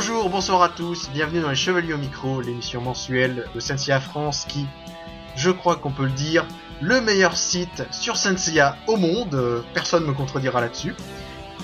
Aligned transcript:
Bonjour, 0.00 0.30
bonsoir 0.30 0.62
à 0.62 0.68
tous, 0.68 1.10
bienvenue 1.12 1.40
dans 1.40 1.48
les 1.50 1.56
Chevaliers 1.56 1.92
au 1.92 1.98
micro, 1.98 2.40
l'émission 2.40 2.80
mensuelle 2.80 3.46
de 3.52 3.58
Senseiya 3.58 3.98
France 3.98 4.44
qui, 4.48 4.64
je 5.34 5.50
crois 5.50 5.74
qu'on 5.74 5.90
peut 5.90 6.04
le 6.04 6.12
dire, 6.12 6.46
le 6.80 7.00
meilleur 7.00 7.36
site 7.36 7.82
sur 7.90 8.16
Senseiya 8.16 8.76
au 8.86 8.96
monde, 8.96 9.34
euh, 9.34 9.60
personne 9.74 10.04
ne 10.04 10.10
me 10.10 10.14
contredira 10.14 10.60
là-dessus. 10.60 10.94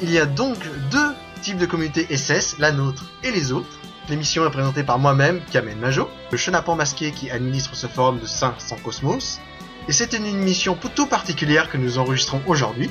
Il 0.02 0.10
y 0.10 0.18
a 0.18 0.26
donc 0.26 0.58
deux 0.90 1.14
types 1.42 1.58
de 1.58 1.66
communautés 1.66 2.08
SS, 2.10 2.58
la 2.58 2.72
nôtre 2.72 3.04
et 3.22 3.30
les 3.30 3.52
autres. 3.52 3.78
L'émission 4.08 4.44
est 4.44 4.50
présentée 4.50 4.82
par 4.82 4.98
moi-même, 4.98 5.40
Kamen 5.52 5.78
Majo, 5.78 6.10
le 6.32 6.36
chenapan 6.36 6.74
masqué 6.74 7.12
qui 7.12 7.30
administre 7.30 7.76
ce 7.76 7.86
forum 7.86 8.18
de 8.18 8.26
Saint 8.26 8.56
sans 8.58 8.78
Cosmos. 8.78 9.38
Et 9.86 9.92
c'est 9.92 10.12
une 10.12 10.26
émission 10.26 10.74
plutôt 10.74 11.06
particulière 11.06 11.70
que 11.70 11.76
nous 11.76 11.98
enregistrons 11.98 12.42
aujourd'hui, 12.48 12.90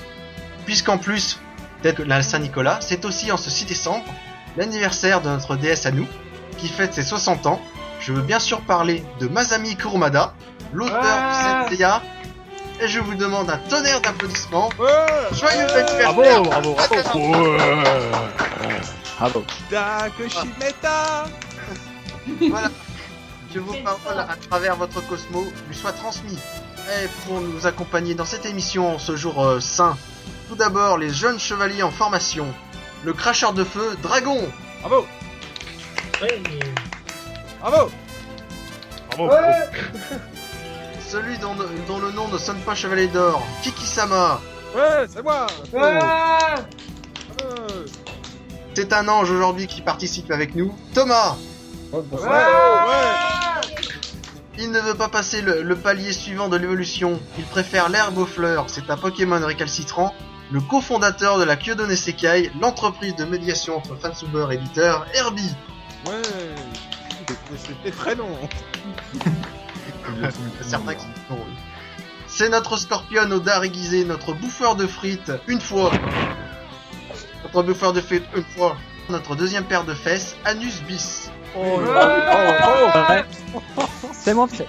puisqu'en 0.65 0.97
plus 0.97 1.41
d'être 1.81 2.01
la 2.01 2.23
Saint-Nicolas, 2.23 2.79
c'est 2.79 3.03
aussi 3.03 3.29
en 3.29 3.35
ce 3.35 3.49
6 3.49 3.65
décembre 3.65 4.05
l'anniversaire 4.57 5.21
de 5.21 5.29
notre 5.29 5.55
déesse 5.55 5.85
à 5.85 5.91
nous, 5.91 6.07
qui 6.57 6.67
fête 6.67 6.93
ses 6.93 7.03
60 7.03 7.45
ans. 7.47 7.61
Je 7.99 8.13
veux 8.13 8.21
bien 8.21 8.39
sûr 8.39 8.61
parler 8.61 9.03
de 9.19 9.27
Masami 9.27 9.75
Kurumada, 9.75 10.33
l'auteur 10.73 11.01
Ouais. 11.01 11.63
de 11.63 11.63
Senseiya, 11.69 12.01
et 12.81 12.87
je 12.87 12.99
vous 12.99 13.15
demande 13.15 13.49
un 13.49 13.57
tonnerre 13.69 14.01
d'applaudissements. 14.01 14.69
Joyeux 15.31 15.65
Bravo, 15.67 15.77
anniversaire 15.77 16.13
bravo, 16.13 16.43
bravo. 16.43 16.75
Bravo. 19.19 19.43
Dakoshimeta 19.71 21.25
Voilà. 22.49 22.69
Que 23.53 23.59
vos 23.59 23.73
paroles 23.83 24.19
à 24.19 24.35
travers 24.49 24.75
votre 24.75 25.05
Cosmo 25.07 25.45
lui 25.69 25.75
soient 25.75 25.91
transmis. 25.91 26.37
Et 27.01 27.07
pour 27.25 27.39
nous 27.39 27.65
accompagner 27.67 28.15
dans 28.15 28.25
cette 28.25 28.45
émission 28.45 28.95
en 28.95 28.99
ce 28.99 29.15
jour 29.15 29.41
euh, 29.43 29.59
saint, 29.59 29.95
tout 30.49 30.55
d'abord 30.55 30.97
les 30.97 31.11
jeunes 31.11 31.39
chevaliers 31.39 31.83
en 31.83 31.91
formation. 31.91 32.47
Le 33.03 33.13
cracheur 33.13 33.53
de 33.53 33.63
feu, 33.63 33.97
Dragon. 34.01 34.39
Bravo 34.81 35.05
Bravo 37.59 37.91
Bravo. 39.09 39.31
Celui 41.07 41.37
dont, 41.37 41.55
dont 41.87 41.99
le 41.99 42.11
nom 42.11 42.27
ne 42.29 42.37
sonne 42.37 42.59
pas 42.61 42.73
chevalier 42.75 43.07
d'or, 43.07 43.45
Kiki-sama. 43.61 44.41
Ouais, 44.75 45.05
c'est 45.07 45.21
moi 45.21 45.45
Ouais. 45.71 45.99
C'est 48.73 48.91
un 48.93 49.07
ange 49.07 49.29
aujourd'hui 49.29 49.67
qui 49.67 49.81
participe 49.81 50.31
avec 50.31 50.55
nous, 50.55 50.73
Thomas. 50.95 51.35
Il 54.57 54.71
ne 54.71 54.79
veut 54.79 54.95
pas 54.95 55.09
passer 55.09 55.41
le, 55.41 55.61
le 55.61 55.75
palier 55.75 56.11
suivant 56.13 56.47
de 56.47 56.57
l'évolution. 56.57 57.19
Il 57.37 57.43
préfère 57.43 57.89
l'herbe 57.89 58.17
aux 58.17 58.25
fleurs. 58.25 58.65
C'est 58.67 58.89
un 58.89 58.97
Pokémon 58.97 59.45
récalcitrant. 59.45 60.13
Le 60.53 60.61
cofondateur 60.61 61.39
de 61.39 61.43
la 61.45 61.55
Kyodo 61.55 61.87
Nesekai, 61.87 62.51
l'entreprise 62.61 63.15
de 63.15 63.25
médiation 63.25 63.77
entre 63.77 63.95
fansubers 63.95 64.51
et 64.51 64.55
éditeurs, 64.55 65.07
Herbie. 65.15 65.55
Ouais 66.05 66.21
C'était 67.57 67.89
très 67.89 68.13
long 68.13 68.29
Certains 70.61 70.93
qui. 70.93 71.05
C'est 72.27 72.49
notre 72.49 72.77
scorpion 72.77 73.23
au 73.31 73.39
dard 73.39 73.63
aiguisé, 73.63 74.05
notre 74.05 74.33
bouffeur 74.33 74.75
de 74.75 74.85
frites, 74.85 75.31
une 75.47 75.59
fois. 75.59 75.91
Notre 77.43 77.63
bouffeur 77.63 77.91
de 77.93 78.01
frites, 78.01 78.25
une 78.35 78.43
fois. 78.43 78.77
Notre 79.09 79.35
deuxième 79.35 79.63
paire 79.65 79.85
de 79.85 79.95
fesses, 79.95 80.35
Anus 80.45 80.83
bis. 80.83 81.31
Oh, 81.57 81.79
Ouais. 81.79 83.25
C'est 84.11 84.35
mon 84.35 84.47
c'est- 84.47 84.67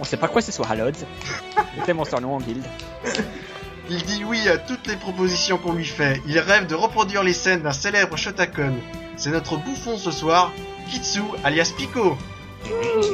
On 0.00 0.04
sait 0.04 0.16
pas 0.16 0.28
quoi 0.28 0.40
ce 0.42 0.52
soit 0.52 0.66
Halods. 0.68 0.92
C'était 1.76 1.92
mon 1.92 2.04
surnom 2.04 2.36
en 2.36 2.40
guilde. 2.40 2.64
Il 3.90 4.02
dit 4.02 4.24
oui 4.24 4.48
à 4.48 4.56
toutes 4.56 4.86
les 4.86 4.96
propositions 4.96 5.58
qu'on 5.58 5.72
lui 5.74 5.84
fait. 5.84 6.22
Il 6.26 6.38
rêve 6.38 6.66
de 6.66 6.74
reproduire 6.74 7.22
les 7.22 7.34
scènes 7.34 7.62
d'un 7.62 7.72
célèbre 7.72 8.16
Shotakon. 8.16 8.74
C'est 9.16 9.30
notre 9.30 9.56
bouffon 9.56 9.98
ce 9.98 10.10
soir, 10.10 10.52
Kitsu 10.90 11.20
alias 11.44 11.72
Pico. 11.76 12.16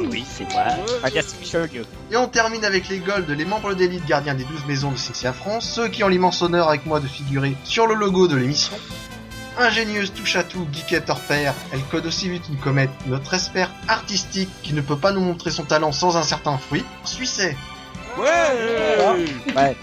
Oui, 0.09 0.23
c'est 0.25 0.49
moi. 0.51 0.63
Alias 1.03 1.35
Shogyo. 1.43 1.83
Et 2.09 2.15
on 2.15 2.27
termine 2.27 2.63
avec 2.63 2.87
les 2.87 2.99
Golds, 2.99 3.29
les 3.29 3.43
membres 3.43 3.73
d'élite 3.73 4.05
gardiens 4.05 4.33
des 4.33 4.45
12 4.45 4.65
maisons 4.65 4.91
de 4.91 4.97
Sexia 4.97 5.33
France, 5.33 5.69
ceux 5.69 5.89
qui 5.89 6.05
ont 6.05 6.07
l'immense 6.07 6.41
honneur 6.41 6.69
avec 6.69 6.85
moi 6.85 7.01
de 7.01 7.07
figurer 7.07 7.55
sur 7.65 7.85
le 7.85 7.95
logo 7.95 8.27
de 8.27 8.37
l'émission. 8.37 8.77
Ingénieuse 9.57 10.13
touche 10.13 10.37
à 10.37 10.43
tout, 10.43 10.65
geekette 10.71 11.09
hors 11.09 11.19
pair, 11.19 11.53
elle 11.73 11.81
code 11.83 12.05
aussi 12.05 12.29
vite 12.29 12.43
une 12.49 12.57
comète, 12.57 12.89
notre 13.07 13.33
expert 13.33 13.69
artistique 13.89 14.49
qui 14.63 14.73
ne 14.73 14.79
peut 14.79 14.95
pas 14.95 15.11
nous 15.11 15.19
montrer 15.19 15.51
son 15.51 15.65
talent 15.65 15.91
sans 15.91 16.15
un 16.15 16.23
certain 16.23 16.57
fruit, 16.57 16.85
Suisset. 17.03 17.57
Ouais 18.17 18.25
Ouais. 19.53 19.75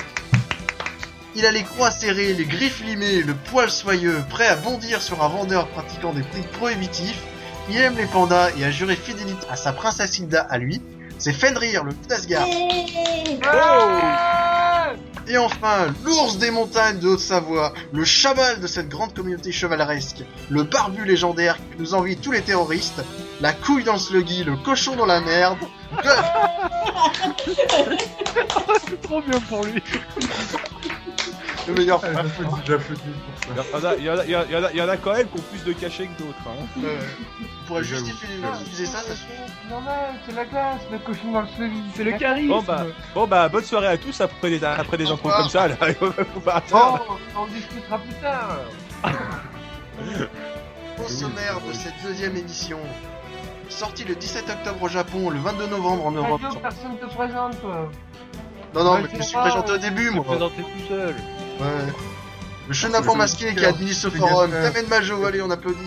Il 1.39 1.47
a 1.47 1.53
les 1.53 1.63
croix 1.63 1.93
serrées, 1.93 2.35
les 2.35 2.47
griffes 2.47 2.83
limées, 2.85 3.23
le 3.23 3.33
poil 3.33 3.71
soyeux, 3.71 4.25
prêt 4.29 4.49
à 4.49 4.57
bondir 4.57 5.01
sur 5.01 5.23
un 5.23 5.29
vendeur 5.29 5.69
pratiquant 5.69 6.13
des 6.13 6.23
prix 6.23 6.43
prohibitifs. 6.59 7.23
Il 7.71 7.77
aime 7.77 7.97
les 7.97 8.07
pandas 8.07 8.51
et 8.59 8.65
a 8.65 8.73
juré 8.73 8.97
fidélité 8.97 9.47
à 9.49 9.55
sa 9.55 9.73
princesse 9.73 10.19
Hilda 10.19 10.49
à 10.51 10.59
lui. 10.59 10.83
C'est 11.17 11.33
Fenrir, 11.33 11.85
le 11.85 11.93
loup 11.93 12.07
d'Asgard. 12.09 12.45
Et 15.29 15.39
enfin, 15.39 15.95
l'ours 16.05 16.39
des 16.39 16.51
montagnes 16.51 16.99
de 16.99 17.07
Haute-Savoie, 17.07 17.73
le 17.93 18.05
chamal 18.05 18.59
de 18.59 18.67
cette 18.67 18.89
grande 18.89 19.15
communauté 19.15 19.53
chevaleresque, 19.53 20.25
le 20.51 20.65
barbu 20.65 21.05
légendaire 21.05 21.57
qui 21.57 21.79
nous 21.79 21.95
envie 21.95 22.17
tous 22.17 22.33
les 22.33 22.43
terroristes, 22.43 23.01
la 23.41 23.53
couille 23.53 23.85
dans 23.85 23.93
le 23.93 24.01
sluggy, 24.01 24.43
le 24.43 24.57
cochon 24.57 24.97
dans 24.97 25.07
la 25.07 25.21
merde, 25.21 25.59
Guff, 26.03 26.25
Trop 29.03 29.23
bien 29.23 29.41
pour 29.41 29.65
lui. 29.65 29.83
Le 31.69 31.75
meilleur 31.75 32.01
pour 32.01 32.11
Il 33.99 34.05
y, 34.05 34.83
en 34.83 34.89
a, 34.89 34.97
quand 34.97 35.13
même 35.13 35.29
qui 35.29 35.39
ont 35.39 35.43
plus 35.51 35.65
de 35.65 35.73
cachets 35.73 36.07
que 36.07 36.19
d'autres. 36.23 36.37
Hein. 36.47 36.67
euh, 36.85 36.99
pourrait 37.67 37.85
J'avoue. 37.85 38.07
justifier 38.07 38.37
utiliser 38.63 38.87
ça, 38.87 38.99
ça 38.99 39.15
suffit. 39.15 39.33
Normal, 39.71 39.95
c'est 40.27 40.35
la 40.35 40.45
classe, 40.47 40.81
le 40.91 40.99
cochon 40.99 41.33
dans 41.33 41.41
le. 41.43 41.47
C'est 41.95 42.05
le 42.05 42.13
charisme. 42.13 42.49
Bon 42.49 42.63
bah, 42.63 42.87
bon 43.15 43.27
bah, 43.27 43.49
bonne 43.49 43.65
soirée 43.65 43.89
à 43.89 43.99
tous 43.99 44.21
après 44.21 44.51
des, 44.51 44.65
après 44.65 44.97
des 44.97 45.11
intros 45.11 45.33
comme 45.35 45.49
ça. 45.49 45.69
Là. 45.69 45.77
Faut 46.01 46.41
pas 46.41 46.63
Bon, 46.71 46.77
attendre. 46.79 47.19
on 47.37 47.41
en 47.41 47.47
discutera 47.49 47.99
plus 47.99 48.15
tard. 48.15 48.59
Au 51.05 51.09
sommaire 51.09 51.61
de 51.67 51.73
cette 51.73 51.95
deuxième 52.03 52.37
émission, 52.37 52.79
sorti 53.69 54.05
le 54.05 54.15
17 54.15 54.49
octobre 54.51 54.83
au 54.83 54.89
Japon, 54.89 55.31
le 55.31 55.39
22 55.39 55.67
novembre 55.69 56.07
en 56.07 56.11
Europe. 56.13 56.41
Radio, 56.43 56.59
personne 56.61 56.97
te 56.99 57.07
présente, 57.07 57.61
toi. 57.61 57.89
Non, 58.75 58.85
non, 58.85 58.93
Ouais, 58.95 59.03
mais 59.03 59.09
je 59.13 59.17
me 59.19 59.23
suis 59.23 59.35
pas- 59.35 59.43
présenté 59.43 59.73
au 59.73 59.79
début, 59.79 60.11
moi. 60.11 60.25
Présenter 60.25 60.63
tout 60.63 60.89
seul. 60.89 61.15
Ouais. 61.61 61.67
Le 62.69 62.75
chenapan 62.75 63.13
Je- 63.13 63.19
masqué 63.19 63.55
qui 63.55 63.61
je- 63.61 63.65
administre 63.67 64.03
ce 64.11 64.15
je- 64.15 64.19
forum, 64.21 64.51
je- 64.53 64.69
Kamen 64.71 64.89
Majo, 64.89 65.25
allez, 65.25 65.43
on 65.43 65.51
applaudit. 65.51 65.79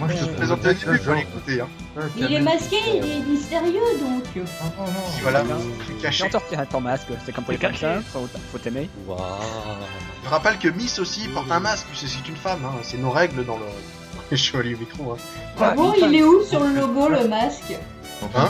Moi, 0.00 0.08
je 0.08 0.16
Je 0.16 0.24
te 0.24 0.30
me 0.30 0.34
présentais 0.36 0.74
présente 0.74 0.84
début, 0.92 1.04
fallait 1.04 1.20
écouter, 1.22 1.60
hein. 1.60 1.68
Il 2.16 2.32
est 2.32 2.40
masqué, 2.40 2.76
il 2.96 3.04
est 3.04 3.20
mystérieux 3.30 3.80
donc. 4.00 4.24
Non, 4.34 4.42
non, 4.76 4.86
non. 4.86 4.92
Voilà, 5.22 5.42
Non. 5.44 5.54
je 5.78 5.84
suis 5.84 5.94
J'ai 5.96 6.02
caché. 6.02 6.24
entorti 6.24 6.56
ton 6.70 6.80
masque, 6.80 7.06
c'est 7.24 7.32
comme 7.32 7.44
pour 7.44 7.52
les 7.52 7.58
cacher, 7.58 7.98
faut, 8.12 8.28
faut 8.50 8.58
t'aimer. 8.58 8.90
Je 10.24 10.28
rappelle 10.28 10.58
que 10.58 10.68
Miss 10.68 10.98
aussi 10.98 11.28
porte 11.28 11.50
un 11.50 11.60
masque, 11.60 11.86
puisque 11.92 12.08
c'est 12.12 12.28
une 12.28 12.34
femme, 12.36 12.64
hein. 12.64 12.72
c'est 12.82 12.98
nos 12.98 13.10
règles 13.10 13.44
dans 13.46 13.56
le... 13.56 13.64
les 14.32 14.36
chevaliers 14.36 14.74
au 14.74 14.78
micro. 14.78 15.12
Hein. 15.12 15.16
Ah 15.60 15.70
bon, 15.76 15.92
il 15.96 16.12
est 16.12 16.24
où 16.24 16.42
sur 16.44 16.58
le 16.64 16.74
logo 16.74 17.08
le 17.08 17.28
masque? 17.28 17.74
Hein 18.22 18.48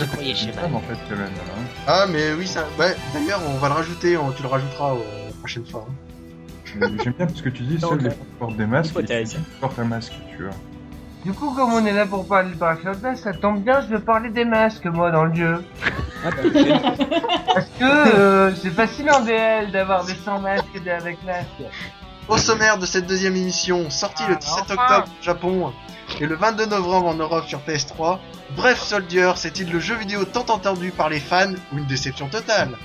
en 0.73 0.81
fait, 0.81 1.15
même. 1.15 1.21
Hein. 1.23 1.63
Ah, 1.87 2.07
mais 2.09 2.33
oui, 2.35 2.47
ça... 2.47 2.65
Ouais, 2.79 2.97
d'ailleurs, 3.13 3.41
on 3.49 3.59
va 3.59 3.69
le 3.69 3.75
rajouter, 3.75 4.17
on- 4.17 4.31
tu 4.33 4.43
le 4.43 4.49
rajouteras 4.49 4.93
euh, 4.93 4.99
la 5.29 5.35
prochaine 5.39 5.65
fois. 5.67 5.87
hein. 5.89 5.93
J'aime 7.03 7.13
bien 7.13 7.27
parce 7.27 7.41
que 7.43 7.49
tu 7.51 7.63
dis, 7.63 7.79
seuls 7.81 7.99
les 7.99 8.11
portent 8.39 8.57
des 8.57 8.67
masques 8.67 8.97
et 8.99 9.25
portes 9.61 9.79
un 9.79 9.85
masque, 9.85 10.13
tu 10.37 10.43
vois. 10.45 10.53
Du 11.25 11.33
coup, 11.33 11.55
comme 11.55 11.73
on 11.73 11.85
est 11.87 11.93
là 11.93 12.05
pour 12.07 12.27
parler 12.27 12.51
de 12.51 12.57
parachutage, 12.57 13.17
ça 13.19 13.33
tombe 13.33 13.63
bien, 13.63 13.81
je 13.81 13.87
vais 13.95 14.01
parler 14.01 14.29
des 14.31 14.45
masques, 14.45 14.85
moi, 14.87 15.11
dans 15.11 15.25
le 15.25 15.35
jeu. 15.35 15.65
Ah, 16.25 16.31
bah, 16.31 16.43
Parce 17.55 17.67
que 17.79 17.85
euh, 18.17 18.55
c'est 18.57 18.71
facile 18.71 19.11
en 19.11 19.21
DL 19.21 19.71
d'avoir 19.71 20.05
des 20.05 20.15
sans 20.15 20.41
masques 20.41 20.67
et 20.75 20.81
des 20.81 20.91
avec 20.91 21.23
masque. 21.25 21.47
Au 22.29 22.39
sommaire 22.39 22.79
de 22.79 22.87
cette 22.87 23.07
deuxième 23.07 23.37
émission, 23.37 23.89
sorti 23.91 24.23
le 24.29 24.35
Ah, 24.35 24.39
17 24.39 24.65
enfin. 24.71 24.75
octobre 24.75 25.09
au 25.21 25.25
Japon 25.25 25.73
et 26.21 26.27
le 26.27 26.37
22 26.37 26.67
novembre 26.67 27.09
en 27.09 27.15
Europe 27.15 27.47
sur 27.47 27.61
PS3, 27.61 28.19
Bref 28.57 28.81
Soldier, 28.81 29.33
c'est-il 29.37 29.71
le 29.71 29.81
jeu 29.81 29.97
vidéo 29.97 30.25
tant 30.25 30.47
entendu 30.49 30.91
par 30.91 31.09
les 31.09 31.19
fans 31.19 31.55
ou 31.73 31.79
une 31.79 31.87
déception 31.87 32.29
totale? 32.29 32.77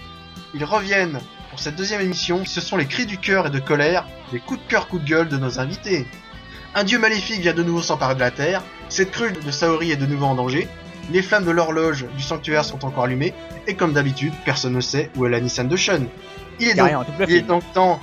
Ils 0.54 0.64
reviennent 0.64 1.20
pour 1.50 1.60
cette 1.60 1.76
deuxième 1.76 2.02
émission, 2.02 2.44
ce 2.46 2.62
sont 2.62 2.78
les 2.78 2.88
cris 2.88 3.06
du 3.06 3.18
cœur 3.18 3.48
et 3.48 3.50
de 3.50 3.60
colère, 3.60 4.06
les 4.32 4.40
coups 4.40 4.62
de 4.62 4.68
cœur, 4.68 4.88
coups 4.88 5.04
de 5.04 5.10
gueule 5.10 5.30
de 5.30 5.38
nos 5.38 5.60
invités. 5.60 6.08
Un 6.76 6.84
dieu 6.84 7.00
maléfique 7.00 7.42
vient 7.42 7.54
de 7.54 7.64
nouveau 7.64 7.82
s'emparer 7.82 8.16
de 8.16 8.20
la 8.20 8.32
terre, 8.32 8.64
cette 8.90 9.12
crue 9.12 9.32
de 9.32 9.52
Saori 9.52 9.92
est 9.92 9.98
de 9.98 10.06
nouveau 10.06 10.26
en 10.26 10.36
danger, 10.36 10.68
les 11.12 11.22
flammes 11.22 11.46
de 11.46 11.52
l'horloge 11.52 12.06
du 12.16 12.24
sanctuaire 12.24 12.66
sont 12.66 12.86
encore 12.86 13.06
allumées, 13.06 13.34
et 13.68 13.76
comme 13.76 13.94
d'habitude, 13.94 14.34
personne 14.46 14.74
ne 14.74 14.82
sait 14.82 15.12
où 15.16 15.26
est 15.26 15.30
la 15.30 15.40
Nissan 15.40 15.68
de 15.68 15.76
Shun. 15.76 16.06
Il 16.60 16.70
est 16.70 16.74
donc 16.74 16.92
il 17.28 17.36
est 17.36 17.42
donc 17.42 17.64
temps 17.74 18.00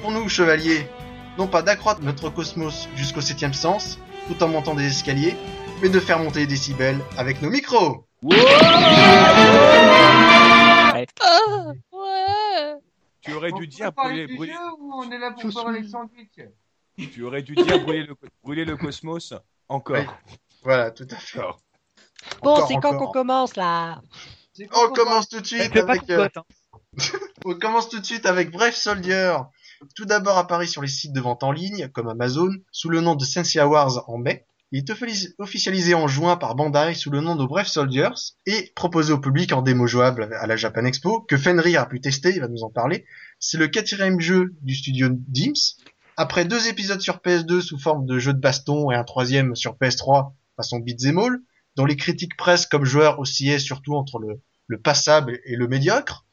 pour 0.00 0.10
nous, 0.10 0.28
chevaliers, 0.28 0.86
non 1.38 1.46
pas 1.46 1.62
d'accroître 1.62 2.02
notre 2.02 2.28
cosmos 2.28 2.88
jusqu'au 2.96 3.20
septième 3.20 3.54
sens, 3.54 3.98
tout 4.28 4.42
en 4.42 4.48
montant 4.48 4.74
des 4.74 4.86
escaliers, 4.86 5.36
mais 5.82 5.88
de 5.88 6.00
faire 6.00 6.18
monter 6.18 6.40
les 6.40 6.46
décibels 6.46 7.00
avec 7.16 7.42
nos 7.42 7.50
micros. 7.50 8.06
Ouais. 8.22 8.36
Tu 13.20 13.32
aurais 13.32 13.52
On 13.52 13.58
dû 13.58 13.66
dire 13.66 13.92
brûler, 13.92 14.26
brûler. 14.26 14.54
on 14.92 15.10
est 15.10 15.18
là 15.18 15.32
pour 15.32 15.50
Je 15.50 15.54
parler 15.54 15.88
sandwich 15.88 16.28
Tu 16.96 17.22
aurais 17.22 17.42
dû 17.42 17.54
dire 17.54 17.80
brûler 17.80 18.04
le, 18.04 18.14
brûler 18.42 18.64
le 18.64 18.76
cosmos 18.76 19.34
encore. 19.68 19.96
Oui. 19.96 20.06
Voilà, 20.62 20.90
tout 20.90 21.06
à 21.10 21.16
fait. 21.16 21.38
Encore. 21.38 21.60
Bon, 22.42 22.66
c'est 22.66 22.76
quand 22.76 22.96
qu'on 22.96 23.10
commence 23.10 23.56
là 23.56 24.00
On 24.74 24.92
commence 24.92 25.28
tout 25.28 25.40
de 25.40 25.46
suite 25.46 25.76
avec. 25.76 26.06
de 26.06 26.14
euh, 26.14 26.28
hein. 26.36 26.42
On 27.44 27.54
commence 27.54 27.88
tout 27.88 27.98
de 27.98 28.04
suite 28.04 28.26
avec 28.26 28.50
Brave 28.50 28.74
Soldier. 28.74 29.36
Tout 29.94 30.04
d'abord 30.04 30.38
apparu 30.38 30.66
sur 30.66 30.82
les 30.82 30.88
sites 30.88 31.12
de 31.12 31.20
vente 31.20 31.42
en 31.42 31.52
ligne, 31.52 31.88
comme 31.88 32.08
Amazon, 32.08 32.50
sous 32.70 32.88
le 32.88 33.00
nom 33.00 33.14
de 33.14 33.24
Sensei 33.24 33.60
Wars 33.62 34.08
en 34.08 34.18
mai. 34.18 34.46
Il 34.72 34.78
est 34.78 34.90
offici- 34.90 35.34
officialisé 35.38 35.94
en 35.94 36.08
juin 36.08 36.36
par 36.36 36.54
Bandai 36.56 36.94
sous 36.94 37.10
le 37.10 37.20
nom 37.20 37.36
de 37.36 37.44
Brave 37.44 37.66
Soldiers 37.66 38.08
et 38.46 38.72
proposé 38.74 39.12
au 39.12 39.18
public 39.20 39.52
en 39.52 39.62
démo 39.62 39.86
jouable 39.86 40.28
à 40.40 40.46
la 40.46 40.56
Japan 40.56 40.84
Expo, 40.84 41.20
que 41.20 41.36
Fenrir 41.36 41.80
a 41.80 41.86
pu 41.86 42.00
tester, 42.00 42.30
il 42.34 42.40
va 42.40 42.48
nous 42.48 42.64
en 42.64 42.70
parler. 42.70 43.04
C'est 43.38 43.58
le 43.58 43.68
quatrième 43.68 44.18
jeu 44.20 44.54
du 44.62 44.74
studio 44.74 45.08
Dims. 45.10 45.76
Après 46.16 46.44
deux 46.44 46.66
épisodes 46.68 47.00
sur 47.00 47.18
PS2 47.18 47.60
sous 47.60 47.78
forme 47.78 48.06
de 48.06 48.18
jeu 48.18 48.32
de 48.32 48.40
baston 48.40 48.90
et 48.90 48.96
un 48.96 49.04
troisième 49.04 49.54
sur 49.54 49.74
PS3 49.74 50.32
façon 50.56 50.78
beat'em 50.78 51.18
all, 51.18 51.38
dont 51.76 51.84
les 51.84 51.96
critiques 51.96 52.36
presse 52.36 52.66
comme 52.66 52.84
joueurs 52.84 53.18
oscillaient 53.18 53.58
surtout 53.58 53.94
entre 53.94 54.18
le, 54.18 54.40
le 54.68 54.80
passable 54.80 55.40
et 55.44 55.56
le 55.56 55.66
médiocre, 55.68 56.24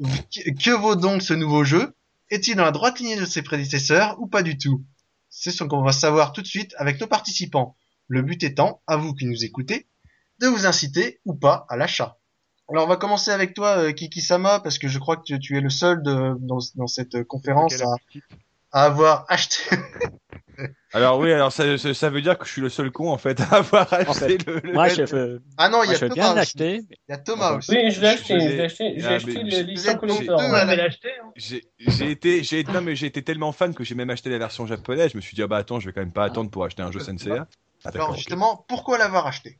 que 0.00 0.70
vaut 0.76 0.96
donc 0.96 1.22
ce 1.22 1.34
nouveau 1.34 1.64
jeu? 1.64 1.94
Est-il 2.30 2.56
dans 2.56 2.64
la 2.64 2.70
droite 2.70 3.00
lignée 3.00 3.16
de 3.16 3.26
ses 3.26 3.42
prédécesseurs 3.42 4.16
ou 4.20 4.28
pas 4.28 4.42
du 4.42 4.56
tout? 4.56 4.84
C'est 5.28 5.50
ce 5.50 5.64
qu'on 5.64 5.82
va 5.82 5.92
savoir 5.92 6.32
tout 6.32 6.42
de 6.42 6.46
suite 6.46 6.74
avec 6.78 7.00
nos 7.00 7.06
participants. 7.06 7.76
Le 8.06 8.22
but 8.22 8.42
étant, 8.42 8.82
à 8.86 8.96
vous 8.96 9.14
qui 9.14 9.26
nous 9.26 9.44
écoutez, 9.44 9.88
de 10.40 10.46
vous 10.46 10.66
inciter 10.66 11.20
ou 11.24 11.34
pas 11.34 11.66
à 11.68 11.76
l'achat. 11.76 12.18
Alors 12.68 12.84
on 12.84 12.88
va 12.88 12.96
commencer 12.96 13.32
avec 13.32 13.52
toi, 13.52 13.78
euh, 13.78 13.92
Kiki 13.92 14.20
Sama, 14.20 14.60
parce 14.60 14.78
que 14.78 14.86
je 14.86 14.98
crois 15.00 15.16
que 15.16 15.22
tu, 15.22 15.38
tu 15.40 15.56
es 15.56 15.60
le 15.60 15.70
seul 15.70 16.02
de, 16.04 16.36
dans, 16.38 16.58
dans 16.76 16.86
cette 16.86 17.24
conférence 17.24 17.74
à 18.70 18.84
avoir 18.84 19.24
acheté. 19.28 19.56
Alors 20.92 21.20
oui, 21.20 21.32
alors 21.32 21.52
ça, 21.52 21.78
ça, 21.78 21.94
ça 21.94 22.10
veut 22.10 22.20
dire 22.20 22.36
que 22.36 22.44
je 22.46 22.50
suis 22.50 22.60
le 22.60 22.68
seul 22.68 22.90
con 22.90 23.10
en 23.10 23.18
fait 23.18 23.40
à 23.40 23.56
avoir 23.56 23.92
acheté 23.92 24.38
fait, 24.38 24.46
le, 24.46 24.60
le- 24.64 24.72
Moi, 24.72 24.88
je 24.88 25.02
veux, 25.02 25.42
Ah 25.56 25.68
non, 25.68 25.84
il 25.84 25.92
y 25.92 25.94
a 25.94 25.98
Thomas 26.00 26.14
bien 26.14 26.42
Il 26.56 26.84
y 27.08 27.12
a 27.12 27.18
Thomas 27.18 27.56
aussi. 27.56 27.72
Oui, 27.72 27.90
je 27.90 28.00
l'ai 28.00 28.08
acheté, 28.08 28.40
j'ai 28.96 29.06
Ah, 29.06 29.14
acheté 29.14 29.42
le- 29.42 29.50
j'ai- 29.50 29.96
collector. 29.98 30.40
la- 30.40 30.64
l'acheter. 30.76 31.12
Hein. 31.22 31.30
Été, 32.00 32.42
j'ai 32.42 32.64
non 32.64 32.82
mais 32.82 32.96
j'ai 32.96 33.06
été 33.06 33.22
tellement 33.22 33.52
fan 33.52 33.74
que 33.74 33.84
j'ai 33.84 33.94
même 33.94 34.10
acheté 34.10 34.30
la 34.30 34.38
version 34.38 34.66
japonaise. 34.66 35.12
Je 35.12 35.16
me 35.16 35.22
suis 35.22 35.34
dit 35.34 35.42
ah 35.42 35.46
bah 35.46 35.58
attends, 35.58 35.80
je 35.80 35.86
vais 35.86 35.92
quand 35.92 36.00
même 36.00 36.12
pas 36.12 36.24
attendre 36.24 36.50
pour 36.50 36.64
acheter 36.64 36.82
un 36.82 36.90
jeu 36.90 36.98
Senseiya. 37.00 37.46
Ah, 37.84 37.90
Alors 37.90 37.92
d'accord, 37.92 38.10
ok. 38.10 38.16
justement, 38.16 38.64
pourquoi 38.68 38.98
l'avoir 38.98 39.26
acheté? 39.26 39.58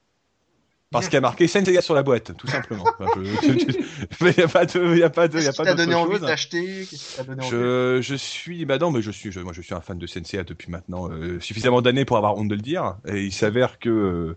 Parce 0.93 1.07
qu'il 1.07 1.15
y 1.15 1.19
a 1.19 1.21
marqué 1.21 1.47
Senseiya 1.47 1.83
sur 1.83 1.95
la 1.95 2.03
boîte, 2.03 2.37
tout 2.37 2.49
simplement. 2.49 2.83
Enfin, 2.99 3.09
je- 3.17 3.23
je- 3.23 3.59
je- 3.61 4.25
mais 4.25 4.33
il 4.37 4.41
y 4.41 4.43
a 4.43 4.49
pas 4.49 4.67
de, 4.67 4.93
il 4.93 4.99
y 4.99 5.05
a 5.05 5.11
pas 5.11 5.29
de, 5.29 5.39
il 5.39 5.45
a 5.47 5.53
pas 5.53 5.63
donné 5.77 5.95
envie 5.95 6.11
chose. 6.15 6.23
envie 6.25 6.33
Je, 7.49 8.01
je 8.03 8.15
suis, 8.17 8.65
bah 8.65 8.77
non, 8.79 8.91
mais 8.91 9.01
je 9.01 9.13
suis, 9.13 9.31
je- 9.31 9.39
moi 9.39 9.53
je 9.53 9.61
suis 9.63 9.73
un 9.73 9.81
fan 9.81 9.99
de 9.99 10.07
Senseiya 10.09 10.43
depuis 10.43 10.69
maintenant 10.69 11.09
euh, 11.09 11.39
suffisamment 11.39 11.81
d'années 11.81 12.05
pour 12.05 12.17
avoir 12.17 12.37
honte 12.37 12.49
de 12.49 12.57
le 12.57 12.61
dire. 12.61 12.97
Et 13.07 13.23
il 13.23 13.33
s'avère 13.33 13.79
que 13.79 13.89
euh, 13.89 14.37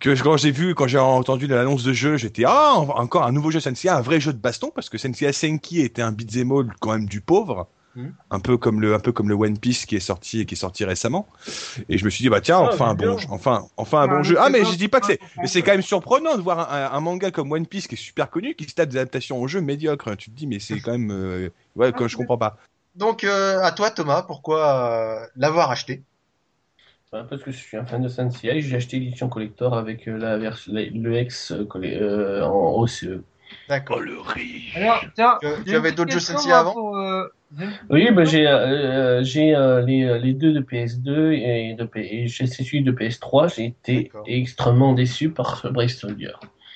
que 0.00 0.18
quand 0.22 0.38
j'ai 0.38 0.50
vu, 0.50 0.74
quand 0.74 0.86
j'ai 0.86 0.96
entendu 0.98 1.46
l'annonce 1.46 1.84
de 1.84 1.92
jeu, 1.92 2.16
j'étais 2.16 2.44
ah 2.46 2.72
encore 2.76 3.24
un 3.24 3.32
nouveau 3.32 3.50
jeu 3.50 3.60
Senseiya, 3.60 3.98
un 3.98 4.00
vrai 4.00 4.18
jeu 4.18 4.32
de 4.32 4.38
baston 4.38 4.72
parce 4.74 4.88
que 4.88 4.96
Senseiya 4.96 5.34
Senki 5.34 5.82
était 5.82 6.00
un 6.00 6.12
beat'em 6.12 6.52
all 6.52 6.68
quand 6.80 6.92
même 6.92 7.04
du 7.06 7.20
pauvre. 7.20 7.68
Mhm. 7.96 8.12
Un 8.30 8.40
peu 8.40 8.58
comme 8.58 8.80
le, 8.80 8.94
un 8.94 8.98
peu 8.98 9.12
comme 9.12 9.28
le 9.28 9.34
One 9.34 9.56
Piece 9.58 9.86
qui 9.86 9.96
est 9.96 10.00
sorti 10.00 10.40
et 10.40 10.46
qui 10.46 10.54
est 10.54 10.58
sorti 10.58 10.84
récemment. 10.84 11.26
Et 11.88 11.96
je 11.96 12.04
me 12.04 12.10
suis 12.10 12.22
dit 12.22 12.28
bah 12.28 12.40
tiens 12.40 12.58
enfin 12.58 12.90
un 12.90 12.94
bon, 12.94 13.14
bien. 13.14 13.18
jeu- 13.18 13.28
enfin 13.30 13.66
enfin 13.76 14.00
un 14.00 14.04
Ah, 14.04 14.06
bon 14.08 14.18
mais 14.18 14.24
jeu. 14.24 14.36
Ah 14.38 14.48
mais 14.50 14.64
je 14.64 14.76
dis 14.76 14.88
pas 14.88 15.00
que 15.00 15.06
c'est, 15.06 15.18
pas- 15.18 15.26
mais 15.40 15.48
c'est 15.48 15.62
quand 15.62 15.72
même 15.72 15.82
surprenant 15.82 16.36
de 16.36 16.42
voir 16.42 16.72
un, 16.72 17.00
manga 17.00 17.30
comme 17.30 17.50
One 17.52 17.66
Piece 17.66 17.86
qui 17.86 17.94
est 17.94 17.98
super 17.98 18.28
connu 18.30 18.54
qui 18.54 18.64
se 18.64 18.74
tape 18.74 18.90
des 18.90 18.98
adaptations 18.98 19.40
en 19.40 19.46
jeu 19.46 19.60
médiocres. 19.60 20.16
Tu 20.16 20.30
te 20.30 20.36
dis 20.36 20.46
mais 20.46 20.58
c'est 20.58 20.80
quand 20.80 20.92
même, 20.92 21.10
euh, 21.10 21.48
ouais, 21.76 21.92
que 21.92 22.06
je 22.08 22.16
comprends 22.16 22.38
pas. 22.38 22.58
Donc 22.94 23.24
euh, 23.24 23.60
à 23.62 23.72
toi 23.72 23.90
Thomas, 23.90 24.22
pourquoi 24.22 25.22
euh, 25.22 25.26
l'avoir 25.36 25.70
acheté? 25.70 26.02
Parce 27.10 27.42
que 27.42 27.50
je 27.50 27.56
suis 27.56 27.76
un 27.78 27.86
fan 27.86 28.02
de 28.02 28.08
Sensei, 28.08 28.60
j'ai 28.60 28.76
acheté 28.76 28.98
l'édition 28.98 29.28
collector 29.28 29.74
avec 29.74 30.04
la 30.06 30.36
le 30.36 31.20
X 31.20 31.54
collé- 31.68 31.96
euh, 31.98 32.44
en 32.44 32.78
OCE. 32.78 33.22
D'accord. 33.68 34.00
le 34.00 34.20
riche. 34.20 34.76
Alors, 34.76 35.04
tiens, 35.14 35.38
Tu- 35.64 35.74
avais 35.74 35.92
d'autres 35.92 36.12
jeux 36.12 36.20
Sensi 36.20 36.52
avant 36.52 36.72
pour, 36.72 36.96
euh, 36.96 37.24
Oui, 37.90 38.10
bah, 38.12 38.24
j'ai 38.24 38.46
euh, 38.46 38.58
euh, 39.20 39.24
j'ai 39.24 39.54
euh, 39.54 39.80
les, 39.82 40.18
les 40.18 40.32
deux 40.34 40.52
de 40.52 40.60
PS2 40.60 41.32
et, 41.32 41.74
de, 41.74 41.88
et 41.96 42.26
j'ai 42.28 42.46
celui 42.46 42.82
de 42.82 42.92
PS3. 42.92 43.54
J'ai 43.54 43.66
été 43.66 44.10
extrêmement 44.26 44.92
déçu 44.92 45.30
par 45.30 45.56
ce 45.58 45.68
Brave 45.68 45.88
Soldier. 45.88 46.32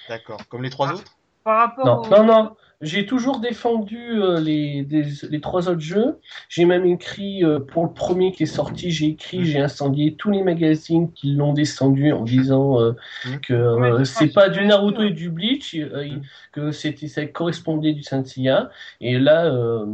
D'accord. 0.08 0.40
Comme 0.48 0.62
les 0.62 0.70
trois 0.70 0.88
Ah. 0.90 0.94
autres? 0.94 1.16
Par 1.44 1.58
rapport 1.58 1.86
Non, 2.10 2.24
non, 2.24 2.24
non. 2.24 2.56
J'ai 2.82 3.04
toujours 3.04 3.40
défendu 3.40 3.98
euh, 3.98 4.40
les, 4.40 4.82
des- 4.84 5.04
les 5.28 5.40
trois 5.42 5.68
autres 5.68 5.80
jeux. 5.80 6.18
J'ai 6.48 6.64
même 6.64 6.86
écrit, 6.86 7.44
euh, 7.44 7.58
pour 7.60 7.84
le 7.84 7.92
premier 7.92 8.32
qui 8.32 8.44
est 8.44 8.46
sorti, 8.46 8.90
j'ai 8.90 9.08
écrit, 9.08 9.44
j'ai 9.44 9.60
incendié 9.60 10.14
tous 10.14 10.30
les 10.30 10.42
magazines 10.42 11.12
qui 11.12 11.34
l'ont 11.34 11.52
descendu 11.52 12.10
en 12.12 12.24
disant 12.24 12.80
euh, 12.80 12.92
Mhm. 13.26 13.40
que 13.40 13.52
euh, 13.52 14.04
c'est 14.04 14.32
pas 14.32 14.48
du 14.48 14.64
Naruto 14.64 15.02
et 15.02 15.10
du 15.10 15.28
Bleach, 15.28 15.74
euh, 15.74 16.04
Mhm. 16.08 16.22
que 16.52 16.72
c'était 16.72 17.08
ça 17.08 17.26
correspondait 17.26 17.92
du 17.92 18.02
Senseiya. 18.02 18.70
Et 19.02 19.18
là, 19.18 19.44
euh, 19.54 19.84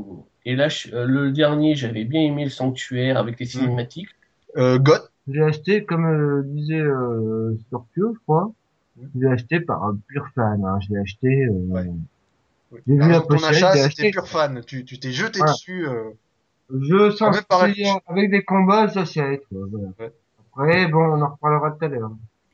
et 0.44 0.54
là, 0.54 0.68
je- 0.68 0.94
euh, 0.94 1.06
le 1.06 1.32
dernier, 1.32 1.74
j'avais 1.74 2.04
bien 2.04 2.20
aimé 2.22 2.44
le 2.44 2.50
Sanctuaire 2.50 3.18
avec 3.18 3.40
les 3.40 3.46
cinématiques. 3.46 4.10
euh, 4.56 4.78
God 4.78 5.00
J'ai 5.28 5.42
acheté, 5.42 5.84
comme 5.84 6.06
euh, 6.06 6.42
disait 6.46 6.80
euh, 6.80 7.56
Scorpio, 7.66 8.14
je 8.14 8.20
crois. 8.20 8.52
Je 8.96 9.20
l'ai 9.20 9.26
acheté 9.26 9.58
par 9.58 9.82
un 9.82 9.98
pur 10.06 10.24
fan. 10.36 10.64
Hein. 10.64 10.78
Je 10.86 10.94
l'ai 10.94 11.00
acheté. 11.00 11.46
Euh, 11.46 11.50
Ouais. 11.68 11.84
J'ai 12.86 12.94
vu 12.94 13.02
Alors, 13.02 13.12
la 13.12 13.20
ton 13.20 13.26
pochette, 13.28 13.50
achat, 13.50 13.72
c'était 13.72 13.84
acheté. 13.84 14.10
pur 14.10 14.28
fan. 14.28 14.62
Tu 14.66 14.84
tu 14.84 14.98
t'es 14.98 15.12
jeté 15.12 15.38
Voilà. 15.38 15.52
dessus. 15.52 15.86
euh, 15.86 16.10
Je 16.70 17.10
sens 17.10 17.36
avec 18.08 18.30
des 18.30 18.44
combats, 18.44 18.88
ça 18.88 19.06
c'est 19.06 19.20
être. 19.20 19.46
Voilà. 19.50 19.88
Ouais. 19.98 20.12
Après, 20.52 20.86
bon, 20.88 20.98
on 21.04 21.22
en 21.22 21.30
reparlera 21.32 21.70
tout 21.72 21.84
à 21.84 21.88
l'heure. 21.88 22.10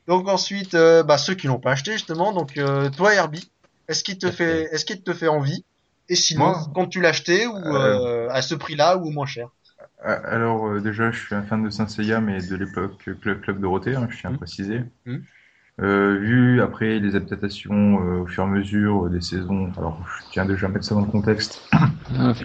Donc 0.07 0.27
ensuite, 0.27 0.73
euh, 0.75 1.03
bah, 1.03 1.17
ceux 1.17 1.33
qui 1.35 1.47
l'ont 1.47 1.59
pas 1.59 1.71
acheté 1.71 1.93
justement. 1.93 2.33
Donc 2.33 2.57
euh, 2.57 2.89
toi 2.89 3.13
Herbie, 3.13 3.49
est-ce 3.87 4.03
qu'il 4.03 4.17
te 4.17 4.29
fait, 4.31 4.63
est-ce 4.71 4.85
qu'il 4.85 5.01
te 5.01 5.13
fait 5.13 5.27
envie? 5.29 5.63
Et 6.09 6.15
sinon, 6.15 6.45
Moi 6.51 6.59
comptes-tu 6.73 6.99
l'acheter 6.99 7.47
ou 7.47 7.55
euh, 7.55 8.27
à 8.29 8.41
ce 8.41 8.55
prix-là 8.55 8.97
ou 8.97 9.09
moins 9.11 9.25
cher? 9.25 9.47
Ah, 10.03 10.11
Alors 10.25 10.67
euh, 10.67 10.81
déjà, 10.81 11.11
je 11.11 11.19
suis 11.19 11.33
un 11.33 11.43
fan 11.43 11.63
de 11.63 11.69
Senseiya, 11.69 12.19
mais 12.19 12.39
de 12.41 12.55
l'époque 12.57 13.09
Club, 13.21 13.39
Club 13.41 13.61
Dorothée, 13.61 13.95
hein, 13.95 14.07
je 14.09 14.17
tiens 14.19 14.29
à 14.31 14.33
Mhm. 14.33 14.37
préciser. 14.39 14.81
Mhm. 15.05 15.23
Euh, 15.81 16.19
vu 16.19 16.61
après 16.61 16.99
les 16.99 17.15
adaptations 17.15 17.99
euh, 17.99 18.21
au 18.21 18.27
fur 18.27 18.43
et 18.43 18.45
à 18.45 18.49
mesure 18.49 19.05
euh, 19.05 19.09
des 19.09 19.21
saisons, 19.21 19.73
alors 19.75 20.05
je 20.07 20.23
tiens 20.29 20.45
déjà 20.45 20.67
à 20.67 20.69
mettre 20.69 20.85
ça 20.85 20.93
dans 20.93 21.01
le 21.01 21.07
contexte. 21.11 21.65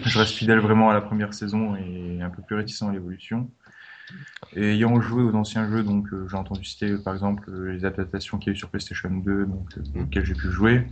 Je 0.03 0.17
reste 0.17 0.33
fidèle 0.33 0.59
vraiment 0.59 0.89
à 0.89 0.93
la 0.95 1.01
première 1.01 1.33
saison 1.33 1.75
et 1.75 2.21
un 2.21 2.29
peu 2.31 2.41
plus 2.41 2.55
réticent 2.55 2.81
à 2.83 2.91
l'évolution. 2.91 3.51
Et 4.55 4.73
ayant 4.73 4.99
joué 4.99 5.21
aux 5.23 5.35
anciens 5.35 5.69
jeux, 5.69 5.83
donc 5.83 6.11
euh, 6.11 6.27
j'ai 6.27 6.35
entendu 6.37 6.63
citer 6.63 6.97
par 6.97 7.13
exemple 7.13 7.51
les 7.67 7.85
adaptations 7.85 8.39
qu'il 8.39 8.51
y 8.51 8.51
a 8.51 8.55
eu 8.55 8.57
sur 8.57 8.69
PlayStation 8.69 9.09
2, 9.11 9.45
donc 9.45 9.67
euh, 9.77 10.01
auxquelles 10.01 10.25
j'ai 10.25 10.33
pu 10.35 10.49
jouer. 10.49 10.87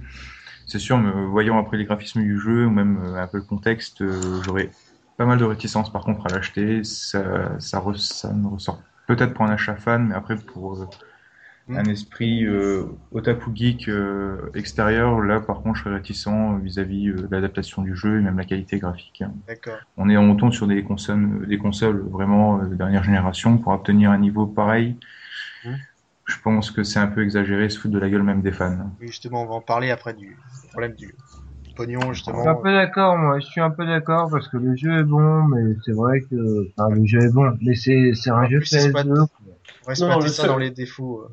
C'est 0.67 0.79
sûr, 0.79 0.97
me 0.97 1.25
voyant 1.25 1.57
après 1.59 1.77
les 1.77 1.85
graphismes 1.85 2.21
du 2.21 2.39
jeu 2.39 2.65
ou 2.67 2.69
même 2.71 2.97
euh, 3.03 3.21
un 3.23 3.27
peu 3.27 3.37
le 3.37 3.43
contexte, 3.43 4.01
euh, 4.01 4.39
j'aurais 4.41 4.75
pas 5.17 5.25
mal 5.25 5.39
de 5.39 5.45
réticence 5.45 5.91
par 5.91 6.03
contre 6.03 6.27
à 6.27 6.29
l'acheter. 6.29 6.83
Ça, 6.83 7.59
ça, 7.59 7.79
re- 7.79 7.97
ça 7.97 8.33
me 8.33 8.47
ressort 8.47 8.83
peut-être 9.07 9.33
pour 9.33 9.45
un 9.45 9.49
achat 9.51 9.75
fan, 9.77 10.07
mais 10.09 10.15
après 10.15 10.37
pour 10.37 10.87
euh, 11.69 11.77
un 11.77 11.85
esprit 11.85 12.45
euh, 12.45 12.83
otaku 13.11 13.51
geek 13.53 13.87
euh, 13.89 14.37
extérieur, 14.55 15.19
là 15.21 15.39
par 15.39 15.61
contre 15.61 15.77
je 15.77 15.83
serais 15.83 15.95
réticent 15.95 16.27
vis-à-vis 16.61 17.09
euh, 17.09 17.13
de 17.15 17.27
l'adaptation 17.31 17.81
du 17.81 17.95
jeu 17.95 18.19
et 18.19 18.21
même 18.21 18.37
la 18.37 18.45
qualité 18.45 18.79
graphique. 18.79 19.23
D'accord. 19.47 19.79
On 19.97 20.09
est 20.09 20.17
on 20.17 20.35
tombe 20.35 20.53
sur 20.53 20.67
des 20.67 20.83
consoles, 20.83 21.47
des 21.47 21.57
consoles 21.57 21.99
vraiment 22.09 22.59
euh, 22.59 22.65
de 22.65 22.75
dernière 22.75 23.03
génération 23.03 23.57
pour 23.57 23.73
obtenir 23.73 24.11
un 24.11 24.17
niveau 24.17 24.45
pareil. 24.45 24.95
Mm. 25.65 25.73
Je 26.25 26.35
pense 26.43 26.71
que 26.71 26.83
c'est 26.83 26.99
un 26.99 27.07
peu 27.07 27.23
exagéré, 27.23 27.69
se 27.69 27.79
foutre 27.79 27.93
de 27.93 27.99
la 27.99 28.09
gueule 28.09 28.23
même 28.23 28.41
des 28.41 28.51
fans. 28.51 28.91
Oui, 28.99 29.07
justement, 29.07 29.43
on 29.43 29.45
va 29.45 29.55
en 29.55 29.61
parler 29.61 29.91
après 29.91 30.13
du 30.13 30.37
problème 30.71 30.93
du 30.95 31.15
pognon 31.75 31.99
Je 32.11 32.21
suis 32.21 32.31
un 32.31 32.33
justement. 32.33 32.55
peu 32.55 32.71
d'accord, 32.73 33.17
moi. 33.17 33.39
Je 33.39 33.45
suis 33.45 33.61
un 33.61 33.69
peu 33.69 33.85
d'accord 33.85 34.29
parce 34.29 34.47
que 34.49 34.57
le 34.57 34.75
jeu 34.75 34.99
est 34.99 35.03
bon, 35.03 35.43
mais 35.43 35.75
c'est 35.85 35.93
vrai 35.93 36.19
que, 36.21 36.67
enfin, 36.77 36.89
le 36.93 37.05
jeu 37.05 37.21
est 37.21 37.31
bon, 37.31 37.57
mais 37.61 37.75
c'est, 37.75 38.13
c'est 38.13 38.29
un 38.29 38.43
En 38.43 38.49
jeu 38.49 38.57
plus, 38.59 38.65
c'est 38.65 38.91
PS2. 38.91 39.21
On 39.85 39.87
va 39.87 39.95
se 39.95 40.01
Non, 40.01 40.07
mettre 40.09 40.21
le 40.23 40.27
ça 40.27 40.41
seul- 40.43 40.47
dans 40.51 40.57
les 40.57 40.71
défauts. 40.71 41.23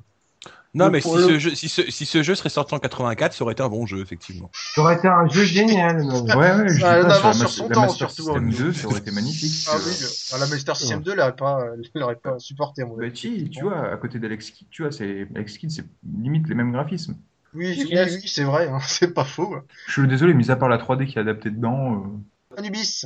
Non, 0.74 0.90
mais 0.90 1.00
si, 1.00 1.14
le- 1.14 1.22
ce 1.22 1.38
jeu, 1.38 1.54
si, 1.54 1.68
ce, 1.68 1.88
si 1.90 2.04
ce 2.04 2.22
jeu 2.22 2.34
serait 2.34 2.48
sorti 2.48 2.74
en 2.74 2.78
84, 2.80 3.32
ça 3.32 3.44
aurait 3.44 3.52
été 3.52 3.62
un 3.62 3.68
bon 3.68 3.86
jeu, 3.86 4.00
effectivement. 4.00 4.50
Ça 4.52 4.82
aurait 4.82 4.96
été 4.96 5.06
un 5.06 5.28
jeu 5.28 5.44
génial. 5.44 6.02
Ouais, 6.02 6.34
ouais, 6.34 6.68
je 6.68 6.84
Ah, 6.84 7.00
pas, 7.00 7.14
sur 7.14 7.28
la, 7.28 7.46
sur 7.46 7.68
la 7.68 7.74
temps, 7.74 7.80
Master 7.82 8.10
surtout, 8.10 8.22
System 8.22 8.48
hein. 8.48 8.56
2, 8.58 8.72
ça 8.72 8.88
aurait 8.88 9.00
été 9.00 9.10
magnifique. 9.12 9.52
Ah 9.68 9.76
oui, 9.76 9.92
le- 10.00 10.08
ah, 10.34 10.38
la 10.38 10.46
Master 10.46 10.76
System 10.76 11.02
2 11.02 11.14
l'aurait 11.14 11.36
pas, 11.36 11.64
l'aurait 11.94 12.16
pas 12.16 12.38
supporté 12.38 12.82
à 12.82 12.86
mon 12.86 12.96
Bah, 12.96 13.06
si, 13.14 13.48
tu 13.50 13.62
vois, 13.62 13.92
à 13.92 13.96
côté 13.96 14.18
d'Alex 14.18 14.50
Kidd, 14.50 14.68
tu 14.70 14.82
vois, 14.82 14.90
c'est, 14.90 15.28
Alex 15.36 15.58
Kidd, 15.58 15.70
c'est 15.70 15.84
limite 16.02 16.48
les 16.48 16.54
mêmes 16.56 16.72
graphismes. 16.72 17.16
Oui, 17.54 17.88
c'est 18.26 18.42
vrai, 18.44 18.68
hein, 18.68 18.80
c'est 18.86 19.14
pas 19.14 19.24
faux. 19.24 19.54
Je 19.86 19.92
suis 19.92 20.08
désolé, 20.08 20.34
mis 20.34 20.50
à 20.50 20.56
part 20.56 20.68
la 20.68 20.78
3D 20.78 21.06
qui 21.06 21.18
est 21.18 21.20
adaptée 21.20 21.50
dedans, 21.50 22.04
euh, 22.52 22.56
Anubis, 22.58 23.04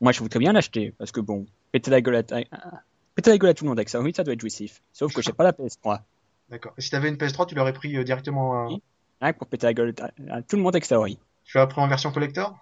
Moi, 0.00 0.12
je 0.12 0.20
voudrais 0.20 0.38
bien 0.38 0.52
l'acheter 0.52 0.94
parce 0.98 1.10
que 1.10 1.20
bon, 1.20 1.46
péter 1.72 1.90
la 1.90 2.00
gueule 2.00 2.16
à, 2.16 2.22
péter 2.22 3.30
la 3.30 3.38
gueule 3.38 3.50
à 3.50 3.54
tout 3.54 3.64
le 3.64 3.70
monde 3.70 3.78
avec 3.78 3.88
ça, 3.88 4.00
oui, 4.00 4.12
ça 4.14 4.22
doit 4.22 4.34
être 4.34 4.40
jouissif. 4.40 4.82
Sauf 4.92 5.12
que 5.12 5.20
j'ai 5.20 5.32
pas 5.32 5.42
la 5.44 5.52
PS3. 5.52 6.04
D'accord. 6.50 6.72
Et 6.78 6.80
si 6.80 6.90
t'avais 6.90 7.08
une 7.08 7.16
PS3, 7.16 7.46
tu 7.46 7.54
l'aurais 7.54 7.72
pris 7.72 7.96
euh, 7.96 8.04
directement. 8.04 8.66
euh, 8.66 8.76
Oui. 9.20 9.32
Pour 9.34 9.48
péter 9.48 9.66
la 9.66 9.74
gueule 9.74 9.94
à, 10.00 10.36
à 10.36 10.42
tout 10.42 10.56
le 10.56 10.62
monde 10.62 10.78
oui. 11.00 11.18
Tu 11.44 11.56
l'as 11.56 11.66
pris 11.66 11.80
en 11.80 11.88
version 11.88 12.12
collector? 12.12 12.56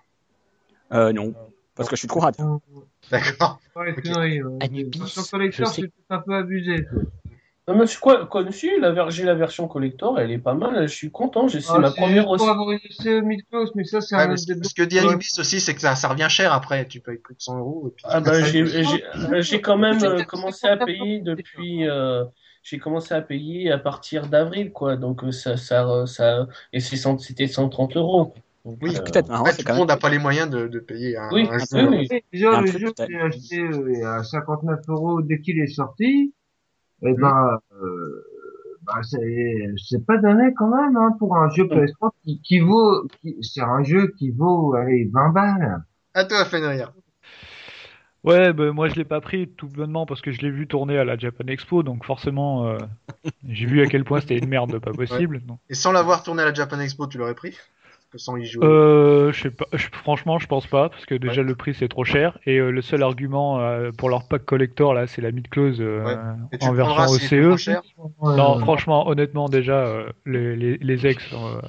Euh, 0.92 1.12
non. 1.12 1.34
Parce 1.74 1.88
que 1.88 1.96
je 1.96 2.00
suis 2.00 2.08
trop 2.08 2.20
rad. 2.20 2.36
D'accord. 3.10 3.60
Ouais, 3.74 3.92
vrai, 3.92 4.40
ouais. 4.42 4.64
Anubis, 4.64 4.98
Version 4.98 5.22
collector, 5.24 5.68
je 5.74 5.82
c'est 5.82 6.14
un 6.14 6.18
peu 6.20 6.34
abusé. 6.34 6.86
Non, 7.68 7.76
mais 7.76 7.86
c'est 7.88 7.98
quoi, 7.98 8.26
quoi 8.26 8.50
si, 8.52 8.70
la, 8.78 8.92
ver- 8.92 9.10
la 9.24 9.34
version 9.34 9.66
collector, 9.66 10.20
elle 10.20 10.30
est 10.30 10.38
pas 10.38 10.54
mal, 10.54 10.86
je 10.88 10.94
suis 10.94 11.10
content, 11.10 11.48
j'ai- 11.48 11.60
c'est 11.60 11.72
Ah, 11.72 11.80
ma 11.80 11.90
première 11.90 12.28
aussi. 12.28 12.44
pour 12.44 12.50
avoir 12.52 12.70
une 12.70 13.22
mid-close, 13.22 13.72
mais 13.74 13.82
ça, 13.84 14.00
c'est 14.00 14.14
Ouais, 14.14 14.22
un 14.22 14.36
ce 14.36 14.74
que 14.74 14.82
dit 14.84 14.98
Anubis 15.00 15.32
aussi, 15.38 15.60
c'est 15.60 15.74
que 15.74 15.80
ça, 15.80 15.96
ça 15.96 16.08
revient 16.08 16.28
cher 16.30 16.52
après. 16.52 16.86
Tu 16.86 17.00
payes 17.00 17.18
plus 17.18 17.34
de 17.34 17.40
100 17.40 17.58
euros. 17.58 17.88
Et 17.88 17.90
puis 17.90 18.04
Ah 18.08 18.20
bah 18.20 18.40
j'ai 18.40 18.64
j'ai- 18.66 19.02
j'ai 19.42 19.60
quand 19.60 19.76
même 19.76 20.02
euh, 20.04 20.22
commencé 20.22 20.68
à 20.68 20.76
payer 20.76 21.20
depuis 21.20 21.88
euh, 21.88 22.24
j'ai 22.68 22.78
commencé 22.78 23.14
à 23.14 23.22
payer 23.22 23.70
à 23.70 23.78
partir 23.78 24.28
d'avril 24.28 24.72
quoi 24.72 24.96
donc 24.96 25.24
euh, 25.24 25.32
ça 25.32 25.56
ça 25.56 26.06
ça 26.06 26.46
et 26.72 26.80
c'était 26.80 27.46
130 27.48 27.96
euros 27.96 28.34
Donc, 28.64 28.78
Oui, 28.82 28.96
euh, 28.96 29.02
Peut-être, 29.04 29.30
Ouais, 29.42 29.52
c'est 29.52 29.62
tout 29.64 29.72
le 29.72 29.78
monde 29.78 29.88
n'a 29.88 29.96
pas 29.96 30.10
les 30.10 30.18
moyens 30.18 30.50
de, 30.50 30.66
de 30.66 30.78
payer 30.80 31.16
un, 31.16 31.22
Oui, 31.30 31.48
un 31.50 31.58
oui, 31.72 31.82
jeu. 31.82 31.88
oui. 32.10 32.22
Déjà, 32.32 32.56
Un 32.56 32.60
le 32.62 32.70
jeu 32.72 32.92
j'ai 33.08 33.20
acheté 33.20 33.60
euh, 33.60 34.06
à 34.08 34.22
59 34.24 34.80
euros 34.88 35.22
dès 35.22 35.40
qu'il 35.40 35.58
est 35.60 35.66
sorti, 35.66 36.34
eh 37.02 37.14
Mhm. 37.14 37.14
ben, 37.20 37.58
euh, 37.82 38.24
bah, 38.82 39.02
c'est, 39.02 39.66
c'est 39.88 40.04
pas 40.06 40.18
donné 40.18 40.52
quand 40.56 40.68
même, 40.68 40.96
hein, 40.96 41.16
pour 41.18 41.36
un 41.36 41.50
jeu 41.50 41.68
PS3 41.68 42.12
qui, 42.24 42.40
qui 42.42 42.60
vaut, 42.60 43.06
qui, 43.22 43.36
c'est 43.42 43.62
un 43.62 43.82
jeu 43.84 44.12
qui 44.18 44.30
vaut, 44.30 44.74
allez, 44.74 45.10
20 45.12 45.30
balles. 45.30 45.82
À 46.14 46.24
toi, 46.24 46.44
Fenrir. 46.44 46.92
Ouais, 48.24 48.52
bah, 48.52 48.72
moi 48.72 48.88
je 48.88 48.94
l'ai 48.96 49.04
pas 49.04 49.20
pris 49.20 49.48
tout 49.48 49.68
bonnement 49.68 50.04
parce 50.04 50.20
que 50.20 50.32
je 50.32 50.40
l'ai 50.40 50.50
vu 50.50 50.66
tourner 50.66 50.98
à 50.98 51.04
la 51.04 51.16
Japan 51.16 51.46
Expo, 51.46 51.82
donc 51.82 52.04
forcément 52.04 52.66
euh, 52.66 52.78
j'ai 53.48 53.66
vu 53.66 53.80
à 53.82 53.86
quel 53.86 54.04
point 54.04 54.20
c'était 54.20 54.38
une 54.38 54.48
merde 54.48 54.78
pas 54.78 54.92
possible. 54.92 55.40
Et 55.70 55.74
sans 55.74 55.92
l'avoir 55.92 56.22
tourné 56.22 56.42
à 56.42 56.46
la 56.46 56.54
Japan 56.54 56.80
Expo, 56.80 57.06
tu 57.06 57.18
l'aurais 57.18 57.34
pris? 57.34 57.50
Parce 57.52 58.06
que 58.12 58.18
sans 58.18 58.36
y 58.36 58.44
jouer. 58.46 58.66
Euh, 58.66 59.32
je 59.32 59.42
sais 59.42 59.50
pas, 59.50 59.66
je- 59.72 59.86
franchement 59.92 60.38
je 60.38 60.46
pense 60.46 60.66
pas 60.66 60.88
parce 60.88 61.06
que 61.06 61.14
déjà 61.14 61.42
le 61.42 61.54
prix 61.54 61.74
c'est 61.74 61.88
trop 61.88 62.04
cher 62.04 62.38
et 62.46 62.58
euh, 62.58 62.70
le 62.70 62.82
seul 62.82 63.02
argument 63.02 63.60
euh, 63.60 63.90
pour 63.92 64.08
leur 64.08 64.26
pack 64.28 64.44
collector 64.44 64.94
là 64.94 65.06
c'est 65.06 65.22
la 65.22 65.30
mid 65.32 65.48
close 65.48 65.80
euh, 65.80 66.04
Ouais. 66.04 66.16
En 66.60 66.72
version 66.72 67.02
OCE. 67.04 67.56
cher 67.58 67.82
Non, 68.22 68.58
franchement, 68.58 69.08
honnêtement, 69.08 69.48
déjà, 69.48 69.84
euh, 69.86 70.08
les, 70.24 70.56
les, 70.56 70.78
les 70.78 71.06
ex, 71.06 71.32
euh, 71.32 71.60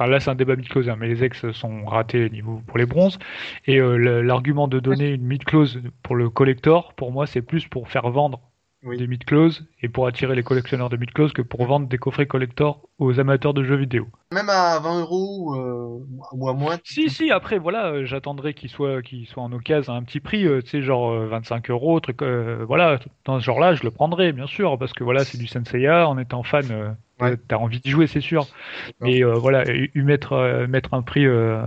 enfin 0.00 0.10
là 0.10 0.18
c'est 0.18 0.30
un 0.30 0.34
débat 0.34 0.56
mid-close, 0.56 0.88
hein, 0.88 0.96
mais 0.98 1.08
les 1.08 1.22
ex 1.24 1.50
sont 1.52 1.84
ratés 1.84 2.30
niveau 2.30 2.62
pour 2.66 2.78
les 2.78 2.86
bronzes. 2.86 3.18
Et 3.66 3.78
euh, 3.80 4.22
l'argument 4.22 4.66
de 4.66 4.80
donner 4.80 5.10
une 5.10 5.24
mid-close 5.26 5.80
pour 6.02 6.16
le 6.16 6.30
collector, 6.30 6.94
pour 6.94 7.12
moi, 7.12 7.26
c'est 7.26 7.42
plus 7.42 7.66
pour 7.68 7.88
faire 7.88 8.08
vendre 8.10 8.40
Oui. 8.82 8.96
des 8.96 9.06
mid-close 9.06 9.66
et 9.82 9.90
pour 9.90 10.06
attirer 10.06 10.34
les 10.34 10.42
collectionneurs 10.42 10.88
de 10.88 10.96
mid-close 10.96 11.32
que 11.34 11.42
pour 11.42 11.66
vendre 11.66 11.86
des 11.86 11.98
coffrets 11.98 12.26
collector 12.26 12.80
aux 12.98 13.20
amateurs 13.20 13.52
de 13.52 13.62
jeux 13.62 13.76
vidéo. 13.76 14.06
Même 14.32 14.48
à 14.48 14.78
20 14.78 15.00
euros 15.00 15.54
euh, 15.56 15.98
ou 16.32 16.48
à 16.48 16.54
moins. 16.54 16.78
Si, 16.84 17.10
si, 17.10 17.30
après, 17.30 17.58
voilà, 17.58 17.88
euh, 17.88 18.06
j'attendrais 18.06 18.54
qu'il 18.54 18.70
soit, 18.70 19.02
qu'il 19.02 19.26
soit 19.26 19.42
en 19.42 19.52
occasion 19.52 19.92
à 19.92 19.96
un 19.96 20.02
petit 20.02 20.20
prix, 20.20 20.46
euh, 20.46 20.62
tu 20.62 20.70
sais, 20.70 20.82
genre 20.82 21.10
euh, 21.12 21.26
25 21.26 21.68
euros, 21.70 22.00
truc, 22.00 22.22
euh, 22.22 22.64
voilà, 22.66 22.98
dans 23.26 23.38
ce 23.38 23.44
genre-là, 23.44 23.74
je 23.74 23.82
le 23.82 23.90
prendrais, 23.90 24.32
bien 24.32 24.46
sûr, 24.46 24.78
parce 24.78 24.92
que 24.94 25.04
voilà, 25.04 25.24
c'est 25.24 25.36
du 25.38 25.46
Senseiya, 25.46 26.08
en 26.08 26.16
étant 26.16 26.42
fan, 26.42 26.64
euh, 26.70 26.90
Ouais. 27.20 27.32
euh, 27.32 27.36
t'as 27.48 27.56
envie 27.56 27.80
d'y 27.80 27.90
jouer, 27.90 28.06
c'est 28.06 28.20
sûr. 28.20 28.46
Mais 29.00 29.22
euh, 29.24 29.34
voilà, 29.34 29.64
y, 29.72 29.90
y 29.94 30.00
mettre, 30.02 30.32
euh, 30.34 30.66
mettre 30.66 30.94
un 30.94 31.02
prix 31.02 31.26
euh, 31.26 31.62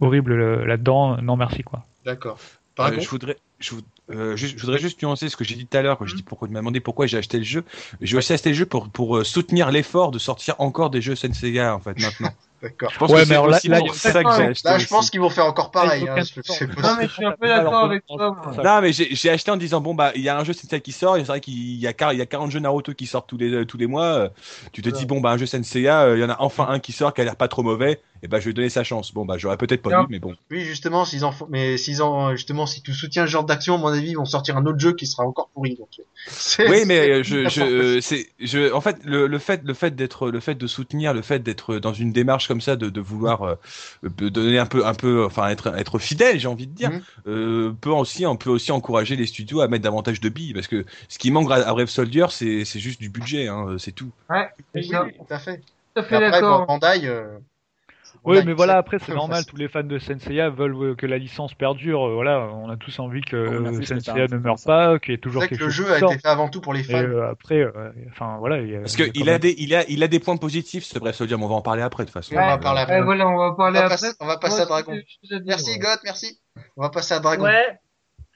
horrible 0.00 0.62
là-dedans, 0.64 1.20
non 1.22 1.36
merci, 1.36 1.62
quoi. 1.62 1.84
D'accord. 2.04 2.38
Euh, 2.80 3.00
je 3.00 3.08
voudrais, 3.08 3.36
je, 3.58 3.74
vou- 3.74 3.80
euh, 4.10 4.36
juste- 4.36 4.56
je 4.56 4.62
voudrais 4.64 4.78
juste 4.78 5.02
nuancer 5.02 5.28
ce 5.28 5.36
que 5.36 5.42
j'ai 5.44 5.56
dit 5.56 5.66
tout 5.66 5.76
à 5.76 5.82
l'heure 5.82 5.98
quand 5.98 6.06
je 6.06 6.14
dis 6.14 6.22
pourquoi 6.22 6.46
tu 6.46 6.54
m'as 6.54 6.60
demandé 6.60 6.78
pourquoi 6.78 7.06
j'ai 7.06 7.18
acheté 7.18 7.38
le 7.38 7.44
jeu. 7.44 7.64
J'ai 8.00 8.16
aussi 8.16 8.32
acheté 8.32 8.50
le 8.50 8.54
jeu 8.54 8.66
pour 8.66 8.88
pour 8.88 9.26
soutenir 9.26 9.70
l'effort 9.72 10.12
de 10.12 10.18
sortir 10.20 10.54
encore 10.60 10.90
des 10.90 11.00
jeux 11.00 11.16
Senseiya 11.16 11.74
en 11.74 11.80
fait 11.80 11.98
maintenant. 12.00 12.30
D'accord. 12.60 12.92
Ouais, 13.08 13.24
mais 13.28 13.34
alors 13.34 13.46
là- 13.48 13.58
je 14.78 14.86
pense 14.88 15.10
qu'ils 15.10 15.20
vont 15.20 15.30
faire 15.30 15.46
encore 15.46 15.70
pareil. 15.70 16.08
Hein, 16.08 16.16
Non, 16.82 16.96
mais 16.98 17.06
je 17.06 17.12
suis 17.12 17.24
un 17.24 17.32
peu 17.32 17.46
d'accord 17.46 17.84
avec 17.84 18.04
toi, 18.06 18.36
moi. 18.56 18.64
Non, 18.64 18.80
mais 18.82 18.92
j'ai 18.92 19.30
acheté 19.30 19.50
en 19.50 19.56
disant 19.56 19.80
bon 19.80 19.94
bah 19.94 20.10
il 20.16 20.22
y 20.22 20.28
a 20.28 20.36
un 20.36 20.42
jeu 20.42 20.52
Senseiya 20.52 20.80
qui 20.80 20.90
sort, 20.92 21.16
c'est 21.16 21.22
vrai 21.22 21.40
qu'il 21.40 21.86
a 21.86 22.12
y 22.14 22.20
a 22.20 22.26
40 22.26 22.50
jeux 22.50 22.58
Naruto 22.60 22.94
qui 22.94 23.06
sortent 23.06 23.28
tous 23.28 23.36
les 23.38 23.64
tous 23.64 23.76
les 23.78 23.86
mois. 23.86 24.04
euh, 24.06 24.28
Tu 24.72 24.82
te 24.82 24.88
dis 24.88 25.06
bon 25.06 25.20
bah 25.20 25.30
un 25.30 25.36
jeu 25.36 25.46
Senseiya, 25.46 26.02
euh, 26.02 26.16
il 26.16 26.20
y 26.20 26.24
en 26.24 26.30
a 26.30 26.36
enfin 26.40 26.66
un 26.68 26.80
qui 26.80 26.92
sort 26.92 27.14
qui 27.14 27.20
a 27.20 27.24
l'air 27.24 27.36
pas 27.36 27.46
trop 27.48 27.62
mauvais, 27.62 28.00
et 28.22 28.28
bah 28.28 28.38
je 28.40 28.44
vais 28.44 28.50
lui 28.50 28.54
donner 28.54 28.68
sa 28.68 28.84
chance. 28.84 29.12
Bon 29.12 29.24
bah 29.24 29.36
j'aurais 29.38 29.56
peut-être 29.56 29.82
pas 29.82 29.90
Non. 29.90 30.02
dû, 30.02 30.06
mais 30.10 30.18
bon. 30.18 30.34
Oui, 30.50 30.64
justement, 30.64 31.04
s'ils 31.04 31.24
en 31.24 31.32
font, 31.32 31.46
mais 31.50 31.76
s'ils 31.76 32.02
en, 32.02 32.34
justement, 32.34 32.66
si 32.66 32.82
tu 32.82 32.92
soutiens 32.92 33.26
ce 33.26 33.30
genre 33.30 33.44
d'action, 33.44 33.74
à 33.74 33.78
mon 33.78 33.88
avis, 33.88 34.10
ils 34.10 34.16
vont 34.16 34.24
sortir 34.24 34.56
un 34.56 34.66
autre 34.66 34.78
jeu 34.78 34.92
qui 34.94 35.06
sera 35.06 35.24
encore 35.24 35.48
pourri. 35.54 35.76
Donc, 35.76 35.88
c'est- 36.26 36.68
Oui, 36.68 36.82
mais 36.86 37.10
euh, 37.10 37.22
je, 37.22 37.48
je, 37.48 37.60
euh, 37.62 38.00
c'est, 38.00 38.26
je, 38.40 38.72
en 38.72 38.80
fait, 38.80 38.96
le, 39.04 39.26
le 39.26 39.38
fait, 39.38 39.62
le 39.64 39.74
fait 39.74 39.94
d'être, 39.94 40.30
le 40.30 40.40
fait 40.40 40.54
de 40.56 40.66
soutenir, 40.66 41.14
le 41.14 41.22
fait 41.22 41.38
d'être 41.40 41.78
dans 41.78 41.92
une 41.92 42.12
démarche 42.12 42.48
comme 42.48 42.60
ça, 42.60 42.76
de, 42.76 42.88
de 42.90 43.00
vouloir 43.00 43.42
euh, 43.42 43.54
euh, 44.04 44.30
donner 44.30 44.58
un 44.58 44.66
peu, 44.66 44.86
un 44.86 44.94
peu, 44.94 45.24
enfin 45.24 45.48
être, 45.48 45.68
être 45.76 45.98
fidèle, 45.98 46.38
j'ai 46.38 46.48
envie 46.48 46.66
de 46.66 46.74
dire, 46.74 46.90
Mhm. 46.90 47.02
euh, 47.26 47.72
peut 47.80 47.90
aussi, 47.90 48.26
on 48.26 48.36
peut 48.36 48.50
aussi 48.50 48.72
encourager 48.72 49.16
les 49.16 49.26
studios 49.26 49.60
à 49.60 49.68
mettre 49.68 49.84
davantage 49.84 50.20
de 50.20 50.28
billes, 50.28 50.54
parce 50.54 50.66
que 50.66 50.84
ce 51.08 51.18
qui 51.18 51.30
manque 51.30 51.50
à 51.50 51.56
à 51.68 51.72
Brave 51.72 51.88
Soldier, 51.88 52.26
c'est, 52.30 52.64
c'est 52.64 52.80
juste 52.80 53.00
du 53.00 53.08
budget, 53.10 53.48
hein, 53.48 53.76
c'est 53.78 53.92
tout. 53.92 54.10
Ouais, 54.30 54.48
c'est 54.74 54.80
Oui, 54.80 54.88
ça. 54.88 55.06
tout 55.16 55.34
à 55.34 55.38
fait. 55.38 55.58
Tout 55.94 56.00
à 56.00 56.02
fait 56.02 56.14
après, 56.16 56.30
d'accord. 56.30 56.60
bon, 56.66 56.78
Bandai. 56.78 57.06
euh, 57.06 57.38
Oui, 58.24 58.40
mais 58.44 58.52
voilà, 58.52 58.76
après 58.76 58.98
c'est 58.98 59.14
normal, 59.14 59.44
tous 59.46 59.56
les 59.56 59.68
fans 59.68 59.82
de 59.82 59.98
Senseiya 59.98 60.50
veulent 60.50 60.96
que 60.96 61.06
la 61.06 61.18
licence 61.18 61.54
perdure, 61.54 62.06
euh, 62.08 62.14
voilà, 62.14 62.40
on 62.52 62.68
a 62.68 62.76
tous 62.76 62.98
envie 62.98 63.20
que 63.22 63.82
Senseiya 63.84 64.26
ne 64.28 64.38
meure 64.38 64.56
pas, 64.64 64.98
qu'il 64.98 65.12
y 65.12 65.14
ait 65.14 65.16
C'est 65.16 65.20
toujours 65.22 65.40
vrai 65.40 65.48
que 65.48 65.54
quelque 65.54 65.64
le 65.64 65.70
chose 65.70 65.86
jeu 65.86 65.96
qui 65.98 66.04
a 66.04 66.06
été 66.08 66.18
fait 66.18 66.28
avant 66.28 66.48
tout 66.48 66.60
pour 66.60 66.74
les 66.74 66.80
Et 66.80 66.84
fans. 66.84 66.98
euh, 66.98 67.30
après, 67.30 67.60
euh, 67.60 67.90
enfin 68.10 68.36
voilà. 68.38 68.58
il 68.58 68.70
y 68.70 68.76
a- 68.76 68.80
Parce 68.80 68.98
il 68.98 69.24
y 69.24 69.28
a 69.30 69.34
il 69.34 69.40
des, 69.40 69.54
il 69.58 69.74
a, 69.74 69.84
il 69.88 70.02
a 70.02 70.08
des 70.08 70.20
points 70.20 70.36
positifs, 70.36 70.84
ce 70.84 70.98
Soldier, 71.12 71.36
mais 71.36 71.44
on 71.44 71.48
va 71.48 71.54
en 71.54 71.62
parler 71.62 71.82
après 71.82 72.04
de 72.04 72.08
toute 72.08 72.14
façon. 72.14 72.34
On 72.36 72.46
va 72.46 72.58
parler 72.58 72.80
après. 72.82 73.02
voilà, 73.02 73.28
on 73.28 73.36
va 73.38 73.50
On 73.52 73.54
parler 73.54 73.78
va 73.78 73.86
après. 73.86 73.94
passer, 73.94 74.12
on 74.20 74.26
va 74.26 74.36
passer 74.38 74.60
à 74.62 74.66
Dragon. 74.66 74.94
Merci, 75.46 75.70
ouais. 75.70 75.78
God, 75.78 75.98
merci. 76.04 76.40
On 76.76 76.82
va 76.82 76.90
passer 76.90 77.14
à 77.14 77.20
Dragon. 77.20 77.44
Ouais, 77.44 77.78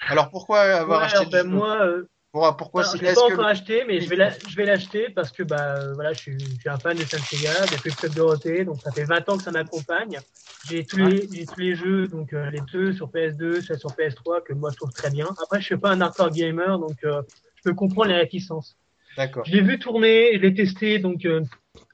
Alors, 0.09 0.31
pourquoi 0.31 0.61
avoir 0.61 1.01
ouais, 1.01 1.05
acheté 1.07 1.19
alors, 1.19 1.27
le 1.27 1.31
ben, 1.31 1.43
jeu 1.51 1.57
moi, 1.57 1.77
euh, 1.85 2.09
Pourquoi, 2.33 2.57
pourquoi 2.57 2.85
c'est- 2.85 2.99
je 2.99 3.03
l'ai 3.03 3.11
est-ce 3.11 3.21
pas 3.21 3.27
que 3.29 3.33
encore 3.35 3.45
le- 3.45 3.51
acheté, 3.51 3.85
mais 3.87 4.01
je 4.01 4.09
vais 4.09 4.17
la- 4.17 4.31
je 4.47 4.57
vais 4.57 4.65
l'acheter 4.65 5.11
parce 5.11 5.31
que 5.33 5.43
bah 5.43 5.77
euh, 5.77 5.95
voilà, 5.95 6.15
je 6.15 6.21
suis, 6.21 6.55
je 6.57 6.61
suis 6.61 6.69
un 6.71 6.79
fan 6.79 6.97
de 6.97 7.05
Senseiya 7.05 7.67
depuis 7.67 7.91
le 7.91 7.97
Club 7.97 8.15
Dorothée, 8.15 8.65
donc 8.65 8.81
ça 8.83 8.91
fait 8.93 9.05
20 9.05 9.29
ans 9.29 9.37
que 9.37 9.45
ça 9.45 9.51
m'accompagne. 9.51 10.23
J'ai 10.65 10.87
tous 10.87 10.97
les, 10.97 11.29
j'ai 11.31 11.45
tous 11.47 11.61
les 11.61 11.75
jeux, 11.75 12.09
donc 12.09 12.33
euh, 12.33 12.49
les 12.51 12.63
deux 12.73 12.93
sur 12.95 13.11
PS2, 13.11 13.61
ceux 13.63 13.77
sur 13.77 13.91
PS3 13.91 14.41
que 14.43 14.55
moi 14.55 14.71
je 14.71 14.77
trouve 14.77 14.93
très 14.93 15.11
bien. 15.11 15.29
Après, 15.43 15.61
je 15.61 15.67
suis 15.67 15.77
pas 15.77 15.91
un 15.91 16.01
hardcore 16.01 16.31
gamer, 16.33 16.79
donc 16.79 16.97
euh, 17.05 17.21
je 17.57 17.63
peux 17.65 17.75
comprendre 17.75 18.09
les 18.11 18.17
réticences. 18.17 18.79
D'accord. 19.19 19.45
Je 19.45 19.53
l'ai 19.53 19.61
vu 19.61 19.79
tourner, 19.79 20.31
je 20.37 20.39
l'ai 20.41 20.55
testé, 20.55 20.99
donc 20.99 21.27
euh, 21.27 21.43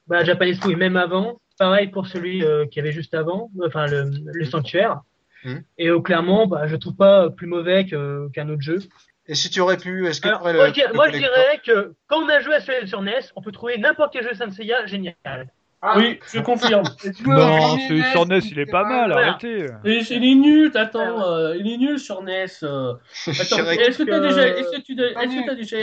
bah, 0.07 0.23
Japan 0.23 0.45
Expo 0.45 0.69
et 0.69 0.75
même 0.75 0.95
avant. 0.95 1.41
Pareil 1.57 1.89
pour 1.89 2.07
celui 2.07 2.41
qui 2.71 2.79
avait 2.79 2.93
juste 2.93 3.13
avant, 3.13 3.51
enfin 3.65 3.85
le, 3.87 4.09
le 4.23 4.45
Sanctuaire. 4.45 5.01
Mhm. 5.43 5.63
Et 5.77 5.89
clairement, 6.01 6.47
bah, 6.47 6.67
je 6.67 6.77
trouve 6.77 6.95
pas 6.95 7.29
plus 7.29 7.47
mauvais 7.47 7.85
que- 7.85 8.29
qu'un 8.29 8.47
autre 8.47 8.61
jeu. 8.61 8.79
Et 9.31 9.35
si 9.35 9.49
tu 9.49 9.59
aurais 9.61 9.77
pu, 9.77 10.07
est-ce 10.07 10.19
que 10.21 10.27
tu 10.27 10.33
aurais 10.33 10.53
moi, 10.53 10.63
le, 10.63 10.69
je 10.69 10.73
dirais, 10.73 10.87
le 10.89 10.93
moi, 10.95 11.07
je 11.09 11.17
dirais 11.17 11.61
que 11.65 11.93
quand 12.07 12.17
on 12.23 12.27
a 12.29 12.39
joué 12.41 12.55
à 12.55 12.59
celui 12.61 12.87
sur 12.87 13.01
NES, 13.01 13.19
on 13.35 13.41
peut 13.41 13.51
trouver 13.51 13.77
n'importe 13.77 14.11
quel 14.11 14.23
jeu 14.23 14.33
Senseiya 14.33 14.85
génial. 14.87 15.15
Oui, 15.95 16.19
je 16.33 16.39
confirme. 16.41 16.83
Non, 17.25 17.77
celui 17.87 18.03
sur 18.11 18.25
NES, 18.25 18.39
il 18.51 18.59
est 18.59 18.65
pas 18.65 18.83
mal, 18.83 19.11
Voilà. 19.11 19.27
arrêtez. 19.29 19.67
Et 19.85 19.99
il 20.09 20.25
est 20.31 20.35
nul, 20.35 20.71
attends, 20.75 21.21
euh, 21.31 21.55
il 21.55 21.71
est 21.71 21.77
nul 21.77 21.99
sur 21.99 22.21
NES. 22.23 22.47
euh. 22.63 22.95
Que- 23.25 23.29
est-ce 23.87 23.97
que 23.99 24.03
t'as 24.09 24.19
déjà, 24.19 24.47
est-ce 24.47 24.71
que 24.75 24.81
tu, 24.81 24.99
est-ce 24.99 25.13
que 25.13 25.27
nul. 25.27 25.43
t'as 25.45 25.55
déjà, 25.55 25.77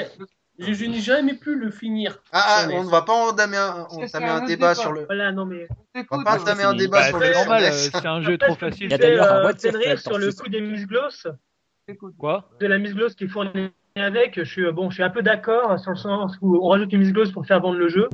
je, 0.58 0.72
je 0.72 0.84
n'ai 0.86 1.00
jamais 1.00 1.34
pu 1.34 1.54
le 1.54 1.70
finir. 1.70 2.18
Ah, 2.32 2.44
ah, 2.46 2.68
sur 2.68 2.74
on 2.78 2.84
ne 2.84 2.90
va 2.90 3.02
pas 3.02 3.12
entamer 3.12 3.56
un, 3.58 3.86
C'est 3.90 4.04
entamer 4.04 4.26
un 4.26 4.36
un 4.36 4.40
débat 4.40 4.48
débat. 4.48 4.74
sur 4.74 4.92
le. 4.92 5.04
Voilà, 5.06 5.30
non 5.32 5.46
mais. 5.46 5.66
On 6.10 6.18
va 6.18 6.24
pas 6.24 6.40
entamer 6.42 6.64
un 6.64 6.70
fini. 6.70 6.80
débat 6.82 6.98
Bah, 7.00 7.08
sur 7.08 7.18
c'est 7.20 7.28
le 7.28 7.34
normal, 7.34 7.62
NES. 7.62 7.68
euh, 7.68 7.70
c'est 7.94 8.06
un 8.06 8.20
jeu 8.22 8.38
trop 8.38 8.54
facile. 8.56 8.86
Il 8.86 8.90
y 8.90 8.94
a 8.94 8.98
d'ailleurs 8.98 9.32
un 9.32 9.36
euh, 9.36 9.52
Fenrir 9.52 9.60
circulaire 9.60 10.00
sur 10.00 10.18
le 10.18 10.32
coup 10.32 10.48
des 10.48 10.60
musglos. 10.60 11.26
Quoi? 12.18 12.48
De 12.60 12.66
la 12.66 12.78
musglos 12.78 13.10
qui 13.16 13.24
est 13.24 13.28
fournie 13.28 13.70
avec. 13.94 14.34
Je 14.38 14.44
suis, 14.44 14.64
euh, 14.64 14.72
bon, 14.72 14.90
je 14.90 14.94
suis 14.94 15.02
un 15.04 15.10
peu 15.10 15.22
d'accord 15.22 15.78
sur 15.78 15.90
le 15.92 15.96
sens 15.96 16.36
où 16.42 16.56
on 16.56 16.68
rajoute 16.68 16.92
une 16.92 16.98
musglos 17.00 17.30
pour 17.32 17.46
faire 17.46 17.60
vendre 17.60 17.78
le 17.78 17.88
jeu. 17.88 18.08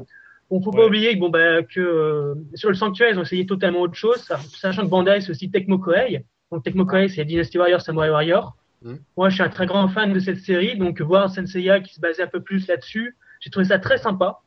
Bon, 0.50 0.60
faut 0.60 0.70
pas 0.70 0.80
Ouais. 0.80 0.86
oublier 0.86 1.14
que, 1.14 1.20
bon, 1.20 1.30
bah, 1.30 1.62
que 1.62 1.80
euh, 1.80 2.34
sur 2.54 2.68
le 2.68 2.74
Sanctuaire, 2.74 3.08
ils 3.10 3.18
ont 3.18 3.22
essayé 3.22 3.46
totalement 3.46 3.80
autre 3.80 3.94
chose, 3.94 4.16
sa- 4.18 4.36
sachant 4.38 4.82
que 4.82 4.88
Bandai, 4.88 5.22
c'est 5.22 5.30
aussi 5.30 5.50
Tecmo 5.50 5.78
Koei. 5.78 6.22
Donc, 6.50 6.62
Tecmo 6.64 6.84
Koei, 6.84 7.08
c'est 7.08 7.24
Dynasty 7.24 7.56
Warrior, 7.56 7.80
Samurai 7.80 8.10
Warrior. 8.10 8.54
Mhm. 8.82 8.98
Moi, 9.16 9.30
je 9.30 9.34
suis 9.36 9.42
un 9.42 9.48
très 9.48 9.64
grand 9.64 9.88
fan 9.88 10.12
de 10.12 10.20
cette 10.20 10.40
série, 10.40 10.76
donc 10.76 11.00
voir 11.00 11.30
Senseiya 11.30 11.80
qui 11.80 11.94
se 11.94 12.00
basait 12.00 12.22
un 12.24 12.26
peu 12.26 12.40
plus 12.42 12.66
là-dessus, 12.68 13.16
j'ai 13.40 13.50
trouvé 13.50 13.64
ça 13.64 13.78
très 13.78 13.96
sympa, 13.96 14.40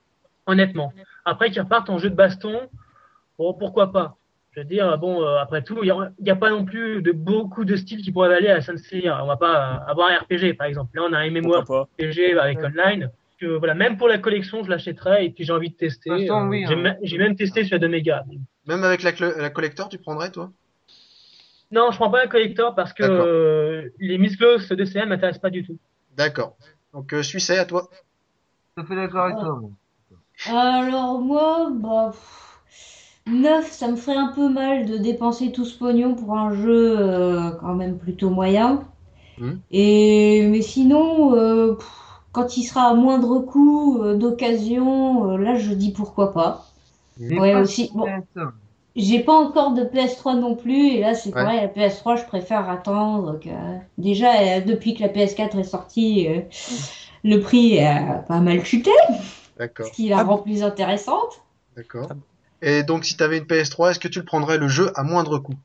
honnêtement. 0.46 0.94
Après, 1.26 1.50
qu'ils 1.50 1.62
repartent 1.64 1.90
en 1.90 1.98
jeu 1.98 2.12
de 2.12 2.16
baston, 2.16 2.62
bon, 3.40 3.54
pourquoi 3.56 3.92
pas 3.92 4.18
Je 4.56 4.62
veux 4.62 4.66
dire, 4.66 4.98
bon, 4.98 5.22
euh, 5.22 5.38
après 5.38 5.64
tout, 5.64 5.80
il 5.84 5.94
n'y 6.22 6.32
a, 6.32 6.36
pas 6.36 6.50
non 6.50 6.64
plus 6.64 7.02
de 7.02 7.12
beaucoup 7.12 7.66
de 7.66 7.76
styles 7.76 8.02
qui 8.02 8.14
pourraient 8.14 8.34
aller 8.34 8.48
à 8.48 8.62
Senseiya. 8.62 9.22
On 9.22 9.28
va 9.28 9.36
pas 9.36 9.84
euh, 9.86 9.92
avoir 9.92 10.10
un 10.10 10.18
RPG, 10.20 10.56
par 10.58 10.68
exemple. 10.68 10.96
Là, 10.96 11.04
on 11.10 11.12
a 11.12 11.20
un 11.20 11.30
MMORPG 11.30 12.36
pas 12.36 12.44
avec 12.44 12.60
online. 12.64 13.12
Que, 13.38 13.48
voilà, 13.58 13.74
même 13.74 13.98
pour 13.98 14.08
la 14.08 14.18
collection, 14.18 14.64
je 14.64 14.70
l'achèterais 14.70 15.26
et 15.26 15.30
puis 15.30 15.44
j'ai 15.44 15.52
envie 15.52 15.72
de 15.72 15.76
tester. 15.76 16.10
De 16.10 16.32
Euh, 16.32 16.48
oui, 16.48 16.64
hein. 16.66 16.96
j'ai 17.04 17.18
même 17.18 17.36
testé 17.36 17.66
sur 17.66 17.76
la 17.76 17.80
2 17.80 17.90
mégas. 17.90 18.24
Même 18.66 18.86
avec 18.86 19.04
la, 19.04 19.12
la 19.36 19.50
collector, 19.50 19.90
tu 19.90 19.98
prendrais, 19.98 20.32
toi? 20.32 20.52
Non, 21.72 21.92
je 21.92 21.98
prends 21.98 22.10
pas 22.10 22.24
un 22.24 22.28
collector 22.28 22.76
parce 22.76 22.94
que 22.94 23.04
euh, 23.04 23.90
les 24.00 24.18
Miss 24.18 24.38
Gloss 24.38 24.70
de 24.70 24.86
CM 24.86 25.10
m'intéressent 25.10 25.42
pas 25.42 25.50
du 25.50 25.66
tout. 25.66 25.78
D'accord. 26.16 26.56
Donc, 26.94 27.12
euh, 27.12 27.24
Suisset, 27.24 27.58
à 27.58 27.66
toi. 27.66 27.90
À 28.78 28.86
fait 28.86 28.96
d'accord 28.96 29.26
avec 29.26 29.38
toi. 29.38 29.62
Alors 30.48 31.20
moi, 31.20 31.70
bah, 31.74 32.12
pff, 32.12 32.45
neuf, 33.28 33.72
ça 33.72 33.88
me 33.90 33.96
ferait 33.96 34.18
un 34.18 34.28
peu 34.34 34.50
mal 34.50 34.86
de 34.86 34.98
dépenser 34.98 35.52
tout 35.52 35.66
ce 35.66 35.78
pognon 35.78 36.16
pour 36.16 36.38
un 36.38 36.54
jeu 36.54 36.98
euh, 37.00 37.52
quand 37.60 37.74
même 37.76 37.98
plutôt 37.98 38.30
moyen. 38.30 38.84
Mhm. 39.38 39.64
Et 39.72 40.48
mais 40.50 40.62
sinon, 40.62 41.36
euh, 41.36 41.76
pff, 41.76 41.88
quand 42.34 42.58
il 42.58 42.64
sera 42.64 42.90
à 42.90 42.94
moindre 42.96 43.40
coût 43.40 44.02
euh, 44.04 44.16
d'occasion, 44.16 45.32
euh, 45.32 45.38
là 45.38 45.56
je 45.58 45.74
dis 45.74 45.92
pourquoi 45.92 46.34
pas. 46.34 46.66
J'ai 47.20 47.40
Ouais, 47.40 47.54
pas 47.54 47.62
aussi, 47.62 47.92
bon. 47.94 48.08
J'ai 48.96 49.20
pas 49.20 49.34
encore 49.34 49.74
de 49.74 49.84
PS3 49.84 50.36
non 50.36 50.56
plus, 50.56 50.88
et 50.88 51.02
là 51.02 51.16
c'est 51.16 51.32
Ouais. 51.32 51.44
pareil, 51.44 51.62
la 51.62 51.68
PS3 51.68 52.16
je 52.18 52.26
préfère 52.26 52.70
attendre 52.70 53.40
que 53.40 53.50
déjà 53.98 54.58
euh, 54.58 54.62
depuis 54.62 54.94
que 54.96 55.02
la 55.02 55.10
PS4 55.10 55.60
est 55.60 55.64
sortie, 55.66 56.28
euh, 56.30 56.42
le 57.24 57.40
prix 57.40 57.80
a 57.80 58.20
pas 58.28 58.40
mal 58.40 58.64
chuté, 58.66 58.92
D'accord, 59.58 59.88
ce 59.88 59.96
qui 59.96 60.10
la 60.10 60.20
Ah 60.20 60.24
rend 60.24 60.38
plus 60.40 60.64
intéressante. 60.64 61.42
d'accord. 61.76 62.12
Et 62.66 62.84
donc, 62.84 63.06
si 63.06 63.16
t'avais 63.16 63.38
une 63.38 63.48
PS3, 63.48 63.92
est-ce 63.92 64.00
que 64.00 64.10
tu 64.10 64.20
le 64.20 64.26
prendrais 64.26 64.58
le 64.58 64.68
jeu 64.68 64.92
à 64.96 65.04
moindre 65.04 65.40
coût? 65.40 65.56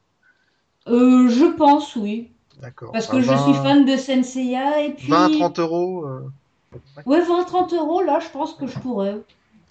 Euh, 0.89 1.29
je 1.29 1.45
pense 1.57 1.97
oui, 1.97 2.31
D'accord. 2.61 2.93
parce 2.93 3.07
que 3.09 3.21
je 3.21 3.27
20, 3.27 3.43
suis 3.43 3.55
fan 3.55 3.85
de 3.85 3.97
Senseiya 3.97 4.83
et 4.83 4.95
puis 4.95 5.11
20, 5.11 5.29
30 5.31 5.59
euros. 5.59 6.07
euh, 6.07 6.31
ouais 7.07 7.21
20-30 7.23 7.73
euros 7.75 8.03
là 8.03 8.21
je 8.21 8.29
pense 8.31 8.55
que 8.55 8.67
je 8.67 8.79
pourrais. 8.79 9.17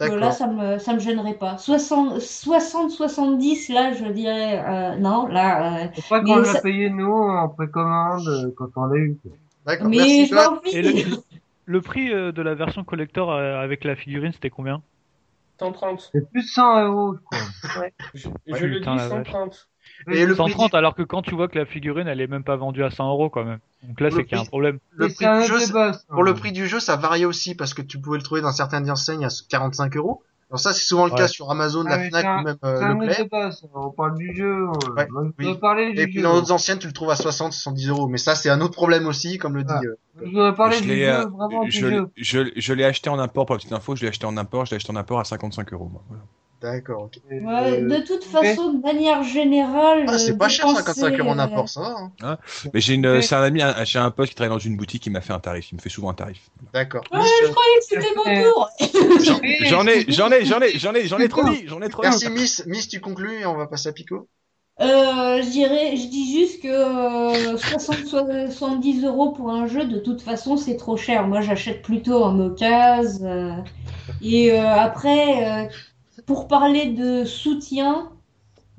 Euh, 0.02 0.16
là 0.18 0.32
D'accord. 0.32 0.34
ça 0.34 0.48
me 0.48 0.78
ça 0.80 0.94
me 0.94 1.00
gênerait 1.00 1.34
pas. 1.38 1.58
60 1.58 2.20
60-70 2.22 3.70
là 3.70 3.94
je 3.94 4.06
dirais 4.06 4.64
euh, 4.68 4.96
non 4.98 5.28
là. 5.28 5.84
euh, 5.86 5.88
C'est 5.96 6.08
pas 6.08 6.22
Mais 6.22 6.26
qu'on 6.26 6.38
ça- 6.46 6.54
l'a 6.54 6.62
payé 6.62 6.90
nous 6.90 7.12
en 7.12 7.50
précommande 7.50 8.54
quand 8.58 8.70
on 8.76 8.86
l'a 8.86 8.98
eu. 8.98 9.20
D'accord. 9.66 9.88
mais 9.88 9.98
Merci, 9.98 10.26
je 10.28 10.34
m'en 10.36 10.62
fiche. 10.62 10.76
Et 10.76 10.82
le, 10.82 10.94
le 11.66 11.82
prix 11.82 12.10
de 12.10 12.42
la 12.42 12.56
version 12.56 12.84
collector 12.84 13.32
avec 13.34 13.84
la 13.84 13.96
figurine, 13.96 14.32
c'était 14.34 14.50
combien? 14.50 14.82
130. 15.60 16.10
C'est 16.12 16.32
plus 16.32 16.44
100 16.44 16.86
euros, 16.86 17.16
je 17.16 17.22
crois. 17.22 17.88
Je, 18.14 18.28
Ouais, 18.30 18.60
je 18.60 18.66
le 18.66 18.80
dis 18.80 18.86
la 18.86 18.96
vache. 18.96 19.28
130. 19.28 19.70
Et 20.08 20.26
le 20.26 20.34
prix 20.34 20.52
130, 20.52 20.74
alors 20.76 20.96
que 20.96 21.04
quand 21.04 21.22
tu 21.22 21.36
vois 21.36 21.48
que 21.48 21.58
la 21.58 21.66
figurine, 21.66 22.08
elle 22.08 22.22
est 22.22 22.28
même 22.28 22.44
pas 22.44 22.56
vendue 22.56 22.84
à 22.84 22.90
100 22.90 23.10
euros 23.10 23.30
quand 23.30 23.44
même. 23.44 23.60
Donc 23.84 24.00
là, 24.00 24.10
c'est 24.12 24.24
qu'il 24.24 24.38
y 24.38 24.40
a 24.40 24.44
un 24.44 24.46
problème. 24.46 24.80
Le 24.92 25.10
prix 25.10 25.26
un 25.26 25.42
jeu. 25.42 25.58
Pour 26.08 26.24
le 26.24 26.34
prix 26.34 26.52
du 26.52 26.68
jeu, 26.68 26.80
ça 26.80 26.96
variait 26.96 27.26
aussi 27.26 27.56
parce 27.56 27.74
que 27.74 27.82
tu 27.82 28.00
pouvais 28.00 28.18
le 28.18 28.24
trouver 28.24 28.42
dans 28.42 28.52
certaines 28.52 28.90
enseignes 28.90 29.26
à 29.26 29.30
45 29.50 29.96
euros. 29.98 30.24
Alors 30.50 30.60
ça, 30.60 30.74
c'est 30.74 30.84
souvent 30.84 31.06
le 31.06 31.12
Ouais. 31.12 31.18
cas 31.20 31.28
sur 31.28 31.52
Amazon, 31.52 31.84
Ah, 31.86 31.90
la 31.92 31.98
mais 32.00 32.10
Fnac 32.10 32.26
un- 32.26 32.40
ou 32.40 32.44
même 32.44 32.58
euh, 32.64 32.82
un 32.82 32.94
Leclerc. 32.98 33.18
débat, 33.24 33.52
ça. 33.52 33.68
On 33.76 33.92
parle 33.92 34.18
du 34.18 34.36
jeu. 34.36 34.66
on- 34.68 34.94
Ouais, 34.96 35.08
Moi, 35.12 35.24
je 35.26 35.30
oui. 35.38 35.46
voudrais 35.46 35.60
parler 35.60 35.94
du 35.94 36.00
Et 36.02 36.06
puis 36.08 36.16
jeu. 36.16 36.22
dans 36.24 36.34
d'autres 36.34 36.52
anciennes, 36.52 36.80
tu 36.80 36.88
le 36.88 36.94
trouves 36.94 37.12
à 37.12 37.16
60, 37.16 37.54
70 37.54 37.88
euros. 37.90 38.08
Mais 38.08 38.18
ça, 38.18 38.34
c'est 38.34 38.50
un 38.50 38.60
autre 38.62 38.74
problème 38.74 39.06
aussi, 39.06 39.38
comme 39.38 39.56
le 39.56 39.64
dit. 39.64 39.72
Ah. 39.76 39.82
euh, 39.86 39.96
Je 40.22 40.26
voudrais 40.32 40.56
parler 40.56 40.78
Je 40.78 40.82
du 40.82 40.88
l'ai, 40.90 41.06
jeu, 41.06 41.12
euh, 41.14 41.26
vraiment 41.28 41.64
du 41.64 41.72
je, 41.72 41.80
jeu. 41.90 42.08
je, 42.18 42.40
je 42.56 42.74
l'ai 42.74 42.84
acheté 42.84 43.10
en 43.12 43.20
import 43.20 43.46
pour 43.46 43.54
la 43.56 43.60
petite 43.60 43.74
info, 43.74 43.96
je 43.96 44.02
l'ai 44.02 44.08
acheté 44.10 44.26
en 44.26 44.38
import, 44.38 44.66
je 44.66 44.72
l'ai 44.72 44.76
acheté 44.78 44.92
en 44.92 44.96
import 44.96 45.20
à 45.20 45.24
55 45.24 45.72
euros. 45.72 45.90
moi. 45.92 46.02
Voilà. 46.08 46.24
D'accord, 46.62 47.04
ok. 47.04 47.20
Ouais, 47.26 47.82
euh, 47.82 47.88
de 48.00 48.06
toute 48.06 48.24
façon, 48.24 48.74
de 48.74 48.82
manière 48.82 49.24
générale. 49.24 50.04
Ah, 50.08 50.18
c'est 50.18 50.34
euh, 50.34 50.38
pas 50.38 50.50
cher, 50.50 50.68
dépenser, 50.68 50.84
55 50.92 51.20
euros 51.20 51.30
en 51.30 51.40
euh, 51.40 51.44
apport, 51.44 51.70
ça 51.70 51.82
va. 51.82 51.96
hein. 52.22 52.38
Mais 52.74 52.82
j'ai 52.82 52.96
une, 52.96 53.22
c'est 53.22 53.36
un 53.36 53.44
ami, 53.44 53.62
un- 53.62 53.84
j'ai 53.86 54.00
un 54.00 54.12
pote 54.12 54.28
qui 54.30 54.36
travaille 54.36 54.54
dans 54.54 54.60
une 54.60 54.76
boutique 54.76 55.04
qui 55.04 55.10
m'a 55.10 55.22
fait 55.22 55.34
un 55.34 55.40
tarif. 55.40 55.72
Il 55.72 55.76
me 55.76 55.82
fait 55.82 55.90
souvent 55.90 56.10
un 56.10 56.14
tarif. 56.14 56.50
D'accord. 56.74 57.04
Ouais, 57.14 57.20
je 57.42 57.46
euh, 57.48 57.52
croyais 57.52 57.78
que 57.80 57.86
c'était 57.86 58.16
mon 58.16 58.24
Euh, 58.26 58.44
tour. 58.44 58.70
J'en 59.66 59.86
ai, 59.88 60.06
j'en 60.12 60.32
ai, 60.32 60.46
j'en 60.46 60.62
ai, 60.62 60.78
j'en 60.78 60.94
ai, 60.94 61.08
j'en 61.08 61.20
ai 61.20 61.30
trop 61.30 61.44
dit, 61.50 61.64
j'en 61.68 61.82
ai 61.82 61.90
trop. 61.90 62.04
Merci 62.04 62.30
Miss. 62.30 62.64
Miss, 62.68 62.88
tu 62.90 63.00
conclus 63.00 63.40
et 63.40 63.46
on 63.46 63.56
va 63.56 63.68
passer 63.68 63.90
à 63.90 63.94
Pico. 63.94 64.28
Euh, 64.82 65.42
je 65.42 65.50
dirais, 65.50 65.98
je 65.98 66.08
dis 66.08 66.32
juste 66.40 66.62
que 66.64 66.70
euh, 66.70 67.58
60, 67.58 68.06
70 68.50 69.04
euros 69.04 69.32
pour 69.34 69.52
un 69.52 69.68
jeu, 69.68 69.84
de 69.86 70.00
toute 70.00 70.22
façon, 70.22 70.56
c'est 70.56 70.78
trop 70.78 70.96
cher. 70.96 71.28
Moi, 71.28 71.42
j'achète 71.42 71.82
plutôt 71.82 72.24
en 72.24 72.40
occasion. 72.40 73.26
euh, 73.26 73.52
et 74.22 74.54
euh, 74.54 74.66
après, 74.76 75.66
euh, 75.66 75.70
pour 76.30 76.48
parler 76.48 76.86
de 76.86 77.26
soutien, 77.26 78.12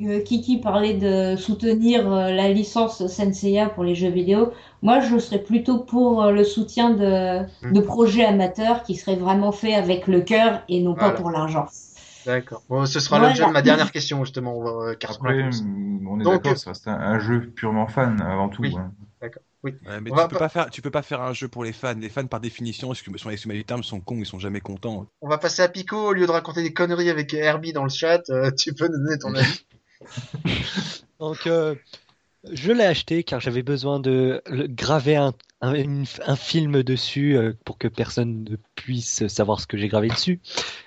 euh, 0.00 0.20
Kiki 0.22 0.58
parlait 0.58 0.94
de 0.94 1.36
soutenir 1.36 2.10
euh, 2.12 2.30
la 2.30 2.48
licence 2.48 3.04
Senseiya 3.08 3.68
pour 3.68 3.82
les 3.84 3.96
jeux 3.96 4.08
vidéo. 4.10 4.52
Moi, 4.82 5.00
je 5.00 5.18
serais 5.18 5.40
plutôt 5.42 5.80
pour 5.80 6.22
euh, 6.22 6.30
le 6.30 6.44
soutien 6.44 6.90
de, 6.90 7.40
de 7.74 7.80
projets 7.80 8.24
amateurs 8.24 8.84
qui 8.84 8.94
seraient 8.94 9.16
vraiment 9.16 9.50
faits 9.50 9.74
avec 9.74 10.06
le 10.06 10.20
cœur 10.20 10.62
et 10.68 10.80
non 10.80 10.94
pas 10.94 11.10
pour 11.10 11.32
l'argent. 11.32 11.66
D'accord. 12.24 12.62
Bon, 12.68 12.86
ce 12.86 13.00
sera 13.00 13.18
Voilà. 13.18 13.34
l'objet 13.34 13.46
de 13.46 13.52
ma 13.52 13.62
dernière 13.62 13.90
question, 13.90 14.24
justement. 14.24 14.56
On 14.56 14.62
va, 14.62 14.70
euh, 14.92 14.94
mm, 15.50 16.06
on 16.08 16.20
est 16.20 16.24
Donc, 16.24 16.44
d'accord, 16.44 16.56
ça 16.56 16.70
reste 16.70 16.86
un, 16.86 16.94
un 16.94 17.18
jeu 17.18 17.50
purement 17.50 17.88
fan 17.88 18.20
avant 18.20 18.48
tout. 18.48 18.62
Oui. 18.62 18.76
hein. 18.78 18.92
Ouais, 19.62 19.72
mais 20.00 20.10
On 20.10 20.14
tu 20.14 20.16
va 20.16 20.28
peux 20.28 20.36
pas 20.38 20.48
faire, 20.48 20.70
tu 20.70 20.80
peux 20.82 20.90
pas 20.90 21.02
faire 21.02 21.20
un 21.20 21.32
jeu 21.32 21.48
pour 21.48 21.64
les 21.64 21.72
fans. 21.72 21.94
Les 21.98 22.08
fans, 22.08 22.26
par 22.26 22.40
définition, 22.40 22.92
excuse- 22.92 23.12
excuse-moi 23.14 23.54
du 23.54 23.64
terme, 23.64 23.82
sont 23.82 24.00
cons, 24.00 24.16
ils 24.18 24.26
sont 24.26 24.38
jamais 24.38 24.60
contents? 24.60 25.06
On 25.20 25.28
va 25.28 25.38
passer 25.38 25.62
à 25.62 25.68
Pico. 25.68 26.08
Au 26.08 26.12
lieu 26.12 26.26
de 26.26 26.30
raconter 26.32 26.62
des 26.62 26.72
conneries 26.72 27.10
avec 27.10 27.34
Herbie 27.34 27.72
dans 27.72 27.84
le 27.84 27.90
chat, 27.90 28.22
euh, 28.30 28.50
tu 28.50 28.72
peux 28.74 28.88
nous 28.88 28.98
donner 29.04 29.18
ton 29.18 29.34
avis. 29.34 29.64
Donc, 31.20 31.46
euh, 31.46 31.74
je 32.50 32.72
l'ai 32.72 32.84
acheté 32.84 33.22
car 33.22 33.40
j'avais 33.40 33.62
besoin 33.62 34.00
de 34.00 34.40
le- 34.46 34.66
graver 34.66 35.16
un, 35.16 35.34
un, 35.60 35.74
une- 35.74 36.06
un 36.26 36.36
film 36.36 36.82
dessus 36.82 37.36
euh, 37.36 37.52
pour 37.66 37.76
que 37.76 37.86
personne 37.88 38.44
ne 38.48 38.56
puisse 38.76 39.26
savoir 39.28 39.60
ce 39.60 39.66
que 39.66 39.76
j'ai 39.76 39.88
gravé 39.88 40.08
dessus. 40.08 40.40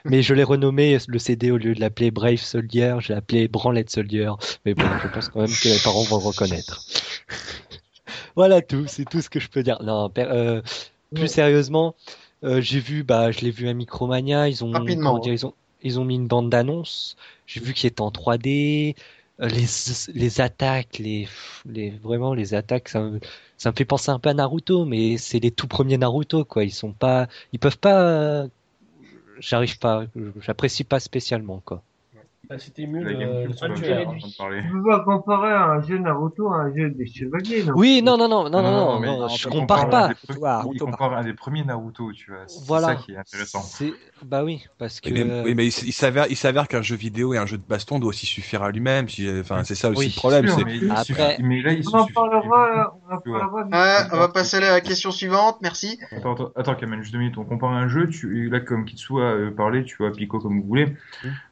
Mais 0.03 0.23
je 0.23 0.33
l'ai 0.33 0.43
renommé 0.43 0.97
le 1.07 1.19
CD 1.19 1.51
au 1.51 1.57
lieu 1.57 1.75
de 1.75 1.79
l'appeler 1.79 2.09
Brave 2.09 2.37
Soldier, 2.37 2.95
je 3.01 3.09
l'ai 3.09 3.15
appelé 3.19 3.47
Branlette 3.47 3.91
Soldier. 3.91 4.31
Mais 4.65 4.73
bon, 4.73 4.97
je 4.97 5.07
pense 5.07 5.29
quand 5.29 5.41
même 5.41 5.51
que 5.61 5.69
les 5.69 5.79
parents 5.83 6.03
vont 6.03 6.17
le 6.17 6.23
reconnaître. 6.23 6.83
Voilà 8.35 8.61
tout, 8.61 8.85
c'est 8.87 9.05
tout 9.05 9.21
ce 9.21 9.29
que 9.29 9.39
je 9.39 9.49
peux 9.49 9.63
dire. 9.63 9.81
Non, 9.83 10.11
euh, 10.17 10.61
plus 11.13 11.27
sérieusement, 11.27 11.95
euh, 12.43 12.61
j'ai 12.61 12.79
vu, 12.79 13.03
bah, 13.03 13.31
je 13.31 13.41
l'ai 13.41 13.51
vu 13.51 13.67
à 13.67 13.73
Micromania, 13.73 14.49
ils 14.49 14.63
ont, 14.63 14.71
Rapidement, 14.71 15.11
comment 15.11 15.23
dire, 15.23 15.33
ils 15.33 15.45
ont, 15.45 15.53
ils 15.81 15.99
ont 15.99 16.05
mis 16.05 16.15
une 16.15 16.27
bande 16.27 16.49
d'annonce. 16.49 17.15
J'ai 17.45 17.59
vu 17.59 17.73
qu'il 17.73 17.87
était 17.87 18.01
en 18.01 18.09
3D. 18.09 18.95
Euh, 19.41 19.47
les, 19.47 19.65
les 20.13 20.41
attaques, 20.41 20.99
les, 20.99 21.27
les, 21.65 21.89
vraiment, 21.89 22.33
les 22.33 22.53
attaques, 22.53 22.89
ça 22.89 23.01
me, 23.01 23.19
ça 23.57 23.71
me 23.71 23.75
fait 23.75 23.85
penser 23.85 24.11
un 24.11 24.19
peu 24.19 24.29
à 24.29 24.33
Naruto, 24.33 24.85
mais 24.85 25.17
c'est 25.17 25.39
les 25.39 25.51
tout 25.51 25.67
premiers 25.67 25.97
Naruto, 25.97 26.45
quoi. 26.45 26.63
Ils 26.63 26.71
sont 26.71 26.93
pas, 26.93 27.27
ils 27.51 27.59
peuvent 27.59 27.79
pas, 27.79 28.45
j'arrive 29.39 29.79
pas, 29.79 30.05
j'apprécie 30.39 30.83
pas 30.83 30.99
spécialement, 30.99 31.61
quoi. 31.65 31.81
Bah, 32.49 32.57
C'était 32.59 32.85
mieux 32.87 33.01
La 33.05 33.11
le, 33.13 33.17
GameCube, 33.19 33.47
le 33.47 33.53
sanctuaire. 33.53 34.11
Tu 34.19 34.69
peux 34.69 34.83
pas 34.83 34.99
comparer 34.99 35.53
un 35.53 35.81
jeu 35.81 35.97
Naruto 35.97 36.51
à 36.51 36.57
un 36.63 36.75
jeu 36.75 36.89
des 36.89 37.05
chevaliers, 37.07 37.63
non? 37.63 37.71
Oui, 37.77 38.01
non, 38.03 38.17
non, 38.17 38.27
non, 38.27 38.49
non, 38.49 38.61
non, 38.61 38.99
non, 38.99 39.17
non, 39.19 39.27
je 39.29 39.47
compare 39.47 39.89
pas. 39.89 40.09
pre- 40.09 40.41
Naruto, 40.41 40.73
Il 40.73 40.79
par 40.79 40.87
compare 40.91 41.13
un 41.19 41.23
des 41.23 41.33
premiers 41.33 41.63
Naruto, 41.63 42.11
tu 42.11 42.31
vois. 42.31 42.41
C'est 42.47 42.67
Voilà. 42.67 42.87
ça 42.87 42.95
qui 42.95 43.13
est 43.13 43.17
intéressant. 43.17 43.61
C'est, 43.61 43.93
bah 44.25 44.43
oui, 44.43 44.65
parce 44.77 44.99
que, 44.99 45.09
Oui, 45.09 45.23
mais, 45.23 45.41
oui, 45.45 45.55
mais 45.55 45.67
il, 45.67 45.71
s'avère, 45.93 46.25
il 46.29 46.35
s'avère 46.35 46.67
qu'un 46.67 46.81
jeu 46.81 46.97
vidéo 46.97 47.33
et 47.33 47.37
un 47.37 47.45
jeu 47.45 47.57
de 47.57 47.63
baston 47.65 47.97
doit 47.97 48.09
aussi 48.09 48.25
suffire 48.25 48.61
à 48.61 48.71
lui-même. 48.71 49.07
Si, 49.07 49.25
enfin, 49.39 49.63
c'est 49.63 49.75
ça 49.75 49.89
aussi 49.89 49.99
Oui, 49.99 50.05
le 50.07 50.15
problème. 50.15 50.45
Sûr, 50.45 50.57
c'est- 50.57 50.65
mais, 50.65 50.75
il 50.77 50.91
Après- 50.91 51.03
suffit- 51.05 51.43
mais 51.43 51.61
là, 51.61 51.71
il 51.71 51.83
se 51.85 51.89
On 51.95 51.99
en 51.99 52.07
parlera, 52.07 52.93
on 53.09 53.13
en 53.15 53.19
Tu 53.21 53.29
vois. 53.29 53.39
parlera. 53.39 53.63
du- 53.63 53.73
Ouais, 53.73 54.09
on 54.11 54.17
va 54.17 54.27
passer 54.27 54.57
à 54.57 54.59
la 54.59 54.81
question 54.81 55.11
suivante. 55.11 55.59
Merci. 55.61 55.97
Attends, 56.11 56.51
attends, 56.57 56.75
Kamel, 56.75 56.99
juste 57.03 57.13
deux 57.13 57.19
minutes. 57.19 57.37
On 57.37 57.45
compare 57.45 57.71
un 57.71 57.87
jeu, 57.87 58.09
tu, 58.09 58.49
là, 58.49 58.59
comme 58.59 58.83
Kitsu 58.83 59.13
a 59.21 59.31
euh, 59.31 59.51
parlé, 59.51 59.85
tu 59.85 59.95
vois, 59.97 60.11
Pico 60.11 60.39
comme 60.39 60.59
vous 60.59 60.67
voulez, 60.67 60.93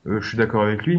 euh, 0.05 0.19
je 0.19 0.27
suis 0.27 0.37
d'accord 0.37 0.63
avec 0.63 0.81
lui. 0.85 0.90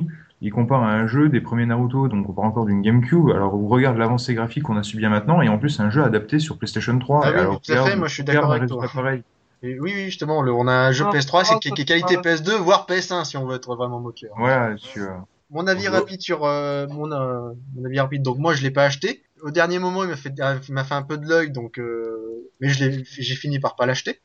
Il 0.44 0.50
compare 0.50 0.83
à 0.83 0.92
un 0.92 1.07
jeu 1.07 1.28
des 1.28 1.40
premiers 1.40 1.66
Naruto, 1.66 2.09
donc 2.09 2.28
on 2.28 2.33
parle 2.33 2.48
encore 2.48 2.66
d'une 2.66 2.83
GameCube. 2.83 3.31
Alors, 3.31 3.55
on 3.55 3.68
regarde 3.68 3.96
l'avancée 3.96 4.35
graphique 4.35 4.64
qu'on 4.64 4.76
a 4.76 4.83
subi 4.83 5.07
maintenant, 5.07 5.40
et 5.40 5.48
en 5.48 5.57
plus, 5.59 5.78
un 5.78 5.88
jeu 5.90 6.02
adapté 6.02 6.40
sur 6.40 6.59
PlayStation 6.59 6.98
3. 6.98 7.20
Ah 7.24 7.31
oui, 7.33 7.38
alors, 7.38 7.61
tout 7.61 7.70
à 7.72 7.85
fait, 7.85 7.96
moi, 7.96 8.09
je 8.09 8.14
suis 8.14 8.24
d'accord 8.24 8.50
avec 8.52 8.66
toi. 8.68 8.81
résultat 8.81 9.00
pareil. 9.02 9.22
Et 9.62 9.78
oui, 9.78 9.92
oui, 9.94 10.05
justement, 10.07 10.42
le- 10.42 10.52
on 10.52 10.66
a 10.66 10.72
un 10.72 10.90
jeu 10.90 11.05
Non, 11.05 11.11
PS3 11.12 11.44
c'est 11.44 11.59
qualité 11.61 12.16
pas- 12.16 12.22
PS2, 12.22 12.57
voire 12.57 12.87
PS1 12.87 13.22
si 13.24 13.37
on 13.37 13.46
veut 13.46 13.55
être 13.55 13.76
vraiment 13.76 14.00
moqueur. 14.00 14.33
Tu 14.76 14.98
vois. 15.00 15.26
Mon 15.50 15.66
avis 15.68 15.87
rapide 15.87 16.20
sur 16.20 16.44
euh, 16.44 16.88
mon, 16.88 17.12
euh, 17.12 17.52
mon 17.76 17.85
avis 17.85 18.00
rapide. 18.00 18.22
Donc 18.22 18.38
moi 18.38 18.55
je 18.55 18.62
l'ai 18.62 18.70
pas 18.72 18.85
acheté. 18.85 19.22
Au 19.42 19.50
dernier 19.52 19.78
moment 19.78 20.02
il 20.02 20.09
m'a 20.09 20.16
fait 20.16 20.33
il 20.68 20.74
m'a 20.74 20.83
fait 20.83 20.94
un 20.94 21.02
peu 21.02 21.18
de 21.18 21.28
l'œil 21.28 21.50
donc 21.52 21.78
euh, 21.78 22.48
mais 22.61 22.70
je 22.70 22.85
l'ai 22.85 23.05
j'ai 23.05 23.35
fini 23.35 23.59
par 23.61 23.76
pas 23.76 23.85
l'acheter 23.87 24.20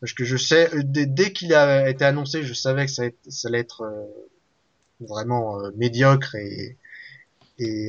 parce 0.00 0.12
que 0.14 0.24
je 0.24 0.36
sais 0.38 0.74
euh, 0.74 0.80
dès, 0.84 1.04
dès 1.04 1.32
qu'il 1.32 1.52
a 1.52 1.88
été 1.90 2.04
annoncé 2.06 2.42
je 2.42 2.54
savais 2.54 2.86
que 2.86 2.90
ça, 2.90 3.02
allait- 3.02 3.16
ça 3.28 3.48
allait 3.48 3.58
être 3.58 3.82
euh, 3.82 4.04
vraiment 5.06 5.60
euh, 5.60 5.70
médiocre 5.76 6.34
et 6.36 6.76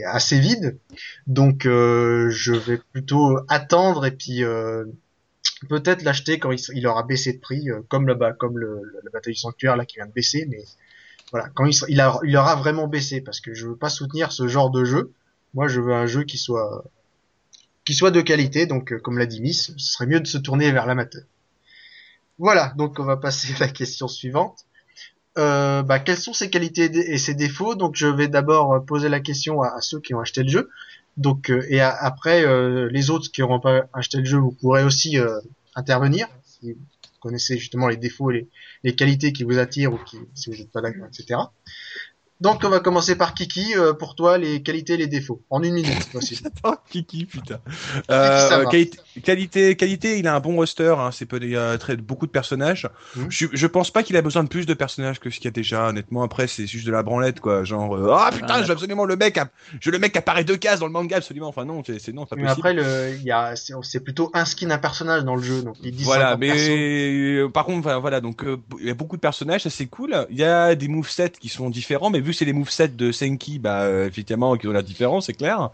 assez 0.05 0.39
vide. 0.39 0.77
Donc 1.25 1.65
euh, 1.65 2.29
je 2.29 2.53
vais 2.53 2.77
plutôt 2.77 3.39
attendre 3.47 4.05
et 4.05 4.11
puis 4.11 4.43
euh, 4.43 4.85
peut-être 5.67 6.03
l'acheter 6.03 6.37
quand 6.37 6.51
il, 6.51 6.85
aura 6.85 7.01
baissé 7.03 7.33
de 7.33 7.39
prix 7.39 7.69
comme 7.87 8.07
là 8.07 8.13
bas 8.13 8.33
comme 8.33 8.59
le, 8.59 8.81
le, 8.83 8.99
la 9.03 9.09
bataille 9.09 9.33
du 9.33 9.39
sanctuaire 9.39 9.75
là 9.75 9.85
qui 9.85 9.95
vient 9.95 10.05
de 10.05 10.11
baisser 10.11 10.45
mais 10.47 10.63
voilà, 11.33 11.49
quand 11.55 11.65
il, 11.65 11.75
il, 12.23 12.37
aura 12.37 12.55
vraiment 12.55 12.87
baissé, 12.87 13.19
parce 13.19 13.41
que 13.41 13.55
je 13.55 13.67
veux 13.67 13.75
pas 13.75 13.89
soutenir 13.89 14.31
ce 14.31 14.47
genre 14.47 14.69
de 14.69 14.85
jeu. 14.85 15.11
Moi, 15.55 15.67
je 15.67 15.81
veux 15.81 15.93
un 15.93 16.05
jeu 16.05 16.25
qui 16.25 16.37
soit, 16.37 16.85
qui 17.85 17.95
soit 17.95 18.11
de 18.11 18.21
qualité. 18.21 18.67
Donc, 18.67 18.95
comme 19.01 19.17
l'a 19.17 19.25
dit 19.25 19.41
Miss, 19.41 19.73
ce 19.75 19.93
serait 19.93 20.05
mieux 20.05 20.19
de 20.19 20.27
se 20.27 20.37
tourner 20.37 20.71
vers 20.71 20.85
l'amateur. 20.85 21.23
Voilà, 22.37 22.71
donc 22.77 22.99
on 22.99 23.03
va 23.03 23.17
passer 23.17 23.51
à 23.55 23.59
la 23.61 23.67
question 23.67 24.07
suivante. 24.07 24.65
Euh, 25.37 25.81
bah, 25.83 25.99
quelles 25.99 26.17
sont 26.17 26.33
ses 26.33 26.49
qualités 26.49 26.85
et 26.85 27.17
ses 27.17 27.33
défauts? 27.33 27.75
Donc, 27.75 27.95
je 27.95 28.07
vais 28.07 28.27
d'abord 28.27 28.73
euh, 28.73 28.79
poser 28.79 29.09
la 29.09 29.19
question 29.19 29.61
à, 29.61 29.67
à 29.77 29.81
ceux 29.81 29.99
qui 29.99 30.13
ont 30.13 30.19
acheté 30.19 30.43
le 30.43 30.49
jeu. 30.49 30.69
Donc, 31.17 31.49
euh, 31.51 31.65
et 31.69 31.79
après, 31.81 32.45
euh, 32.45 32.87
les 32.91 33.09
autres 33.09 33.31
qui 33.31 33.41
n'auront 33.41 33.59
pas 33.59 33.83
acheté 33.93 34.17
le 34.19 34.25
jeu, 34.25 34.37
vous 34.37 34.51
pourrez 34.51 34.83
aussi 34.83 35.17
euh, 35.19 35.39
intervenir 35.75 36.27
si 36.43 36.73
vous 36.73 36.79
connaissez 37.19 37.57
justement 37.57 37.87
les 37.87 37.97
défauts 37.97 38.31
et 38.31 38.33
les, 38.33 38.47
les 38.83 38.95
qualités 38.95 39.31
qui 39.33 39.43
vous 39.43 39.57
attirent 39.59 39.93
ou 39.93 39.97
qui, 40.05 40.17
si 40.35 40.49
vous 40.49 40.57
n'êtes 40.57 40.71
pas 40.71 40.81
d'accord, 40.81 41.05
etc. 41.07 41.39
Donc 42.41 42.61
on 42.65 42.69
va 42.69 42.79
commencer 42.79 43.15
par 43.15 43.33
Kiki. 43.35 43.73
euh, 43.77 43.93
pour 43.93 44.15
toi, 44.15 44.37
les 44.37 44.61
qualités 44.63 44.93
et 44.93 44.97
les 44.97 45.07
défauts. 45.07 45.41
En 45.49 45.63
une 45.63 45.73
minute. 45.75 45.93
Oh, 46.63 46.73
Kiki, 46.89 47.25
putain. 47.25 47.59
ça 48.09 48.55
Euh, 48.59 48.63
va. 48.63 48.69
qualité, 48.69 48.97
qualité, 49.21 49.75
qualité, 49.75 50.17
il 50.19 50.27
a 50.27 50.35
un 50.35 50.39
bon 50.39 50.55
roster. 50.55 50.95
Hein, 50.97 51.09
c'est 51.11 51.25
peu, 51.25 51.39
il 51.41 51.49
y 51.49 51.57
a 51.57 51.77
très, 51.77 51.95
beaucoup 51.97 52.25
de 52.25 52.31
personnages. 52.31 52.87
Mhm. 53.15 53.25
Je, 53.29 53.47
je 53.51 53.67
pense 53.67 53.91
pas 53.91 54.03
qu'il 54.03 54.17
a 54.17 54.21
besoin 54.21 54.43
de 54.43 54.49
plus 54.49 54.65
de 54.65 54.73
personnages 54.73 55.19
que 55.19 55.29
ce 55.29 55.37
qu'il 55.37 55.45
y 55.45 55.47
a 55.49 55.51
déjà. 55.51 55.87
Honnêtement, 55.89 56.23
après, 56.23 56.47
c'est 56.47 56.65
juste 56.67 56.85
de 56.87 56.91
la 56.91 57.03
branlette, 57.03 57.39
quoi. 57.39 57.63
Genre, 57.63 57.95
euh, 57.95 58.13
ah 58.17 58.29
putain, 58.33 58.61
je 58.61 58.67
veux 58.67 58.73
absolument 58.73 59.05
le 59.05 59.15
mec. 59.15 59.37
à- 59.37 59.49
Je 59.79 59.89
veux 59.89 59.93
le 59.93 59.99
mec 59.99 60.11
qui 60.13 60.17
apparaît 60.17 60.43
deux 60.43 60.57
cases 60.57 60.79
dans 60.79 60.87
le 60.87 60.91
manga, 60.91 61.17
absolument. 61.17 61.47
Enfin 61.47 61.65
non, 61.65 61.83
c'est 61.85 61.99
c'est- 61.99 62.11
non, 62.13 62.23
c'est 62.25 62.35
pas 62.35 62.41
Mais 62.41 62.47
possible. 62.47 62.67
après, 62.67 62.73
le, 62.73 63.15
il 63.17 63.23
y 63.23 63.31
a, 63.31 63.55
c'est 63.55 63.73
c'est 63.83 63.99
plutôt 63.99 64.31
un 64.33 64.45
skin, 64.45 64.69
un 64.71 64.77
personnage 64.77 65.23
dans 65.23 65.35
le 65.35 65.41
jeu. 65.43 65.61
Donc 65.61 65.75
ils 65.83 65.91
disent 65.91 66.05
Voilà, 66.05 66.31
50 66.31 66.39
mais 66.39 66.51
euh, 67.39 67.49
par 67.49 67.65
contre, 67.65 67.99
voilà, 67.99 68.21
donc 68.21 68.43
euh, 68.43 68.57
il 68.79 68.87
y 68.87 68.89
a 68.89 68.93
beaucoup 68.93 69.15
de 69.15 69.21
personnages, 69.21 69.61
ça 69.63 69.69
c'est 69.69 69.85
cool. 69.87 70.15
Il 70.29 70.37
y 70.37 70.43
a 70.43 70.75
des 70.75 70.87
movesets 70.87 71.31
qui 71.39 71.49
sont 71.49 71.69
différents, 71.69 72.09
mais 72.09 72.19
vu 72.19 72.31
que 72.31 72.37
c'est 72.37 72.45
les 72.45 72.53
movesets 72.53 72.89
de 72.89 73.11
Senki, 73.11 73.59
bah 73.59 73.81
euh, 73.83 74.07
effectivement, 74.07 74.55
qui 74.57 74.67
ont 74.67 74.71
l'air 74.71 74.83
différents, 74.83 75.21
c'est 75.21 75.33
clair. 75.33 75.69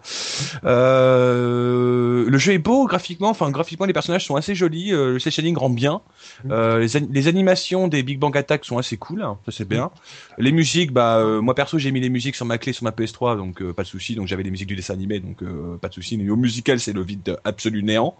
Euh, 0.65 2.25
le 2.29 2.37
jeu 2.37 2.53
est 2.53 2.57
beau 2.59 2.85
graphiquement, 2.87 3.28
enfin 3.29 3.49
graphiquement 3.51 3.85
les 3.85 3.93
personnages 3.93 4.25
sont 4.25 4.35
assez 4.35 4.55
jolis, 4.55 4.93
euh, 4.93 5.13
le 5.13 5.19
cel 5.19 5.31
shading 5.31 5.55
rend 5.57 5.69
bien. 5.69 6.01
Euh, 6.49 6.79
les, 6.79 6.97
an- 6.97 7.07
les 7.09 7.27
animations 7.27 7.87
des 7.87 8.03
Big 8.03 8.19
Bang 8.19 8.35
Attack 8.37 8.65
sont 8.65 8.77
assez 8.77 8.97
cool, 8.97 9.21
hein, 9.21 9.37
ça 9.45 9.51
c'est 9.51 9.67
bien. 9.67 9.91
Les 10.37 10.51
musiques, 10.51 10.91
bah 10.91 11.17
euh, 11.17 11.41
moi 11.41 11.55
perso 11.55 11.77
j'ai 11.77 11.91
mis 11.91 11.99
les 11.99 12.09
musiques 12.09 12.35
sur 12.35 12.45
ma 12.45 12.57
clé 12.57 12.73
sur 12.73 12.83
ma 12.83 12.91
PS3, 12.91 13.37
donc 13.37 13.63
pas 13.73 13.83
de 13.83 13.87
souci. 13.87 14.15
Donc 14.15 14.27
j'avais 14.27 14.43
les 14.43 14.51
musiques 14.51 14.67
du 14.67 14.75
dessin 14.75 14.93
animé, 14.93 15.19
donc 15.19 15.43
pas 15.79 15.87
de 15.89 15.93
souci. 15.93 16.17
Niveau 16.17 16.35
musical, 16.35 16.79
c'est 16.79 16.93
le 16.93 17.01
vide 17.03 17.37
absolu 17.43 17.83
néant. 17.83 18.15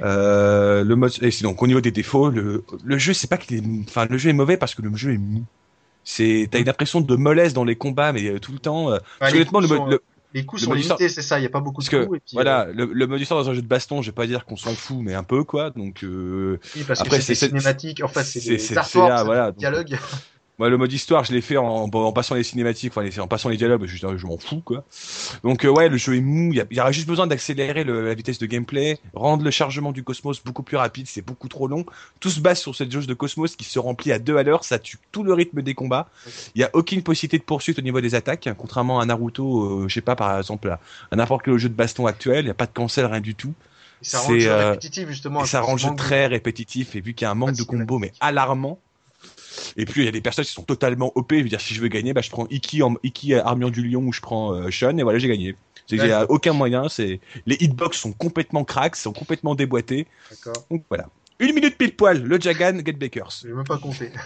Le 0.00 0.94
mode, 0.94 1.12
et 1.22 1.30
donc 1.42 1.62
au 1.62 1.66
niveau 1.66 1.80
des 1.80 1.90
défauts, 1.90 2.30
le, 2.30 2.64
le 2.84 2.98
jeu, 2.98 3.12
c'est 3.12 3.28
pas 3.28 3.36
qu'il 3.36 3.56
est, 3.56 3.62
enfin 3.88 4.06
le 4.08 4.18
jeu 4.18 4.30
est 4.30 4.34
mauvais 4.34 4.56
parce 4.56 4.74
que 4.74 4.82
le 4.82 4.94
jeu 4.96 5.14
est 5.14 5.18
mou. 5.18 5.44
C'est, 6.04 6.46
t'as 6.50 6.60
une 6.60 6.68
impression 6.68 7.00
de 7.00 7.16
mollesse 7.16 7.52
dans 7.52 7.64
les 7.64 7.74
combats, 7.74 8.12
mais 8.12 8.38
tout 8.38 8.52
le 8.52 8.58
temps. 8.60 8.90
les 8.90 8.98
honnêtement, 9.38 9.60
le, 9.60 9.66
mode- 9.66 9.90
le- 9.90 10.02
les 10.36 10.44
coups 10.44 10.62
le 10.62 10.66
sont 10.66 10.72
limités, 10.74 11.08
c'est 11.08 11.22
ça. 11.22 11.38
Il 11.40 11.42
y 11.42 11.46
a 11.46 11.48
pas 11.48 11.60
beaucoup 11.60 11.82
de 11.82 11.86
parce 11.88 12.02
que 12.02 12.06
coups. 12.06 12.18
Et 12.18 12.20
puis, 12.20 12.34
voilà, 12.34 12.66
le, 12.72 12.84
le 12.92 13.06
mode 13.06 13.20
histoire 13.20 13.42
dans 13.42 13.50
un 13.50 13.54
jeu 13.54 13.62
de 13.62 13.66
baston, 13.66 14.02
je 14.02 14.10
vais 14.10 14.14
pas 14.14 14.26
dire 14.26 14.44
qu'on 14.44 14.56
s'en 14.56 14.74
fout, 14.74 14.98
mais 15.00 15.14
un 15.14 15.22
peu 15.22 15.44
quoi. 15.44 15.70
Donc 15.70 16.04
euh, 16.04 16.58
Oui, 16.76 16.84
parce 16.86 17.00
après, 17.00 17.18
que 17.18 17.22
c'est 17.24 17.32
des 17.32 17.36
c'est- 17.36 17.48
cinématiques. 17.48 18.02
En 18.04 18.08
fait, 18.08 18.22
c'est 18.24 18.40
des 18.40 18.78
artworks, 18.78 19.24
voilà, 19.24 19.52
des 19.52 19.66
donc. 19.66 19.98
Moi, 20.58 20.70
le 20.70 20.76
mode 20.78 20.92
histoire, 20.92 21.22
je 21.24 21.32
l'ai 21.32 21.42
fait 21.42 21.56
en, 21.58 21.64
en 21.84 22.12
passant 22.12 22.34
les 22.34 22.42
cinématiques, 22.42 22.92
enfin, 22.96 23.06
en 23.20 23.28
passant 23.28 23.48
les 23.50 23.56
dialogues, 23.58 23.84
je, 23.86 23.96
je 24.16 24.26
m'en 24.26 24.38
fous, 24.38 24.62
quoi. 24.64 24.84
Donc, 25.44 25.64
euh, 25.64 25.68
ouais, 25.68 25.88
le 25.88 25.96
jeu 25.98 26.16
est 26.16 26.20
mou. 26.20 26.50
Il 26.52 26.56
y, 26.56 26.60
a- 26.60 26.66
y 26.70 26.80
aura 26.80 26.92
juste 26.92 27.06
besoin 27.06 27.26
d'accélérer 27.26 27.84
la 27.84 28.14
vitesse 28.14 28.38
de 28.38 28.46
gameplay, 28.46 28.98
rendre 29.14 29.44
le 29.44 29.50
chargement 29.50 29.92
du 29.92 30.02
cosmos 30.02 30.42
beaucoup 30.42 30.62
plus 30.62 30.76
rapide. 30.78 31.06
C'est 31.08 31.20
beaucoup 31.22 31.48
trop 31.48 31.68
long. 31.68 31.84
Tout 32.20 32.30
se 32.30 32.40
base 32.40 32.58
sur 32.60 32.74
cette 32.74 32.90
jauge 32.90 33.06
de 33.06 33.14
cosmos 33.14 33.54
qui 33.56 33.64
se 33.64 33.78
remplit 33.78 34.12
à 34.12 34.18
deux 34.18 34.36
à 34.38 34.42
l'heure. 34.42 34.64
Ça 34.64 34.78
tue 34.78 34.98
tout 35.12 35.22
le 35.22 35.34
rythme 35.34 35.60
des 35.60 35.74
combats. 35.74 36.08
Il 36.54 36.60
y 36.60 36.64
a 36.64 36.70
aucune 36.72 37.02
possibilité 37.02 37.38
de 37.38 37.44
poursuite 37.44 37.78
au 37.78 37.82
niveau 37.82 38.00
des 38.00 38.14
attaques, 38.14 38.48
contrairement 38.56 39.00
à 39.00 39.04
Naruto, 39.06 39.82
euh, 39.82 39.88
je 39.88 39.94
sais 39.94 40.00
pas, 40.00 40.16
par 40.16 40.38
exemple, 40.38 40.68
à, 40.70 40.80
à 41.10 41.16
n'importe 41.16 41.44
quel 41.44 41.58
jeu 41.58 41.68
de 41.68 41.74
baston 41.74 42.06
actuel. 42.06 42.40
Il 42.40 42.44
n'y 42.44 42.50
a 42.50 42.54
pas 42.54 42.66
de 42.66 42.72
cancel, 42.72 43.04
rien 43.04 43.20
du 43.20 43.34
tout. 43.34 43.52
Et 44.02 44.04
ça 44.04 44.20
rend 44.20 44.32
le 44.32 44.38
jeu 44.40 44.50
euh, 44.50 44.70
répétitif 44.70 45.08
justement. 45.08 45.44
Et 45.44 45.46
ça 45.46 45.60
rend 45.60 45.72
le 45.72 45.78
jeu 45.78 45.88
très 45.96 46.26
répétitif 46.26 46.96
et 46.96 47.00
vu 47.00 47.14
qu'il 47.14 47.24
y 47.24 47.28
a 47.28 47.30
un 47.30 47.34
manque 47.34 47.52
de 47.52 47.56
de 47.58 47.62
combo 47.64 47.98
mais 47.98 48.12
alarmant. 48.20 48.78
Et 49.76 49.84
puis 49.84 50.02
il 50.02 50.04
y 50.04 50.08
a 50.08 50.12
des 50.12 50.20
personnages 50.20 50.48
qui 50.48 50.54
sont 50.54 50.62
totalement 50.62 51.12
OP. 51.14 51.32
Je 51.32 51.42
veux 51.42 51.48
dire, 51.48 51.60
si 51.60 51.74
je 51.74 51.80
veux 51.80 51.88
gagner, 51.88 52.12
bah, 52.12 52.22
je 52.22 52.30
prends 52.30 52.46
Iki 52.50 52.82
en 52.82 52.94
Iki 53.02 53.34
armure 53.34 53.70
du 53.70 53.86
lion 53.86 54.02
ou 54.02 54.12
je 54.12 54.20
prends 54.20 54.52
euh, 54.52 54.70
Sean 54.70 54.96
et 54.98 55.02
voilà, 55.02 55.18
j'ai 55.18 55.28
gagné. 55.28 55.56
C'est 55.86 55.98
qu'il 55.98 56.08
y 56.08 56.12
a 56.12 56.28
aucun 56.30 56.52
moyen. 56.52 56.88
C'est 56.88 57.20
les 57.46 57.56
hitbox 57.60 57.96
sont 57.96 58.12
complètement 58.12 58.64
cracks, 58.64 58.96
sont 58.96 59.12
complètement 59.12 59.54
déboîtés. 59.54 60.06
D'accord. 60.30 60.64
Donc 60.70 60.84
voilà. 60.88 61.08
Une 61.38 61.54
minute 61.54 61.76
pile 61.76 61.94
poil. 61.94 62.22
Le 62.22 62.40
Jagan 62.40 62.78
Get 62.84 62.92
Bakers. 62.92 63.40
Je 63.42 63.48
vais 63.48 63.54
même 63.54 63.64
pas 63.64 63.78
compter. 63.78 64.12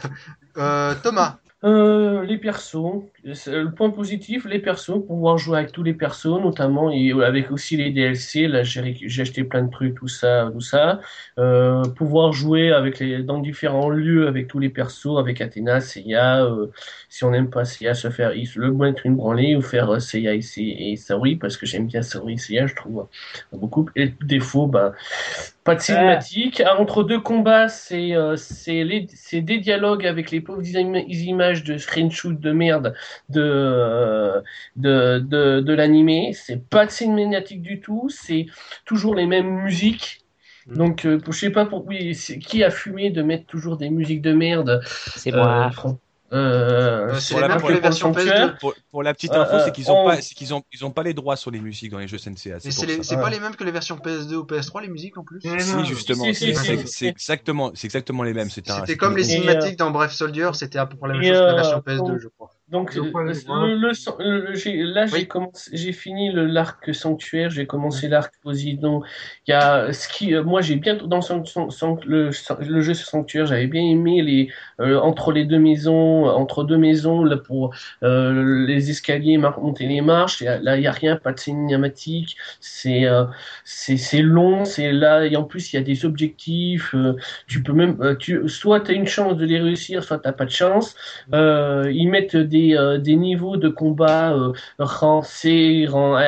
Euh, 0.57 0.97
Thomas. 1.01 1.39
Euh, 1.63 2.25
les 2.25 2.39
persos, 2.39 3.05
le 3.23 3.69
point 3.69 3.91
positif, 3.91 4.47
les 4.47 4.61
persos, 4.61 5.05
pouvoir 5.07 5.37
jouer 5.37 5.59
avec 5.59 5.73
tous 5.73 5.83
les 5.83 5.93
persos, 5.93 6.41
notamment 6.41 6.91
et 6.91 7.13
avec 7.13 7.51
aussi 7.51 7.77
les 7.77 7.91
DLC. 7.91 8.49
Là, 8.49 8.63
j'ai 8.63 9.21
acheté 9.21 9.45
plein 9.45 9.65
de 9.65 9.71
trucs, 9.71 9.95
tout 9.95 10.09
ça, 10.09 10.49
tout 10.55 10.63
ça. 10.63 11.01
Euh, 11.39 11.85
pouvoir 11.85 12.33
jouer 12.33 12.73
avec 12.73 12.99
les 12.99 13.23
dans 13.23 13.39
différents 13.39 13.91
lieux 13.91 14.27
avec 14.27 14.49
tous 14.49 14.59
les 14.59 14.71
persos, 14.71 15.19
avec 15.19 15.43
Athéna, 15.43 15.81
Seiya. 15.83 16.47
Euh, 16.47 16.69
si 17.11 17.25
on 17.25 17.31
n'aime 17.31 17.51
pas 17.51 17.67
Seiya, 17.67 17.93
se 17.93 18.09
faire 18.09 18.33
le 18.57 18.73
mettre 18.73 19.05
une 19.05 19.17
branlée 19.17 19.55
ou 19.55 19.61
faire 19.61 19.91
euh, 19.91 19.99
Seiya 19.99 20.35
et, 20.35 20.41
et 20.57 20.97
Saori 20.97 21.37
parce 21.37 21.59
que 21.59 21.67
j'aime 21.67 21.87
bien 21.87 22.01
Saori 22.01 22.35
et 22.35 22.39
Seiya, 22.39 22.67
je 22.69 22.75
trouve 22.75 23.07
euh, 23.53 23.57
beaucoup. 23.59 23.87
Et 23.97 24.07
le 24.07 24.27
défaut, 24.27 24.67
bah 24.67 24.95
pas 25.65 25.75
de 25.75 25.81
cinématique. 25.81 26.63
Ah, 26.65 26.81
Entre 26.81 27.05
deux 27.05 27.21
combats, 27.21 27.69
c'est 27.69 28.15
euh, 28.15 28.37
c'est 28.37 28.85
les- 28.85 29.07
c'est 29.15 29.41
des 29.43 29.59
dialogues 29.59 30.07
avec 30.07 30.31
les 30.31 30.41
pauvres 30.41 30.63
im- 30.77 30.95
images 31.09 31.65
de 31.65 31.77
screenshot 31.79 32.33
de 32.33 32.53
merde 32.53 32.95
de 33.29 33.41
euh, 33.43 34.41
de 34.77 35.19
de, 35.21 35.61
de 35.61 35.73
l'animé. 35.75 36.33
C'est 36.35 36.69
pas 36.69 36.87
de 36.87 36.91
cinématique 36.91 37.63
du 37.63 37.81
tout. 37.81 38.09
C'est 38.09 38.47
toujours 38.85 39.15
les 39.15 39.27
mêmes 39.27 39.51
musiques. 39.63 40.19
Donc, 40.75 41.05
euh, 41.07 41.21
je 41.27 41.33
sais 41.33 41.51
pas 41.51 41.67
pour 41.67 41.87
oui, 41.87 42.15
c'est- 42.15 42.39
qui 42.39 42.63
a 42.65 42.71
fumé 42.71 43.11
de 43.11 43.23
mettre 43.23 43.47
toujours 43.47 43.77
des 43.77 43.91
musiques 43.91 44.23
de 44.23 44.33
merde? 44.33 44.81
C'est 45.15 45.33
moi. 45.33 45.55
Euh, 45.59 45.71
fran- 45.71 45.99
euh, 46.33 47.19
c'est 47.19 47.35
Pour 47.35 47.41
les 47.41 47.49
la, 47.49 47.55
mêmes 47.55 47.61
pour 47.61 47.71
les 47.71 47.81
versions 47.81 48.13
pour- 48.13 48.23
PS2. 48.23 48.59
pour- 48.59 48.75
pour 48.91 49.03
la 49.03 49.15
petite 49.15 49.33
Euh, 49.33 49.43
info, 49.43 49.57
c'est 49.65 49.73
qu'ils 49.73 49.91
ont 49.91 50.03
on- 50.03 50.07
pas, 50.07 50.21
c'est 50.23 50.35
qu'ils 50.35 50.55
ont, 50.55 50.63
ils 50.73 50.85
ont 50.85 50.91
pas 50.91 51.03
les 51.03 51.15
droits 51.15 51.37
sur 51.37 51.51
les 51.51 51.61
musiques 51.61 51.91
dans 51.91 51.99
les 51.99 52.07
jeux 52.09 52.19
SNCA. 52.19 52.55
Mais 52.55 52.61
C'est 52.61 52.71
c'est 52.71 52.87
pour 52.87 52.87
les- 52.97 53.03
c'est 53.03 53.17
pas 53.17 53.31
les 53.31 53.41
mêmes 53.41 53.57
que 53.57 53.65
les 53.65 53.71
versions 53.73 53.97
PS2 53.97 54.37
ou 54.37 54.45
PS3, 54.45 54.81
les 54.83 54.89
musiques 54.89 55.19
en 55.19 55.25
plus 55.25 55.41
Si, 55.41 55.49
non. 55.49 55.85
justement, 55.85 56.25
Si, 56.25 56.35
si, 56.35 56.55
c'est 56.55 56.77
si, 56.79 56.87
c'est 56.89 57.07
exactement, 57.07 57.73
c'est 57.75 57.87
exactement 57.87 58.23
les 58.23 58.33
mêmes. 58.35 58.51
C'est 58.51 58.69
un- 58.71 58.75
C'était 58.77 58.93
c'est 58.93 58.97
comme 58.97 59.17
les 59.17 59.25
euh, 59.25 59.35
cinématiques 59.41 59.77
dans 59.79 59.91
Bref 59.91 60.13
Soldier, 60.13 60.51
c'était 60.55 60.79
à 60.79 60.87
peu 60.87 60.97
près 60.97 61.09
la 61.09 61.15
même 61.15 61.23
chose 61.23 61.33
que 61.39 61.45
la 61.45 61.51
euh, 61.53 61.55
version 61.57 61.79
PS2, 61.81 61.97
donc- 62.13 62.21
je 62.21 62.29
crois. 62.29 62.51
Donc 62.71 62.95
le, 62.95 63.03
le- 63.03 63.75
le- 63.75 64.93
là 64.95 65.07
j'ai 65.07 65.17
Oui. 65.17 65.27
commencé 65.27 65.71
j'ai 65.73 65.93
fini 65.93 66.31
le 66.31 66.47
l'arc 66.47 66.95
sanctuaire 66.95 67.51
j'ai 67.51 67.67
commencé 67.67 68.07
l'arc 68.09 68.33
Poséidon 68.43 69.03
il 69.47 69.51
y 69.51 69.55
a 69.55 69.93
ce 69.93 70.09
qui 70.09 70.35
euh, 70.35 70.45
moi 70.45 70.61
j'ai 70.61 70.77
bien 70.77 70.95
dans 70.95 71.21
le, 72.07 72.31
jeu 72.81 72.95
sanctuaire 72.95 73.47
j'avais 73.47 73.67
bien 73.67 73.83
aimé 73.83 74.23
les 74.23 74.51
euh, 74.81 74.99
entre 75.01 75.33
les 75.33 75.45
deux 75.45 75.59
maisons 75.59 76.27
entre 76.27 76.63
deux 76.65 76.79
maisons 76.79 77.25
là 77.25 77.37
pour 77.37 77.75
euh, 78.05 78.67
les 78.67 78.91
escaliers 78.91 79.37
monter 79.39 79.87
les 79.87 80.01
marches. 80.01 80.41
Là 80.43 80.77
il 80.77 80.83
y 80.83 80.87
a 80.87 80.93
rien 80.93 81.17
pas 81.17 81.33
de 81.33 81.41
cinématique 81.41 82.37
c'est 82.61 83.05
euh, 83.07 83.25
c'est 83.65 83.97
c'est 83.97 84.23
long 84.23 84.65
c'est 84.65 84.93
là 84.93 85.27
et 85.27 85.35
en 85.37 85.45
plus 85.45 85.73
il 85.73 85.77
y 85.77 85.79
a 85.79 85.83
des 85.83 86.05
objectifs 86.05 86.95
euh, 86.95 87.15
tu 87.49 87.63
peux 87.63 87.73
même 87.73 87.97
euh, 88.01 88.15
tu 88.15 88.49
soit 88.49 88.81
tu 88.81 88.93
as 88.93 88.95
une 88.95 89.07
chance 89.09 89.37
de 89.37 89.45
les 89.45 89.59
réussir 89.59 90.05
soit 90.05 90.19
t'as 90.19 90.33
pas 90.33 90.45
de 90.45 90.51
chance. 90.51 90.95
Euh, 91.35 91.91
ils 91.93 92.09
mettent 92.09 92.37
des, 92.37 92.60
euh, 92.77 92.99
des 92.99 93.17
niveaux 93.17 93.57
de 93.57 93.69
combat 93.69 94.33
euh, 94.35 94.53
rang 94.79 95.23
C, 95.23 95.87
rang, 95.89 96.19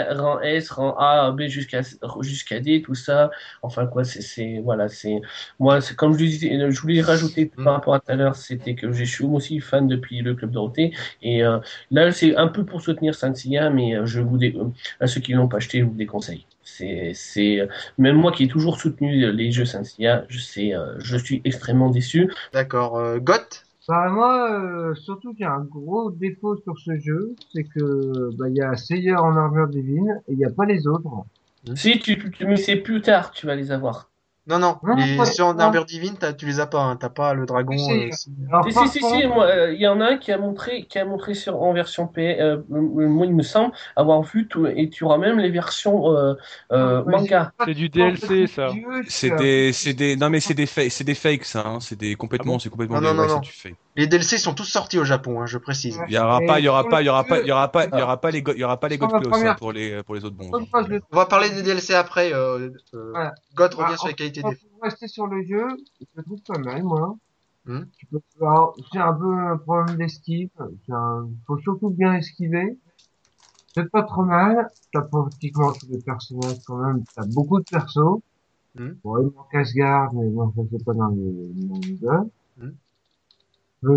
S, 0.40 0.71
rang 0.71 0.95
A, 0.99 1.31
B 1.33 1.42
jusqu'à 1.49 1.81
jusqu'à 2.21 2.61
D, 2.61 2.83
tout 2.83 2.95
ça. 2.95 3.31
Enfin 3.62 3.87
quoi, 3.87 4.05
c'est 4.05 4.61
voilà, 4.64 4.88
c'est 4.88 5.21
moi 5.59 5.81
c'est 5.81 5.95
comme 5.97 6.12
je 6.18 6.25
disais, 6.25 6.71
je 6.71 6.81
voulais 6.81 7.01
rajouter 7.03 7.53
Mm. 7.57 7.64
par 7.64 7.75
rapport 7.75 7.95
à 7.95 8.01
tout 8.01 8.12
à 8.12 8.16
l'heure, 8.16 8.37
c'était 8.37 8.75
que 8.75 8.92
je 8.92 9.05
suis 9.05 9.25
aussi 9.25 9.61
fan 9.61 9.87
depuis 9.88 10.21
le 10.21 10.35
club 10.35 10.51
Dorothée 10.53 10.92
et 11.23 11.45
euh, 11.45 11.59
là 11.90 12.12
c'est 12.12 12.37
un 12.37 12.49
peu 12.49 12.64
pour 12.64 12.81
soutenir 12.83 13.14
Saint 13.14 13.33
mais 13.73 13.97
euh, 13.97 14.07
je 14.07 14.21
vous 14.21 14.38
dé- 14.38 14.57
à 15.01 15.07
ceux 15.07 15.21
qui 15.21 15.33
l'ont 15.33 15.49
pas 15.49 15.59
acheté, 15.59 15.81
je 15.81 15.85
vous 15.85 15.92
le 15.92 15.97
déconseille. 15.99 16.47
C'est 16.64 17.12
c'est 17.14 17.68
même 17.99 18.16
moi 18.16 18.33
qui 18.33 18.45
ai 18.45 18.49
toujours 18.49 18.79
soutenu 18.81 19.33
les 19.33 19.51
jeux 19.53 19.64
Saint 19.64 19.83
je 20.29 20.38
sais, 20.38 20.73
je 20.99 21.16
suis 21.16 21.40
extrêmement 21.45 21.90
déçu. 21.90 22.31
D'accord. 22.53 23.18
Goth? 23.21 23.64
Bah 23.88 24.09
moi, 24.11 24.51
euh, 24.53 24.95
surtout 24.95 25.33
qu'il 25.33 25.42
y 25.42 25.45
a 25.45 25.53
un 25.53 25.64
gros 25.64 26.11
défaut 26.12 26.57
sur 26.59 26.79
ce 26.79 26.97
jeu, 26.99 27.35
c'est 27.53 27.64
que 27.64 28.31
bah 28.37 28.49
il 28.49 28.57
y 28.57 28.62
a 28.62 28.77
Seiya 28.77 29.21
en 29.21 29.37
armure 29.37 29.68
divine 29.68 30.21
et 30.29 30.33
il 30.33 30.38
n'y 30.38 30.45
a 30.45 30.51
pas 30.51 30.64
les 30.66 30.87
autres. 30.87 31.09
Si 31.75 31.99
tu, 31.99 32.16
tu, 32.18 32.31
tu- 32.31 32.47
mais 32.47 32.57
c'est 32.57 32.77
plus 32.77 33.01
tard, 33.03 33.33
tu 33.33 33.47
vas 33.47 33.57
les 33.57 33.73
avoir. 33.73 34.12
Non, 34.44 34.59
non, 34.59 34.76
Non, 34.83 34.96
les 34.96 35.16
pas- 35.16 35.85
divine, 35.85 36.16
t'as- 36.18 36.33
tu 36.33 36.46
les 36.46 36.59
as 36.59 36.66
pas, 36.66 36.83
hein, 36.83 36.96
t'as 36.96 37.11
pas 37.11 37.33
le 37.33 37.46
dragon. 37.46 37.78
Si, 37.78 37.92
euh, 37.92 38.09
si. 38.11 38.33
Alors, 38.48 38.64
Si, 38.64 38.72
si, 38.72 38.88
si, 38.88 39.00
contre- 39.00 39.20
si, 39.20 39.26
moi, 39.28 39.46
euh, 39.46 39.72
il 39.72 39.81
y 39.81 39.87
en 39.87 40.00
a 40.00 40.07
un 40.07 40.16
qui 40.16 40.33
a 40.33 40.38
montré, 40.38 40.85
qui 40.87 40.98
a 40.98 41.05
montré 41.05 41.35
sur, 41.35 41.62
en 41.62 41.72
version 41.72 42.09
P, 42.09 42.40
euh, 42.40 42.57
euh, 42.57 42.61
moi, 43.09 43.26
il 43.26 43.35
me 43.37 43.44
semble 43.44 43.72
avoir 43.94 44.20
vu 44.22 44.48
tout, 44.48 44.66
et 44.66 44.88
tu 44.90 45.05
auras 45.05 45.18
même 45.18 45.38
les 45.38 45.50
versions, 45.50 46.11
euh, 46.11 46.35
euh, 46.72 47.05
manga. 47.05 47.52
C'est 47.64 47.74
du 47.74 47.88
DLC, 47.88 48.48
ça. 48.48 48.70
C'est 49.07 49.31
des, 49.37 49.72
c'est 49.72 49.94
des, 49.94 50.16
non 50.16 50.28
mais 50.28 50.40
c'est 50.40 50.55
des 50.55 50.66
fakes, 50.66 50.90
c'est 50.90 51.05
des 51.05 51.14
fakes 51.14 51.44
ça, 51.44 51.64
hein. 51.64 51.78
c'est 51.81 51.96
des 51.96 52.16
complètement, 52.16 52.59
c'est 52.59 52.68
complètement, 52.68 53.00
Non, 53.00 53.02
non, 53.02 53.11
des- 53.12 53.16
non, 53.18 53.22
ouais, 53.22 53.28
non. 53.28 53.42
c'est 53.44 53.48
du 53.48 53.52
fake. 53.52 53.76
Les 53.94 54.07
DLC 54.07 54.38
sont 54.38 54.55
tous 54.55 54.64
sortis 54.64 54.98
au 54.98 55.05
Japon, 55.05 55.42
hein, 55.42 55.46
je 55.46 55.59
précise. 55.59 56.00
Il 56.09 56.14
y 56.14 56.18
aura 56.18 56.40
pas, 56.40 56.61
il 56.61 56.64
y 56.64 56.68
aura 56.68 56.85
pas, 56.85 57.02
il 57.02 57.07
y 57.07 57.11
aura 57.11 57.24
pas, 57.24 57.40
il 57.40 57.46
y 57.46 57.52
aura 57.52 57.70
pas, 57.70 57.85
il 57.87 57.98
y 57.98 58.02
aura 58.02 58.18
pas 58.20 58.31
les, 58.31 58.38
il 58.38 58.59
y 58.59 58.64
aura 58.64 58.81
pas 58.81 58.88
les 58.88 58.96
God 58.96 59.11
la 59.12 59.50
hein, 59.50 59.55
pour 59.59 59.72
les, 59.72 60.02
pour 60.02 60.14
les 60.14 60.24
autres 60.24 60.37
bons. 60.37 60.50
On 61.11 61.16
va 61.16 61.26
parler 61.26 61.50
des 61.50 61.62
DLC 61.62 61.92
après. 61.92 62.33
Euh, 62.33 62.70
euh, 62.94 63.11
Voilà. 63.11 63.35
Goth 63.55 63.74
revient 63.74 63.90
Ah, 63.92 63.96
sur 63.98 64.09
les 64.09 64.14
qualités 64.14 64.40
Pour 64.40 64.50
des. 64.52 64.59
rester 64.83 65.09
sur 65.09 65.26
le 65.26 65.42
jeu, 65.44 65.66
je 66.00 66.07
le 66.16 66.22
trouve 66.22 66.40
pas 66.46 66.59
mal, 66.59 66.83
moi. 66.83 67.16
Hmm. 67.66 67.83
Tu 67.98 68.07
peux, 68.07 68.20
alors, 68.40 68.74
j'ai 68.92 68.98
un 68.98 69.12
peu 69.12 69.31
un 69.38 69.57
problème 69.59 69.96
d'esquive. 69.96 70.48
J'ai 70.88 70.94
un- 70.94 71.28
faut 71.46 71.59
surtout 71.59 71.90
bien 71.90 72.14
esquiver. 72.14 72.78
C'est 73.74 73.90
pas 73.90 74.02
trop 74.05 74.22
mal. 74.24 74.68
T'as 74.92 75.02
pratiquement 75.02 75.72
tous 75.72 75.87
les 75.90 76.00
personnages 76.00 76.59
quand 76.66 76.76
même. 76.76 77.05
T'as 77.14 77.26
beaucoup 77.26 77.59
de 77.61 77.64
persos. 77.70 78.20
Hmm. 78.74 78.92
Bon, 79.05 79.18
il 79.18 79.24
manque 79.37 79.55
Asgard, 79.55 80.14
mais 80.14 80.28
bon, 80.31 80.50
ça 80.57 80.62
c'est 80.70 80.83
pas 80.85 80.94
dans 80.94 81.09
le, 81.09 81.50
dans 81.68 81.74
le 81.76 81.83
jeu. 81.83 82.09
Euh, 82.09 82.24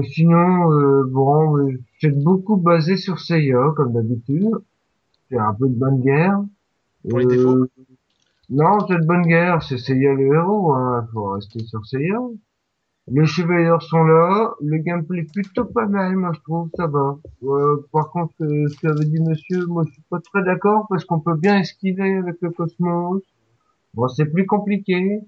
sinon, 0.04 0.72
euh, 0.74 1.04
bon, 1.06 1.58
euh, 1.58 1.80
c'est 2.02 2.12
beaucoup 2.24 2.58
basé 2.58 2.98
sur 2.98 3.20
Seiya, 3.20 3.72
comme 3.76 3.94
d'habitude. 3.94 4.52
C'est 5.30 5.38
un 5.40 5.54
peu 5.54 5.68
de 5.70 5.76
bonne 5.76 6.02
guerre. 6.02 6.40
Pour 7.10 7.20
les 7.20 7.26
Euh, 7.26 7.30
défauts 7.30 7.68
Non, 8.50 8.80
c'est 8.88 9.00
de 9.00 9.06
bonne 9.06 9.24
guerre, 9.24 9.62
c'est 9.64 9.78
Seiya 9.78 10.14
le 10.14 10.34
héros, 10.36 10.74
hein. 10.74 11.08
Faut 11.14 11.32
rester 11.32 11.60
sur 11.66 11.86
Seiya. 11.86 12.20
Les 13.08 13.26
chevaliers 13.26 13.78
sont 13.82 14.04
là, 14.04 14.54
le 14.62 14.78
gameplay 14.78 15.22
est 15.22 15.34
plutôt 15.34 15.66
pas 15.66 15.88
mal, 15.88 16.16
moi 16.18 16.32
je 16.34 16.40
trouve, 16.42 16.70
ça 16.76 16.88
va. 16.88 17.18
Euh, 17.44 17.78
par 17.92 18.12
contre, 18.12 18.34
euh, 18.42 18.68
ce 18.70 18.80
qu'avait 18.82 19.06
dit 19.06 19.22
monsieur, 19.22 19.66
moi 19.68 19.84
je 19.88 19.94
suis 19.94 20.04
pas 20.10 20.20
très 20.22 20.44
d'accord 20.44 20.86
parce 20.90 21.06
qu'on 21.06 21.20
peut 21.20 21.36
bien 21.36 21.60
esquiver 21.60 22.18
avec 22.18 22.38
le 22.42 22.52
Cosmos. 22.52 23.22
Bon, 23.96 24.08
c'est 24.10 24.26
plus 24.26 24.46
compliqué. 24.48 25.22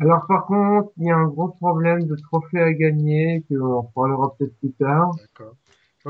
Alors 0.00 0.26
par 0.26 0.46
contre, 0.46 0.90
il 0.96 1.06
y 1.06 1.10
a 1.10 1.16
un 1.16 1.26
gros 1.26 1.48
problème 1.48 2.06
de 2.06 2.16
trophées 2.16 2.60
à 2.60 2.72
gagner, 2.72 3.44
qu'on 3.48 3.82
reparlera 3.82 4.34
peut-être 4.36 4.56
plus 4.58 4.72
tard. 4.72 5.12
D'accord. 5.16 5.54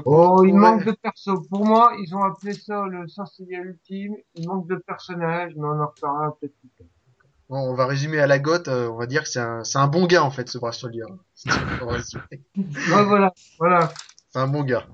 Oh, 0.07 0.39
on- 0.41 0.45
il 0.45 0.55
on 0.55 0.59
manque 0.59 0.85
de 0.85 0.93
persos. 0.93 1.47
Pour 1.49 1.65
moi, 1.65 1.93
ils 2.01 2.15
ont 2.17 2.23
appelé 2.23 2.55
ça 2.55 2.85
le 2.87 3.07
Saint-Seiya 3.07 3.61
ultime. 3.61 4.17
Il 4.35 4.49
manque 4.49 4.67
de 4.69 4.77
personnages, 4.77 5.53
mais 5.57 5.65
on 5.67 5.81
en 5.81 5.87
reparlera 5.87 6.37
peut-être 6.41 6.59
plus 6.59 6.69
tard. 6.71 6.87
Bon, 7.51 7.59
on 7.59 7.75
va 7.75 7.87
résumer 7.87 8.19
à 8.19 8.27
la 8.27 8.39
gote, 8.39 8.69
euh, 8.69 8.89
on 8.89 8.97
va 8.97 9.07
dire 9.07 9.23
que 9.23 9.29
c'est 9.29 9.39
un, 9.39 9.63
c'est 9.65 9.79
un 9.79 9.87
bon 9.87 10.07
gars 10.07 10.25
en 10.25 10.31
fait 10.31 10.49
ce 10.49 10.57
Brass 10.57 10.79
Soldier. 10.79 11.05
C'est 11.35 11.51
ce 11.51 11.79
qu'on 11.79 11.87
va 11.87 11.93
résumer. 11.93 12.23
Ouais, 12.57 13.05
voilà, 13.05 13.33
voilà. 13.59 13.93
C'est 14.31 14.39
un 14.39 14.49
bon 14.49 14.65
gars. 14.65 14.87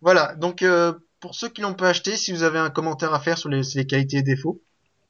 Voilà, 0.00 0.34
donc 0.34 0.62
euh, 0.62 0.94
pour 1.20 1.34
ceux 1.34 1.50
qui 1.50 1.60
l'ont 1.60 1.74
pas 1.74 1.90
acheté, 1.90 2.16
si 2.16 2.32
vous 2.32 2.42
avez 2.42 2.58
un 2.58 2.70
commentaire 2.70 3.12
à 3.12 3.20
faire 3.20 3.36
sur 3.36 3.50
les, 3.50 3.62
sur 3.62 3.78
les 3.78 3.86
qualités 3.86 4.16
et 4.16 4.22
défauts, 4.22 4.62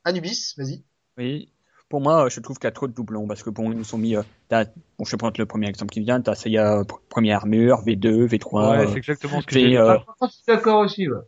Anubis, 0.05 0.55
vas-y. 0.59 0.83
Oui. 1.17 1.53
Pour 1.91 2.01
moi, 2.01 2.29
je 2.31 2.39
trouve 2.41 2.57
qu'il 2.57 2.67
y 2.67 2.69
a 2.69 2.73
trop 2.73 2.87
de 2.87 2.93
doublons 2.93 3.27
parce 3.27 3.43
que 3.43 3.51
bon, 3.51 3.71
ils 3.73 3.77
nous 3.77 3.85
sont 3.85 3.99
mis. 3.99 4.17
euh, 4.17 4.23
bon, 4.51 5.05
je 5.05 5.11
vais 5.11 5.17
prendre 5.19 5.35
le 5.39 5.45
premier 5.45 5.69
exemple 5.69 5.93
qui 5.93 6.01
vient. 6.01 6.21
T'as 6.21 6.37
Seiya 6.37 6.79
euh, 6.79 6.83
pr- 6.85 7.01
première 7.09 7.39
armure, 7.39 7.83
V2, 7.85 8.27
V3. 8.29 8.71
Ouais, 8.71 8.79
euh, 8.79 8.87
c'est 8.87 8.99
exactement 8.99 9.41
ce 9.41 9.47
que 9.47 9.55
j'ai, 9.59 9.77
euh, 9.77 9.97
Ah, 9.99 10.27
je 10.27 10.29
suis 10.29 10.43
d'accord 10.47 10.79
aussi, 10.83 11.09
ouais. 11.09 11.19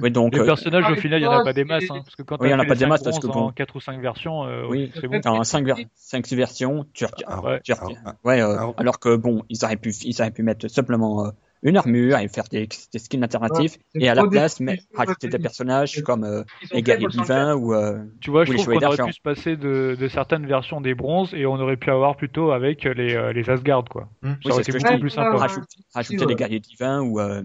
ouais, 0.00 0.10
donc. 0.10 0.34
Les 0.34 0.44
personnages, 0.44 0.84
Ah, 0.88 0.92
au 0.92 0.96
final, 0.96 1.20
il 1.20 1.22
n'y 1.22 1.28
en 1.28 1.38
a 1.38 1.44
pas 1.44 1.52
des 1.52 1.62
masses. 1.64 1.84
Hein, 1.88 2.02
parce 2.04 2.16
que 2.16 2.22
quand 2.24 2.34
Oui, 2.40 2.48
il 2.48 2.50
y 2.50 2.52
t'as 2.52 2.56
en 2.56 2.60
a 2.60 2.64
pas 2.64 2.74
des 2.74 2.86
masses 2.86 3.04
parce 3.04 3.20
que 3.20 3.28
en 3.28 3.32
bon. 3.46 3.52
4 3.52 3.76
ou 3.76 3.80
5 3.80 4.00
versions, 4.00 4.44
euh, 4.44 4.66
Oui, 4.68 4.90
c'est 5.00 5.06
bon. 5.06 5.20
T'as 5.20 5.30
un 5.30 5.44
5, 5.44 5.64
ver 5.64 5.76
5 5.94 6.26
versions, 6.32 6.84
tu 6.92 7.04
retiens. 7.04 7.28
Alors, 7.28 7.44
Ouais. 7.44 7.60
tu 7.62 7.72
retiens- 7.72 7.96
alors, 8.04 8.14
ouais, 8.24 8.40
euh, 8.42 8.56
alors- 8.58 8.74
alors 8.76 8.98
que 8.98 9.14
bon, 9.14 9.44
ils 9.48 9.64
auraient 9.64 9.76
pu, 9.76 9.94
ils 10.02 10.20
auraient 10.20 10.32
pu 10.32 10.42
mettre 10.42 10.66
simplement 10.66 11.26
euh, 11.26 11.30
une 11.62 11.76
armure 11.76 12.18
et 12.18 12.28
faire 12.28 12.44
des, 12.50 12.68
des 12.92 12.98
skins 12.98 13.22
alternatifs 13.22 13.76
Ouais, 13.94 14.02
et 14.02 14.08
à 14.08 14.14
la 14.14 14.26
place, 14.26 14.60
mais 14.60 14.76
des- 14.76 14.82
rajouter 14.94 15.28
des 15.28 15.38
personnages 15.38 16.02
comme 16.02 16.24
euh, 16.24 16.42
les 16.72 16.82
guerriers 16.82 17.08
divins 17.08 17.54
ou 17.54 17.74
euh, 17.74 17.98
Tu 18.20 18.30
vois, 18.30 18.44
je 18.44 18.50
Ou 18.50 18.52
les 18.52 18.62
trouve 18.62 18.74
qu'on 18.78 18.86
aurait 18.86 19.04
pu 19.06 19.12
se 19.12 19.20
passer 19.20 19.56
de, 19.56 19.96
de 19.98 20.08
certaines 20.08 20.46
versions 20.46 20.80
des 20.80 20.94
bronzes 20.94 21.34
et 21.34 21.46
on 21.46 21.54
aurait 21.54 21.76
pu 21.76 21.90
avoir 21.90 22.16
plutôt 22.16 22.52
avec 22.52 22.84
les, 22.84 23.14
euh, 23.16 23.32
les 23.32 23.50
Asgard, 23.50 23.84
quoi. 23.90 24.08
Hmm. 24.22 24.28
Ça 24.32 24.36
Oui, 24.44 24.52
aurait 24.52 24.62
c'est 24.64 24.70
été 24.70 24.78
ce 24.78 24.84
que 24.84 24.88
beaucoup 24.88 25.00
plus 25.00 25.10
sympa. 25.10 25.30
Ouais, 25.32 25.36
rajouter, 25.38 25.76
rajouter 25.94 26.18
ouais. 26.20 26.26
des 26.26 26.34
guerriers 26.36 26.60
divins 26.60 27.00
ou 27.02 27.18
euh, 27.20 27.42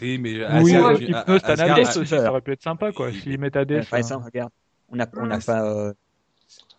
Oui, 0.00 0.18
mais 0.18 0.32
Oui, 0.62 0.74
Asgard- 0.74 0.90
euh, 1.28 1.38
Asgard- 1.42 1.50
Asgard- 1.78 1.96
aussi, 1.98 2.06
ça 2.06 2.30
aurait 2.30 2.40
pu 2.40 2.52
être 2.52 2.62
sympa, 2.62 2.92
quoi. 2.92 3.12
S'ils 3.12 3.38
mettent 3.38 3.56
Hades. 3.56 3.84
par 3.84 3.94
euh, 3.94 3.98
exemple, 3.98 4.24
regarde, 4.26 4.50
on 4.88 4.98
a, 5.00 5.06
on 5.16 5.26
n'a 5.26 5.36
Ouais. 5.36 5.42
pas, 5.44 5.64
euh, 5.64 5.92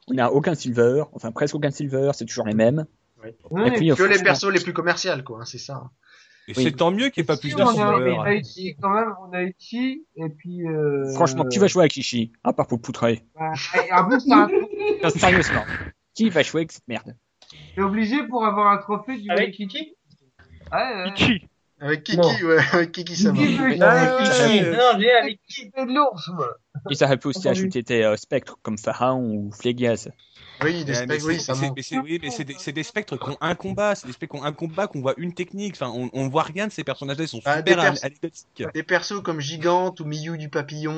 on 0.07 0.13
n'a 0.15 0.31
aucun 0.31 0.53
silver, 0.55 1.03
enfin 1.13 1.31
presque 1.31 1.55
aucun 1.55 1.71
silver, 1.71 2.11
c'est 2.13 2.25
toujours 2.25 2.45
les 2.45 2.53
mêmes. 2.53 2.85
Ouais, 3.49 3.67
Et 3.67 3.71
puis, 3.71 3.91
euh, 3.91 3.95
Que 3.95 4.03
les 4.03 4.21
persos 4.21 4.51
les 4.51 4.59
plus 4.59 4.73
commerciaux, 4.73 5.11
quoi, 5.25 5.39
hein, 5.41 5.45
c'est 5.45 5.57
ça. 5.57 5.89
Et 6.47 6.53
Oui. 6.55 6.63
c'est 6.63 6.71
tant 6.73 6.91
mieux 6.91 7.09
qu'il 7.09 7.21
n'y 7.21 7.25
ait 7.25 7.27
pas 7.27 7.35
Si, 7.35 7.41
plus 7.41 7.55
de 7.55 7.61
on 7.61 8.21
a, 8.21 8.33
Ichi, 8.35 8.75
quand 8.79 8.89
même, 8.91 9.13
on 9.27 9.33
a 9.33 9.43
Ichi, 9.43 10.05
et 10.15 10.29
puis, 10.29 10.67
euh... 10.67 11.11
franchement, 11.15 11.43
qui 11.45 11.57
va 11.57 11.65
jouer 11.67 11.81
avec 11.83 11.97
Ishi 11.97 12.31
À 12.43 12.53
part 12.53 12.67
pour 12.67 12.79
poutrer. 12.79 13.23
bah, 13.33 13.53
et 13.87 13.91
en 13.91 14.07
plus, 14.07 14.23
t'as 14.27 14.43
un- 14.43 14.49
Non, 15.03 15.09
Sérieusement, 15.09 15.65
qui 16.13 16.29
va 16.29 16.43
jouer 16.43 16.61
avec 16.61 16.71
cette 16.71 16.87
merde? 16.87 17.15
T'es 17.75 17.81
obligé 17.81 18.27
pour 18.27 18.45
avoir 18.45 18.71
un 18.71 18.77
trophée 18.77 19.17
du 19.17 19.29
Avec 19.31 19.55
Kiki? 19.55 19.95
Ouais, 20.71 20.77
ouais. 20.79 21.13
Ichi. 21.15 21.47
Avec 21.79 22.03
Kiki, 22.03 22.17
Non. 22.17 22.47
ouais, 22.47 22.57
avec 22.73 22.91
Kiki 22.91 23.27
Ouais. 23.27 23.31
oui. 23.35 23.79
Ah, 23.81 24.17
non, 24.71 24.99
j'ai 24.99 25.11
avec 25.11 25.39
Kiki, 25.47 25.71
de 25.71 25.93
l'ours, 25.93 26.29
moi. 26.29 26.57
Ils 26.91 27.03
auraient 27.03 27.17
pu 27.17 27.27
aussi 27.29 27.49
ajouter 27.49 27.81
des 27.81 28.03
euh, 28.03 28.15
spectres 28.17 28.57
comme 28.61 28.77
Pharaon 28.77 29.23
ou 29.35 29.51
Phlégias. 29.51 30.09
Oui, 30.63 30.85
des 30.85 30.93
specs, 30.93 31.21
oui, 31.25 31.39
ça 31.39 31.53
mais 31.53 31.59
c'est- 31.59 31.65
manque. 31.65 31.73
mais 31.75 31.81
c'est 31.83 31.97
oui, 31.99 32.19
mais 32.21 32.29
c'est 32.31 32.71
des, 32.71 32.83
spectres 32.83 33.17
qui 33.17 33.29
ont 33.29 33.37
un 33.41 33.55
combat, 33.55 33.93
c'est 33.95 34.07
des 34.07 34.13
spectres 34.13 34.35
qui 34.35 34.41
ont 34.41 34.45
un 34.45 34.53
combat, 34.53 34.87
qu'on 34.87 35.01
voit 35.01 35.13
une 35.17 35.33
technique. 35.33 35.75
Enfin, 35.75 35.91
on, 35.95 36.09
on 36.13 36.27
voit 36.29 36.43
rien 36.43 36.67
de 36.67 36.71
ces 36.71 36.83
personnages-là, 36.83 37.23
ils 37.25 37.27
sont 37.27 37.41
Ah, 37.45 37.57
super 37.57 37.91
des 37.93 38.03
anecdotiques. 38.05 38.63
Des 38.73 38.83
persos 38.83 39.21
comme 39.21 39.39
Gigante 39.41 39.99
ou 39.99 40.05
Miyu 40.05 40.37
du 40.37 40.49
papillon. 40.49 40.93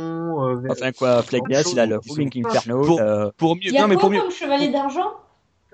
euh, 0.45 0.61
Enfin 0.69 0.91
quoi, 0.91 1.23
Phlégias, 1.23 1.69
il 1.71 1.79
a 1.79 1.85
le 1.85 1.99
Inferno. 2.45 2.81
Pour- 2.85 3.01
euh, 3.01 3.29
Pour 3.37 3.57
Il 3.59 3.67
mieux, 3.67 3.73
y 3.73 3.77
a 3.77 3.81
non 3.81 3.87
mais 3.87 3.95
quoi 3.95 4.01
pour 4.01 4.09
mieux. 4.11 4.19
comme 4.21 4.31
chevalier 4.31 4.69
d'argent 4.69 5.11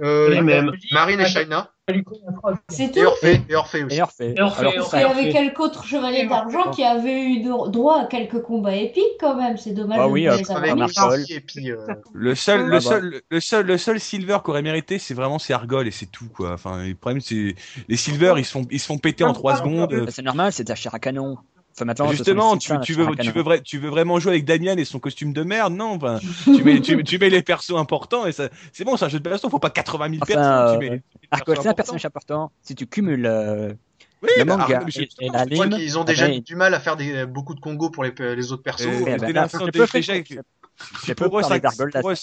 euh, 0.01 0.29
Les 0.29 0.41
mêmes. 0.41 0.71
Marine 0.91 1.19
et 1.21 1.25
Shaina. 1.25 1.69
C'est 2.69 2.83
Et 2.85 2.91
tout 2.91 3.01
Orphée, 3.01 3.41
et 3.49 3.55
Orphée 3.55 3.83
aussi. 3.83 3.97
et 3.97 4.01
Orphée. 4.01 4.33
Et 4.37 4.41
Orphée, 4.41 4.59
Alors, 4.61 4.73
et 4.73 4.97
Il 4.97 5.01
y 5.01 5.03
avait 5.03 5.29
quelques 5.33 5.59
autres 5.59 5.83
chevaliers 5.83 6.25
d'argent 6.27 6.71
qui 6.71 6.81
avaient 6.81 7.21
eu 7.21 7.41
de- 7.43 7.69
droit 7.69 8.03
à 8.03 8.05
quelques 8.05 8.41
combats 8.41 8.73
épiques 8.75 9.03
quand 9.19 9.35
même. 9.35 9.57
C'est 9.57 9.71
dommage 9.73 9.99
Ah 10.01 10.05
de 10.07 10.11
oui, 10.11 10.27
euh, 10.29 10.37
les 10.37 10.49
Avec 10.49 11.29
et 11.29 11.41
puis. 11.41 11.71
euh, 11.71 11.85
Le 12.13 12.35
seul, 12.35 12.61
Ah 12.61 12.63
le 12.67 12.71
bah. 12.71 12.79
seul, 12.79 13.21
le 13.29 13.39
seul, 13.41 13.65
le 13.65 13.77
seul 13.77 13.99
silver 13.99 14.37
qu'aurait 14.45 14.61
mérité, 14.61 14.97
c'est 14.97 15.13
vraiment 15.13 15.39
c'est 15.39 15.51
Argol 15.51 15.85
et 15.85 15.91
c'est 15.91 16.05
tout 16.05 16.29
quoi. 16.33 16.53
Enfin, 16.53 16.85
le 16.85 16.95
problème 16.95 17.19
c'est 17.19 17.55
les 17.89 17.97
silver, 17.97 18.35
ils 18.37 18.45
se 18.45 18.51
font, 18.51 18.65
ils 18.71 18.79
se 18.79 18.85
font 18.85 18.97
péter 18.97 19.25
en 19.25 19.33
3 19.33 19.57
secondes. 19.57 19.93
Bah, 19.93 20.09
C'est 20.11 20.21
normal, 20.21 20.53
c'est 20.53 20.63
ta 20.65 20.75
chair 20.75 20.95
à 20.95 20.99
canon. 20.99 21.37
Enfin, 21.75 21.85
maintenant, 21.85 22.11
Justement, 22.11 22.55
tu, 22.57 22.79
tu 22.81 22.93
veux, 22.93 23.15
tu 23.15 23.31
veux, 23.31 23.41
vrai- 23.41 23.61
tu 23.61 23.79
veux 23.79 23.89
vraiment 23.89 24.19
jouer 24.19 24.33
avec 24.33 24.45
Damian 24.45 24.77
et 24.77 24.85
son 24.85 24.99
costume 24.99 25.33
de 25.33 25.41
merde 25.41 25.73
Non, 25.73 25.95
enfin, 25.95 26.19
tu 26.55 26.63
mets, 26.63 26.79
tu, 26.81 27.03
tu 27.03 27.17
mets 27.17 27.31
les 27.31 27.41
persos 27.41 27.75
importants 27.75 28.27
et 28.27 28.31
ça, 28.31 28.49
c'est 28.71 28.83
bon, 28.83 28.95
c'est 28.95 29.05
un 29.05 29.09
jeu 29.09 29.19
de 29.19 29.27
baston, 29.27 29.49
faut 29.49 29.57
pas 29.57 29.71
80 29.71 30.09
000 30.09 30.19
Enfin, 30.21 30.33
personnes. 30.33 30.53
euh, 30.53 30.71
Tu 30.73 30.77
mets 30.77 30.89
les 30.89 30.97
persos 30.99 31.29
Argol, 31.31 31.57
c'est 31.61 31.69
un 31.69 31.73
personnage 31.73 32.05
important. 32.05 32.51
Si 32.61 32.75
tu 32.75 32.85
cumules 32.85 33.25
euh, 33.25 33.73
Oui, 34.21 34.29
le 34.37 34.45
bah, 34.45 34.57
manga 34.57 34.85
et, 34.95 35.09
et 35.19 35.29
la 35.31 35.39
ont 35.97 36.03
déjà 36.03 36.25
après, 36.25 36.41
du 36.41 36.55
mal 36.55 36.73
à 36.75 36.79
faire 36.79 36.95
des, 36.95 37.25
beaucoup 37.25 37.55
de 37.55 37.59
combos 37.59 37.89
pour 37.89 38.03
les, 38.03 38.13
les 38.19 38.51
autres 38.51 38.63
persos. 38.63 38.85
Euh, 38.85 39.05
eh 39.07 39.17
ben, 39.17 39.33
là, 39.33 39.47
déjà, 39.71 39.87
je- 39.87 40.35
si 40.99 41.07
je 41.07 41.13
pour 41.13 41.39
eux, 41.39 42.15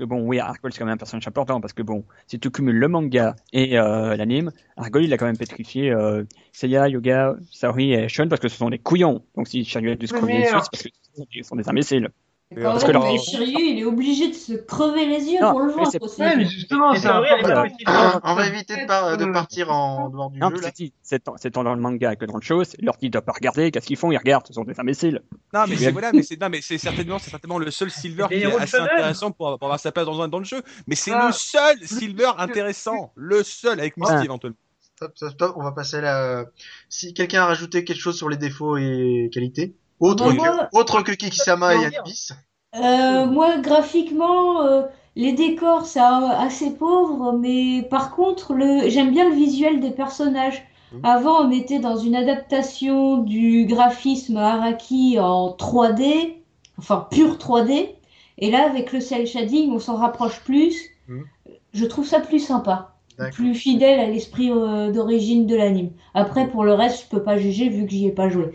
que 0.00 0.04
bon, 0.04 0.22
oui, 0.26 0.38
Argol 0.40 0.72
c'est 0.72 0.78
quand 0.78 0.86
même 0.86 0.94
un 0.94 0.98
personnage 0.98 1.28
important 1.28 1.60
parce 1.60 1.72
que 1.72 1.82
bon, 1.82 2.04
si 2.26 2.40
tu 2.40 2.50
cumules 2.50 2.78
le 2.78 2.88
manga 2.88 3.36
et 3.52 3.78
euh, 3.78 4.16
l'anime, 4.16 4.50
Argol 4.76 5.04
il 5.04 5.12
a 5.12 5.18
quand 5.18 5.26
même 5.26 5.36
pétrifié 5.36 5.90
euh, 5.92 6.24
Seiya, 6.52 6.88
Yoga, 6.88 7.36
Saori 7.52 7.92
et 7.92 8.08
Shun 8.08 8.28
parce 8.28 8.40
que 8.40 8.48
ce 8.48 8.56
sont 8.56 8.70
des 8.70 8.78
couillons. 8.78 9.22
Donc 9.36 9.46
si 9.46 9.64
Shiryu 9.64 9.92
a 9.92 9.94
dû 9.96 10.06
se 10.06 10.14
crever 10.14 10.44
c'est 10.44 10.52
parce 10.52 10.68
que 10.68 10.78
ce 10.78 11.42
sont 11.42 11.56
des 11.56 11.68
imbéciles. 11.68 12.08
Parce 12.52 12.82
que 12.82 12.88
mais 12.88 12.92
leur- 12.94 13.22
Shiryu, 13.22 13.54
il 13.60 13.78
est 13.78 13.84
obligé 13.84 14.28
de 14.28 14.34
se 14.34 14.54
crever 14.54 15.06
les 15.06 15.24
yeux 15.24 15.38
Non, 15.40 15.52
pour 15.52 15.60
le 15.60 15.72
voir 15.72 15.88
c'est- 15.88 16.02
aussi. 16.02 16.20
Ouais, 16.20 16.34
mais 16.34 16.46
justement, 16.46 16.92
c'est 16.94 17.06
petite. 17.08 17.88
On 18.24 18.34
va 18.34 18.46
éviter 18.48 18.76
de, 18.82 18.86
par- 18.86 19.16
de 19.16 19.24
partir 19.26 19.70
en 19.70 20.08
dehors 20.08 20.30
du 20.30 20.40
Non, 20.40 20.50
jeu 20.50 20.56
c'est 21.02 21.20
tant, 21.52 21.62
dans 21.62 21.74
le 21.74 21.80
manga 21.80 22.16
que 22.16 22.24
dans 22.24 22.34
le 22.36 22.40
show, 22.42 22.64
c'est- 22.64 22.80
leur 22.82 22.96
dit 22.96 23.08
de 23.08 23.20
pas 23.20 23.30
regarder, 23.32 23.70
qu'est-ce 23.70 23.86
qu'ils 23.86 23.96
font 23.96 24.10
Ils 24.10 24.16
regardent, 24.18 24.48
ce 24.48 24.52
sont 24.52 24.64
des 24.64 24.78
imbéciles. 24.80 25.22
Non, 25.54 25.64
mais 25.68 25.76
c'est 25.76 25.92
voilà, 25.92 26.10
mais 26.12 26.22
c'est 26.24 26.40
non, 26.40 26.48
mais 26.50 26.60
c'est 26.60 26.78
certainement, 26.78 27.20
c'est 27.20 27.30
certainement 27.30 27.58
le 27.58 27.70
seul 27.70 27.88
silver 27.90 28.26
qui 28.28 28.34
est 28.34 28.52
assez 28.56 28.78
intéressant 28.78 29.30
pour, 29.30 29.56
pour 29.56 29.66
avoir 29.68 29.78
sa 29.78 29.92
place 29.92 30.06
dans, 30.06 30.20
un- 30.20 30.26
dans 30.28 30.40
le 30.40 30.44
jeu. 30.44 30.60
Mais 30.88 30.96
c'est 30.96 31.12
Ah, 31.12 31.28
le 31.28 31.32
seul 31.32 31.78
silver 31.86 32.32
intéressant, 32.38 33.12
le 33.14 33.44
seul 33.44 33.78
avec 33.78 33.96
Misty 33.96 34.12
Ah. 34.16 34.24
éventuellement. 34.24 34.56
Stop, 34.96 35.12
stop, 35.14 35.30
stop. 35.30 35.52
On 35.56 35.62
va 35.62 35.70
passer 35.72 35.98
à 35.98 36.00
la. 36.00 36.44
Si 36.88 37.14
quelqu'un 37.14 37.42
a 37.42 37.46
rajouté 37.46 37.84
quelque 37.84 38.00
chose 38.00 38.16
sur 38.16 38.28
les 38.28 38.36
défauts 38.36 38.76
et 38.76 39.30
qualités, 39.32 39.76
autre, 40.00 40.24
Bah, 40.24 40.32
que, 40.32 40.36
moi- 40.36 40.68
autre 40.72 41.02
que 41.02 41.12
Kikisama 41.12 41.74
et 41.74 41.84
Anubis. 41.86 42.32
Euh, 42.76 43.26
moi, 43.26 43.58
graphiquement, 43.58 44.62
euh, 44.62 44.82
les 45.16 45.32
décors, 45.32 45.86
c'est 45.86 46.00
euh, 46.00 46.28
assez 46.38 46.70
pauvre, 46.74 47.32
mais 47.32 47.82
par 47.90 48.14
contre, 48.14 48.54
le... 48.54 48.88
j'aime 48.88 49.10
bien 49.10 49.28
le 49.28 49.34
visuel 49.34 49.80
des 49.80 49.90
personnages. 49.90 50.62
Mhm. 50.92 51.00
Avant, 51.04 51.46
on 51.46 51.50
était 51.50 51.78
dans 51.80 51.96
une 51.96 52.14
adaptation 52.16 53.18
du 53.18 53.66
graphisme 53.66 54.36
Araki 54.36 55.18
en 55.20 55.50
3D, 55.50 56.34
enfin 56.78 57.06
pur 57.10 57.38
3D, 57.38 57.96
et 58.38 58.50
là, 58.50 58.64
avec 58.66 58.92
le 58.92 59.00
cel 59.00 59.26
shading, 59.26 59.70
on 59.72 59.78
s'en 59.78 59.96
rapproche 59.96 60.40
plus. 60.40 60.76
Mhm. 61.08 61.24
Je 61.72 61.84
trouve 61.84 62.06
ça 62.06 62.20
plus 62.20 62.40
sympa, 62.40 62.94
plus 63.30 63.54
fidèle 63.54 64.00
à 64.00 64.06
l'esprit 64.06 64.50
euh, 64.50 64.90
d'origine 64.90 65.46
de 65.46 65.54
l'anime. 65.56 65.90
Après, 66.14 66.48
pour 66.48 66.64
le 66.64 66.74
reste, 66.74 67.04
je 67.04 67.08
peux 67.08 67.22
pas 67.22 67.36
juger 67.36 67.68
vu 67.68 67.84
que 67.84 67.90
j'y 67.92 68.06
ai 68.06 68.12
pas 68.12 68.28
joué. 68.28 68.52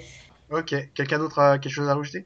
Ok. 0.51 0.75
Quelqu'un 0.93 1.19
d'autre 1.19 1.39
a 1.39 1.58
quelque 1.60 1.71
chose 1.73 1.88
à 1.89 1.95
rajouter? 1.95 2.25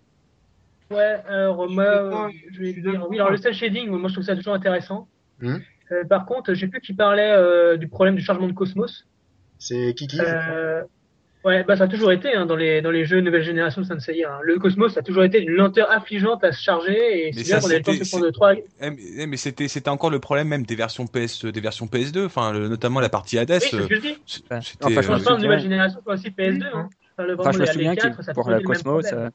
Ouais, 0.91 1.17
alors 1.27 1.65
suis 1.67 1.75
moi, 1.75 1.85
d'accord, 1.85 2.25
euh, 2.25 2.29
je 2.51 2.59
vais 2.59 2.73
je 2.73 2.79
dire, 2.81 3.05
oui, 3.09 3.17
alors 3.19 3.29
le 3.31 3.37
cel 3.37 3.53
shading, 3.53 3.89
moi 3.89 4.07
je 4.09 4.13
trouve 4.13 4.25
ça 4.25 4.35
toujours 4.35 4.53
intéressant. 4.55 5.07
Mhm. 5.39 5.61
Euh, 5.91 6.03
par 6.05 6.25
contre, 6.25 6.53
j'ai 6.53 6.67
plus 6.67 6.81
qui 6.81 6.93
parlait 6.93 7.31
euh, 7.31 7.77
du 7.77 7.87
problème 7.87 8.15
du 8.15 8.21
chargement 8.23 8.47
de 8.47 8.53
Cosmos. 8.53 9.05
C'est 9.59 9.93
Kiki. 9.95 10.17
je. 10.17 10.23
Euh, 10.23 10.81
ouais, 11.45 11.63
bah 11.63 11.75
ça 11.77 11.83
a 11.83 11.87
toujours 11.87 12.11
été 12.11 12.33
hein, 12.33 12.45
dans 12.45 12.55
les 12.55 12.81
dans 12.81 12.91
les 12.91 13.05
jeux 13.05 13.21
nouvelle 13.21 13.43
génération 13.43 13.81
de 13.81 13.85
Sensei. 13.87 14.23
Hein. 14.23 14.39
Le 14.43 14.57
Cosmos 14.57 14.93
ça 14.93 15.01
a 15.01 15.03
toujours 15.03 15.23
été 15.23 15.41
une 15.41 15.51
lenteur 15.51 15.91
affligeante 15.91 16.43
à 16.43 16.51
se 16.51 16.61
charger 16.61 17.27
et 17.27 17.31
Mais 17.35 17.43
c'est 17.43 17.43
bien 17.43 17.59
ça, 17.59 17.67
qu'on 17.67 17.73
ait 17.73 17.77
le 17.77 17.83
temps 17.83 17.93
de 17.93 18.09
prendre 18.09 18.29
trois. 18.31 18.53
Eh, 18.55 18.63
mais, 18.81 18.97
eh, 19.17 19.27
mais 19.27 19.37
c'était, 19.37 19.67
c'était 19.67 19.89
encore 19.89 20.09
le 20.09 20.19
problème 20.19 20.47
même 20.47 20.63
des 20.65 20.75
versions 20.75 21.05
PS, 21.07 21.45
des 21.45 21.61
versions 21.61 21.85
PS2, 21.87 22.25
enfin, 22.25 22.51
le- 22.51 22.67
notamment 22.67 22.99
la 22.99 23.09
partie 23.09 23.37
Hades. 23.37 23.51
Oui, 23.51 23.67
c'est 23.69 23.75
euh, 23.75 23.83
ce 23.83 23.87
que 23.87 23.95
je 23.95 24.01
dis. 24.01 24.17
c'est- 24.25 24.41
Enfin, 24.51 24.59
Je 24.61 24.69
je 24.71 25.07
pense 25.07 25.23
pas 25.23 25.31
euh, 25.31 25.35
en 25.35 25.37
nouvelle 25.37 25.59
génération, 25.59 25.99
c'est 26.05 26.13
aussi 26.13 26.29
PS2. 26.31 26.65
Hein. 26.73 26.89
Enfin, 27.19 27.27
le, 27.27 27.39
Enfin, 27.39 27.51
je 27.51 27.59
me 27.59 27.65
souviens 27.65 27.95
que 27.95 28.31
pour 28.33 28.49
le 28.49 28.61
Cosmos, 28.61 28.83
problème. 29.03 29.25
euh, 29.25 29.29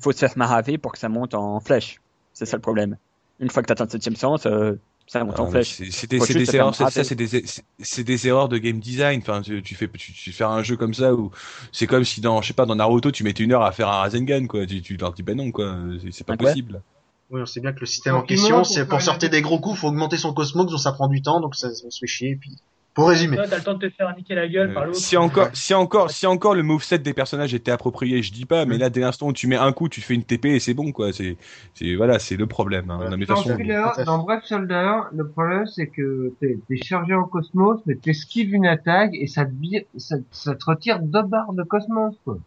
faut 0.00 0.12
se 0.12 0.18
faire 0.18 0.32
maraver 0.36 0.78
pour 0.78 0.92
que 0.92 0.98
ça 0.98 1.08
monte 1.08 1.34
en 1.34 1.60
flèche. 1.60 1.98
C'est 2.34 2.46
ça 2.46 2.56
le 2.56 2.62
problème. 2.62 2.96
Une 3.40 3.50
fois 3.50 3.62
que 3.62 3.66
tu 3.68 3.72
atteins 3.72 3.84
le 3.84 3.90
septième 3.90 4.16
sens, 4.16 4.46
euh, 4.46 4.74
Ça 5.08 5.22
monte 5.22 5.38
Ah, 5.38 5.42
en 5.42 5.44
mais 5.46 5.62
flèche. 5.62 5.74
c'est- 5.74 6.08
des, 6.08 6.56
erreurs, 6.56 6.74
faire 6.74 6.90
c'est- 6.90 7.04
ça, 7.04 7.08
c'est 7.08 7.14
des, 7.14 7.28
c'est- 7.28 7.64
c'est 7.78 8.02
des 8.02 8.26
erreurs 8.26 8.48
de 8.48 8.58
game 8.58 8.80
design. 8.80 9.20
Enfin, 9.20 9.40
tu, 9.40 9.62
tu 9.62 9.76
fais, 9.76 9.86
tu, 9.86 10.12
tu 10.12 10.32
fais 10.32 10.42
un 10.42 10.64
jeu 10.64 10.76
comme 10.76 10.94
ça 10.94 11.14
où 11.14 11.30
c'est 11.70 11.86
comme 11.86 12.02
si 12.02 12.20
dans, 12.20 12.42
je 12.42 12.48
sais 12.48 12.54
pas, 12.54 12.66
dans 12.66 12.74
Naruto, 12.74 13.12
tu 13.12 13.22
mettais 13.22 13.44
une 13.44 13.52
heure 13.52 13.62
à 13.62 13.70
faire 13.70 13.88
un 13.88 13.98
Rasengan, 13.98 14.48
quoi. 14.48 14.66
Tu, 14.66 14.82
tu 14.82 14.96
leur 14.96 15.12
dis, 15.12 15.22
ben 15.22 15.36
non, 15.36 15.52
quoi. 15.52 15.76
C'est- 16.10 16.24
pas 16.24 16.32
Ah, 16.32 16.36
possible. 16.36 16.82
Oui, 17.30 17.40
on 17.40 17.46
sait 17.46 17.60
bien 17.60 17.72
que 17.72 17.78
le 17.78 17.86
système 17.86 18.16
en 18.16 18.22
question, 18.22 18.56
pour 18.56 18.66
c'est 18.66 19.00
sortir 19.00 19.30
des 19.30 19.42
gros 19.42 19.60
coups, 19.60 19.78
faut 19.78 19.88
augmenter 19.88 20.16
son 20.16 20.34
cosmos, 20.34 20.66
donc 20.68 20.80
ça 20.80 20.90
prend 20.90 21.06
du 21.06 21.22
temps, 21.22 21.40
donc 21.40 21.54
ça, 21.54 21.68
on 21.84 21.90
se 21.90 21.98
fait 22.00 22.06
chier. 22.08 22.30
Et 22.30 22.36
puis, 22.36 22.56
pour 22.96 23.10
résumer. 23.10 23.36
Toi, 23.36 23.46
t'as 23.46 23.58
le 23.58 23.62
temps 23.62 23.74
de 23.74 23.86
te 23.86 23.90
faire 23.90 24.16
niquer 24.16 24.34
la 24.34 24.48
gueule 24.48 24.72
par 24.72 24.86
l'autre. 24.86 24.98
si 24.98 25.18
encore, 25.18 25.50
si 25.52 25.74
encore, 25.74 26.10
si 26.10 26.26
encore 26.26 26.54
le 26.54 26.62
moveset 26.62 26.98
des 26.98 27.12
personnages 27.12 27.52
était 27.52 27.70
approprié, 27.70 28.22
je 28.22 28.32
dis 28.32 28.46
pas, 28.46 28.64
mais 28.64 28.78
là, 28.78 28.88
dès 28.88 29.00
l'instant 29.00 29.28
où 29.28 29.32
tu 29.34 29.46
mets 29.46 29.56
un 29.56 29.70
coup, 29.72 29.90
tu 29.90 30.00
fais 30.00 30.14
une 30.14 30.24
TP 30.24 30.46
et 30.46 30.60
c'est 30.60 30.72
bon, 30.72 30.92
quoi. 30.92 31.12
C'est, 31.12 31.36
c'est, 31.74 31.94
voilà, 31.94 32.18
c'est 32.18 32.36
le 32.36 32.46
problème. 32.46 32.90
Hein. 32.90 32.96
Voilà. 32.96 33.16
Dans 33.26 33.42
fait. 33.42 34.04
dans 34.04 34.18
Brave 34.18 34.44
Soldier, 34.44 34.96
le 35.12 35.28
problème 35.28 35.66
c'est 35.66 35.88
que 35.88 36.32
t'es 36.40 36.58
es 36.70 36.76
chargé 36.82 37.12
en 37.12 37.24
cosmos, 37.24 37.80
mais 37.84 37.96
t'esquives 37.96 38.54
une 38.54 38.66
attaque 38.66 39.10
et 39.12 39.26
ça 39.26 39.44
te, 39.44 39.52
ça, 39.98 40.16
ça 40.30 40.54
te 40.54 40.64
retire 40.64 41.00
deux 41.00 41.22
barres 41.22 41.52
de 41.52 41.64
cosmos, 41.64 42.14
quoi. 42.24 42.38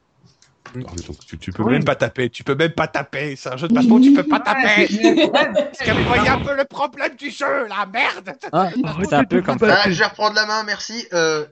Donc, 0.76 1.20
tu, 1.26 1.38
tu 1.38 1.52
peux 1.52 1.64
Oui. 1.64 1.74
même 1.74 1.84
pas 1.84 1.96
taper, 1.96 2.30
tu 2.30 2.44
peux 2.44 2.56
même 2.56 2.74
pas 2.74 2.88
taper. 2.88 3.36
C'est 3.36 3.50
un 3.50 3.58
jeu 3.58 3.68
de 3.68 3.74
baston, 3.74 4.00
tu 4.00 4.14
peux 4.14 4.24
pas 4.24 4.40
taper. 4.40 4.88
Parce 4.88 5.80
que 5.80 5.92
vous 5.98 6.04
voyez 6.06 6.30
un 6.30 6.40
peu 6.42 6.56
le 6.56 6.66
problème 6.66 7.16
du 7.16 7.30
jeu, 7.32 7.68
la 7.68 7.86
merde. 7.92 8.32
Ah, 8.52 8.70
c'est 9.04 9.14
un 9.16 9.24
peu 9.24 9.42
comme 9.42 9.58
ça. 9.60 9.82
Ah, 9.84 9.90
je 9.92 9.98
vais 9.98 10.06
reprendre 10.06 10.36
la 10.36 10.46
main, 10.46 10.64
merci. 10.64 11.06
Euh, 11.14 11.46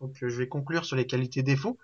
donc, 0.00 0.14
euh, 0.22 0.28
je 0.28 0.36
vais 0.36 0.48
conclure 0.48 0.84
sur 0.84 0.96
les 0.96 1.06
qualités 1.06 1.42
défauts. 1.42 1.78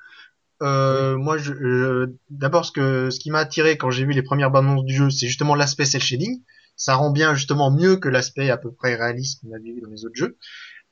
Euh, 0.63 1.17
moi, 1.17 1.39
je, 1.39 1.53
euh, 1.53 2.19
d'abord, 2.31 2.65
ce 2.65 2.73
que, 2.73 3.11
ce 3.11 3.19
qui 3.19 3.31
m'a 3.31 3.39
attiré 3.41 3.77
quand 3.77 3.91
j'ai 3.91 4.05
vu 4.05 4.13
les 4.13 4.23
premières 4.23 4.51
bandes 4.51 4.67
annonces 4.67 4.85
du 4.85 4.95
jeu, 4.95 5.11
c'est 5.11 5.27
justement 5.27 5.55
l'aspect 5.55 5.85
cel 5.85 6.01
shading. 6.03 6.41
Ça 6.77 6.95
rend 6.95 7.11
bien, 7.11 7.35
justement, 7.35 7.71
mieux 7.71 7.97
que 7.97 8.09
l'aspect 8.09 8.51
à 8.51 8.57
peu 8.57 8.73
près 8.73 8.95
réaliste 8.95 9.41
qu'on 9.43 9.55
a 9.55 9.59
vu 9.59 9.81
dans 9.81 9.91
les 9.91 10.05
autres 10.05 10.17
jeux. 10.17 10.37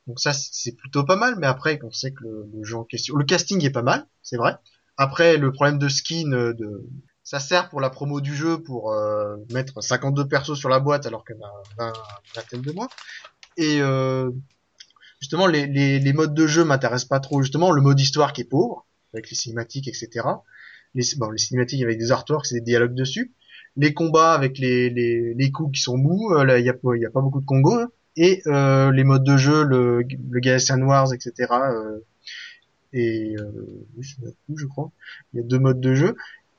Donc 0.06 0.18
ça, 0.20 0.32
c'est 0.32 0.50
c'est 0.52 0.76
plutôt 0.76 1.04
pas 1.04 1.16
mal, 1.16 1.36
mais 1.38 1.46
après, 1.46 1.78
on 1.82 1.90
sait 1.90 2.12
que 2.12 2.22
le, 2.22 2.46
le 2.52 2.64
jeu 2.64 2.76
en 2.76 2.84
question, 2.84 3.16
le 3.16 3.24
casting 3.24 3.64
est 3.64 3.70
pas 3.70 3.82
mal, 3.82 4.06
c'est 4.22 4.36
vrai. 4.36 4.54
Après, 4.96 5.36
le 5.36 5.52
problème 5.52 5.78
de 5.78 5.88
skin, 5.88 6.32
euh, 6.32 6.52
de, 6.54 6.86
ça 7.22 7.38
sert 7.40 7.68
pour 7.68 7.80
la 7.80 7.90
promo 7.90 8.20
du 8.20 8.34
jeu 8.34 8.62
pour 8.62 8.92
euh, 8.92 9.36
mettre 9.52 9.82
52 9.82 10.26
persos 10.28 10.58
sur 10.58 10.68
la 10.68 10.80
boîte 10.80 11.06
alors 11.06 11.24
en 11.30 11.44
a 11.84 11.86
20, 11.86 11.92
une 11.92 11.92
vingtaine 12.34 12.60
de 12.62 12.72
mois. 12.72 12.88
Et 13.56 13.80
euh, 13.80 14.30
justement, 15.20 15.46
les, 15.46 15.66
les, 15.66 15.98
les 15.98 16.12
modes 16.12 16.34
de 16.34 16.46
jeu 16.46 16.64
m'intéressent 16.64 17.08
pas 17.08 17.20
trop. 17.20 17.42
Justement, 17.42 17.70
le 17.70 17.82
mode 17.82 18.00
histoire 18.00 18.32
qui 18.32 18.42
est 18.42 18.44
pauvre, 18.44 18.86
avec 19.14 19.30
les 19.30 19.36
cinématiques, 19.36 19.88
etc. 19.88 20.26
Les, 20.94 21.04
bon, 21.18 21.30
les 21.30 21.38
cinématiques 21.38 21.82
avec 21.82 21.98
des 21.98 22.10
artworks 22.12 22.50
et 22.52 22.54
des 22.56 22.60
dialogues 22.60 22.94
dessus. 22.94 23.32
Les 23.76 23.94
combats 23.94 24.32
avec 24.34 24.58
les, 24.58 24.90
les, 24.90 25.34
les 25.34 25.50
coups 25.52 25.76
qui 25.76 25.82
sont 25.82 25.96
mous, 25.96 26.32
euh, 26.32 26.58
il 26.58 26.64
y 26.64 26.70
a, 26.70 26.74
y 26.96 27.06
a 27.06 27.10
pas 27.10 27.20
beaucoup 27.20 27.40
de 27.40 27.46
combos. 27.46 27.78
hein. 27.78 27.88
Et 28.16 28.42
euh, 28.48 28.90
les 28.90 29.04
modes 29.04 29.22
de 29.22 29.36
jeu, 29.36 29.62
le, 29.62 30.02
le 30.02 30.40
Galaxian 30.40 30.80
Wars, 30.82 31.14
etc. 31.14 31.32
euh, 31.52 32.00
et 32.92 33.34
euh, 33.38 33.50
oui, 33.96 34.04
c'est 34.04 34.22
tout, 34.46 34.56
je 34.56 34.66
crois. 34.66 34.90
Il 35.32 35.38
y 35.38 35.40
a 35.40 35.46
deux 35.46 35.58
modes 35.58 35.80
de 35.80 35.94
jeu. 35.94 36.14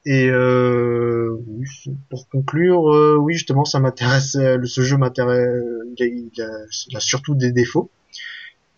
Et 0.05 0.29
euh, 0.29 1.37
oui, 1.47 1.65
pour 2.09 2.27
conclure, 2.29 2.89
euh, 2.91 3.17
oui, 3.17 3.33
justement, 3.33 3.65
ça 3.65 3.79
m'intéresse. 3.79 4.35
euh, 4.35 4.63
Ce 4.65 4.81
jeu 4.81 4.97
m'intéresse. 4.97 5.63
Il, 5.97 6.03
a- 6.03 6.07
il 6.07 6.41
a, 6.41 6.65
il 6.89 6.97
a 6.97 6.99
surtout 6.99 7.35
des 7.35 7.51
défauts. 7.51 7.91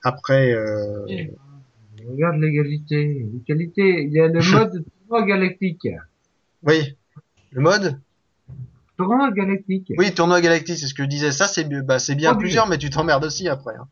Après, 0.03 0.51
euh, 0.53 1.05
Regarde 2.05 2.37
l'égalité. 2.41 3.25
L'égalité, 3.33 4.03
il 4.03 4.11
y 4.11 4.19
a 4.19 4.27
le 4.27 4.41
mode 4.51 4.83
tournoi 5.07 5.25
galactique. 5.25 5.87
oui, 6.63 6.97
le 7.51 7.61
mode? 7.61 7.99
Tournoi 8.97 9.31
galactique. 9.31 9.93
Oui, 9.97 10.13
tournoi 10.13 10.41
galactique, 10.41 10.77
c'est 10.77 10.87
ce 10.87 10.93
que 10.93 11.03
je 11.03 11.07
disais. 11.07 11.31
Ça, 11.31 11.47
c'est 11.47 11.63
bah, 11.83 11.99
c'est 11.99 12.15
bien 12.15 12.31
Oh, 12.31 12.35
oui. 12.35 12.41
plusieurs, 12.41 12.67
mais 12.67 12.77
tu 12.77 12.89
t'emmerdes 12.89 13.23
aussi 13.25 13.47
après. 13.47 13.75
hein. 13.75 13.87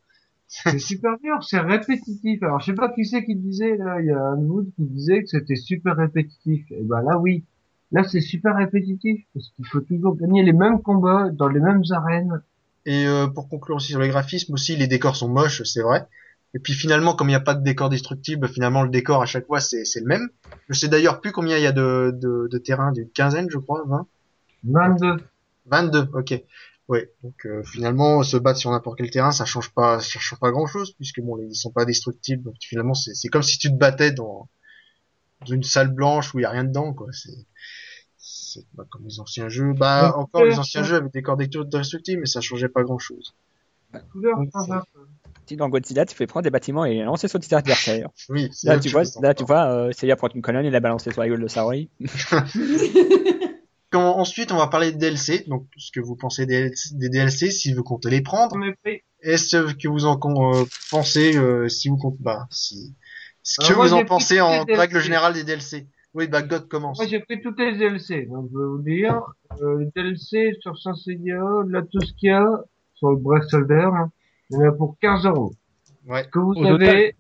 C'est 0.52 0.80
super 0.80 1.18
dur, 1.24 1.42
c'est 1.44 1.60
répétitif. 1.60 2.44
Alors, 2.44 2.60
je 2.60 2.66
sais 2.66 2.74
pas 2.74 2.90
qui 2.90 3.06
c'est 3.06 3.24
qui 3.24 3.36
disait, 3.36 3.78
là, 3.78 4.02
il 4.02 4.08
y 4.08 4.12
a 4.12 4.22
un 4.22 4.36
Wood 4.36 4.70
qui 4.76 4.84
disait 4.84 5.22
que 5.24 5.30
c'était 5.30 5.56
super 5.56 5.96
répétitif. 5.96 6.70
Et 6.72 6.84
ben 6.84 7.02
là, 7.02 7.18
oui. 7.18 7.46
Là, 7.94 8.04
c'est 8.04 8.20
super 8.20 8.58
répétitif, 8.58 9.26
parce 9.34 9.50
qu'il 9.56 9.66
faut 9.66 9.80
toujours 9.80 10.18
gagner 10.18 10.44
les 10.44 10.52
mêmes 10.52 10.82
combats 10.82 11.30
dans 11.32 11.48
les 11.48 11.62
mêmes 11.62 11.84
arènes. 11.92 12.42
Et 12.86 13.08
euh, 13.08 13.28
pour 13.28 13.48
conclure 13.48 13.78
aussi 13.78 13.94
sur 13.94 14.02
les 14.02 14.10
graphismes 14.10 14.54
aussi, 14.54 14.76
les 14.76 14.88
décors 14.88 15.16
sont 15.16 15.30
moches, 15.30 15.64
c'est 15.64 15.82
vrai. 15.82 16.06
Et 16.54 16.60
puis 16.60 16.74
finalement, 16.74 17.16
comme 17.16 17.28
il 17.28 17.32
n'y 17.32 17.36
a 17.36 17.42
pas 17.42 17.54
de 17.54 17.64
décor 17.64 17.90
destructible, 17.90 18.50
finalement 18.50 18.84
le 18.84 18.90
décor 18.90 19.22
à 19.22 19.26
chaque 19.26 19.48
fois 19.48 19.62
c'est 19.62 19.86
c'est 19.86 20.02
le 20.02 20.08
même. 20.08 20.28
Je 20.68 20.78
sais 20.78 20.90
d'ailleurs 20.90 21.22
plus 21.22 21.32
combien 21.32 21.56
il 21.58 21.64
y 21.64 21.68
a 21.68 21.72
de, 21.72 22.12
de, 22.14 22.50
de 22.52 22.58
terrains, 22.58 22.92
d'une 22.92 23.10
quinzaine 23.10 23.50
je 23.50 23.58
crois, 23.58 23.84
20 23.86 24.06
22. 24.66 25.24
22, 25.68 26.10
ok. 26.14 26.44
Ouais, 26.92 27.10
donc 27.24 27.46
euh, 27.46 27.64
finalement 27.64 28.22
se 28.22 28.36
battre 28.36 28.60
sur 28.60 28.70
n'importe 28.70 28.98
quel 28.98 29.10
terrain, 29.10 29.32
ça 29.32 29.46
change 29.46 29.70
pas, 29.70 30.02
ça 30.02 30.20
change 30.20 30.38
pas 30.42 30.52
grand 30.52 30.68
chose 30.68 30.92
puisque 30.92 31.22
bon, 31.22 31.38
ils 31.38 31.56
sont 31.56 31.72
pas 31.72 31.86
destructibles. 31.86 32.44
Donc 32.44 32.56
finalement 32.60 32.94
c'est 32.94 33.16
c'est 33.16 33.30
comme 33.30 33.44
si 33.44 33.58
tu 33.58 33.70
te 33.70 33.78
battais 33.78 34.12
dans, 34.12 34.50
dans 35.40 35.54
une 35.54 35.64
salle 35.64 35.88
blanche 35.88 36.36
où 36.36 36.40
il 36.40 36.42
y 36.42 36.46
a 36.46 36.50
rien 36.50 36.66
dedans 36.66 36.94
quoi. 36.94 37.08
C'est 37.14 37.48
c'est 38.18 38.66
bah, 38.74 38.84
comme 38.90 39.06
les 39.06 39.22
anciens 39.22 39.48
jeux. 39.48 39.72
Bah 39.72 40.10
Donc, 40.10 40.18
encore 40.18 40.44
les 40.44 40.60
anciens 40.60 40.84
jeux 40.84 40.98
avec 40.98 41.14
des 41.14 41.22
corps 41.22 41.38
destructibles, 41.38 42.20
mais 42.20 42.28
ça 42.28 42.42
changeait 42.42 42.68
pas 42.68 42.84
grand 42.84 43.00
chose. 43.00 43.36
Dans 45.52 45.70
Godzilla, 45.70 46.06
tu 46.06 46.14
fais 46.14 46.28
prendre 46.28 46.44
des 46.44 46.50
bâtiments 46.50 46.84
et 46.84 46.96
les 46.96 47.04
lancer 47.04 47.30
sur 47.30 47.40
tes 47.40 47.56
adversaires. 47.56 48.10
Oui, 48.28 48.50
Là, 48.64 48.78
tu 48.80 48.90
vois, 48.90 49.04
là, 49.22 49.34
tu 49.34 49.46
vois, 49.46 49.66
euh, 49.70 49.92
Seiya 49.94 50.18
prend 50.18 50.28
une 50.36 50.42
colonne 50.42 50.66
et 50.66 50.70
la 50.70 50.82
balancer 50.82 51.10
sur 51.12 51.22
la 51.22 51.30
gueule 51.30 51.42
de 51.42 51.48
Saori. 51.48 51.90
Quand, 53.92 54.18
ensuite, 54.18 54.52
on 54.52 54.58
va 54.58 54.68
parler 54.68 54.94
de 54.94 54.98
DLC. 54.98 55.44
Donc, 55.48 55.68
ce 55.78 55.92
que 55.92 56.00
vous 56.00 56.16
pensez 56.16 56.46
des, 56.46 56.72
des 56.94 57.10
DLC, 57.10 57.52
si 57.52 57.74
vous 57.74 57.84
comptez 57.84 58.10
les 58.10 58.22
prendre. 58.22 58.58
Est-ce 59.22 59.74
que 59.74 59.88
vous 59.88 60.06
en 60.06 60.18
euh, 60.18 60.66
pensez, 60.90 61.38
euh, 61.38 61.68
si 61.68 61.90
vous 61.90 61.98
comptez, 61.98 62.18
bah, 62.22 62.48
si, 62.50 62.96
ce 63.44 63.60
que 63.60 63.66
Alors, 63.66 63.78
moi, 63.78 63.88
vous 63.88 63.94
en 63.94 64.06
pensez 64.06 64.42
en 64.42 64.64
règle 64.64 64.94
DLC. 64.94 65.00
générale 65.02 65.34
des 65.34 65.44
DLC 65.44 65.88
Oui, 66.14 66.28
bah, 66.28 66.42
God 66.42 66.68
commence. 66.68 66.98
Moi, 66.98 67.08
j'ai 67.08 67.20
pris 67.20 67.42
toutes 67.42 67.60
les 67.60 67.78
DLC. 67.78 68.26
Donc, 68.26 68.50
je 68.52 68.58
vais 68.58 68.66
vous 68.66 68.82
dire, 68.82 69.22
euh, 69.62 69.80
les 69.80 69.92
DLC 69.96 70.58
sur 70.62 70.78
Saint 70.80 70.96
Seiya, 70.96 71.44
là, 71.68 71.82
tout 71.84 72.02
ce 72.02 72.14
qu'il 72.14 72.30
y 72.30 72.32
a, 72.32 72.48
sur 72.96 73.12
le 73.12 73.18
Breath 73.18 73.50
Soldier, 73.50 73.90
hein, 73.94 74.10
il 74.50 74.58
y 74.58 74.64
en 74.64 74.70
a 74.70 74.72
pour 74.72 74.98
15 75.00 75.26
euros. 75.26 75.54
Ouais. 76.08 76.26
Que 76.32 76.40
vous 76.40 76.54
Au 76.54 76.66
avez, 76.66 77.16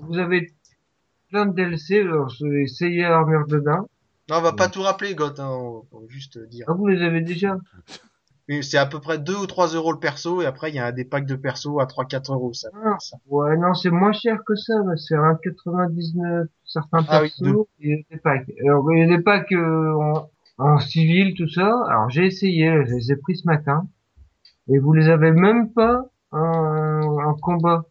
vous 0.00 0.18
avez 0.18 0.52
plein 1.30 1.46
de 1.46 1.54
DLC, 1.54 2.00
alors, 2.00 2.30
sur 2.30 2.46
les 2.46 2.66
Seiya 2.66 3.14
Armure 3.14 3.46
dedans. 3.46 3.88
Non, 4.30 4.38
on 4.38 4.40
va 4.42 4.52
pas 4.52 4.68
tout 4.68 4.82
rappeler, 4.82 5.14
God, 5.14 5.38
hein, 5.38 5.50
on 5.50 5.98
va 6.00 6.06
juste 6.08 6.38
dire. 6.38 6.64
Ah, 6.68 6.72
vous 6.72 6.86
les 6.86 7.02
avez 7.02 7.20
déjà? 7.20 7.56
Mais 8.48 8.60
C'est 8.60 8.76
à 8.76 8.84
peu 8.84 9.00
près 9.00 9.18
2 9.18 9.34
ou 9.36 9.46
3 9.46 9.68
euros 9.68 9.92
le 9.92 9.98
perso, 9.98 10.42
et 10.42 10.46
après, 10.46 10.70
il 10.70 10.74
y 10.74 10.78
a 10.78 10.92
des 10.92 11.06
packs 11.06 11.24
de 11.24 11.34
perso 11.34 11.80
à 11.80 11.86
3-4 11.86 12.30
euros, 12.32 12.52
ça. 12.52 12.68
Ah, 12.84 12.96
ça. 13.00 13.16
Ouais, 13.26 13.56
non, 13.56 13.72
c'est 13.72 13.88
moins 13.90 14.12
cher 14.12 14.38
que 14.46 14.54
ça, 14.54 14.74
mais 14.86 14.96
c'est 14.98 15.14
1,99 15.14 16.46
certains 16.64 17.04
Ah 17.08 17.22
oui, 17.22 17.32
persos 17.38 17.66
et 17.80 18.06
des 18.10 18.18
packs. 18.18 18.50
Alors, 18.62 18.84
il 18.92 18.98
y 18.98 19.02
a 19.02 19.16
des 19.16 19.22
packs 19.22 19.50
euh, 19.52 19.94
en, 19.94 20.30
en 20.58 20.78
civil, 20.78 21.34
tout 21.34 21.48
ça. 21.48 21.74
Alors, 21.88 22.10
j'ai 22.10 22.26
essayé, 22.26 22.70
je 22.86 22.92
les 22.94 23.12
ai 23.12 23.16
pris 23.16 23.36
ce 23.36 23.46
matin. 23.46 23.86
Et 24.68 24.78
vous 24.78 24.92
les 24.92 25.08
avez 25.08 25.30
même 25.30 25.72
pas 25.72 26.04
en, 26.30 26.38
en 27.24 27.34
combat. 27.34 27.84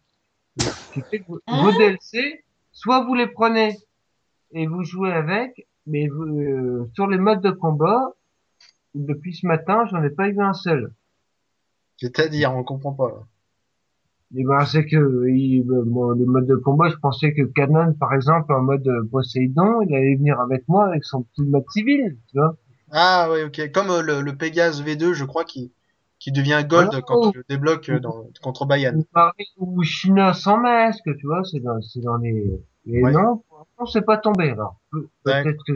Ce 0.60 0.92
qui 0.92 1.02
fait 1.02 1.20
que 1.20 1.32
Hein 1.48 1.62
vos 1.64 1.72
DLC, 1.72 2.44
soit 2.70 3.04
vous 3.04 3.14
les 3.14 3.26
prenez 3.26 3.76
et 4.52 4.66
vous 4.68 4.84
jouez 4.84 5.12
avec, 5.12 5.66
mais 5.86 6.08
euh, 6.08 6.90
sur 6.94 7.06
les 7.06 7.18
modes 7.18 7.42
de 7.42 7.50
combat, 7.50 8.14
depuis 8.94 9.34
ce 9.34 9.46
matin, 9.46 9.86
j'en 9.90 10.02
ai 10.02 10.10
pas 10.10 10.28
eu 10.28 10.40
un 10.40 10.52
seul. 10.52 10.92
C'est-à-dire, 11.96 12.54
on 12.54 12.64
comprend 12.64 12.92
pas, 12.92 13.08
là. 13.08 13.26
Et 14.36 14.42
ben, 14.42 14.64
c'est 14.64 14.84
que 14.84 15.28
il, 15.28 15.62
bon, 15.64 16.10
les 16.12 16.24
modes 16.24 16.46
de 16.46 16.56
combat, 16.56 16.88
je 16.88 16.96
pensais 16.96 17.32
que 17.34 17.42
Canon, 17.42 17.92
par 17.94 18.14
exemple, 18.14 18.52
en 18.52 18.62
mode 18.62 18.86
euh, 18.88 19.08
Poséidon, 19.10 19.82
il 19.82 19.94
allait 19.94 20.16
venir 20.16 20.40
avec 20.40 20.66
moi 20.66 20.86
avec 20.86 21.04
son 21.04 21.22
petit 21.22 21.42
mode 21.42 21.64
civil, 21.70 22.16
tu 22.30 22.38
vois. 22.38 22.56
Ah, 22.90 23.28
ouais, 23.30 23.44
ok. 23.44 23.70
Comme 23.72 23.90
euh, 23.90 24.02
le, 24.02 24.22
le 24.22 24.36
Pégase 24.36 24.82
V2, 24.82 25.12
je 25.12 25.24
crois, 25.24 25.44
qui, 25.44 25.72
qui 26.24 26.32
devient 26.32 26.64
gold 26.66 27.02
quand 27.02 27.30
tu 27.32 27.38
le 27.38 27.44
débloques 27.46 27.90
euh, 27.90 28.00
dans, 28.00 28.24
contre 28.42 28.64
Bayan. 28.64 28.94
Ou 28.96 29.04
pareil, 29.12 29.46
Ou 29.58 29.82
China 29.82 30.32
sans 30.32 30.56
masque, 30.56 31.04
tu 31.18 31.26
vois, 31.26 31.44
c'est 31.44 31.60
dans, 31.60 31.82
c'est 31.82 32.00
dans 32.00 32.16
les, 32.16 32.46
et 32.86 33.02
Ouais. 33.02 33.12
non, 33.12 33.42
pour 33.46 33.58
l'instant, 33.58 33.86
c'est 33.92 34.06
pas 34.06 34.16
tombé, 34.16 34.48
alors. 34.52 34.76
Pe- 34.90 35.06
Peut-être 35.22 35.62
que, 35.66 35.72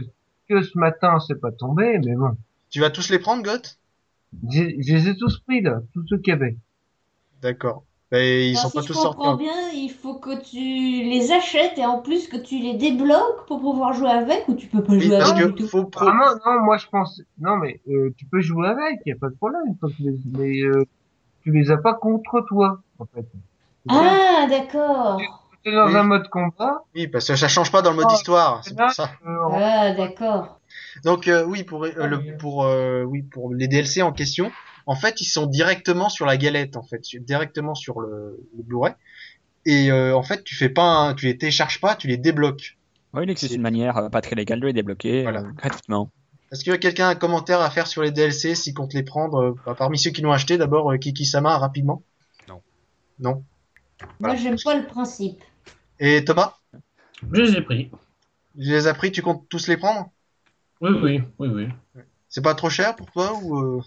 que 0.49 0.62
ce 0.62 0.78
matin, 0.78 1.18
c'est 1.20 1.38
pas 1.38 1.53
tombé, 1.53 1.99
mais 1.99 2.14
bon. 2.14 2.34
Tu 2.70 2.80
vas 2.80 2.88
tous 2.88 3.11
les 3.11 3.18
prendre, 3.18 3.42
Goth 3.42 3.78
J'ai- 4.49 4.82
Je 4.82 4.94
les 4.94 5.09
ai 5.09 5.16
tous 5.18 5.38
pris, 5.40 5.61
là, 5.61 5.82
tous 5.92 6.07
ceux 6.09 6.16
qu'il 6.16 6.30
y 6.32 6.36
avait. 6.36 6.57
D'accord. 7.42 7.84
Mais 8.11 8.48
ils 8.48 8.56
Alors, 8.56 8.70
sont 8.70 8.70
si 8.70 8.76
pas 8.78 8.82
je 8.82 8.86
tous 8.88 8.94
sortis. 8.94 9.16
comprends 9.16 9.32
encore. 9.32 9.38
bien, 9.38 9.70
il 9.74 9.90
faut 9.90 10.14
que 10.14 10.40
tu 10.40 10.59
les 11.11 11.30
achètes 11.32 11.76
et 11.78 11.84
en 11.84 12.00
plus 12.00 12.28
que 12.28 12.36
tu 12.38 12.59
les 12.59 12.74
débloques 12.74 13.46
pour 13.46 13.61
pouvoir 13.61 13.92
jouer 13.92 14.09
avec 14.11 14.48
ou 14.48 14.54
tu 14.54 14.66
peux 14.66 14.82
pas 14.82 14.92
Oui, 14.92 15.00
jouer 15.00 15.16
parce 15.16 15.32
avec 15.32 15.56
que 15.56 15.66
faut 15.66 15.84
pro... 15.84 16.06
Vraiment, 16.06 16.30
non, 16.46 16.61
moi, 16.64 16.78
je 16.78 16.86
pense, 16.86 17.20
non, 17.38 17.56
mais, 17.56 17.80
euh, 17.88 18.11
tu 18.16 18.24
peux 18.26 18.40
jouer 18.40 18.68
avec, 18.68 18.98
y 19.04 19.12
a 19.12 19.16
pas 19.20 19.28
de 19.28 19.34
problème, 19.36 19.62
faut 19.80 19.88
que 19.88 19.94
tu 19.96 20.02
les, 20.04 20.14
mais, 20.32 20.61
euh, 20.62 20.84
tu 21.42 21.52
les 21.52 21.70
as 21.70 21.78
pas 21.78 21.94
contre 21.94 22.40
toi, 22.48 22.78
en 22.98 23.06
fait. 23.06 23.26
Ah, 23.90 24.46
d'accord. 24.48 25.20
T'es 25.64 25.72
dans 25.72 25.86
Oui. 25.86 25.96
un 25.96 26.02
mode 26.04 26.28
combat, 26.28 26.82
Oui, 26.94 27.09
parce 27.09 27.26
que 27.26 27.36
ça 27.36 27.48
change 27.48 27.72
pas 27.72 27.82
dans 27.82 27.90
le 27.90 27.96
mode 27.96 28.06
Oh, 28.11 28.14
histoire, 28.14 28.64
c'est 28.64 28.76
pour 28.76 28.90
ça. 28.90 29.11
euh, 29.26 29.36
Ah, 29.52 29.92
d'accord. 29.92 30.61
Donc 31.04 31.28
euh, 31.28 31.44
oui, 31.44 31.64
pour 31.64 31.84
euh, 31.84 31.90
Ah, 32.00 32.06
le 32.06 32.18
oui. 32.18 32.32
pour 32.38 32.64
euh, 32.64 33.02
oui 33.02 33.22
pour 33.22 33.52
les 33.54 33.66
DLC 33.68 34.02
en 34.02 34.12
question, 34.12 34.50
en 34.89 34.97
fait, 34.97 35.20
ils 35.20 35.26
sont 35.26 35.47
directement 35.47 36.09
sur 36.09 36.26
la 36.26 36.36
galette, 36.36 36.76
en 36.76 36.82
fait, 36.82 37.03
directement 37.20 37.74
sur 37.76 38.01
le, 38.01 38.41
le 38.57 38.62
Blu-ray. 38.64 38.95
Et 39.66 39.91
euh, 39.93 40.16
en 40.16 40.22
fait, 40.22 40.43
tu 40.45 40.57
fais 40.57 40.68
pas, 40.70 40.82
un- 40.82 41.14
tu 41.14 41.26
les 41.26 41.36
télécharges 41.39 41.80
pas, 41.80 41.95
tu 41.95 42.09
les 42.09 42.16
débloques. 42.16 42.76
Oui, 43.12 43.22
il 43.24 43.30
existe 43.30 43.51
C'est- 43.53 43.57
une 43.57 43.62
manière 43.62 43.97
euh, 43.99 44.09
pas 44.09 44.20
très 44.22 44.34
légale 44.34 44.61
de 44.61 44.66
les 44.66 44.72
débloquer 44.72 45.22
Voilà. 45.22 45.41
euh, 45.41 45.53
gratuitement. 45.53 46.11
Est-ce 46.51 46.64
que 46.64 46.74
quelqu'un 46.76 47.09
a 47.09 47.11
un 47.11 47.14
commentaire 47.14 47.61
à 47.61 47.70
faire 47.70 47.86
sur 47.86 48.03
les 48.03 48.11
DLC 48.11 48.55
s'il 48.55 48.72
compte 48.72 48.95
les 48.95 49.03
prendre 49.03 49.39
euh, 49.43 49.55
bah, 49.66 49.74
Parmi 49.76 49.99
ceux 49.99 50.11
qui 50.11 50.22
l'ont 50.22 50.32
acheté, 50.32 50.57
d'abord 50.57 50.91
euh, 50.91 50.97
Kiki 50.97 51.26
Sama 51.26 51.59
rapidement? 51.59 52.03
Non. 52.49 52.62
Non? 53.18 53.45
Moi, 54.20 54.36
j'aime 54.36 54.57
pas 54.64 54.74
le 54.74 54.86
principe. 54.86 55.43
Et 56.01 56.24
Thomas, 56.24 56.55
Je 57.32 57.43
les 57.43 57.53
ai 57.57 57.61
pris. 57.61 57.91
tu 57.91 58.62
les 58.70 58.86
as 58.86 58.95
pris, 58.95 59.12
tu 59.12 59.20
comptes 59.20 59.47
tous 59.51 59.68
les 59.68 59.76
prendre? 59.76 60.11
Oui, 60.80 60.91
oui, 61.03 61.22
oui, 61.39 61.49
oui. 61.49 62.03
C'est 62.30 62.43
pas 62.43 62.55
trop 62.55 62.70
cher 62.70 62.95
pour 62.97 63.11
toi 63.11 63.39
ou 63.43 63.59
euh, 63.59 63.82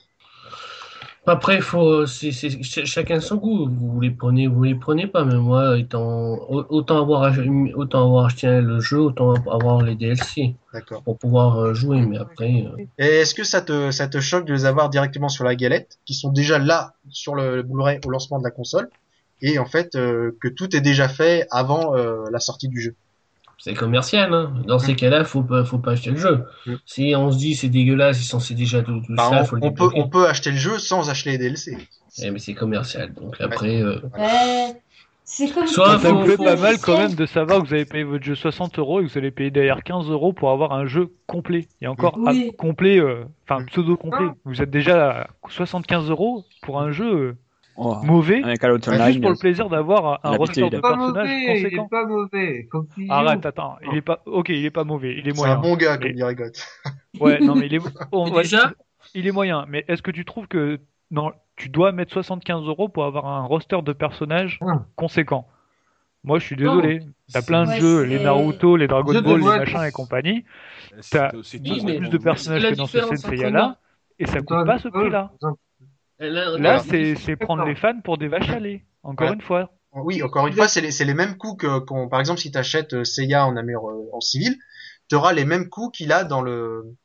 Après, 1.32 1.62
faut, 1.62 2.06
c'est, 2.06 2.32
c'est, 2.34 2.50
ch- 2.50 2.86
chacun 2.86 3.22
son 3.22 3.38
goût. 3.38 3.70
Vous 3.70 4.02
les 4.02 4.12
prenez, 4.12 4.48
vous 4.48 4.64
les 4.64 4.76
prenez 4.76 5.08
pas. 5.08 5.24
Mais 5.24 5.36
moi, 5.36 5.78
étant, 5.80 6.34
au- 6.50 6.66
autant 6.70 7.02
avoir, 7.02 7.32
autant 7.76 8.04
avoir 8.06 8.26
acheté 8.26 8.48
le 8.60 8.82
jeu, 8.82 9.00
autant 9.00 9.34
avoir 9.50 9.82
les 9.82 9.96
DLC 9.96 10.56
D'accord. 10.74 11.04
pour 11.04 11.18
pouvoir 11.18 11.58
euh, 11.58 11.74
jouer. 11.74 12.02
Mais 12.02 12.18
après, 12.18 12.66
euh, 12.78 12.84
Et 12.98 13.06
est-ce 13.22 13.34
que 13.34 13.46
ça 13.46 13.62
te 13.62 13.92
ça 13.92 14.08
te 14.10 14.20
choque 14.20 14.46
de 14.46 14.54
les 14.54 14.66
avoir 14.66 14.90
directement 14.90 15.30
sur 15.30 15.46
la 15.46 15.56
galette, 15.56 16.00
qui 16.06 16.16
sont 16.16 16.32
déjà 16.34 16.60
là 16.60 16.96
sur 17.10 17.36
le, 17.36 17.56
le 17.56 17.64
Blu-ray 17.64 18.00
au 18.06 18.10
lancement 18.10 18.40
de 18.40 18.44
la 18.44 18.52
console, 18.52 18.90
et 19.42 19.58
en 19.58 19.66
fait 19.66 19.96
euh, 19.96 20.38
que 20.42 20.50
tout 20.50 20.76
est 20.76 20.82
déjà 20.82 21.08
fait 21.08 21.48
avant 21.50 21.96
euh, 21.96 22.26
la 22.32 22.40
sortie 22.40 22.68
du 22.68 22.82
jeu? 22.82 22.96
C'est 23.64 23.74
commercial. 23.76 24.34
Hein. 24.34 24.54
Dans 24.68 24.80
ces 24.80 24.96
cas-là, 24.96 25.24
faut 25.24 25.44
pas, 25.44 25.64
faut 25.64 25.78
pas 25.80 25.92
acheter 25.92 26.12
le 26.12 26.18
jeu. 26.18 26.44
Mm. 26.66 26.74
Si 26.86 27.14
on 27.16 27.32
se 27.32 27.38
dit 27.38 27.56
c'est 27.56 27.70
dégueulasse, 27.70 28.20
ils 28.22 28.26
sont 28.28 28.40
c'est 28.40 28.56
déjà 28.56 28.82
tout, 28.82 29.00
tout 29.00 29.14
Bah, 29.16 29.28
ça, 29.30 29.42
on, 29.42 29.46
faut 29.46 29.56
le 29.56 29.64
on 29.64 29.72
peut 29.72 29.90
on 29.96 30.10
peut 30.10 30.28
acheter 30.28 30.52
le 30.52 30.58
jeu 30.58 30.78
sans 30.80 31.10
acheter 31.10 31.32
les 31.32 31.38
DLC. 31.38 31.78
Eh, 32.22 32.32
mais 32.32 32.40
c'est 32.40 32.54
commercial. 32.56 33.14
Donc 33.14 33.40
après, 33.40 33.82
euh, 33.82 34.00
Ouais. 34.18 34.76
C'est 35.24 35.54
comme 35.54 35.66
Soit 35.66 35.98
Ça 36.00 36.12
me 36.12 36.26
plaît 36.26 36.36
pas 36.36 36.58
mal 36.58 36.78
quand 36.80 36.98
même 36.98 37.14
de 37.16 37.26
savoir 37.26 37.62
que 37.62 37.68
vous 37.68 37.74
avez 37.74 37.86
payé 37.86 38.04
votre 38.04 38.24
jeu 38.26 38.36
60 38.36 38.78
euros 38.80 39.00
et 39.00 39.06
que 39.06 39.10
vous 39.12 39.18
allez 39.18 39.32
payer 39.32 39.50
derrière 39.50 39.82
15 39.82 40.10
euros 40.10 40.34
pour 40.34 40.50
avoir 40.52 40.74
un 40.74 40.88
jeu 40.88 41.08
complet. 41.26 41.68
Et 41.82 41.88
encore 41.88 42.18
Oui. 42.18 42.52
complet, 42.58 43.00
euh, 43.00 43.24
enfin 43.48 43.62
Mm. 43.62 43.66
pseudo 43.68 43.96
complet. 43.96 44.26
Ah. 44.30 44.36
Vous 44.44 44.62
êtes 44.62 44.72
déjà 44.72 45.22
à 45.22 45.28
75 45.48 46.10
euros 46.10 46.44
pour 46.64 46.82
un 46.82 46.92
jeu 46.92 47.06
euh, 47.14 47.38
Oh, 47.78 47.98
mauvais, 48.04 48.42
juste 48.44 49.22
pour 49.22 49.32
le 49.32 49.40
plaisir 49.40 49.70
d'avoir 49.70 50.20
un 50.24 50.36
roster 50.36 50.70
de 50.70 50.80
personnages 50.80 50.98
mauvais, 51.14 51.42
il 51.44 51.50
est 51.50 51.64
conséquent. 51.64 51.88
pas 51.88 52.06
mauvais. 52.06 52.70
Arrête, 53.10 53.46
attends, 53.46 53.78
il 53.90 53.98
est 53.98 54.02
pas, 54.02 54.22
ok, 54.26 54.50
il 54.50 54.66
est 54.66 54.70
pas 54.72 54.84
mauvais, 54.84 55.16
il 55.18 55.28
est 55.28 55.34
C'est 55.34 55.42
un 55.44 55.56
moyen. 55.56 55.58
bon 55.60 55.76
gars 55.78 55.98
comme 55.98 56.12
dirait. 56.12 56.36
Ouais, 57.20 57.40
non 57.40 57.56
mais 57.56 57.68
il 57.68 57.76
est, 57.76 57.80
on 58.12 58.26
Mais 58.26 58.32
va- 58.32 58.42
déjà 58.44 58.74
il 59.16 59.26
est 59.28 59.32
moyen. 59.32 59.66
Mais 59.68 59.84
est-ce 59.88 60.02
que 60.02 60.12
tu 60.12 60.26
trouves 60.26 60.48
que 60.48 60.80
non, 61.12 61.32
tu 61.56 61.70
dois 61.70 61.92
mettre 61.92 62.12
75 62.14 62.66
euros 62.68 62.88
pour 62.90 63.06
avoir 63.06 63.26
un 63.28 63.44
roster 63.46 63.82
de 63.82 63.94
personnages 63.94 64.60
conséquent 64.96 65.48
Moi, 66.24 66.40
je 66.40 66.46
suis 66.46 66.56
désolé. 66.56 67.02
T'as 67.34 67.42
plein 67.42 67.64
de 67.64 67.70
Ouais, 67.70 67.80
jeux, 67.80 68.04
les 68.04 68.22
Naruto, 68.24 68.76
les 68.76 68.88
Dragon 68.88 69.14
Ball, 69.22 69.40
les 69.40 69.46
machins 69.46 69.84
et 69.88 69.92
compagnie. 69.92 70.44
C'est 71.00 71.18
T'as 71.18 71.32
mais- 71.34 71.98
plus 71.98 72.10
de 72.10 72.18
personnages 72.18 72.70
que 72.70 72.76
dans 72.76 72.86
ce 72.86 73.00
Senseiya 73.02 73.50
là, 73.50 73.78
et 74.20 74.26
ça 74.26 74.40
coûte 74.42 74.66
pas 74.66 74.78
ce 74.78 74.88
prix-là. 74.90 75.32
Là, 76.30 76.58
Là, 76.58 76.80
c'est 76.80 77.16
c'est 77.16 77.36
prendre 77.36 77.66
les 77.66 77.76
fans 77.76 78.00
pour 78.04 78.18
des 78.18 78.28
vaches 78.28 78.50
à 78.50 78.60
lait. 78.60 78.86
Encore 79.04 79.30
Ouais. 79.30 79.34
une 79.36 79.42
fois. 79.42 79.72
Oui, 79.94 80.24
encore 80.24 80.48
une 80.48 80.54
fois, 80.54 80.68
c'est 80.68 80.82
les, 80.82 80.92
c'est 80.92 81.06
les 81.06 81.14
mêmes 81.14 81.38
coûts 81.38 81.56
que, 81.56 81.80
qu'on, 81.80 82.08
par 82.08 82.20
exemple, 82.20 82.40
si 82.40 82.52
t'achètes 82.52 82.94
euh, 82.94 83.04
Seiya 83.04 83.46
en 83.46 83.58
euh, 83.58 84.10
en 84.14 84.22
civil, 84.22 84.58
t'auras 85.10 85.34
les 85.34 85.44
mêmes 85.44 85.68
coûts 85.68 85.90
qu'il 85.90 86.14
a 86.14 86.24
dans 86.24 86.42
le, 86.42 86.96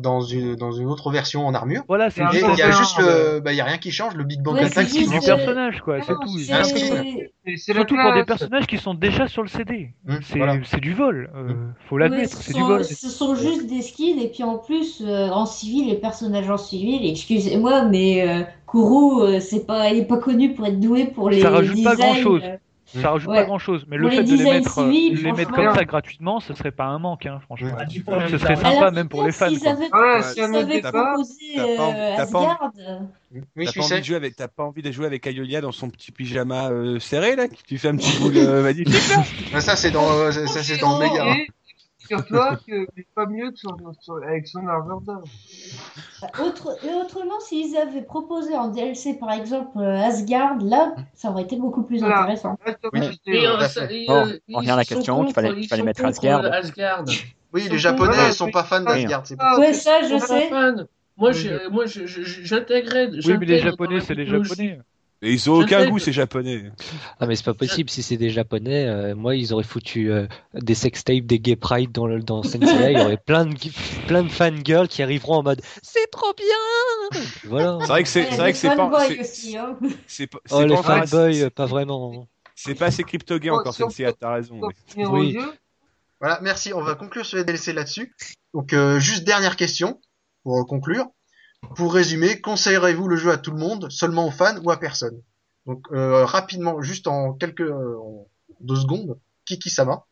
dans 0.00 0.20
une, 0.20 0.54
dans 0.54 0.72
une 0.72 0.86
autre 0.88 1.10
version 1.10 1.46
en 1.46 1.54
armure. 1.54 1.82
Voilà, 1.88 2.10
c'est 2.10 2.22
il 2.32 2.58
y 2.58 2.62
a 2.62 2.70
juste 2.70 2.98
le, 2.98 3.40
bah, 3.40 3.52
il 3.52 3.56
y 3.56 3.60
a 3.60 3.64
rien 3.64 3.78
qui 3.78 3.90
change, 3.90 4.14
le 4.14 4.24
Big 4.24 4.40
Bang 4.42 4.54
Ouais, 4.54 4.64
Attack, 4.64 4.88
c'est 4.88 4.98
du 5.06 5.08
euh, 5.08 5.20
personnage, 5.20 5.80
quoi, 5.80 6.00
c'est 6.00 6.12
tout. 6.14 6.38
c'est- 6.38 6.52
la 6.52 7.56
Surtout 7.56 7.96
pour 7.96 8.04
des 8.12 8.24
classe. 8.24 8.26
personnages 8.26 8.66
qui 8.66 8.78
sont 8.78 8.94
déjà 8.94 9.26
sur 9.28 9.42
le 9.42 9.48
CD. 9.48 9.90
Hum, 10.08 10.18
C'est 10.22 10.38
voilà. 10.38 10.56
du 10.56 10.92
vol. 10.94 11.30
euh, 11.34 11.54
faut 11.88 11.96
Ouais, 11.96 12.02
l'admettre, 12.02 12.36
ce 12.36 12.42
c'est 12.42 12.52
du 12.54 12.60
sont- 12.60 12.66
vol. 12.66 12.84
Ce 12.84 13.08
sont 13.08 13.34
juste 13.34 13.66
des 13.66 13.82
skins 13.82 14.18
et 14.20 14.28
puis 14.28 14.42
en 14.42 14.58
plus 14.58 15.02
euh, 15.04 15.28
en 15.30 15.46
civil 15.46 15.88
les 15.88 15.96
personnages 15.96 16.48
en 16.50 16.56
civil. 16.58 17.04
Excusez-moi 17.10 17.82
mais 17.86 18.26
euh, 18.28 18.42
Kuro 18.66 19.24
euh, 19.24 19.40
c'est 19.40 19.66
pas 19.66 19.90
il 19.90 19.98
est 20.00 20.04
pas 20.04 20.18
connu 20.18 20.54
pour 20.54 20.66
être 20.66 20.78
doué 20.80 21.06
pour 21.06 21.30
les 21.30 21.40
Ça 21.40 21.50
rajoute 21.50 21.82
pas 21.82 21.96
grand-chose. 21.96 22.42
Ça 23.00 23.10
rajoute 23.10 23.30
Ouais. 23.30 23.36
pas 23.36 23.44
grand 23.44 23.58
chose, 23.58 23.84
mais 23.88 23.96
Pour 23.98 24.08
le 24.08 24.16
fait 24.16 24.24
de 24.24 24.34
les 24.36 24.44
mettre, 24.44 24.78
euh, 24.78 24.90
civils, 24.92 25.22
les 25.22 25.32
mettre 25.32 25.52
comme 25.52 25.74
ça 25.74 25.84
gratuitement, 25.84 26.40
ce 26.40 26.52
serait 26.54 26.70
pas 26.70 26.84
un 26.84 26.98
manque, 26.98 27.26
hein, 27.26 27.40
franchement. 27.44 27.68
Ouais. 27.76 28.28
Ce 28.28 28.38
serait 28.38 28.56
sympa 28.56 28.90
même 28.90 29.08
pour 29.08 29.24
les 29.24 29.32
fans. 29.32 29.46
Avaient, 29.46 30.22
si 30.22 30.40
avaient 30.40 30.80
proposé 30.80 30.80
t'as 30.82 30.92
pas 30.92 31.14
envie- 31.16 31.58
euh, 31.58 32.16
Asgard, 32.16 32.72
Oui, 33.56 33.64
T'as 33.64 33.88
pas, 33.88 33.98
de 33.98 34.04
jouer 34.04 34.16
avec, 34.16 34.36
t'as 34.36 34.48
pas 34.48 34.62
envie 34.64 34.82
de 34.82 34.92
jouer 34.92 35.06
avec 35.06 35.26
Ayolia 35.26 35.62
dans 35.62 35.72
son 35.72 35.88
petit 35.88 36.12
pyjama 36.12 36.68
euh, 36.70 36.98
serré 36.98 37.34
là 37.34 37.48
qui- 37.48 37.62
Tu 37.64 37.78
fais 37.78 37.88
un 37.88 37.96
petit 37.96 38.18
boule 38.18 38.36
euh, 38.36 38.62
magnifique 38.62 38.92
là 39.54 39.60
ça, 39.62 39.74
c'est 39.74 39.90
dans, 39.90 40.30
ça, 40.30 40.46
ça, 40.46 40.62
c'est 40.62 40.76
dans. 40.78 40.98
Et 42.12 42.16
Figure-toi 42.16 42.56
que 42.66 42.86
c'est 42.96 43.06
pas 43.14 43.26
mieux 43.26 43.50
que 43.50 43.58
son, 43.58 43.74
son- 44.00 44.16
avec 44.16 44.46
son 44.46 44.66
armure 44.66 45.00
d'or. 45.00 45.22
autre, 46.44 46.76
et 46.84 46.92
autrement 46.94 47.40
s'ils 47.40 47.76
avaient 47.76 48.02
proposé 48.02 48.54
en 48.56 48.68
DLC 48.68 49.14
par 49.14 49.32
exemple 49.32 49.78
euh, 49.78 49.96
Asgard 50.02 50.58
là 50.58 50.94
ça 51.14 51.30
aurait 51.30 51.42
été 51.44 51.56
beaucoup 51.56 51.82
plus 51.82 52.00
Voilà. 52.00 52.20
intéressant. 52.20 52.58
Oui. 52.92 53.20
Et, 53.26 53.46
euh, 53.46 53.60
ça- 53.66 53.90
et, 53.90 54.06
Bon, 54.06 54.26
euh, 54.26 54.38
on 54.52 54.58
revient 54.58 54.70
à 54.70 54.76
la 54.76 54.84
question, 54.84 55.16
contre- 55.16 55.42
qu'il 55.54 55.68
fallait- 55.68 55.82
mettre 55.82 56.04
Asgard. 56.04 56.44
Asgard. 56.44 57.04
Oui, 57.54 57.68
les 57.70 57.78
Japonais 57.78 58.12
contre- 58.16 58.34
sont 58.34 58.50
pas 58.50 58.64
fans 58.64 58.80
d'Asgard, 58.80 59.26
c'est 59.26 59.36
pas. 59.36 59.52
Ah, 59.54 59.58
Ouais 59.58 59.72
ça 59.72 60.02
je 60.02 60.18
sais. 60.18 60.50
Moi, 61.16 61.30
Oui, 61.34 61.86
j'intégrais. 62.42 63.10
Oui, 63.10 63.36
mais 63.38 63.46
les 63.46 63.58
Japonais, 63.58 64.00
c'est 64.00 64.14
les. 64.14 64.26
Japonais. 64.26 64.80
Et 65.24 65.32
ils 65.32 65.48
ont 65.50 65.54
aucun 65.60 65.88
goût 65.88 66.00
ces 66.00 66.12
Japonais. 66.12 66.64
Ah 67.20 67.26
mais 67.26 67.36
c'est 67.36 67.44
pas 67.44 67.54
possible 67.54 67.88
si 67.88 68.02
c'est 68.02 68.16
des 68.16 68.30
japonais. 68.30 68.86
euh, 68.86 69.14
moi 69.14 69.36
ils 69.36 69.52
auraient 69.54 69.62
foutu 69.62 70.10
euh, 70.10 70.26
des 70.54 70.74
sextapes, 70.74 71.24
des 71.26 71.38
gay 71.38 71.54
pride 71.54 71.92
dans 71.92 72.06
le 72.06 72.20
dans 72.20 72.42
Senseiya. 72.42 72.90
Il 72.90 72.98
y 72.98 73.00
aurait 73.00 73.16
plein 73.24 73.46
de 73.46 73.54
plein 74.08 74.24
de 74.24 74.28
fangirls 74.28 74.88
qui 74.88 75.00
arriveront 75.02 75.36
en 75.36 75.42
mode 75.44 75.62
c'est 75.82 76.10
trop 76.10 76.34
bien. 76.36 77.22
Voilà. 77.44 77.78
C'est 77.82 77.86
vrai 77.86 78.02
que 78.02 78.08
c'est 78.08 78.24
vrai 78.36 78.52
que 78.52 78.58
c'est 78.58 78.74
pas 78.74 79.06
c'est- 79.06 79.20
aussi, 79.20 79.56
hein. 79.56 79.78
c'est 80.08 80.26
pas 80.26 80.38
Oh 80.50 80.56
c'est 80.58 80.66
les 80.66 80.76
fanboys, 80.76 81.34
c'est- 81.34 81.42
euh, 81.44 81.50
pas 81.50 81.66
vraiment. 81.66 82.26
c'est 82.56 82.74
pas 82.74 82.86
assez 82.86 83.04
crypto-gay 83.04 83.50
encore 83.50 83.76
peut- 83.76 84.12
t'as 84.18 84.34
raison. 84.34 84.60
Oui. 84.96 85.38
Voilà, 86.20 86.40
merci. 86.42 86.72
On 86.72 86.82
va 86.82 86.94
conclure 86.94 87.26
sur 87.26 87.38
les 87.38 87.44
DLC 87.44 87.72
là-dessus. 87.72 88.14
Donc, 88.54 88.72
euh, 88.72 88.98
juste 89.00 89.24
dernière 89.24 89.56
question 89.56 90.00
pour 90.44 90.64
conclure. 90.66 91.06
Pour 91.76 91.94
résumer, 91.94 92.40
conseillerez-vous 92.40 93.08
le 93.08 93.16
jeu 93.16 93.30
à 93.30 93.38
tout 93.38 93.50
le 93.50 93.58
monde, 93.58 93.90
seulement 93.90 94.26
aux 94.26 94.30
fans 94.30 94.56
ou 94.62 94.70
à 94.70 94.78
personne? 94.78 95.20
Donc, 95.66 95.86
euh, 95.92 96.24
rapidement, 96.24 96.82
juste 96.82 97.06
en 97.06 97.32
quelques 97.34 97.60
euh, 97.60 97.96
en 97.98 98.26
deux 98.60 98.76
secondes, 98.76 99.18
Kiki 99.44 99.70
Sama. 99.70 100.04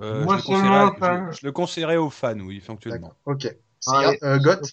Euh, 0.00 0.24
Moi, 0.24 0.38
je, 0.38 0.50
le 0.50 0.56
seulement 0.56 0.84
aux 0.84 0.92
conseillerais, 0.92 0.98
fans. 0.98 1.32
je, 1.32 1.40
je 1.40 1.46
le 1.46 1.52
conseillerais 1.52 1.96
aux 1.96 2.10
fans, 2.10 2.38
oui, 2.40 2.56
effectivement. 2.58 3.12
Ok. 3.26 3.54
Ah, 3.86 4.12
Sia, 4.12 4.12
euh, 4.22 4.38
Goth. 4.38 4.72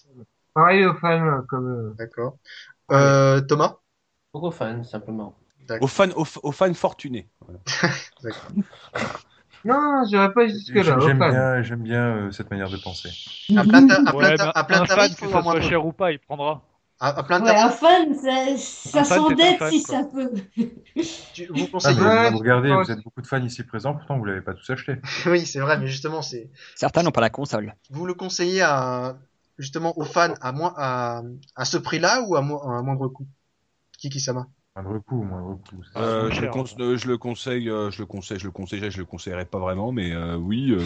pareil 0.54 0.86
aux 0.86 0.94
fans, 0.94 1.42
comme 1.48 1.68
euh, 1.68 1.94
D'accord. 1.98 2.38
Euh, 2.92 3.40
Thomas? 3.40 3.76
Pour 4.32 4.54
fans, 4.54 4.84
simplement. 4.84 5.34
Aux 5.80 5.86
fans, 5.86 6.10
aux, 6.16 6.26
aux 6.42 6.52
fans 6.52 6.74
fortunés. 6.74 7.28
Voilà. 7.40 7.60
D'accord. 8.22 8.52
Non, 9.64 10.04
j'irai 10.08 10.32
pas 10.32 10.46
jusque 10.48 10.74
là. 10.74 10.98
J'aime 11.00 11.18
bien, 11.18 11.62
j'aime 11.62 11.82
bien 11.82 12.16
euh, 12.16 12.30
cette 12.30 12.50
manière 12.50 12.70
de 12.70 12.76
penser. 12.76 13.10
À 13.56 13.64
plein, 13.64 13.86
ta- 13.86 14.02
à 14.06 14.14
Ouais, 14.14 14.34
plein, 14.36 14.50
à 14.54 14.64
plein 14.64 14.80
un 14.82 14.86
fan, 14.86 14.96
tarif 14.96 15.20
que 15.20 15.28
ça 15.28 15.42
soit 15.42 15.60
cher 15.60 15.84
ou 15.86 15.92
pas, 15.92 16.12
il 16.12 16.18
prendra. 16.18 16.62
À, 16.98 17.18
à 17.18 17.22
plein 17.22 17.40
Ouais, 17.40 17.50
un 17.50 17.68
tarif, 17.68 17.78
fan, 17.80 18.14
ça, 18.14 18.56
ça 18.56 19.00
Un 19.00 19.02
fan, 19.04 19.08
c'est 19.08 19.14
un 19.14 19.14
s'endette 19.26 19.62
si 19.70 19.80
quoi. 19.80 19.98
ça 19.98 20.04
peut. 20.04 20.30
vous 21.50 21.56
Ah, 21.56 21.70
conseillez. 21.70 21.94
vous, 21.94 22.32
vous 22.32 22.38
regardez, 22.38 22.74
vous 22.74 22.90
êtes 22.90 23.02
beaucoup 23.02 23.22
de 23.22 23.26
fans 23.26 23.42
ici 23.42 23.62
présents, 23.64 23.94
pourtant 23.94 24.18
vous 24.18 24.24
l'avez 24.24 24.42
pas 24.42 24.54
tous 24.54 24.70
acheté. 24.70 24.96
oui, 25.26 25.46
c'est 25.46 25.60
vrai, 25.60 25.78
mais 25.78 25.86
justement, 25.86 26.22
c'est. 26.22 26.50
Certains 26.76 27.02
n'ont 27.02 27.10
pas 27.10 27.20
la 27.20 27.30
console. 27.30 27.74
Vous 27.90 28.06
le 28.06 28.14
conseillez 28.14 28.62
à 28.62 29.16
justement 29.58 29.96
aux 29.98 30.04
fans 30.04 30.34
à 30.40 30.52
moins 30.52 30.74
à, 30.76 31.22
à 31.54 31.64
ce 31.64 31.76
prix-là 31.76 32.22
ou 32.26 32.36
à, 32.36 32.42
mo- 32.42 32.62
à 32.62 32.70
un 32.72 32.82
moindre 32.82 33.08
coût? 33.08 33.26
Kiki 33.98 34.20
Sama. 34.20 34.46
Moindre 34.82 34.98
coup, 35.00 35.22
moindre 35.22 35.58
c'est- 35.92 35.98
Euh, 35.98 36.30
je, 36.30 36.40
le 36.42 36.96
je 36.96 37.08
le 37.08 37.18
conseille, 37.18 37.68
euh, 37.68 37.90
je 37.90 38.00
le 38.00 38.06
conseille, 38.06 38.38
je 38.38 38.44
le 38.46 38.50
conseillerais, 38.50 38.90
je 38.90 38.98
le 38.98 39.04
conseillerais 39.04 39.44
pas 39.44 39.58
vraiment, 39.58 39.92
mais 39.92 40.12
euh, 40.12 40.36
oui. 40.36 40.70
euh, 40.72 40.80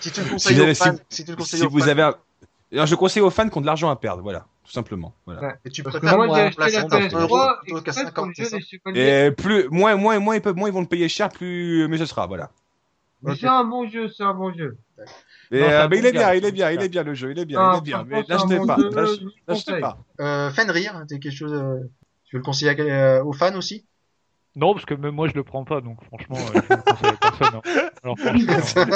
Si 0.00 0.10
tu 0.12 0.20
le 0.22 0.30
conseilles 0.30 0.56
vous 0.56 0.60
aux 0.60 0.64
avez- 0.64 0.74
fans, 0.74 0.94
si- 1.08 1.16
si 1.16 1.24
tu 1.24 1.30
le 1.30 1.36
conseilles 1.36 1.60
si 1.60 1.66
aux 1.66 1.70
vous 1.70 1.80
fans, 1.80 1.88
avez, 1.88 2.02
un... 2.02 2.14
Alors, 2.72 2.86
je 2.86 2.90
le 2.92 2.96
conseille 2.96 3.22
aux 3.22 3.30
fans 3.30 3.48
qui 3.48 3.58
ont 3.58 3.60
de 3.60 3.66
l'argent 3.66 3.90
à 3.90 3.96
perdre, 3.96 4.22
voilà, 4.22 4.46
tout 4.64 4.70
simplement. 4.72 5.14
Voilà. 5.26 5.40
Ouais. 5.42 5.54
et 5.64 5.70
tu 5.70 5.82
préfères 5.82 6.16
moi, 6.16 6.26
moi, 6.26 6.38
acheté 6.38 6.60
la 6.60 6.70
50 6.70 6.92
euros 7.14 7.36
PS3 7.36 7.60
plutôt 7.62 7.80
qu'à 7.82 7.90
exprès 7.90 8.12
pour 8.12 8.24
50, 8.24 8.28
le 8.28 8.34
c'est 8.34 8.42
jeu 8.44 8.48
ça 8.50 8.56
des 8.58 8.62
chevaliers. 8.62 9.26
Et 9.26 9.30
plus, 9.32 9.68
moins, 9.70 9.96
moins, 9.96 10.18
moins, 10.20 10.34
ils 10.36 10.42
peuvent, 10.42 10.56
moins 10.56 10.68
ils 10.68 10.74
vont 10.74 10.80
le 10.82 10.86
payer 10.86 11.08
cher, 11.08 11.28
plus 11.30 11.88
mieux 11.88 11.98
ce 11.98 12.06
sera, 12.06 12.26
voilà. 12.26 12.50
Mais 13.22 13.32
Ok. 13.32 13.38
c'est 13.40 13.46
un 13.48 13.64
bon 13.64 13.88
jeu, 13.88 14.08
c'est 14.08 14.22
un 14.22 14.32
bon 14.34 14.52
jeu. 14.52 14.78
Et, 15.52 15.60
Non, 15.60 15.66
euh, 15.66 15.88
mais 15.90 15.98
il 15.98 16.06
est 16.06 16.12
bien, 16.12 16.32
il 16.32 16.44
est 16.44 16.52
bien, 16.52 16.70
il 16.70 16.80
est 16.80 16.88
bien 16.88 17.02
le 17.02 17.12
jeu, 17.14 17.32
il 17.32 17.38
est 17.38 17.44
bien, 17.44 17.58
Ah, 17.60 17.72
il 17.74 17.78
est 17.78 17.80
bien, 17.80 18.04
mais 18.08 18.22
bon 18.22 18.66
pas, 18.66 18.76
jeu, 18.76 18.90
lâche- 18.90 19.18
je 19.18 19.24
vous 19.24 19.30
l'achetez 19.48 19.72
conseille. 19.72 19.80
pas. 19.80 19.98
Euh, 20.20 20.50
Fenrir, 20.52 20.92
t'as 21.08 21.18
quelque 21.18 21.30
chose 21.34 21.52
euh, 21.52 21.80
Tu 22.30 22.36
veux 22.36 22.40
le 22.40 22.44
conseiller 22.44 22.70
à 22.70 23.18
euh, 23.18 23.24
aux 23.24 23.32
fans 23.32 23.56
aussi? 23.56 23.86
Non, 24.54 24.72
parce 24.72 24.84
que 24.84 24.94
même 24.94 25.14
moi 25.14 25.26
je 25.26 25.34
le 25.34 25.42
prends 25.42 25.64
pas, 25.64 25.80
donc 25.80 26.02
franchement, 26.04 26.36
euh, 26.36 26.60
je 26.68 26.74
ne 26.74 26.80
conseille 26.80 27.10
à 27.10 27.16
personne. 27.16 27.60
hein. 27.64 27.90
Alors 28.04 28.18
franchement, 28.18 28.86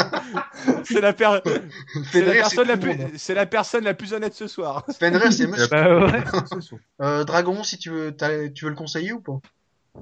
C'est 0.85 1.01
la 1.01 1.13
per... 1.13 1.41
Personne 2.13 2.69
la 2.69 2.77
plus, 2.77 2.97
c'est 3.17 3.35
la 3.35 3.47
personne 3.47 3.83
la 3.85 3.95
plus 3.95 4.13
honnête 4.13 4.35
ce 4.35 4.47
soir. 4.47 4.85
Fenrir, 5.01 5.33
c'est 5.33 5.49
monsieur. 5.49 5.67
Bah 5.69 6.07
ouais. 6.07 6.23
Euh, 7.03 7.25
Dragon, 7.25 7.65
si 7.65 7.77
tu 7.77 7.91
veux, 7.91 8.17
tu 8.55 8.65
veux 8.67 8.71
le 8.71 8.77
conseiller 8.77 9.13
ou 9.13 9.21
pas? 9.21 9.41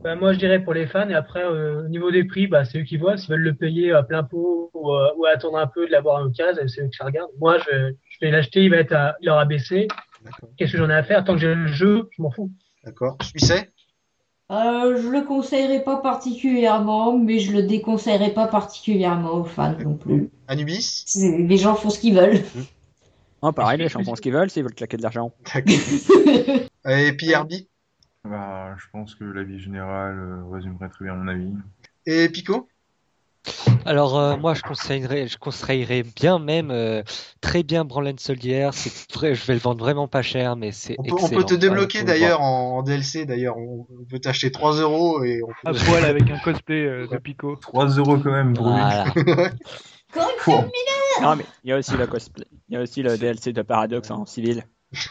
Bah, 0.04 0.14
moi, 0.14 0.32
je 0.34 0.38
dirais 0.38 0.62
pour 0.62 0.74
les 0.74 0.86
fans, 0.86 1.08
et 1.08 1.14
après, 1.14 1.42
euh, 1.42 1.84
au 1.84 1.88
niveau 1.88 2.10
des 2.10 2.24
prix, 2.24 2.46
bah, 2.46 2.64
c'est 2.64 2.80
eux 2.80 2.84
qui 2.84 2.96
voient. 2.96 3.16
S'ils 3.16 3.30
veulent 3.30 3.40
le 3.40 3.54
payer 3.54 3.92
à 3.92 4.02
plein 4.02 4.24
pot 4.24 4.70
ou, 4.74 4.90
euh, 4.92 5.08
ou 5.16 5.26
attendre 5.26 5.58
un 5.58 5.66
peu 5.66 5.86
de 5.86 5.92
l'avoir 5.92 6.20
en 6.20 6.26
occasion, 6.26 6.62
c'est 6.66 6.82
eux 6.82 6.88
qui 6.88 7.02
regardent. 7.02 7.30
Moi, 7.38 7.58
je, 7.58 7.92
je 8.10 8.18
vais 8.20 8.30
l'acheter, 8.30 8.64
il 8.64 8.70
va 8.70 8.78
être 8.78 8.92
à 8.92 9.16
leur 9.22 9.38
ABC. 9.38 9.88
D'accord. 10.24 10.48
Qu'est-ce 10.56 10.72
que 10.72 10.78
j'en 10.78 10.88
ai 10.90 10.94
à 10.94 11.02
faire? 11.02 11.24
Tant 11.24 11.34
que 11.34 11.40
j'ai 11.40 11.54
le 11.54 11.66
jeu, 11.66 12.08
je 12.16 12.22
m'en 12.22 12.30
fous. 12.30 12.50
D'accord. 12.84 13.16
Suisset 13.22 13.70
Euh, 14.50 15.00
je 15.00 15.08
le 15.08 15.22
conseillerais 15.22 15.82
pas 15.82 15.96
particulièrement, 15.98 17.16
mais 17.16 17.38
je 17.38 17.52
le 17.52 17.62
déconseillerais 17.62 18.34
pas 18.34 18.46
particulièrement 18.48 19.32
aux 19.34 19.44
fans 19.44 19.76
non 19.78 19.94
plus. 19.94 20.30
Anubis? 20.48 21.04
C'est- 21.06 21.38
Les 21.38 21.56
gens 21.56 21.74
font 21.74 21.90
ce 21.90 21.98
qu'ils 21.98 22.14
veulent. 22.14 22.40
Oh, 23.44 23.50
pareil, 23.50 23.76
les 23.76 23.88
gens 23.88 24.04
font 24.04 24.14
ce 24.14 24.20
qu'ils 24.20 24.32
veulent 24.32 24.50
s'ils 24.50 24.62
veulent 24.62 24.72
claquer 24.72 24.96
de 24.96 25.02
l'argent. 25.02 25.32
D'accord. 25.52 25.74
Et 26.88 27.12
puis 27.16 27.30
Herbie? 27.30 27.68
Bah, 28.24 28.76
je 28.78 28.84
pense 28.92 29.16
que 29.16 29.24
l'avis 29.24 29.58
général 29.58 30.16
euh, 30.16 30.44
résumerait 30.48 30.88
très 30.88 31.06
bien 31.06 31.14
mon 31.16 31.26
avis. 31.26 31.50
Et 32.06 32.28
Pico? 32.28 32.68
Alors 33.84 34.18
euh, 34.18 34.36
moi 34.36 34.54
je 34.54 34.62
conseillerais, 34.62 35.26
je 35.26 35.38
conseillerais 35.38 36.02
bien 36.02 36.38
même 36.38 36.70
euh, 36.70 37.02
très 37.40 37.62
bien 37.62 37.84
Branland 37.84 38.18
Soldier. 38.18 38.70
C'est 38.72 39.12
vrai, 39.12 39.34
je 39.34 39.44
vais 39.44 39.54
le 39.54 39.60
vendre 39.60 39.80
vraiment 39.80 40.08
pas 40.08 40.22
cher, 40.22 40.56
mais 40.56 40.72
c'est 40.72 40.96
on 40.98 41.02
peut, 41.02 41.14
on 41.20 41.28
peut 41.28 41.44
te 41.44 41.54
débloquer 41.54 42.04
d'ailleurs 42.04 42.40
en, 42.40 42.78
en 42.78 42.82
DLC 42.82 43.26
d'ailleurs. 43.26 43.56
On 43.58 43.86
peut 44.08 44.18
t'acheter 44.18 44.50
3 44.50 44.76
euros 44.76 45.24
et 45.24 45.42
on 45.42 45.68
À 45.68 45.72
peut... 45.72 45.78
poil 45.86 46.04
avec 46.04 46.30
un 46.30 46.38
cosplay 46.38 46.84
euh, 46.84 47.06
de 47.06 47.16
Pico. 47.18 47.56
3 47.56 47.86
euros 47.96 48.18
quand 48.18 48.32
même, 48.32 48.52
brûlé. 48.52 48.76
Voilà. 48.76 49.50
Non, 51.22 51.36
mais 51.36 51.44
il 51.64 51.70
y 51.70 51.72
a 51.72 51.78
aussi 51.78 51.96
le 51.96 52.06
cosplay. 52.06 52.46
Il 52.68 52.74
y 52.74 52.76
a 52.76 52.82
aussi 52.82 53.02
le 53.02 53.16
DLC 53.16 53.52
de 53.52 53.62
Paradox 53.62 54.10
en 54.10 54.26
civil. 54.26 54.64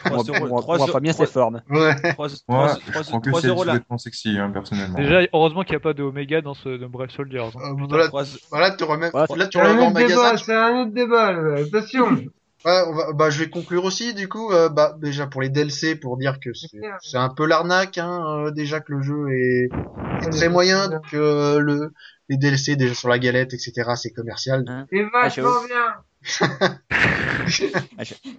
On 0.04 0.08
Trois 0.10 0.22
voit- 0.22 0.34
euros- 0.36 0.44
on 0.44 0.48
voit- 0.48 0.60
trois 0.62 0.74
on 0.74 0.78
voit 0.78 0.86
euros- 0.86 0.92
pas 0.92 1.00
bien 1.00 1.12
ses 1.12 1.26
formes. 1.26 1.60
Ouais. 1.68 1.94
3, 2.12 2.28
Moi, 2.48 2.68
je 2.86 2.90
crois 2.90 3.02
que 3.20 3.40
c'est 3.40 3.46
le 3.46 3.48
euros 3.52 3.64
là. 3.64 3.78
sexy, 3.98 4.38
hein, 4.38 4.50
personnellement. 4.52 4.96
Déjà, 4.98 5.20
heureusement 5.32 5.62
qu'il 5.62 5.72
n'y 5.72 5.76
a 5.76 5.80
pas 5.80 5.92
de 5.94 6.02
Oméga 6.02 6.40
dans 6.40 6.54
ce 6.54 6.76
dans 6.76 6.88
Brave 6.88 7.10
Soldiers. 7.10 7.38
hein. 7.56 7.74
Euh, 7.80 7.86
voilà, 7.88 8.08
voilà, 8.50 8.70
tu 8.70 8.84
remets... 8.84 9.10
Ouais, 9.14 9.24
là 9.36 9.46
tu 9.48 9.58
C'est 9.58 9.64
un 9.64 9.70
remets 9.72 9.82
en 9.82 9.90
autre 9.90 9.94
débat, 9.98 10.22
magasin. 10.22 10.36
c'est 10.36 10.54
un 10.54 10.80
autre 10.82 10.92
débat, 10.92 11.28
attention. 11.56 12.06
Ouais, 12.64 12.80
on 12.86 12.92
va, 12.94 13.12
bah, 13.12 13.28
je 13.28 13.40
vais 13.40 13.50
conclure 13.50 13.84
aussi, 13.84 14.14
du 14.14 14.28
coup, 14.28 14.52
euh, 14.52 14.68
bah, 14.68 14.94
déjà 15.02 15.26
pour 15.26 15.42
les 15.42 15.48
DLC, 15.48 15.96
pour 15.96 16.16
dire 16.16 16.38
que 16.38 16.50
c'est 17.00 17.16
un 17.18 17.28
peu 17.28 17.44
l'arnaque, 17.44 17.98
hein, 17.98 18.22
euh, 18.46 18.50
déjà 18.52 18.78
que 18.78 18.92
le 18.92 19.02
jeu 19.02 19.30
est, 19.32 19.68
est 20.24 20.30
très 20.30 20.48
moyen, 20.48 21.00
que 21.10 21.16
euh, 21.16 21.58
le, 21.58 21.92
les 22.28 22.36
DLC 22.36 22.76
déjà 22.76 22.94
sur 22.94 23.08
la 23.08 23.18
galette, 23.18 23.52
etc., 23.52 23.72
c'est 23.96 24.12
commercial. 24.12 24.64
C'est 24.92 25.02
vachement 25.12 25.42
chaud. 25.54 25.66
bien. 25.66 25.76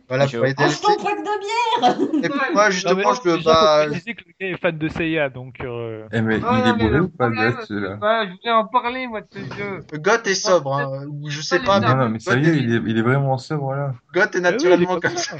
Voilà 0.07 0.25
Je- 0.27 0.37
pour 0.37 0.45
DLC. 0.45 0.63
Achetons 0.63 1.03
pack 1.03 1.17
de 1.17 1.39
bière 1.39 2.23
Et 2.23 2.29
puis 2.29 2.39
moi, 2.53 2.65
Non, 2.65 2.71
justement, 2.71 2.95
mais 2.95 3.03
je 3.03 3.29
le 3.29 3.89
préciser 3.89 4.15
que 4.15 4.23
le 4.25 4.33
gars 4.39 4.47
est 4.55 4.57
fan 4.61 4.77
de 4.77 4.87
Seiya, 4.87 5.29
donc 5.29 5.55
euh, 5.61 6.07
Eh, 6.11 6.21
mais 6.21 6.39
Ah, 6.45 6.61
il 6.65 6.69
non, 6.69 6.75
est 6.75 6.79
bourré 6.79 6.99
ou 7.01 7.09
pas, 7.09 7.29
là 7.29 7.51
pas- 7.51 8.25
je 8.25 8.31
voulais 8.31 8.51
en 8.51 8.65
parler, 8.67 9.07
moi, 9.07 9.21
de 9.21 9.27
ce 9.31 9.39
jeu. 9.55 9.79
Goth 9.99 10.27
est 10.27 10.35
sobre, 10.35 10.73
hein, 10.75 11.05
ou 11.09 11.29
je 11.29 11.41
sais 11.41 11.59
Pas 11.59 11.65
pas, 11.65 11.79
Non, 11.81 11.87
mais 11.87 11.95
non, 11.95 12.09
mais 12.09 12.17
Goth 12.19 12.21
sérieux, 12.21 12.53
est, 12.55 12.57
il 12.57 12.73
est, 12.75 12.81
il 12.87 12.97
est 12.97 13.01
vraiment 13.01 13.37
sobre, 13.37 13.73
là. 13.73 13.93
Goth 14.13 14.23
est 14.23 14.23
ah 14.23 14.29
oui, 14.33 14.37
il 14.37 14.37
est 14.37 14.51
naturellement 14.51 14.99
comme 14.99 15.17
ça. 15.17 15.37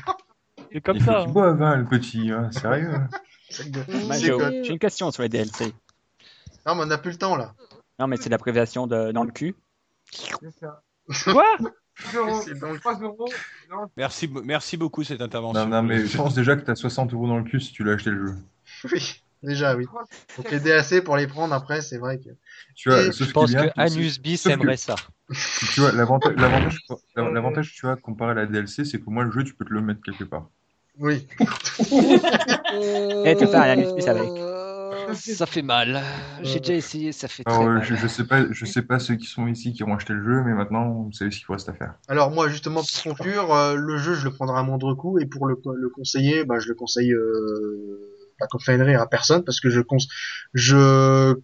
Comme 0.83 0.95
il 0.97 1.03
faut 1.03 1.11
ça. 1.11 1.19
qu'il 1.19 1.29
hein. 1.29 1.31
boive, 1.33 1.61
hein, 1.61 1.75
le 1.77 1.85
petit, 1.85 2.31
hein, 2.31 2.51
sérieux. 2.51 2.91
Goth. 3.69 4.07
Bah, 4.09 4.15
j'ai 4.19 4.29
Goth. 4.31 4.67
une 4.69 4.79
question 4.79 5.11
sur 5.11 5.21
les 5.23 5.29
DLC. 5.29 5.65
Non, 6.65 6.75
mais 6.75 6.83
on 6.83 6.85
n'a 6.87 6.97
plus 6.97 7.11
le 7.11 7.17
temps, 7.17 7.35
là. 7.35 7.53
Non, 7.99 8.07
mais 8.07 8.17
c'est 8.17 8.29
la 8.29 8.37
privation 8.39 8.87
de, 8.87 9.11
dans 9.11 9.23
le 9.23 9.31
cul. 9.31 9.55
C'est 10.11 10.51
ça. 10.59 10.81
Quoi? 11.31 11.43
3 11.59 11.71
euros. 12.15 12.41
C'est 12.45 12.57
dans 12.59 12.71
le- 12.71 12.79
3 12.79 12.99
euros. 12.99 13.29
Non, 13.69 13.89
Merci, 13.97 14.29
merci 14.43 14.77
beaucoup 14.77 15.03
cette 15.03 15.21
intervention. 15.21 15.65
Non, 15.65 15.81
non, 15.81 15.83
mais 15.83 16.05
je 16.05 16.17
pense 16.17 16.33
déjà 16.33 16.55
que 16.55 16.61
t'as 16.61 16.75
60 16.75 17.13
euros 17.13 17.27
dans 17.27 17.37
le 17.37 17.43
cul 17.43 17.59
si 17.59 17.71
tu 17.71 17.83
l'as 17.83 17.93
acheté 17.93 18.09
le 18.11 18.27
jeu. 18.27 18.33
Oui, 18.91 19.23
déjà, 19.41 19.75
oui. 19.75 19.85
Donc 20.37 20.51
les 20.51 20.59
DLC, 20.59 21.01
pour 21.01 21.17
les 21.17 21.27
prendre 21.27 21.53
après, 21.53 21.81
c'est 21.81 21.97
vrai 21.97 22.17
que... 22.17 22.29
Tu 22.75 22.89
vois, 22.89 23.11
Je 23.11 23.31
pense 23.31 23.53
que 23.53 23.69
Anus 23.75 24.19
Bis 24.19 24.45
aimerait 24.47 24.77
ça. 24.77 24.95
Tu 25.73 25.79
vois, 25.81 25.91
l'avantage, 26.35 27.73
tu 27.73 27.85
vois, 27.85 27.95
comparé 27.95 28.31
à 28.31 28.35
la 28.35 28.45
DLC, 28.45 28.85
c'est 28.85 28.99
qu'au 28.99 29.11
moins 29.11 29.23
le 29.23 29.31
jeu, 29.31 29.43
tu 29.43 29.53
peux 29.53 29.65
te 29.65 29.73
le 29.73 29.81
mettre 29.81 30.01
quelque 30.01 30.23
part. 30.23 30.49
Oui. 30.99 31.27
Et 33.25 33.35
tu 33.35 33.47
fais 33.47 33.55
un 33.55 33.61
Anus 33.61 34.07
avec. 34.07 34.29
Euh, 34.93 35.13
Ça 35.13 35.45
fait 35.45 35.61
mal. 35.61 36.01
J'ai 36.41 36.59
déjà 36.59 36.73
essayé, 36.73 37.11
ça 37.11 37.27
fait 37.27 37.43
Alors, 37.45 37.63
euh, 37.63 37.73
mal. 37.75 37.83
je, 37.83 37.95
je 37.95 38.07
sais 38.07 38.25
pas, 38.25 38.45
je 38.51 38.65
sais 38.65 38.81
pas 38.81 38.99
ceux 38.99 39.15
qui 39.15 39.25
sont 39.25 39.47
ici 39.47 39.73
qui 39.73 39.83
ont 39.83 39.95
acheté 39.95 40.13
le 40.13 40.23
jeu, 40.23 40.43
mais 40.43 40.53
maintenant, 40.53 40.89
vous 40.89 41.11
savez 41.11 41.31
ce 41.31 41.37
qu'il 41.37 41.47
reste 41.49 41.69
à 41.69 41.73
faire. 41.73 41.95
Alors 42.07 42.31
moi 42.31 42.49
justement 42.49 42.81
pour 42.81 43.03
conclure, 43.13 43.53
euh, 43.53 43.75
le 43.75 43.97
jeu 43.97 44.13
je 44.13 44.25
le 44.25 44.33
prendrai 44.33 44.59
à 44.59 44.63
moindre 44.63 44.93
coût 44.93 45.19
et 45.19 45.25
pour 45.25 45.47
le, 45.47 45.55
le 45.75 45.89
conseiller, 45.89 46.45
bah, 46.45 46.59
je 46.59 46.67
le 46.69 46.75
conseille 46.75 47.11
euh, 47.13 48.13
pas 48.39 48.47
comme 48.47 48.61
Fenrir 48.61 49.01
à 49.01 49.07
personne 49.07 49.43
parce 49.43 49.59
que 49.59 49.69
je 49.69 49.81
cons 49.81 49.97
je 50.53 51.35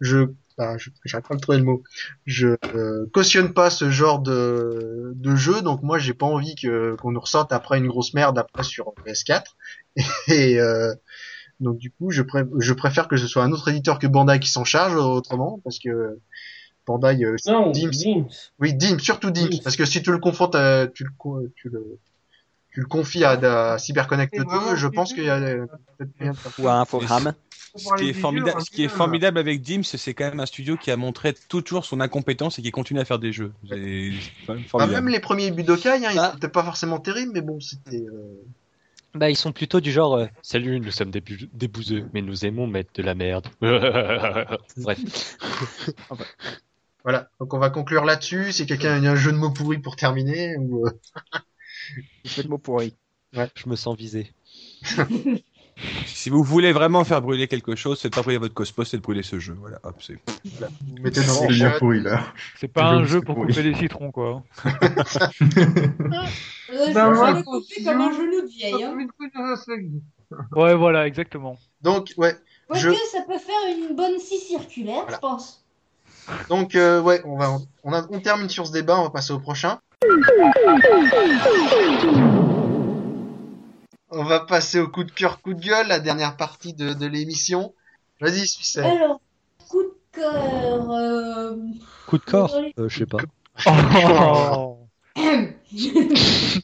je 0.00 0.26
bah, 0.56 0.76
pas 1.12 1.34
à 1.34 1.38
trouver 1.38 1.58
le 1.58 1.64
mot. 1.64 1.84
Je 2.26 2.56
euh, 2.74 3.06
cautionne 3.12 3.54
pas 3.54 3.70
ce 3.70 3.90
genre 3.90 4.18
de 4.20 5.12
de 5.14 5.36
jeu 5.36 5.62
donc 5.62 5.82
moi 5.82 5.98
j'ai 5.98 6.14
pas 6.14 6.26
envie 6.26 6.56
que 6.56 6.96
qu'on 6.96 7.12
nous 7.12 7.20
ressorte 7.20 7.52
après 7.52 7.78
une 7.78 7.86
grosse 7.86 8.12
merde 8.12 8.38
après 8.38 8.64
sur 8.64 8.92
PS4 9.06 9.44
et 10.28 10.60
euh, 10.60 10.92
donc 11.60 11.78
du 11.78 11.90
coup 11.90 12.10
je 12.10 12.22
pré- 12.22 12.44
je 12.58 12.72
préfère 12.72 13.08
que 13.08 13.16
ce 13.16 13.26
soit 13.26 13.42
un 13.44 13.52
autre 13.52 13.68
éditeur 13.68 13.98
que 13.98 14.06
Bandai 14.06 14.38
qui 14.40 14.48
s'en 14.50 14.64
charge 14.64 14.94
autrement 14.94 15.60
parce 15.64 15.78
que 15.78 16.18
Bandai 16.86 17.24
euh, 17.24 17.36
Non, 17.46 17.70
Dims. 17.70 17.90
Dims. 17.90 18.26
oui, 18.60 18.74
Dim, 18.74 18.98
surtout 18.98 19.30
Dim, 19.30 19.48
Dims. 19.48 19.60
parce 19.62 19.76
que 19.76 19.84
si 19.84 20.02
tu 20.02 20.10
le 20.10 20.18
confrontes, 20.18 20.54
à, 20.54 20.86
tu 20.86 21.04
le, 21.04 21.10
tu 21.56 21.68
le, 21.68 21.98
tu 22.70 22.80
le 22.80 22.86
confies 22.86 23.24
à, 23.24 23.32
à 23.72 23.78
CyberConnect 23.78 24.32
C'est 24.34 24.40
2, 24.42 24.46
vraiment 24.46 24.76
je 24.76 24.86
pense 24.88 25.12
qu'il 25.12 25.24
y 25.24 25.28
a 25.30 25.38
plus- 25.38 25.66
peut-être 25.98 26.38
Ou. 26.58 26.84
Faut 26.86 27.00
Ce 27.76 27.94
qui 27.98 28.08
est 28.08 28.12
formidable, 28.14 28.62
ce 28.62 28.70
qui 28.70 28.82
est 28.82 28.86
hein. 28.86 28.88
formidable 28.88 29.38
avec 29.38 29.60
Dims, 29.60 29.82
c'est 29.84 30.14
quand 30.14 30.24
même 30.30 30.40
un 30.40 30.46
studio 30.46 30.76
qui 30.78 30.90
a 30.90 30.96
montré 30.96 31.34
toujours 31.48 31.84
son 31.84 32.00
incompétence 32.00 32.58
et 32.58 32.62
qui 32.62 32.70
continue 32.70 33.00
à 33.00 33.04
faire 33.04 33.18
des 33.18 33.32
jeux. 33.32 33.52
C'est 33.68 33.76
même 34.48 34.62
Bah, 34.72 34.86
même 34.86 35.08
les 35.08 35.20
premiers 35.20 35.50
Budokai, 35.50 35.90
hein, 35.90 36.10
ils 36.12 36.18
Ah. 36.18 36.32
étaient 36.36 36.48
pas 36.48 36.64
forcément 36.64 36.98
terribles, 36.98 37.32
mais 37.34 37.42
bon, 37.42 37.60
c'était. 37.60 38.00
euh, 38.06 38.42
Bah, 39.14 39.30
ils 39.30 39.36
sont 39.36 39.52
plutôt 39.52 39.80
du 39.80 39.90
genre 39.90 40.16
euh, 40.16 40.26
Salut, 40.42 40.80
nous 40.80 40.90
sommes 40.90 41.10
des, 41.10 41.20
bu- 41.20 41.48
des 41.52 41.68
bouseux, 41.68 42.08
mais 42.12 42.22
nous 42.22 42.44
aimons 42.44 42.66
mettre 42.66 42.92
de 42.94 43.02
la 43.02 43.14
merde. 43.14 43.46
Bref. 44.76 45.36
Voilà. 47.04 47.30
Donc 47.40 47.54
on 47.54 47.58
va 47.58 47.70
conclure 47.70 48.04
là-dessus. 48.04 48.52
Si 48.52 48.66
quelqu'un 48.66 49.02
a 49.02 49.10
un 49.10 49.14
jeu 49.14 49.32
de 49.32 49.36
mots 49.36 49.50
pourri 49.52 49.78
pour 49.78 49.96
terminer, 49.96 50.56
ou 50.58 50.86
euh, 50.86 50.90
Jeu 52.24 52.42
de 52.42 52.48
mots 52.48 52.58
pourri. 52.58 52.94
Je 53.32 53.68
me 53.68 53.76
sens 53.76 53.96
visé. 53.96 54.32
Si 56.06 56.30
vous 56.30 56.42
voulez 56.42 56.72
vraiment 56.72 57.04
faire 57.04 57.22
brûler 57.22 57.46
quelque 57.48 57.76
chose, 57.76 57.98
c'est 58.00 58.10
de 58.10 58.14
pas 58.14 58.22
brûler 58.22 58.38
votre 58.38 58.54
cosmos, 58.54 58.88
c'est 58.88 58.96
de 58.96 59.02
brûler 59.02 59.22
ce 59.22 59.38
jeu. 59.38 59.56
Voilà, 59.60 59.78
hop, 59.84 59.94
c'est. 60.00 60.14
vous 60.44 61.02
mettez 61.02 61.22
dans 61.22 61.46
bien 61.46 61.70
chat. 61.70 61.78
pourri, 61.78 62.00
là. 62.00 62.20
C'est 62.58 62.68
pas 62.68 62.86
un 62.86 63.04
jeu 63.04 63.20
pour 63.20 63.36
pourri. 63.36 63.48
couper 63.54 63.62
des 63.62 63.74
citrons, 63.74 64.10
quoi. 64.10 64.42
Euh, 66.70 66.92
Bah, 66.92 67.10
je 67.14 67.18
moi, 67.18 67.32
comme 67.42 68.00
un 68.02 68.12
genou 68.12 68.42
de 68.42 68.46
vieille. 68.46 68.84
Hein. 68.84 68.94
Ouais, 70.52 70.74
voilà, 70.74 71.06
exactement. 71.06 71.56
Donc 71.80 72.12
ouais. 72.18 72.36
Je- 72.74 72.88
Quoique, 72.90 72.98
ça 73.10 73.22
peut 73.26 73.38
faire 73.38 73.54
une 73.74 73.96
bonne 73.96 74.18
scie 74.18 74.36
circulaire, 74.38 75.02
Voilà. 75.04 75.16
je 75.16 75.20
pense. 75.20 75.64
Donc 76.50 76.74
euh, 76.74 77.00
ouais, 77.00 77.22
on 77.24 77.38
va, 77.38 77.56
on, 77.84 77.94
a, 77.94 78.06
on 78.10 78.20
termine 78.20 78.50
sur 78.50 78.66
ce 78.66 78.72
débat. 78.72 78.98
On 78.98 79.04
va 79.04 79.10
passer 79.10 79.32
au 79.32 79.38
prochain. 79.38 79.78
On 84.10 84.24
va 84.24 84.40
passer 84.40 84.80
au 84.80 84.88
coup 84.88 85.04
de 85.04 85.10
cœur, 85.10 85.40
coup 85.42 85.54
de 85.54 85.60
gueule, 85.60 85.86
la 85.88 86.00
dernière 86.00 86.36
partie 86.36 86.72
de, 86.72 86.94
de 86.94 87.06
l'émission. 87.06 87.74
Vas-y, 88.20 88.46
Suisse. 88.46 88.78
Alors, 88.78 89.20
coup 89.68 89.82
de 89.82 89.94
cœur. 90.12 90.90
euh, 90.90 91.56
Coup 92.06 92.18
de 92.18 92.24
corps 92.24 92.46
Désolé. 92.48 92.74
Euh, 92.78 92.88
Je 92.88 92.98
sais 92.98 93.06
pas. 93.06 93.18
Oh. 94.56 94.78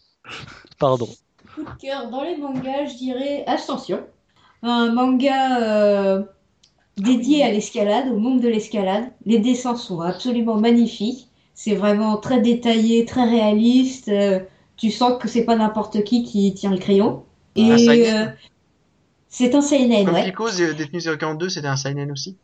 Pardon. 0.79 1.09
coup 1.55 1.63
de 1.65 1.81
cœur 1.81 2.11
dans 2.11 2.23
les 2.23 2.37
mangas, 2.37 2.87
je 2.87 2.97
dirais 2.97 3.45
Ascension. 3.47 4.05
Un 4.63 4.93
manga 4.93 5.61
euh, 5.61 6.23
dédié 6.97 7.43
à 7.45 7.51
l'escalade, 7.51 8.09
au 8.09 8.17
monde 8.17 8.41
de 8.41 8.49
l'escalade. 8.49 9.13
Les 9.27 9.39
dessins 9.39 9.77
sont 9.77 10.01
absolument 10.01 10.57
magnifiques. 10.57 11.29
C'est 11.55 11.75
vraiment 11.75 12.17
très 12.17 12.41
détaillé, 12.41 13.05
très 13.05 13.25
réaliste. 13.25 14.09
Euh, 14.09 14.41
tu 14.77 14.91
sens 14.91 15.21
que 15.21 15.29
c'est 15.29 15.45
pas 15.45 15.57
n'importe 15.57 16.03
qui 16.05 16.25
qui 16.25 16.53
tient 16.55 16.71
le 16.71 16.79
crayon. 16.79 17.25
Et 17.57 18.07
euh, 18.11 18.27
c'est 19.29 19.55
un 19.55 19.61
seinen, 19.61 20.09
ouais. 20.11 20.33
The- 20.57 20.75
Détenu 20.77 21.01
042, 21.01 21.49
c'était 21.51 21.67
un 21.69 21.77
seinen 21.77 22.11
aussi. 22.11 22.39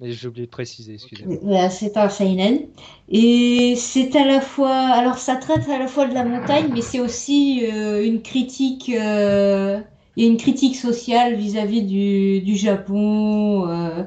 Et 0.00 0.12
J'ai 0.12 0.28
oublié 0.28 0.46
de 0.46 0.50
préciser, 0.50 0.94
excusez-moi. 0.94 1.38
Voilà, 1.42 1.70
c'est 1.70 1.96
un 1.96 2.08
seinen. 2.08 2.68
Et 3.08 3.74
c'est 3.76 4.14
à 4.16 4.24
la 4.24 4.40
fois, 4.40 4.74
alors 4.74 5.18
ça 5.18 5.36
traite 5.36 5.68
à 5.68 5.78
la 5.78 5.86
fois 5.88 6.06
de 6.06 6.14
la 6.14 6.24
montagne, 6.24 6.70
mais 6.72 6.82
c'est 6.82 7.00
aussi 7.00 7.64
euh, 7.66 8.04
une 8.04 8.22
critique, 8.22 8.90
euh, 8.90 9.80
il 10.16 10.24
y 10.24 10.26
a 10.28 10.30
une 10.30 10.36
critique 10.36 10.76
sociale 10.76 11.34
vis-à-vis 11.36 11.82
du, 11.82 12.40
du 12.42 12.56
Japon, 12.56 13.68
euh, 13.68 14.04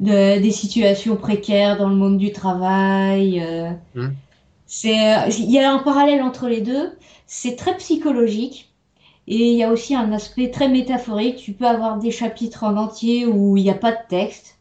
de- 0.00 0.40
des 0.40 0.52
situations 0.52 1.16
précaires 1.16 1.78
dans 1.78 1.88
le 1.90 1.96
monde 1.96 2.18
du 2.18 2.32
travail. 2.32 3.40
euh. 3.42 3.70
Mhm. 3.94 4.24
C'est, 4.66 4.94
il 5.38 5.50
y 5.50 5.58
a 5.58 5.72
un 5.72 5.78
parallèle 5.78 6.22
entre 6.22 6.48
les 6.48 6.60
deux. 6.60 6.98
C'est 7.26 7.56
très 7.56 7.76
psychologique. 7.78 8.73
Et 9.26 9.36
il 9.52 9.56
y 9.56 9.62
a 9.62 9.70
aussi 9.72 9.94
un 9.94 10.12
aspect 10.12 10.50
très 10.50 10.68
métaphorique. 10.68 11.36
Tu 11.36 11.52
peux 11.52 11.66
avoir 11.66 11.98
des 11.98 12.10
chapitres 12.10 12.64
en 12.64 12.76
entier 12.76 13.26
où 13.26 13.56
il 13.56 13.62
n'y 13.64 13.70
a 13.70 13.74
pas 13.74 13.92
de 13.92 13.98
texte. 14.08 14.58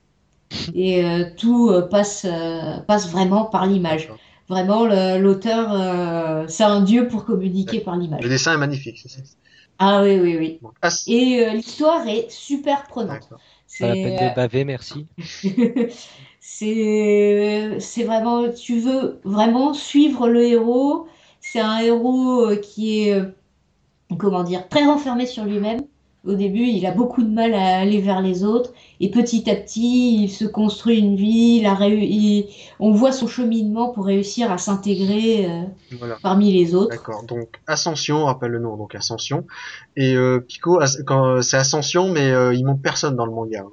Et 0.73 1.03
euh, 1.05 1.25
tout 1.37 1.69
euh, 1.69 1.83
passe, 1.87 2.25
euh, 2.25 2.79
passe 2.87 3.09
vraiment 3.09 3.45
par 3.45 3.65
l'image. 3.65 4.09
Vraiment, 4.49 4.85
l'auteur, 4.85 5.71
euh, 5.73 6.45
c'est 6.47 6.63
un 6.63 6.81
dieu 6.81 7.07
pour 7.07 7.25
communiquer 7.25 7.79
par 7.81 7.95
l'image. 7.97 8.23
Le 8.23 8.29
dessin 8.29 8.53
est 8.53 8.57
magnifique, 8.57 8.99
c'est 9.01 9.09
ça. 9.09 9.21
Ah 9.79 10.01
oui, 10.03 10.19
oui, 10.19 10.37
oui. 10.37 10.61
As- 10.81 11.07
Et 11.07 11.45
euh, 11.45 11.53
l'histoire 11.53 12.07
est 12.07 12.29
super 12.29 12.83
prenante. 12.87 13.29
Pas 13.79 13.87
la 13.87 13.95
peine 13.95 14.15
C'est, 14.15 14.29
de 14.29 14.29
baver, 14.29 14.63
merci. 14.65 15.07
c'est, 16.39 17.79
c'est 17.79 18.03
vraiment, 18.03 18.49
tu 18.51 18.79
veux 18.79 19.19
vraiment 19.23 19.73
suivre 19.73 20.27
le 20.29 20.43
héros. 20.43 21.07
C'est 21.41 21.59
un 21.59 21.79
héros 21.79 22.49
qui 22.61 23.09
est, 23.09 23.21
comment 24.17 24.43
dire, 24.43 24.67
très 24.69 24.85
renfermé 24.85 25.25
sur 25.25 25.45
lui-même. 25.45 25.81
Au 26.25 26.35
début, 26.35 26.63
il 26.63 26.85
a 26.85 26.91
beaucoup 26.91 27.21
de 27.21 27.27
mal 27.29 27.53
à 27.53 27.79
aller 27.79 27.99
vers 27.99 28.21
les 28.21 28.45
autres. 28.45 28.71
Et 29.01 29.11
petit 29.11 29.49
à 29.51 29.55
petit, 29.55 30.23
il 30.23 30.29
se 30.29 30.45
construit 30.45 30.97
une 30.99 31.17
vie. 31.17 31.57
Il 31.59 31.65
a 31.65 31.73
réu- 31.75 31.99
il- 32.01 32.45
on 32.79 32.91
voit 32.93 33.11
son 33.11 33.27
cheminement 33.27 33.89
pour 33.89 34.05
réussir 34.05 34.49
à 34.49 34.57
s'intégrer 34.57 35.45
euh, 35.49 35.63
Voilà. 35.99 36.15
parmi 36.23 36.53
les 36.53 36.75
autres. 36.75 36.91
D'accord. 36.91 37.23
Donc 37.23 37.49
Ascension, 37.67 38.19
on 38.19 38.25
rappelle 38.25 38.51
le 38.51 38.59
nom, 38.59 38.77
donc 38.77 38.95
Ascension. 38.95 39.45
Et 39.97 40.15
euh, 40.15 40.39
Pico, 40.39 40.79
as- 40.79 41.03
quand 41.05 41.41
c'est 41.41 41.57
Ascension, 41.57 42.09
mais 42.13 42.31
euh, 42.31 42.53
il 42.53 42.63
monte 42.65 42.81
personne 42.81 43.17
dans 43.17 43.25
le 43.25 43.33
manga. 43.33 43.65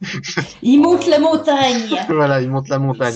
Il 0.62 0.80
monte 0.80 1.06
la 1.06 1.18
montagne. 1.18 1.82
voilà, 2.08 2.40
il 2.40 2.48
monte 2.48 2.68
la 2.70 2.78
montagne. 2.78 3.14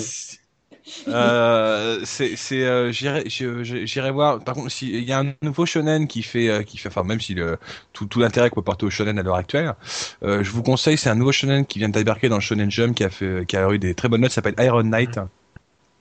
Euh, 1.09 2.01
c'est, 2.05 2.37
c'est, 2.37 2.63
euh, 2.65 2.93
j'irai, 2.93 4.11
voir. 4.11 4.41
Par 4.41 4.55
contre, 4.55 4.71
s'il 4.71 5.03
y 5.05 5.13
a 5.13 5.21
un 5.21 5.33
nouveau 5.43 5.67
shonen 5.67 6.07
qui 6.07 6.23
fait, 6.23 6.49
euh, 6.49 6.63
qui 6.63 6.77
fait, 6.77 6.89
enfin, 6.89 7.03
même 7.05 7.21
si 7.21 7.35
le, 7.35 7.59
tout, 7.93 8.07
tout 8.07 8.21
l'intérêt 8.21 8.51
qu'on 8.51 8.57
peut 8.57 8.65
porter 8.65 8.87
au 8.87 8.91
shonen 8.91 9.19
à 9.19 9.23
l'heure 9.23 9.37
actuelle, 9.37 9.75
euh, 10.23 10.45
je 10.45 10.51
vous 10.51 10.63
conseille, 10.63 10.99
c'est 10.99 11.11
un 11.11 11.15
nouveau 11.15 11.33
shonen 11.33 11.65
qui 11.65 11.79
vient 11.79 11.89
de 11.89 11.95
débarquer 11.95 12.29
dans 12.29 12.37
le 12.37 12.43
Shonen 12.43 12.71
Jump, 12.71 12.95
qui 12.95 13.05
a 13.05 13.11
fait, 13.11 13.47
qui 13.47 13.57
a 13.57 13.71
eu 13.73 13.79
des 13.79 13.95
très 13.95 14.09
bonnes 14.09 14.21
notes, 14.21 14.31
ça 14.31 14.37
s'appelle 14.37 14.55
Iron 14.59 14.83
Knight. 14.85 15.19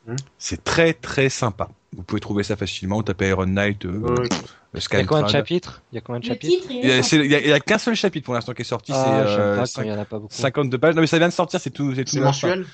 Mhm. 0.07 0.15
C'est 0.37 0.63
très, 0.63 0.93
très 0.93 1.29
sympa. 1.29 1.69
Vous 1.95 2.03
pouvez 2.03 2.19
trouver 2.19 2.43
ça 2.43 2.55
facilement, 2.55 2.97
vous 2.97 3.03
tapez 3.03 3.29
Iron 3.29 3.45
Knight, 3.45 3.85
Il 3.85 3.89
y 3.89 5.01
a 5.01 5.05
combien 5.05 5.23
de 5.23 5.29
chapitres? 5.29 5.81
Il 5.91 5.95
y 5.95 5.97
a 5.99 6.01
combien 6.01 6.19
de 6.19 6.25
chapitres? 6.25 6.67
il 6.69 7.31
y 7.31 7.53
a, 7.53 7.59
qu'un 7.59 7.77
seul 7.77 7.95
chapitre 7.95 8.25
pour 8.25 8.33
l'instant 8.33 8.53
qui 8.53 8.63
est 8.63 8.65
sorti, 8.65 8.91
Ah, 8.93 9.23
c'est 9.27 9.37
euh, 9.39 9.55
pas 9.55 9.61
quand 9.61 9.65
cinq- 9.67 9.85
il 9.85 9.89
y 9.89 9.93
en 9.93 9.99
a 9.99 10.05
pas 10.05 10.19
beaucoup. 10.19 10.33
52 10.33 10.77
pages. 10.77 10.95
Non 10.95 11.01
mais 11.01 11.07
ça 11.07 11.19
vient 11.19 11.29
de 11.29 11.33
sortir, 11.33 11.59
c'est 11.61 11.69
tout, 11.69 11.93
c'est 11.95 12.03
tout 12.03 12.11
c'est 12.11 12.19
mensuel? 12.19 12.65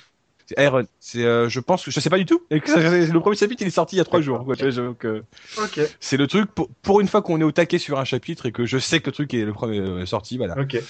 C'est 0.50 0.64
Iron. 0.64 0.84
C'est, 1.00 1.24
euh, 1.24 1.48
je 1.48 1.60
pense 1.60 1.86
que 1.86 1.92
je 1.92 2.00
sais 2.00 2.10
pas 2.10 2.18
du 2.18 2.26
tout. 2.26 2.42
Le 2.50 3.20
premier 3.20 3.36
chapitre 3.36 3.62
il 3.62 3.68
est 3.68 3.72
sorti 3.72 3.96
il 3.96 4.00
y 4.00 4.02
a 4.02 4.06
trois 4.06 4.20
jours. 4.20 4.44
quoi, 4.44 4.56
donc, 4.56 5.06
euh, 5.06 5.22
Ok. 5.60 5.80
c'est 6.00 6.18
le 6.18 6.26
truc 6.26 6.52
pour, 6.52 6.70
pour 6.82 7.02
une 7.02 7.08
fois 7.08 7.22
qu'on 7.22 7.40
est 7.40 7.44
au 7.44 7.52
taquet 7.52 7.78
sur 7.78 8.00
un 8.00 8.04
chapitre 8.04 8.48
et 8.48 8.52
que 8.52 8.66
je 8.66 8.80
sais 8.80 9.00
que 9.00 9.08
le 9.08 9.12
truc 9.12 9.32
est 9.36 9.46
le 9.46 9.54
premier 9.54 9.80
euh, 9.80 10.08
sorti. 10.08 10.38
Voilà. 10.38 10.60
Ok. 10.60 10.82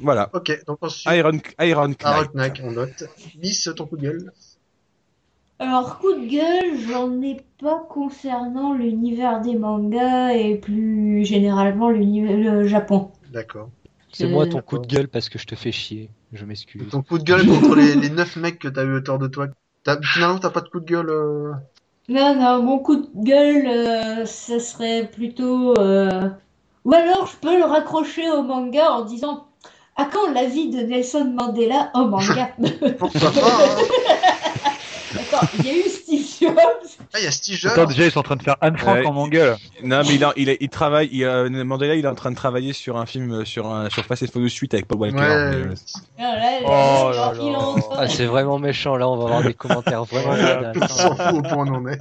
Voilà. 0.00 0.30
Ok. 0.32 0.64
Donc 0.66 0.78
ensuite, 0.80 1.12
Iron 1.12 1.38
Iron 1.60 1.94
Knight. 2.34 2.60
On 2.64 2.72
note. 2.72 3.04
Bis, 3.36 3.70
ton 3.76 3.86
coup 3.86 3.96
de 3.96 4.02
gueule. 4.02 4.32
Alors, 5.60 6.00
coup 6.00 6.12
de 6.12 6.26
gueule, 6.26 6.76
j'en 6.88 7.22
ai 7.22 7.36
pas 7.62 7.86
concernant 7.88 8.74
l'univers 8.74 9.40
des 9.42 9.54
mangas 9.54 10.32
et 10.32 10.56
plus 10.56 11.24
généralement 11.24 11.88
l'univers 11.88 12.36
le 12.36 12.66
Japon. 12.66 13.12
D'accord. 13.30 13.70
C'est 14.12 14.26
moi 14.26 14.46
ton 14.48 14.60
coup 14.60 14.78
de 14.78 14.86
gueule 14.86 15.08
parce 15.08 15.28
que 15.28 15.38
je 15.38 15.46
te 15.46 15.54
fais 15.54 15.70
chier. 15.72 16.10
Je 16.34 16.44
m'excuse. 16.44 16.88
Ton 16.90 17.02
coup 17.02 17.18
de 17.18 17.24
gueule 17.24 17.46
contre 17.60 17.76
les, 17.76 17.94
les 17.94 18.10
9 18.10 18.36
mecs 18.36 18.58
que 18.58 18.68
t'as 18.68 18.84
eu 18.84 18.94
autour 18.96 19.18
de 19.18 19.28
toi. 19.28 19.46
T'as- 19.84 20.00
finalement, 20.02 20.38
t'as 20.38 20.50
pas 20.50 20.60
de 20.60 20.68
coup 20.68 20.80
de 20.80 20.84
gueule. 20.86 21.08
euh, 21.10 21.52
Non, 22.08 22.34
non, 22.38 22.62
mon 22.62 22.78
coup 22.80 22.96
de 22.96 23.08
gueule, 23.16 23.66
euh, 23.66 24.26
ça 24.26 24.58
serait 24.58 25.08
plutôt. 25.10 25.74
euh, 25.78 26.28
Ou 26.84 26.92
alors, 26.92 27.26
je 27.26 27.36
peux 27.36 27.56
le 27.56 27.64
raccrocher 27.64 28.30
au 28.30 28.42
manga 28.42 28.90
en 28.92 29.04
disant 29.04 29.46
À 29.96 30.06
quand 30.06 30.30
la 30.32 30.44
vie 30.46 30.70
de 30.70 30.80
Nelson 30.80 31.32
Mandela 31.34 31.90
en 31.94 32.06
manga? 32.08 32.50
Pourquoi 32.98 33.30
pas 33.30 33.38
hein 33.38 33.76
D'accord, 35.40 35.48
il 35.60 35.66
y 35.66 35.70
a 35.70 35.74
eu 35.74 35.88
Steve 35.88 36.26
Jobs. 36.40 36.56
Ah, 37.12 37.18
il 37.18 37.24
y 37.24 37.26
a 37.26 37.30
Steve 37.30 37.58
Attends, 37.64 37.74
Jobs. 37.82 37.88
déjà, 37.90 38.04
ils 38.06 38.10
sont 38.10 38.20
en 38.20 38.22
train 38.22 38.36
de 38.36 38.42
faire 38.42 38.56
Anne 38.60 38.76
Frank 38.76 38.96
Ouais. 38.96 39.06
en 39.06 39.12
manga. 39.12 39.56
Non 39.82 40.00
mais 40.06 40.14
il, 40.14 40.24
a- 40.24 40.32
il, 40.36 40.50
a- 40.50 40.54
il 40.60 40.68
travaille. 40.68 41.08
Il, 41.12 41.24
euh, 41.24 41.64
Mandela 41.64 41.94
il 41.94 42.04
est 42.04 42.08
en 42.08 42.14
train 42.14 42.30
de 42.30 42.36
travailler 42.36 42.72
sur 42.72 42.96
un 42.96 43.06
film 43.06 43.30
euh, 43.32 43.44
sur 43.44 43.66
un 43.72 43.88
sur 43.90 44.04
Fast 44.04 44.22
and 44.22 44.26
Furious 44.32 44.48
Suite 44.48 44.74
avec 44.74 44.86
Paul 44.86 44.98
Walker. 44.98 45.16
Ouais. 45.16 45.24
mais, 45.26 45.56
euh, 45.56 45.74
Ah, 46.18 46.22
là, 46.22 46.60
Oh 46.64 47.10
là 47.12 47.32
il 47.40 47.52
là. 47.52 47.58
train- 47.58 47.96
Ah, 47.98 48.08
c'est 48.08 48.26
vraiment 48.26 48.58
méchant. 48.58 48.96
Là, 48.96 49.08
on 49.08 49.16
va 49.16 49.24
avoir 49.24 49.42
des 49.42 49.54
commentaires 49.54 50.04
vraiment 50.04 50.34
Voilà. 50.34 50.72
On 50.74 50.78
badass. 50.78 50.96
s'en 50.96 51.16
fout 51.16 51.34
au 51.38 51.42
point 51.42 51.66
où 51.66 51.74
on 51.74 51.74
en 51.76 51.86
est. 51.88 51.98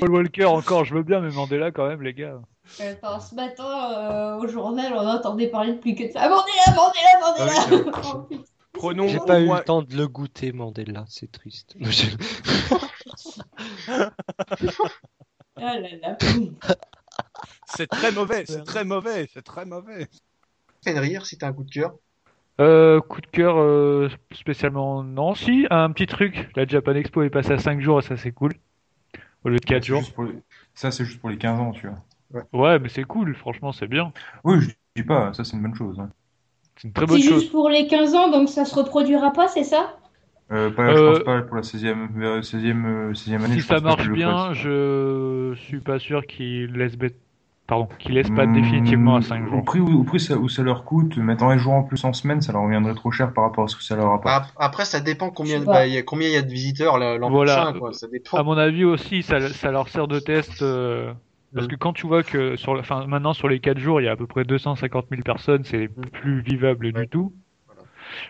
Paul 0.00 0.10
Walker 0.12 0.44
encore, 0.46 0.84
je 0.84 0.94
veux 0.94 1.02
bien, 1.02 1.20
mais 1.20 1.30
Mandela 1.30 1.70
quand 1.70 1.86
même, 1.88 2.02
les 2.02 2.14
gars. 2.14 2.34
Attends, 2.80 3.18
ce 3.20 3.34
matin, 3.34 3.64
euh, 3.64 4.36
au 4.36 4.46
journal, 4.46 4.92
on 4.94 5.06
entendait 5.08 5.48
parler 5.48 5.72
de 5.72 5.78
plus 5.78 5.94
que 5.94 6.04
de 6.06 6.12
ça. 6.12 6.28
Mandela, 6.28 6.76
Mandela, 6.76 7.10
Ah 7.22 7.66
oui, 7.70 7.76
Mandela 7.76 8.00
Oh, 8.14 8.18
putain. 8.28 8.42
Prenons 8.78 9.08
J'ai 9.08 9.18
pas 9.20 9.40
eu 9.40 9.46
moins- 9.46 9.58
le 9.58 9.64
temps 9.64 9.82
de 9.82 9.94
le 9.96 10.08
goûter, 10.08 10.52
Mandela. 10.52 11.04
C'est 11.08 11.30
triste. 11.30 11.76
Ah 15.60 15.78
là 15.80 15.88
là. 16.00 16.16
C'est 17.66 17.88
très 17.88 18.12
mauvais. 18.12 18.44
C'est 18.46 18.64
très 18.64 18.84
mauvais. 18.84 19.28
C'est 19.32 19.42
très 19.42 19.64
mauvais. 19.66 20.06
Fenrir, 20.84 21.26
si 21.26 21.36
t'as 21.36 21.48
un 21.48 21.52
coup 21.52 21.64
de 21.64 21.70
cœur. 21.70 21.94
Euh, 22.60 23.00
coup 23.00 23.20
de 23.20 23.26
cœur 23.26 23.56
euh, 23.58 24.08
spécialement 24.32 25.02
non, 25.02 25.34
si 25.34 25.66
un 25.70 25.90
petit 25.92 26.06
truc. 26.06 26.48
La 26.56 26.66
Japan 26.66 26.94
Expo 26.94 27.22
est 27.22 27.30
passée 27.30 27.52
à 27.52 27.58
5 27.58 27.80
jours 27.80 27.98
et 27.98 28.02
ça 28.02 28.16
c'est 28.16 28.32
cool. 28.32 28.52
Au 29.44 29.48
lieu 29.48 29.58
de 29.58 29.64
4 29.64 29.82
C'est 29.82 29.88
jours. 29.88 30.02
les- 30.24 30.38
Ça, 30.74 30.90
c'est 30.90 31.04
juste 31.04 31.20
pour 31.20 31.30
les 31.30 31.38
15 31.38 31.58
ans, 31.58 31.72
tu 31.72 31.88
vois. 31.88 32.44
Ouais, 32.52 32.78
mais 32.78 32.88
c'est 32.88 33.04
cool, 33.04 33.34
franchement 33.34 33.72
c'est 33.72 33.86
bien. 33.88 34.12
Oui, 34.44 34.60
je 34.60 34.70
dis 34.96 35.02
pas, 35.04 35.32
ça 35.34 35.44
c'est 35.44 35.56
une 35.56 35.62
bonne 35.62 35.74
chose. 35.74 35.98
hein. 35.98 36.10
C'est 36.78 36.88
une 36.88 36.94
très 36.94 37.06
bonne 37.06 37.18
C'est 37.18 37.28
chose. 37.28 37.40
juste 37.40 37.52
pour 37.52 37.68
les 37.68 37.86
15 37.86 38.14
ans, 38.14 38.30
donc 38.30 38.48
ça 38.48 38.64
se 38.64 38.74
reproduira 38.74 39.32
pas, 39.32 39.48
c'est 39.48 39.64
ça? 39.64 39.96
Euh, 40.50 40.70
pas, 40.70 40.84
Euh, 40.88 40.96
Je 40.96 41.02
pense 41.04 41.24
pas 41.24 41.42
pour 41.42 41.56
la 41.56 41.62
16e, 41.62 42.08
vers 42.16 42.42
16e, 42.44 42.86
euh, 42.86 43.14
16e 43.14 43.44
année. 43.44 43.54
Si 43.54 43.60
je 43.60 43.66
ça 43.66 43.80
marche 43.80 44.08
bien, 44.10 44.54
je 44.54 45.54
suis 45.56 45.80
pas 45.80 45.98
sûr 45.98 46.26
qu'ils 46.26 46.72
laissent 46.72 46.96
bête- 46.96 47.16
Pardon, 47.66 47.86
qu'ils 47.98 48.14
laissent 48.14 48.30
pas 48.30 48.46
Hmm, 48.46 48.54
définitivement 48.54 49.16
à 49.16 49.20
5 49.20 49.46
Au 49.46 49.50
jours. 49.50 49.64
prix, 49.64 49.80
où, 49.80 50.00
au 50.00 50.02
prix 50.04 50.20
ça, 50.20 50.38
où 50.38 50.48
ça 50.48 50.62
leur 50.62 50.84
coûte, 50.84 51.18
mettant 51.18 51.52
les 51.52 51.58
jours 51.58 51.74
en 51.74 51.82
plus 51.82 52.02
en 52.04 52.14
semaine, 52.14 52.40
ça 52.40 52.52
leur 52.52 52.62
reviendrait 52.62 52.94
trop 52.94 53.10
cher 53.10 53.34
par 53.34 53.44
rapport 53.44 53.64
à 53.64 53.68
ce 53.68 53.76
que 53.76 53.82
ça 53.82 53.94
leur 53.94 54.10
apporte. 54.10 54.26
Ap- 54.34 54.52
Après, 54.56 54.86
ça 54.86 55.00
dépend 55.00 55.28
combien 55.30 55.60
bah, 55.60 55.86
il 55.86 55.92
y 55.92 55.98
a 55.98 56.02
combien 56.02 56.28
il 56.28 56.32
y 56.32 56.36
a 56.36 56.42
de 56.42 56.50
visiteurs 56.50 56.96
l'an 56.98 57.28
Voilà. 57.28 57.56
prochain. 57.56 57.78
Quoi. 57.78 57.92
Ça 57.92 58.06
dépend. 58.08 58.38
À 58.38 58.42
mon 58.42 58.56
avis 58.56 58.84
aussi, 58.84 59.22
ça, 59.22 59.38
ça 59.52 59.70
leur 59.70 59.88
sert 59.90 60.08
de 60.08 60.18
test. 60.18 60.62
euh, 60.62 61.12
Parce 61.54 61.66
Mm. 61.66 61.70
que 61.70 61.76
quand 61.76 61.92
tu 61.94 62.06
vois 62.06 62.22
que 62.22 62.56
sur 62.56 62.74
maintenant 63.08 63.32
sur 63.32 63.48
les 63.48 63.60
4 63.60 63.78
jours, 63.78 64.00
il 64.00 64.04
y 64.04 64.08
a 64.08 64.12
à 64.12 64.16
peu 64.16 64.26
près 64.26 64.44
250 64.44 65.06
000 65.10 65.22
personnes, 65.22 65.64
c'est 65.64 65.88
Mm. 65.88 66.02
plus 66.12 66.40
vivable 66.42 66.92
du 66.92 67.08
tout. 67.08 67.32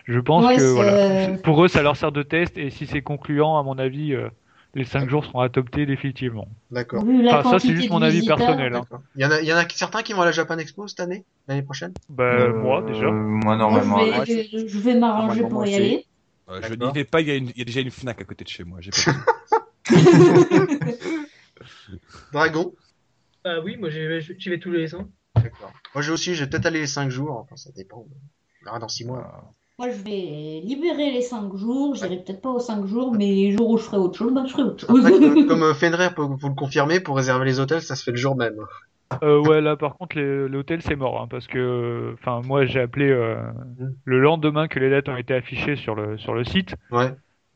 Je 0.05 0.19
pense 0.19 0.45
Ouais, 0.45 0.57
que 0.57 0.61
voilà, 0.61 1.37
pour 1.43 1.63
eux, 1.63 1.67
ça 1.67 1.81
leur 1.81 1.95
sert 1.95 2.11
de 2.11 2.23
test 2.23 2.57
et 2.57 2.69
si 2.69 2.85
c'est 2.85 3.01
concluant, 3.01 3.57
à 3.57 3.63
mon 3.63 3.77
avis, 3.77 4.13
euh, 4.13 4.29
les 4.75 4.83
5 4.83 5.09
jours 5.09 5.25
seront 5.25 5.39
adoptés 5.39 5.85
définitivement. 5.85 6.47
D'accord. 6.69 7.03
Enfin, 7.27 7.49
ça, 7.49 7.59
c'est 7.59 7.75
juste 7.75 7.89
mon 7.89 8.01
avis 8.01 8.17
visiteurs. 8.17 8.37
personnel. 8.37 8.75
hein. 8.75 8.83
Il 9.15 9.21
y 9.21 9.25
en 9.25 9.31
a, 9.31 9.41
il 9.41 9.47
y 9.47 9.53
en 9.53 9.57
a 9.57 9.67
certains 9.69 10.01
qui 10.01 10.13
vont 10.13 10.21
à 10.21 10.25
la 10.25 10.31
Japan 10.31 10.57
Expo 10.57 10.87
cette 10.87 10.99
année, 10.99 11.23
l'année 11.47 11.61
prochaine? 11.63 11.93
Bah, 12.09 12.23
Euh, 12.25 12.53
moi 12.53 12.81
déjà. 12.83 13.09
Moi, 13.09 13.13
Moi, 13.43 13.55
normalement. 13.57 13.99
je 14.25 14.33
vais, 14.33 14.49
je, 14.51 14.67
je 14.67 14.79
vais 14.79 14.95
m'arranger 14.95 15.43
pour 15.47 15.65
y 15.65 15.75
aller. 15.75 16.05
Euh, 16.49 16.59
je 16.61 16.73
n'y 16.73 16.91
vais 16.91 17.03
pas. 17.05 17.21
Il 17.21 17.27
y, 17.27 17.31
a 17.31 17.35
une- 17.35 17.49
il 17.49 17.57
y 17.57 17.61
a 17.61 17.65
déjà 17.65 17.79
une 17.81 17.91
Fnac 17.91 18.19
à 18.21 18.25
côté 18.25 18.43
de 18.43 18.49
chez 18.49 18.63
moi. 18.63 18.79
Pas 18.81 19.85
Dragon. 22.33 22.73
Ah 23.45 23.59
oui, 23.63 23.77
moi 23.77 23.89
j'y 23.89 23.99
vais, 24.05 24.21
j'y 24.21 24.49
vais 24.49 24.59
tous 24.59 24.71
les 24.71 24.93
ans. 24.95 25.07
D'accord. 25.35 25.71
Moi 25.95 26.01
j'ai 26.01 26.11
aussi, 26.11 26.35
j'ai 26.35 26.47
peut-être 26.47 26.65
aller 26.65 26.81
les 26.81 26.87
5 26.87 27.09
jours. 27.09 27.37
Enfin, 27.37 27.55
ça 27.55 27.69
dépend. 27.75 28.05
On 28.61 28.65
verra 28.65 28.79
dans 28.79 28.87
6 28.89 29.05
mois. 29.05 29.53
Moi, 29.77 29.89
je 29.91 30.03
vais 30.03 30.59
libérer 30.65 31.09
les 31.11 31.21
5 31.21 31.55
jours. 31.55 31.95
J'irai 31.95 32.17
peut-être 32.17 32.41
pas 32.41 32.49
aux 32.49 32.59
5 32.59 32.85
jours, 32.85 33.13
mais 33.13 33.27
les 33.27 33.51
jours 33.53 33.69
où 33.69 33.77
je 33.77 33.83
ferai 33.83 33.95
autre 33.95 34.17
chose, 34.17 34.33
bah, 34.33 34.43
je 34.45 34.51
ferai 34.51 34.63
autre 34.63 34.85
chose. 34.85 35.05
Après, 35.05 35.45
comme 35.45 35.63
euh, 35.63 35.73
Fenrir 35.79 36.13
peut 36.15 36.21
vous 36.23 36.49
le 36.49 36.53
confirmer, 36.55 36.99
pour 36.99 37.15
réserver 37.15 37.45
les 37.45 37.61
hôtels, 37.61 37.81
ça 37.81 37.95
se 37.95 38.03
fait 38.03 38.11
le 38.11 38.17
jour 38.17 38.35
même. 38.35 38.57
Euh, 39.23 39.39
ouais, 39.39 39.59
là 39.61 39.75
par 39.77 39.95
contre, 39.97 40.17
les- 40.17 40.47
l'hôtel 40.49 40.81
c'est 40.83 40.95
mort, 40.97 41.21
hein, 41.21 41.27
parce 41.29 41.47
que, 41.47 42.13
enfin, 42.19 42.41
moi 42.45 42.65
j'ai 42.65 42.79
appelé 42.81 43.09
euh, 43.09 43.37
Mm. 43.79 43.87
le 44.03 44.19
lendemain 44.19 44.67
que 44.67 44.77
les 44.79 44.89
dates 44.89 45.07
ont 45.09 45.15
été 45.17 45.33
affichées 45.33 45.77
sur 45.77 45.95
le 45.95 46.17
sur 46.19 46.33
le 46.35 46.43
site. 46.43 46.75
Ouais. 46.91 47.11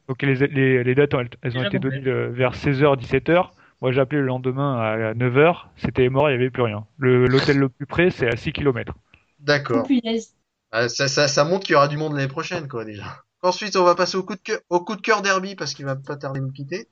Donc 0.07 0.21
les, 0.23 0.33
les, 0.47 0.83
les 0.83 0.95
dates 0.95 1.13
ont, 1.13 1.19
elles 1.19 1.51
ont 1.51 1.53
Déjà 1.61 1.67
été 1.67 1.77
complet. 1.77 1.99
données 1.99 2.09
euh, 2.09 2.29
vers 2.31 2.53
16h, 2.55 2.97
17h. 2.99 3.49
Moi 3.83 3.91
j'ai 3.91 3.99
appelé 3.99 4.21
le 4.21 4.27
lendemain 4.27 4.79
à 4.79 5.13
9h, 5.13 5.65
c'était 5.75 6.07
mort, 6.07 6.29
il 6.29 6.37
n'y 6.37 6.41
avait 6.41 6.49
plus 6.49 6.63
rien. 6.63 6.85
L'hôtel 6.99 7.57
le 7.57 7.67
plus 7.67 7.85
près 7.85 8.09
c'est 8.11 8.31
à 8.31 8.37
6 8.37 8.53
km. 8.53 8.93
D'accord. 9.41 9.85
Punaise. 9.85 10.33
Ah, 10.71 10.87
ça, 10.87 11.09
ça, 11.09 11.27
ça 11.27 11.43
montre 11.43 11.65
qu'il 11.65 11.73
y 11.73 11.75
aura 11.75 11.89
du 11.89 11.97
monde 11.97 12.15
l'année 12.15 12.29
prochaine, 12.29 12.69
quoi, 12.69 12.85
déjà. 12.85 13.03
Ensuite, 13.41 13.75
on 13.75 13.83
va 13.83 13.93
passer 13.93 14.17
au 14.17 14.23
coup 14.23 14.35
de 14.35 14.41
cœur, 14.41 14.59
au 14.69 14.79
coup 14.79 14.95
de 14.95 15.01
cœur 15.01 15.21
derby 15.21 15.55
parce 15.55 15.73
qu'il 15.73 15.85
va 15.85 15.97
pas 15.97 16.15
tarder 16.15 16.39
de 16.39 16.45
nous 16.45 16.51
quitter. 16.51 16.87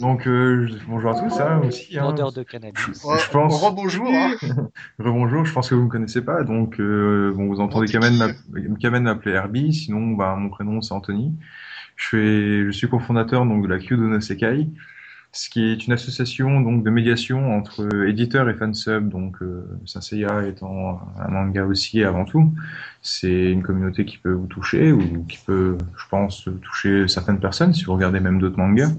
Donc, 0.00 0.28
euh, 0.28 0.68
bonjour 0.86 1.10
à 1.10 1.14
tous, 1.20 1.40
hein, 1.40 1.62
aussi. 1.66 1.98
Hein. 1.98 2.12
De 2.12 2.42
cannabis. 2.42 3.02
Ouais, 3.02 3.18
je 3.18 3.30
pense- 3.30 3.62
Rebonjour. 3.62 4.06
Hein. 4.06 4.34
Rebonjour, 4.98 5.46
je 5.46 5.52
pense 5.54 5.70
que 5.70 5.74
vous 5.74 5.84
me 5.84 5.88
connaissez 5.88 6.22
pas, 6.22 6.44
donc 6.44 6.78
euh, 6.80 7.32
bon, 7.34 7.46
vous 7.46 7.60
entendez 7.60 7.86
Kamen 7.90 9.02
m'appeler 9.02 9.34
Herbie, 9.34 9.72
sinon 9.72 10.08
bah, 10.08 10.36
mon 10.36 10.50
prénom 10.50 10.82
c'est 10.82 10.92
Anthony. 10.92 11.34
Je, 11.96 12.08
fais, 12.08 12.64
je 12.66 12.70
suis 12.72 12.88
cofondateur 12.90 13.46
donc 13.46 13.66
de 13.66 14.06
la 14.06 14.20
Sekai, 14.20 14.68
ce 15.36 15.50
qui 15.50 15.64
est 15.70 15.86
une 15.86 15.92
association 15.92 16.60
donc 16.62 16.82
de 16.82 16.90
médiation 16.90 17.56
entre 17.56 18.06
éditeurs 18.06 18.48
et 18.48 18.54
fansub. 18.54 19.08
Donc 19.08 19.42
euh, 19.42 19.66
Saint 19.84 20.00
Seiya 20.00 20.46
étant 20.46 21.00
un 21.18 21.28
manga 21.28 21.64
aussi 21.64 22.02
avant 22.02 22.24
tout, 22.24 22.52
c'est 23.02 23.52
une 23.52 23.62
communauté 23.62 24.06
qui 24.06 24.16
peut 24.16 24.32
vous 24.32 24.46
toucher 24.46 24.92
ou 24.92 25.24
qui 25.28 25.38
peut, 25.44 25.76
je 25.96 26.04
pense, 26.08 26.48
toucher 26.62 27.06
certaines 27.06 27.38
personnes 27.38 27.74
si 27.74 27.84
vous 27.84 27.94
regardez 27.94 28.20
même 28.20 28.38
d'autres 28.38 28.58
mangas. 28.58 28.92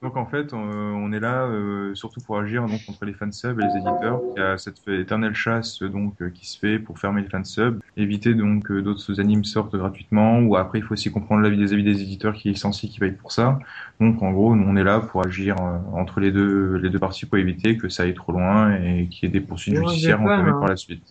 Donc 0.00 0.16
en 0.16 0.26
fait, 0.26 0.52
on, 0.52 0.58
on 0.58 1.10
est 1.12 1.18
là 1.18 1.46
euh, 1.46 1.92
surtout 1.96 2.20
pour 2.20 2.38
agir 2.38 2.62
donc 2.68 2.84
contre 2.86 3.04
les 3.04 3.12
fansubs 3.14 3.58
et 3.58 3.64
les 3.64 3.76
éditeurs. 3.76 4.20
Il 4.36 4.40
y 4.40 4.42
a 4.44 4.56
cette 4.56 4.86
éternelle 4.86 5.34
chasse 5.34 5.82
donc 5.82 6.14
euh, 6.22 6.30
qui 6.30 6.46
se 6.46 6.56
fait 6.56 6.78
pour 6.78 7.00
fermer 7.00 7.22
les 7.22 7.28
fansubs, 7.28 7.80
éviter 7.96 8.34
donc 8.34 8.70
euh, 8.70 8.80
d'autres 8.80 9.20
animes 9.20 9.42
sortent 9.42 9.74
gratuitement. 9.74 10.38
Ou 10.38 10.54
après, 10.56 10.78
il 10.78 10.82
faut 10.82 10.92
aussi 10.92 11.10
comprendre 11.10 11.42
l'avis 11.42 11.56
des 11.56 11.72
avis 11.72 11.82
des 11.82 12.00
éditeurs 12.00 12.34
qui 12.34 12.48
licencient, 12.48 12.88
qui 12.88 13.00
payent 13.00 13.10
pour 13.10 13.32
ça. 13.32 13.58
Donc 13.98 14.22
en 14.22 14.30
gros, 14.30 14.54
nous 14.54 14.64
on 14.68 14.76
est 14.76 14.84
là 14.84 15.00
pour 15.00 15.26
agir 15.26 15.56
euh, 15.60 15.78
entre 15.92 16.20
les 16.20 16.30
deux 16.30 16.76
les 16.76 16.90
deux 16.90 17.00
parties 17.00 17.26
pour 17.26 17.38
éviter 17.38 17.76
que 17.76 17.88
ça 17.88 18.04
aille 18.04 18.14
trop 18.14 18.30
loin 18.30 18.76
et 18.76 19.08
qu'il 19.08 19.28
y 19.28 19.30
ait 19.30 19.40
des 19.40 19.44
poursuites 19.44 19.74
Ouais, 19.74 19.84
judiciaires 19.88 20.20
entamées 20.20 20.50
hein. 20.50 20.58
par 20.60 20.68
la 20.68 20.76
suite. 20.76 21.02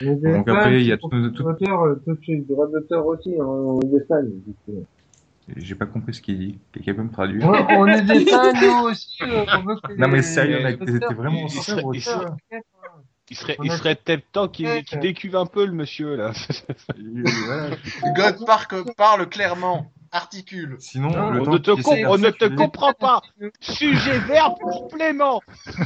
Donc 0.00 0.48
après, 0.48 0.80
il 0.80 0.86
y 0.86 0.92
a 0.92 0.96
tout- 0.96 1.10
tout- 1.30 1.44
auteurs, 1.44 1.82
euh, 1.82 2.02
d'auteur 2.72 3.06
aussi, 3.06 3.34
hein, 3.38 3.44
on 3.44 3.78
des 3.80 4.00
fans. 4.08 4.22
J'ai 5.56 5.74
pas 5.74 5.86
compris 5.86 6.14
ce 6.14 6.20
qu'il 6.20 6.38
dit. 6.38 6.58
Quelqu'un 6.72 6.94
peut 6.94 7.02
me 7.02 7.10
traduire 7.10 7.48
Ouais, 7.48 7.64
on 7.70 7.86
est 7.86 8.02
des 8.02 8.26
fans, 8.30 8.52
nous 8.52 8.88
aussi. 8.90 9.16
euh, 9.22 9.46
on 9.56 9.62
veut 9.62 9.76
que 9.82 9.92
Non, 9.94 10.08
mais 10.08 10.22
sérieux, 10.22 10.62
mec, 10.62 10.78
t'es 10.84 11.14
vraiment 11.14 11.46
hein. 11.46 12.36
Il 13.30 13.36
serait, 13.36 13.56
il 13.62 13.70
peut-être 13.70 14.32
temps 14.32 14.48
qu'il 14.48 14.66
Ouais. 14.66 14.84
décuve 15.02 15.36
un 15.36 15.44
peu 15.44 15.66
le 15.66 15.72
monsieur 15.72 16.16
là. 16.16 16.32
God 18.16 18.44
Park 18.46 18.74
parle 18.96 19.28
clairement, 19.28 19.92
articule. 20.12 20.76
Sinon, 20.78 21.10
Non, 21.10 21.30
le 21.30 21.40
on 21.42 21.44
temps 21.44 21.52
ne 21.52 21.58
te, 21.58 21.70
on 22.06 22.16
ne 22.18 22.30
te 22.30 22.44
comprend 22.46 22.94
pas. 22.94 23.20
Sujet, 23.60 24.18
verbe, 24.20 24.54
complément. 24.60 25.42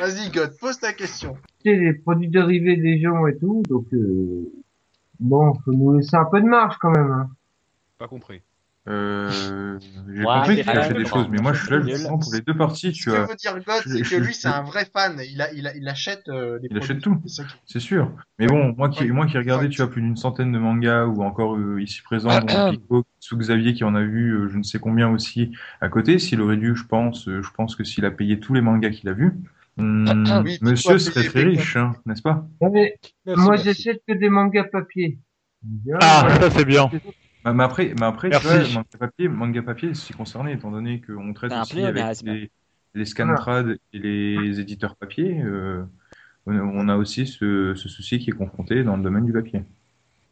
Vas-y 0.00 0.30
God, 0.30 0.54
pose 0.60 0.78
ta 0.78 0.92
question. 0.92 1.38
Tu 1.64 1.70
sais, 1.70 1.76
les 1.76 1.94
produits 1.94 2.28
dérivés 2.28 2.76
des 2.76 3.00
gens 3.00 3.26
et 3.26 3.36
tout, 3.38 3.62
donc 3.68 3.86
euh, 3.94 4.52
bon, 5.18 5.54
faut 5.64 5.72
nous 5.72 5.96
laisser 5.96 6.16
un 6.16 6.26
peu 6.26 6.40
de 6.42 6.46
marge 6.46 6.76
quand 6.78 6.90
même. 6.90 7.10
Hein. 7.10 7.30
Pas 8.02 8.08
compris. 8.08 8.42
Euh, 8.88 9.78
j'ai 10.12 10.24
Ouais, 10.24 10.32
compris 10.32 10.56
qu'il 10.56 10.64
vrai, 10.64 10.92
des 10.92 11.04
choses, 11.04 11.28
mais 11.30 11.38
moi 11.38 11.52
je 11.52 11.62
suis 11.62 11.72
là 11.72 11.80
justement 11.82 12.18
pour 12.18 12.32
les 12.34 12.40
deux 12.40 12.56
parties, 12.56 12.90
Ce 12.92 13.04
tu 13.04 13.10
que 13.10 13.16
vois. 13.16 13.28
veut 13.28 13.36
dire 13.36 13.60
God, 13.60 13.84
je- 13.86 13.90
c'est 13.92 14.02
que 14.02 14.16
lui 14.16 14.34
c'est 14.34 14.48
un 14.48 14.62
vrai 14.64 14.86
fan. 14.86 15.20
Il, 15.24 15.40
a, 15.40 15.52
il, 15.52 15.68
a, 15.68 15.76
il 15.76 15.88
achète 15.88 16.28
euh, 16.28 16.58
des 16.58 16.68
Il 16.70 16.78
achète 16.78 17.00
tout. 17.00 17.20
C'est 17.66 17.80
sûr. 17.80 18.12
Mais 18.40 18.48
bon, 18.48 18.74
moi 18.76 18.88
qui, 18.88 19.06
moi 19.10 19.26
qui 19.26 19.36
ai 19.36 19.38
regardé, 19.38 19.68
tu 19.68 19.76
vois, 19.82 19.90
plus 19.90 20.00
d'une 20.02 20.16
centaine 20.16 20.50
de 20.52 20.58
mangas, 20.58 21.06
ou 21.06 21.22
encore 21.22 21.56
euh, 21.56 21.80
ici 21.80 22.02
présent, 22.02 22.38
Pico, 22.66 23.04
sous 23.20 23.36
Xavier 23.36 23.74
qui 23.74 23.84
en 23.84 23.94
a 23.94 24.02
vu 24.02 24.32
euh, 24.32 24.48
je 24.48 24.58
ne 24.58 24.62
sais 24.62 24.78
combien 24.78 25.08
aussi 25.10 25.52
à 25.80 25.88
côté, 25.88 26.18
s'il 26.18 26.40
aurait 26.40 26.56
dû, 26.56 26.74
je 26.74 26.84
pense, 26.84 27.28
euh, 27.28 27.42
je 27.42 27.50
pense 27.52 27.76
que 27.76 27.84
s'il 27.84 28.04
a 28.04 28.10
payé 28.10 28.40
tous 28.40 28.54
les 28.54 28.60
mangas 28.62 28.90
qu'il 28.90 29.08
a 29.08 29.12
vus, 29.12 29.32
hum, 29.78 30.44
Oui, 30.44 30.58
monsieur 30.60 30.98
serait 30.98 31.24
très 31.24 31.42
riche, 31.42 31.76
hein, 31.76 31.94
n'est-ce 32.06 32.22
pas? 32.22 32.46
Mais 32.62 32.96
moi, 33.34 33.56
j'achète 33.56 34.02
que 34.08 34.14
des 34.14 34.30
mangas 34.30 34.64
papier. 34.64 35.18
Ah, 36.00 36.28
ça 36.40 36.50
c'est 36.50 36.64
bien. 36.64 36.90
Bah, 37.44 37.52
mais 37.52 37.64
après, 37.64 37.94
mais 37.98 38.06
après 38.06 38.30
tu 38.30 38.46
vois, 38.46 38.66
manga 38.68 38.84
papier, 38.98 39.28
manga 39.28 39.62
papier, 39.62 39.88
c'est 39.94 40.00
aussi 40.02 40.12
concerné, 40.14 40.52
étant 40.52 40.70
donné 40.70 41.00
qu'on 41.00 41.32
traite 41.32 41.52
un 41.52 41.62
aussi 41.62 41.84
avec 41.84 42.12
les, 42.22 42.50
les 42.94 43.04
scantrad 43.04 43.78
et 43.92 43.98
les 43.98 44.60
éditeurs 44.60 44.96
papier, 44.96 45.40
euh, 45.42 45.84
on 46.46 46.88
a 46.88 46.96
aussi 46.96 47.26
ce, 47.26 47.74
ce 47.76 47.88
souci 47.88 48.18
qui 48.18 48.30
est 48.30 48.32
confronté 48.32 48.84
dans 48.84 48.96
le 48.96 49.02
domaine 49.02 49.26
du 49.26 49.32
papier. 49.32 49.64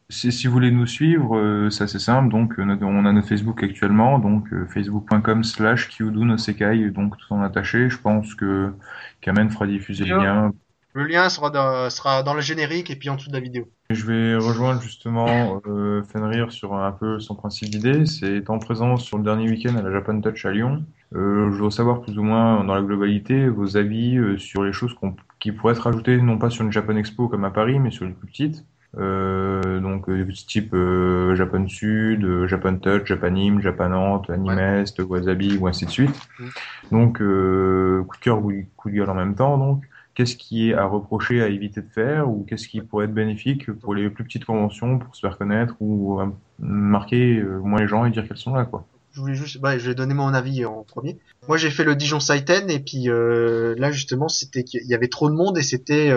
Si, 0.09 0.31
si 0.31 0.47
vous 0.47 0.53
voulez 0.53 0.71
nous 0.71 0.85
suivre, 0.85 1.37
euh, 1.37 1.69
c'est 1.69 1.85
assez 1.85 1.99
simple. 1.99 2.29
Donc, 2.29 2.59
euh, 2.59 2.65
notre- 2.65 2.83
on 2.85 3.05
a 3.05 3.13
notre 3.13 3.27
Facebook 3.29 3.63
actuellement, 3.63 4.19
donc 4.19 4.51
euh, 4.53 4.65
facebook.com 4.67 5.43
slash 5.43 5.87
Kyudu 5.89 6.25
no 6.25 6.37
Sekai, 6.37 6.91
donc 6.91 7.17
tout 7.17 7.33
en 7.33 7.41
attaché. 7.41 7.89
Je 7.89 7.97
pense 7.97 8.35
que 8.35 8.73
Kamen 9.21 9.49
fera 9.49 9.67
diffuser 9.67 10.05
le 10.05 10.17
lien. 10.17 10.51
Le 10.93 11.05
lien 11.05 11.29
sera 11.29 11.49
dans, 11.49 11.89
sera 11.89 12.23
dans 12.23 12.33
le 12.33 12.41
générique 12.41 12.89
et 12.89 12.97
puis 12.97 13.09
en 13.09 13.15
dessous 13.15 13.29
de 13.29 13.33
la 13.35 13.39
vidéo. 13.39 13.69
Je 13.93 14.05
vais 14.05 14.35
rejoindre 14.35 14.81
justement 14.81 15.61
euh, 15.67 16.03
Fenrir 16.03 16.51
sur 16.51 16.73
un 16.75 16.91
peu 16.91 17.19
son 17.19 17.35
principe 17.35 17.69
d'idée. 17.69 18.05
C'est 18.05 18.37
étant 18.37 18.59
présent 18.59 18.97
sur 18.97 19.17
le 19.17 19.23
dernier 19.23 19.49
week-end 19.49 19.75
à 19.75 19.81
la 19.81 19.91
Japan 19.91 20.19
Touch 20.21 20.45
à 20.45 20.51
Lyon. 20.51 20.83
Euh, 21.13 21.51
je 21.51 21.63
veux 21.63 21.69
savoir 21.69 22.01
plus 22.01 22.17
ou 22.17 22.23
moins 22.23 22.63
dans 22.63 22.73
la 22.73 22.81
globalité 22.81 23.47
vos 23.49 23.77
avis 23.77 24.17
euh, 24.17 24.37
sur 24.37 24.63
les 24.63 24.71
choses 24.71 24.95
qui 25.39 25.51
pourraient 25.51 25.73
être 25.73 25.87
ajoutées, 25.87 26.21
non 26.21 26.37
pas 26.37 26.49
sur 26.49 26.63
une 26.63 26.71
Japan 26.71 26.95
Expo 26.95 27.27
comme 27.27 27.43
à 27.43 27.51
Paris, 27.51 27.79
mais 27.79 27.91
sur 27.91 28.05
une 28.05 28.13
plus 28.13 28.27
petite. 28.27 28.65
Euh, 28.97 29.79
donc 29.79 30.09
euh, 30.09 30.27
type 30.47 30.73
euh, 30.73 31.33
Japan 31.35 31.65
Sud, 31.67 32.25
euh, 32.25 32.47
Japan 32.47 32.75
Touch, 32.75 33.05
Japanim, 33.05 33.61
Japanante, 33.61 34.29
Animest, 34.29 34.99
Wasabi 34.99 35.57
ou 35.57 35.67
ainsi 35.67 35.85
de 35.85 35.91
suite. 35.91 36.29
Mm. 36.39 36.45
Donc 36.91 37.21
euh, 37.21 38.03
coup 38.03 38.17
de 38.17 38.21
cœur, 38.21 38.41
coup 38.75 38.89
de 38.89 38.95
gueule 38.95 39.09
en 39.09 39.15
même 39.15 39.35
temps. 39.35 39.57
Donc 39.57 39.83
qu'est-ce 40.13 40.35
qui 40.35 40.69
est 40.69 40.73
à 40.73 40.85
reprocher, 40.85 41.41
à 41.41 41.47
éviter 41.47 41.81
de 41.81 41.89
faire, 41.89 42.29
ou 42.29 42.45
qu'est-ce 42.47 42.67
qui 42.67 42.81
pourrait 42.81 43.05
être 43.05 43.13
bénéfique 43.13 43.71
pour 43.71 43.95
les 43.95 44.09
plus 44.09 44.23
petites 44.23 44.45
conventions 44.45 44.99
pour 44.99 45.15
se 45.15 45.21
faire 45.21 45.37
connaître 45.37 45.75
ou 45.79 46.19
euh, 46.19 46.25
marquer 46.59 47.37
euh, 47.37 47.59
moins 47.59 47.79
les 47.79 47.87
gens 47.87 48.05
et 48.05 48.11
dire 48.11 48.27
qu'elles 48.27 48.37
sont 48.37 48.53
là 48.53 48.65
quoi? 48.65 48.85
Je 49.13 49.19
voulais 49.19 49.35
juste, 49.35 49.59
bah, 49.59 49.77
je 49.77 49.89
vais 49.89 49.95
donner 49.95 50.13
mon 50.13 50.33
avis 50.33 50.63
en 50.63 50.83
premier. 50.83 51.19
Moi, 51.49 51.57
j'ai 51.57 51.69
fait 51.69 51.83
le 51.83 51.95
Dijon 51.95 52.21
Saiten 52.21 52.69
et 52.69 52.79
puis 52.79 53.09
euh, 53.09 53.75
là 53.77 53.91
justement, 53.91 54.29
c'était 54.29 54.63
qu'il 54.63 54.85
y 54.85 54.93
avait 54.93 55.09
trop 55.09 55.29
de 55.29 55.35
monde 55.35 55.57
et 55.57 55.63
c'était 55.63 56.13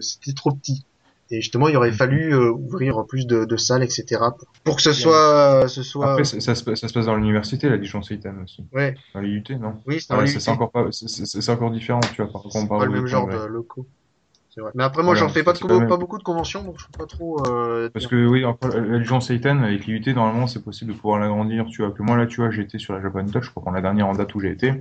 c'était 0.00 0.32
trop 0.32 0.50
petit. 0.50 0.86
Et 1.32 1.40
justement, 1.40 1.68
il 1.68 1.76
aurait 1.76 1.92
fallu 1.92 2.34
euh, 2.34 2.50
ouvrir 2.52 3.04
plus 3.08 3.26
de, 3.26 3.44
de 3.44 3.56
salles, 3.56 3.82
etc. 3.82 4.32
Pour, 4.32 4.48
pour 4.64 4.76
que 4.76 4.82
ce 4.82 4.92
soit, 4.92 5.66
ce 5.66 5.82
soit. 5.82 6.12
Après 6.12 6.24
ça, 6.24 6.40
ça 6.40 6.54
se, 6.54 6.62
passe- 6.62 6.80
ça 6.80 6.88
se 6.88 6.92
passe 6.92 7.06
dans 7.06 7.16
l'université, 7.16 7.68
la 7.68 7.78
Dijon 7.78 8.02
Seitan 8.02 8.34
aussi, 8.42 8.64
ouais, 8.72 8.94
dans 9.14 9.20
les 9.20 9.30
UT 9.30 9.56
non? 9.58 9.76
Oui, 9.86 10.00
c'est 10.00 10.14
dans 10.14 10.26
ça, 10.26 10.40
c'est 10.40 10.50
encore 10.50 10.70
pas, 10.70 10.86
c'est- 10.92 11.50
encore 11.50 11.70
différent 11.70 12.00
tu 12.00 12.22
vois 12.22 12.30
par 12.30 12.42
C'est 12.42 12.58
rapport 12.58 12.78
pas 12.78 12.84
le 12.86 12.92
même 12.92 13.06
genre 13.06 13.28
de 13.28 13.46
locaux. 13.46 13.86
C'est 14.54 14.60
vrai. 14.60 14.72
Mais 14.74 14.84
après, 14.84 15.02
moi, 15.02 15.14
Voilà, 15.14 15.26
j'en 15.26 15.32
fais 15.32 15.42
pas, 15.42 15.54
de 15.54 15.88
pas 15.88 15.96
beaucoup 15.96 16.18
de 16.18 16.22
conventions, 16.22 16.62
donc 16.62 16.78
je 16.78 16.84
peux 16.86 16.98
pas 16.98 17.06
trop. 17.06 17.38
Euh, 17.46 17.88
Parce 17.94 18.06
que 18.06 18.26
oui, 18.26 18.44
encore, 18.44 18.68
la 18.68 18.98
Dijon 18.98 19.20
Seitan 19.20 19.62
avec 19.62 19.86
les 19.86 19.94
UT, 19.94 20.14
normalement, 20.14 20.46
c'est 20.46 20.62
possible 20.62 20.92
de 20.92 20.96
pouvoir 20.98 21.18
l'agrandir, 21.20 21.64
tu 21.70 21.82
vois. 21.82 21.92
Que 21.92 22.02
moi, 22.02 22.16
là, 22.18 22.26
tu 22.26 22.42
vois, 22.42 22.54
été 22.54 22.78
sur 22.78 22.92
la 22.92 23.00
Japan 23.00 23.24
Touch, 23.24 23.44
je 23.44 23.50
crois 23.50 23.62
qu'on 23.62 23.72
la 23.72 23.80
dernière 23.80 24.08
en 24.08 24.12
date 24.14 24.34
où 24.34 24.40
j'ai 24.40 24.50
été. 24.50 24.74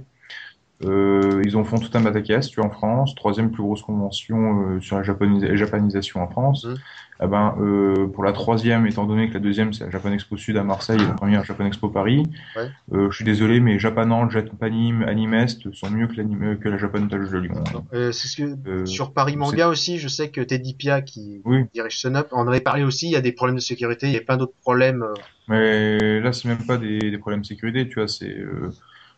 Euh, 0.85 1.41
ils 1.45 1.57
ont 1.57 1.63
font 1.63 1.77
tout 1.79 1.89
un 1.95 2.01
Batakas, 2.01 2.47
tu 2.49 2.59
vois, 2.59 2.65
en 2.65 2.71
France, 2.71 3.13
troisième 3.15 3.51
plus 3.51 3.61
grosse 3.63 3.81
convention 3.83 4.61
euh, 4.77 4.81
sur 4.81 4.97
la 4.97 5.03
japonisa- 5.03 5.55
japanisation 5.55 6.21
en 6.21 6.27
France. 6.27 6.65
Mhm. 6.65 6.75
Eh 7.23 7.27
ben, 7.27 7.53
euh, 7.61 8.07
pour 8.07 8.23
la 8.23 8.31
troisième, 8.31 8.87
étant 8.87 9.05
donné 9.05 9.27
que 9.29 9.35
la 9.35 9.39
deuxième 9.39 9.73
c'est 9.73 9.83
la 9.83 9.91
Japan 9.91 10.11
Expo 10.11 10.37
Sud 10.37 10.57
à 10.57 10.63
Marseille 10.63 10.99
et 10.99 11.05
la 11.05 11.13
première 11.13 11.43
Japan 11.45 11.65
Expo 11.67 11.87
Paris, 11.89 12.23
Ouais. 12.55 12.67
euh, 12.93 13.11
je 13.11 13.15
suis 13.15 13.25
désolé, 13.25 13.59
mais 13.59 13.77
Japanan, 13.77 14.27
Japanim, 14.31 15.03
Animest 15.03 15.71
sont 15.71 15.91
mieux 15.91 16.07
que, 16.07 16.15
l'anime- 16.15 16.57
que 16.57 16.67
la 16.67 16.79
Japan 16.79 17.05
Touch 17.07 17.29
de 17.29 17.37
Lyon. 17.37 17.63
Euh, 17.93 18.11
ce 18.11 18.35
que 18.35 18.55
Euh, 18.67 18.85
sur 18.87 19.13
Paris 19.13 19.37
Manga 19.37 19.67
aussi, 19.67 19.99
je 19.99 20.07
sais 20.07 20.29
que 20.29 20.41
Teddy 20.41 20.73
Pia 20.73 21.03
qui 21.03 21.43
Oui. 21.45 21.65
dirige 21.75 21.99
Sunup 21.99 22.25
en 22.31 22.47
avait 22.47 22.59
parlé 22.59 22.83
aussi. 22.83 23.05
Il 23.05 23.11
y 23.11 23.15
a 23.15 23.21
des 23.21 23.33
problèmes 23.33 23.57
de 23.57 23.61
sécurité, 23.61 24.07
il 24.07 24.13
y 24.13 24.17
a 24.17 24.21
plein 24.21 24.37
d'autres 24.37 24.57
problèmes. 24.61 25.05
Mais 25.47 26.19
là, 26.21 26.33
c'est 26.33 26.47
même 26.47 26.65
pas 26.65 26.77
des, 26.77 26.97
des 26.97 27.17
problèmes 27.19 27.41
de 27.41 27.45
sécurité, 27.45 27.87
tu 27.87 27.95
vois, 27.99 28.07
c'est 28.07 28.29
euh, 28.35 28.71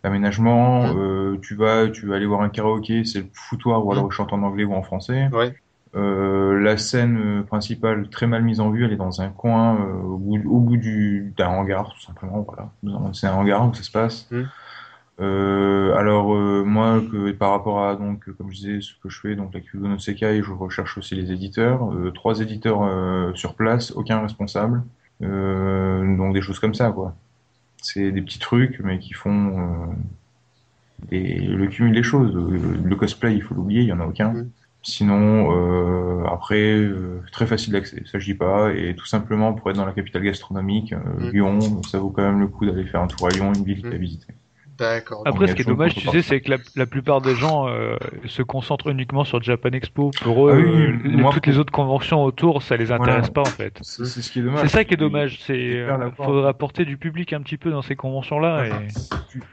l'aménagement. 0.04 0.84
Mhm. 0.84 0.98
euh, 0.98 1.38
tu 1.42 1.56
vas, 1.56 1.88
tu 1.90 2.08
vas 2.08 2.16
aller 2.16 2.26
voir 2.26 2.42
un 2.42 2.50
karaoké, 2.50 3.04
c'est 3.06 3.20
le 3.20 3.28
foutoir, 3.34 3.86
ou 3.86 3.92
alors 3.92 4.08
ils 4.10 4.14
chantent 4.14 4.34
en 4.34 4.44
anglais 4.44 4.64
ou 4.64 4.74
en 4.74 4.84
français. 4.84 5.30
Ouais. 5.32 5.54
Euh, 5.96 6.60
la 6.60 6.78
scène 6.78 7.18
euh, 7.18 7.44
principale, 7.44 8.10
très 8.10 8.26
mal 8.26 8.42
mise 8.44 8.60
en 8.60 8.72
vue, 8.72 8.84
elle 8.84 8.94
est 8.94 8.98
dans 8.98 9.22
un 9.22 9.30
coin, 9.30 9.76
euh, 9.76 10.02
au 10.02 10.18
bout, 10.18 10.40
au 10.50 10.60
bout 10.60 10.78
du 10.78 11.34
d'un 11.38 11.50
hangar, 11.50 11.94
tout 11.94 12.02
simplement. 12.02 12.46
Voilà, 12.48 12.72
c'est 13.14 13.28
un 13.28 13.34
hangar 13.34 13.68
où 13.68 13.74
ça 13.74 13.84
se 13.84 13.92
passe. 13.92 14.28
Euh, 15.22 15.96
alors 15.96 16.34
moi, 16.66 17.00
que, 17.12 17.32
par 17.34 17.52
rapport 17.52 17.84
à 17.86 17.96
donc, 17.96 18.26
comme 18.38 18.50
je 18.50 18.56
disais, 18.56 18.82
ce 18.82 18.94
que 19.04 19.10
je 19.10 19.20
fais, 19.20 19.36
donc 19.36 19.54
la 19.54 19.60
Kyudo 19.60 19.88
no 19.88 20.00
Sekai, 20.00 20.42
je 20.42 20.52
recherche 20.52 20.98
aussi 20.98 21.14
les 21.14 21.32
éditeurs. 21.32 21.88
Trois 22.16 22.40
éditeurs 22.40 22.90
sur 23.36 23.54
place, 23.54 23.92
aucun 23.92 24.22
responsable. 24.22 24.82
Donc 25.22 26.34
des 26.34 26.42
choses 26.42 26.60
comme 26.60 26.74
ça, 26.74 26.90
quoi. 26.92 27.14
C'est 27.84 28.12
des 28.12 28.22
petits 28.22 28.40
trucs, 28.40 28.80
mais 28.80 28.98
qui 28.98 29.14
font 29.14 29.60
euh, 29.60 29.86
des, 31.10 31.36
le 31.40 31.68
cumul 31.68 31.94
des 31.94 32.02
choses. 32.02 32.34
Le, 32.34 32.58
le 32.82 32.96
cosplay, 32.96 33.36
il 33.36 33.44
faut 33.44 33.54
l'oublier, 33.54 33.82
il 33.82 33.88
y 33.88 33.94
en 33.94 34.00
a 34.00 34.06
aucun. 34.06 34.34
Sinon, 34.82 35.52
euh, 35.52 36.26
après, 36.26 36.76
euh, 36.76 37.22
très 37.32 37.46
facile 37.46 37.74
d'accès, 37.74 38.04
ça 38.10 38.20
je 38.20 38.26
dis 38.26 38.34
pas, 38.34 38.74
et 38.74 38.96
tout 38.96 39.06
simplement 39.06 39.54
pour 39.54 39.70
être 39.70 39.78
dans 39.78 39.86
la 39.86 39.94
capitale 39.94 40.24
gastronomique. 40.24 40.96
Lyon, 41.20 41.60
ça 41.84 42.00
vaut 42.00 42.10
quand 42.10 42.24
même 42.24 42.40
le 42.40 42.48
coup 42.48 42.66
d'aller 42.66 42.86
faire 42.86 43.02
un 43.02 43.08
tour 43.08 43.28
à 43.28 43.32
Lyon, 43.32 43.54
une 43.54 43.64
ville 43.64 43.82
qui 43.82 43.88
est 43.88 43.94
à 43.94 43.98
visiter. 43.98 44.34
D'accord. 44.78 45.24
Après, 45.26 45.48
ce 45.48 45.54
qui 45.56 45.62
est 45.62 45.66
dommage, 45.66 45.94
tu 45.94 46.08
sais, 46.08 46.22
c'est 46.22 46.42
que 46.42 46.52
la, 46.52 46.58
la 46.76 46.86
plupart 46.86 47.22
des 47.22 47.36
gens 47.36 47.68
euh, 47.68 47.96
se 48.26 48.42
concentrent 48.42 48.90
uniquement 48.90 49.24
sur 49.24 49.42
Japan 49.42 49.70
Expo. 49.70 50.12
Pour 50.22 50.48
eux, 50.48 50.52
Ah 50.54 50.56
oui, 50.58 50.64
euh, 50.64 50.92
oui, 51.04 51.12
les- 51.12 51.22
moi, 51.22 51.32
toutes 51.32 51.46
les 51.48 51.60
autres 51.60 51.72
conventions 51.72 52.24
autour, 52.24 52.64
ça 52.64 52.76
les 52.76 52.92
intéresse 52.92 53.30
Voilà. 53.30 53.30
pas 53.30 53.42
en 53.42 53.46
fait. 53.46 53.78
C'est 53.82 54.06
ce 54.06 54.32
qui 54.32 54.40
est 54.40 54.42
dommage. 54.42 54.62
C'est 54.62 54.68
ça 54.70 54.84
qui 54.84 54.94
est 54.96 54.98
dommage. 54.98 55.40
C'est 55.42 55.80
euh, 55.80 56.12
faudrait 56.12 56.50
apporter 56.50 56.86
du 56.86 56.98
public 56.98 57.34
un 57.34 57.42
petit 57.42 57.58
peu 57.58 57.70
dans 57.72 57.82
ces 57.82 57.96
conventions-là. 57.96 58.66
Et... 58.68 58.72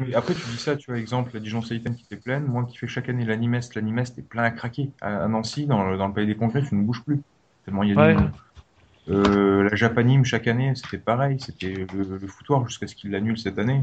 Mais 0.01 0.15
après, 0.15 0.35
tu 0.35 0.41
dis 0.49 0.57
ça, 0.59 0.77
tu 0.77 0.91
vois, 0.91 0.99
exemple, 0.99 1.31
la 1.35 1.41
Dijon 1.41 1.63
Seitan 1.63 1.93
qui 1.93 2.05
était 2.05 2.21
pleine, 2.21 2.45
moi 2.45 2.65
qui 2.65 2.77
fais 2.79 2.87
chaque 2.87 3.09
année 3.09 3.25
l'Animest, 3.25 3.75
l'Animest 3.75 4.19
est 4.19 4.29
plein 4.29 4.43
à 4.45 4.51
craquer. 4.51 4.91
À, 5.01 5.25
à 5.25 5.29
Nancy, 5.29 5.67
dans 5.67 5.85
le, 5.89 5.97
dans 5.99 6.09
le 6.09 6.15
Palais 6.15 6.27
des 6.27 6.37
Congrès, 6.37 6.63
tu 6.63 6.75
ne 6.75 6.83
bouges 6.83 7.03
plus. 7.05 7.21
Tellement 7.65 7.83
il 7.83 7.91
y 7.91 7.93
a 7.93 7.97
Ouais. 7.97 8.15
du 8.15 8.21
monde. 8.23 8.31
Euh, 9.09 9.69
la 9.69 9.75
Japanime 9.77 10.25
chaque 10.25 10.47
année, 10.47 10.73
c'était 10.77 10.99
pareil, 10.99 11.41
c'était 11.41 11.87
le, 11.95 12.19
le 12.19 12.27
foutoir 12.29 12.67
jusqu'à 12.69 12.87
ce 12.87 12.95
qu'ils 12.95 13.11
l'annulent 13.11 13.39
cette 13.39 13.59
année. 13.59 13.83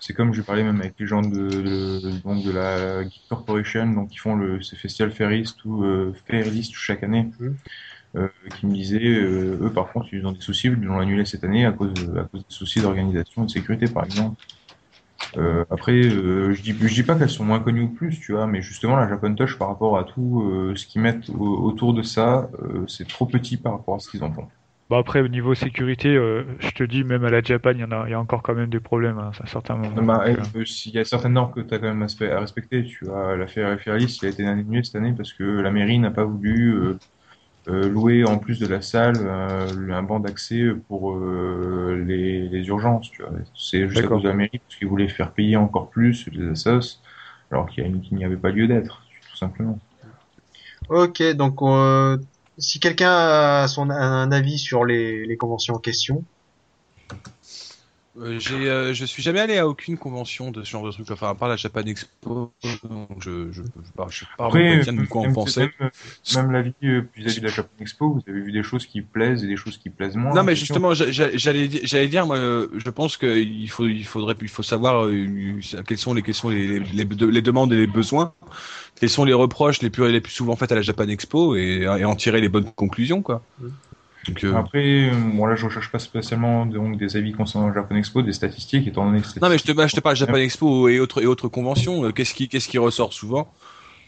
C'est 0.00 0.14
comme 0.14 0.32
je 0.34 0.42
parlais 0.42 0.62
même 0.64 0.80
avec 0.80 0.94
les 0.98 1.06
gens 1.06 1.22
de, 1.22 2.00
de, 2.02 2.10
donc 2.24 2.44
de 2.44 2.50
la 2.50 3.02
Geek 3.08 3.24
Corporation, 3.28 3.86
donc 3.92 4.10
qui 4.10 4.18
font 4.18 4.36
le 4.36 4.60
ce 4.62 4.76
festival 4.76 5.12
Fairlist 5.12 5.64
ou 5.64 5.84
euh, 5.84 6.12
Fairlist 6.26 6.72
chaque 6.74 7.02
année, 7.02 7.32
Mhm. 7.38 7.58
euh, 8.16 8.28
qui 8.54 8.66
me 8.66 8.74
disaient, 8.74 9.00
euh, 9.04 9.58
eux 9.62 9.72
par 9.74 9.92
contre, 9.92 10.08
ils 10.14 10.26
ont 10.26 10.32
des 10.32 10.40
soucis, 10.40 10.68
ils 10.68 10.74
l'ont 10.74 11.00
annulé 11.00 11.24
cette 11.26 11.44
année 11.44 11.66
à 11.66 11.72
cause, 11.72 11.94
à 12.18 12.24
cause 12.24 12.42
des 12.48 12.54
soucis 12.54 12.80
d'organisation 12.82 13.42
et 13.44 13.46
de 13.46 13.50
sécurité 13.50 13.88
par 13.88 14.04
exemple. 14.06 14.36
Euh, 15.36 15.64
après, 15.70 15.92
euh, 15.94 16.52
je 16.54 16.62
dis, 16.62 16.76
je 16.80 16.94
dis 16.94 17.02
pas 17.02 17.16
qu'elles 17.16 17.28
sont 17.30 17.44
moins 17.44 17.60
connues 17.60 17.82
ou 17.82 17.92
plus, 17.94 18.20
tu 18.20 18.32
vois, 18.32 18.46
mais 18.46 18.62
justement 18.62 18.96
la 18.96 19.08
Japan 19.08 19.34
Touch 19.34 19.58
par 19.58 19.68
rapport 19.68 19.98
à 19.98 20.04
tout 20.04 20.42
euh, 20.42 20.76
ce 20.76 20.86
qu'ils 20.86 21.00
mettent 21.02 21.28
au- 21.30 21.58
autour 21.64 21.92
de 21.94 22.02
ça, 22.02 22.50
c'est 22.88 23.08
trop 23.08 23.26
petit 23.26 23.56
par 23.56 23.72
rapport 23.72 23.96
à 23.96 23.98
ce 23.98 24.08
qu'ils 24.08 24.22
en 24.24 24.32
font. 24.32 24.48
Bah 24.90 24.98
après, 24.98 25.20
au 25.22 25.28
niveau 25.28 25.54
sécurité, 25.54 26.08
euh, 26.14 26.44
je 26.60 26.70
te 26.70 26.82
dis, 26.84 27.04
même 27.04 27.24
à 27.24 27.30
la 27.30 27.42
Japan, 27.42 27.72
il 27.72 27.80
y 27.80 27.84
en 27.84 27.90
a, 27.90 28.04
il 28.06 28.10
y 28.10 28.14
a 28.14 28.20
encore 28.20 28.42
quand 28.42 28.54
même 28.54 28.68
des 28.70 28.80
problèmes 28.80 29.18
hein, 29.18 29.30
à 29.40 29.46
certains 29.46 29.76
moments. 29.76 30.06
Bah, 30.06 30.24
Donc, 30.28 30.48
euh, 30.56 30.64
s'il 30.64 30.92
y 30.92 30.98
a 30.98 31.04
certaines 31.04 31.32
normes 31.34 31.52
que 31.52 31.60
tu 31.60 31.72
as 31.74 31.78
quand 31.78 31.92
même 31.94 32.02
à 32.02 32.40
respecter, 32.40 32.84
tu 32.84 33.04
vois, 33.06 33.36
la 33.36 33.46
Fairlist, 33.46 34.22
il 34.22 34.26
a 34.26 34.28
été 34.30 34.46
annulé 34.46 34.82
cette 34.84 34.96
année 34.96 35.12
parce 35.16 35.32
que 35.32 35.42
la 35.44 35.70
mairie 35.70 35.98
n'a 35.98 36.10
pas 36.10 36.24
voulu 36.24 36.74
euh, 36.74 36.98
euh, 37.68 37.88
louer 37.88 38.24
en 38.24 38.38
plus 38.38 38.60
de 38.60 38.66
la 38.66 38.82
salle 38.82 39.26
euh, 39.26 39.92
un 39.92 40.02
banc 40.04 40.20
d'accès 40.20 40.64
pour 40.88 41.14
euh, 41.16 42.04
les, 42.06 42.48
les 42.48 42.68
urgences, 42.68 43.10
tu 43.10 43.22
vois. 43.22 43.32
C'est 43.54 43.88
juste 43.88 44.04
à 44.04 44.08
cause 44.08 44.22
de 44.24 44.28
la 44.28 44.34
mairie 44.34 44.58
parce 44.60 44.76
qu'ils 44.78 44.88
voulaient 44.88 45.08
faire 45.08 45.32
payer 45.34 45.56
encore 45.56 45.90
plus 45.90 46.28
les 46.32 46.48
assos 46.48 47.00
alors 47.50 47.68
qu'il 47.68 48.02
n'y 48.12 48.24
avait 48.24 48.36
pas 48.38 48.50
lieu 48.50 48.68
d'être, 48.68 49.02
tout 49.30 49.36
simplement. 49.36 49.80
Ok, 50.88 51.22
donc 51.34 51.62
euh, 51.62 52.18
si 52.58 52.80
quelqu'un 52.80 53.10
a 53.10 53.68
son, 53.68 53.90
un 53.90 54.30
avis 54.32 54.58
sur 54.58 54.84
les, 54.84 55.26
les 55.26 55.36
conventions 55.36 55.74
en 55.74 55.78
question, 55.78 56.24
Euh, 58.16 58.38
j'ai, 58.38 58.70
euh, 58.70 58.94
je 58.94 59.04
suis 59.04 59.22
jamais 59.22 59.40
allé 59.40 59.58
à 59.58 59.66
aucune 59.66 59.98
convention 59.98 60.52
de 60.52 60.62
ce 60.62 60.70
genre 60.70 60.86
de 60.86 60.92
truc, 60.92 61.10
enfin 61.10 61.30
à 61.30 61.34
part 61.34 61.48
la 61.48 61.56
Japan 61.56 61.80
Expo, 61.82 62.52
donc 62.88 63.08
je, 63.20 63.50
je, 63.50 63.62
je, 64.08 64.18
sais 64.18 64.26
pas 64.36 64.44
Après, 64.44 64.78
vraiment 64.78 65.02
de 65.02 65.08
quoi 65.08 65.22
en 65.22 65.32
penser. 65.32 65.60
même, 65.60 65.70
euh, 65.80 65.90
même 66.36 66.52
l'avis 66.52 66.72
euh, 66.84 67.02
vis-à-vis 67.16 67.40
de 67.40 67.46
la 67.46 67.52
Japan 67.52 67.70
Expo, 67.80 68.12
vous 68.12 68.22
avez 68.28 68.40
vu 68.40 68.52
des 68.52 68.62
choses 68.62 68.86
qui 68.86 69.02
plaisent 69.02 69.42
et 69.42 69.48
des 69.48 69.56
choses 69.56 69.78
qui 69.78 69.90
plaisent 69.90 70.14
moins. 70.14 70.32
Non 70.32 70.44
mais 70.44 70.54
justement, 70.54 70.94
j'a- 70.94 71.10
j'a- 71.10 71.36
j'allais 71.36 71.66
di- 71.66 71.80
j'allais 71.82 72.06
dire, 72.06 72.24
moi, 72.24 72.36
euh, 72.36 72.68
je 72.76 72.88
pense 72.90 73.16
qu'il 73.16 73.68
faut, 73.68 73.88
il 73.88 74.04
faudrait, 74.04 74.36
il 74.40 74.48
faut 74.48 74.62
savoir 74.62 75.06
euh, 75.06 75.58
quelles 75.84 75.98
sont 75.98 76.14
les, 76.14 76.22
quelles 76.22 76.34
sont 76.34 76.50
les, 76.50 76.78
les, 76.78 76.80
les 76.80 77.04
de- 77.04 77.26
les 77.26 77.42
demandes 77.42 77.72
et 77.72 77.76
les 77.78 77.88
besoins, 77.88 78.32
quels 79.00 79.10
sont 79.10 79.24
les 79.24 79.34
reproches 79.34 79.82
les 79.82 79.90
plus, 79.90 80.10
les 80.10 80.20
plus 80.20 80.32
souvent 80.32 80.56
faits 80.56 80.72
à 80.72 80.76
la 80.76 80.82
Japan 80.82 81.08
Expo 81.08 81.56
et, 81.56 81.82
et 81.82 82.04
en 82.04 82.14
tirer 82.14 82.40
les 82.40 82.48
bonnes 82.48 82.70
conclusions, 82.72 83.22
quoi. 83.22 83.42
Donc, 84.28 84.44
euh, 84.44 84.56
Après, 84.56 85.10
euh, 85.10 85.14
bon 85.34 85.46
là 85.46 85.54
je 85.54 85.64
recherche 85.66 85.90
pas 85.90 85.98
spécialement 85.98 86.66
donc 86.66 86.96
des 86.96 87.16
avis 87.16 87.32
concernant 87.32 87.68
la 87.68 87.74
Japan 87.74 87.96
Expo, 87.96 88.22
des 88.22 88.32
statistiques 88.32 88.86
étant 88.86 89.04
donné 89.06 89.20
que 89.20 89.26
non 89.40 89.48
mais 89.48 89.58
je 89.58 89.64
te, 89.64 89.72
bah, 89.72 89.86
je 89.86 89.94
te 89.94 90.00
parle 90.00 90.16
Japan 90.16 90.36
Expo 90.38 90.88
et 90.88 91.00
autres 91.00 91.22
et 91.22 91.26
autres 91.26 91.48
conventions. 91.48 92.04
euh, 92.04 92.12
Qu'est-ce 92.12 92.34
qui, 92.34 92.48
qu'est-ce 92.48 92.68
qui 92.68 92.78
ressort 92.78 93.12
souvent? 93.12 93.52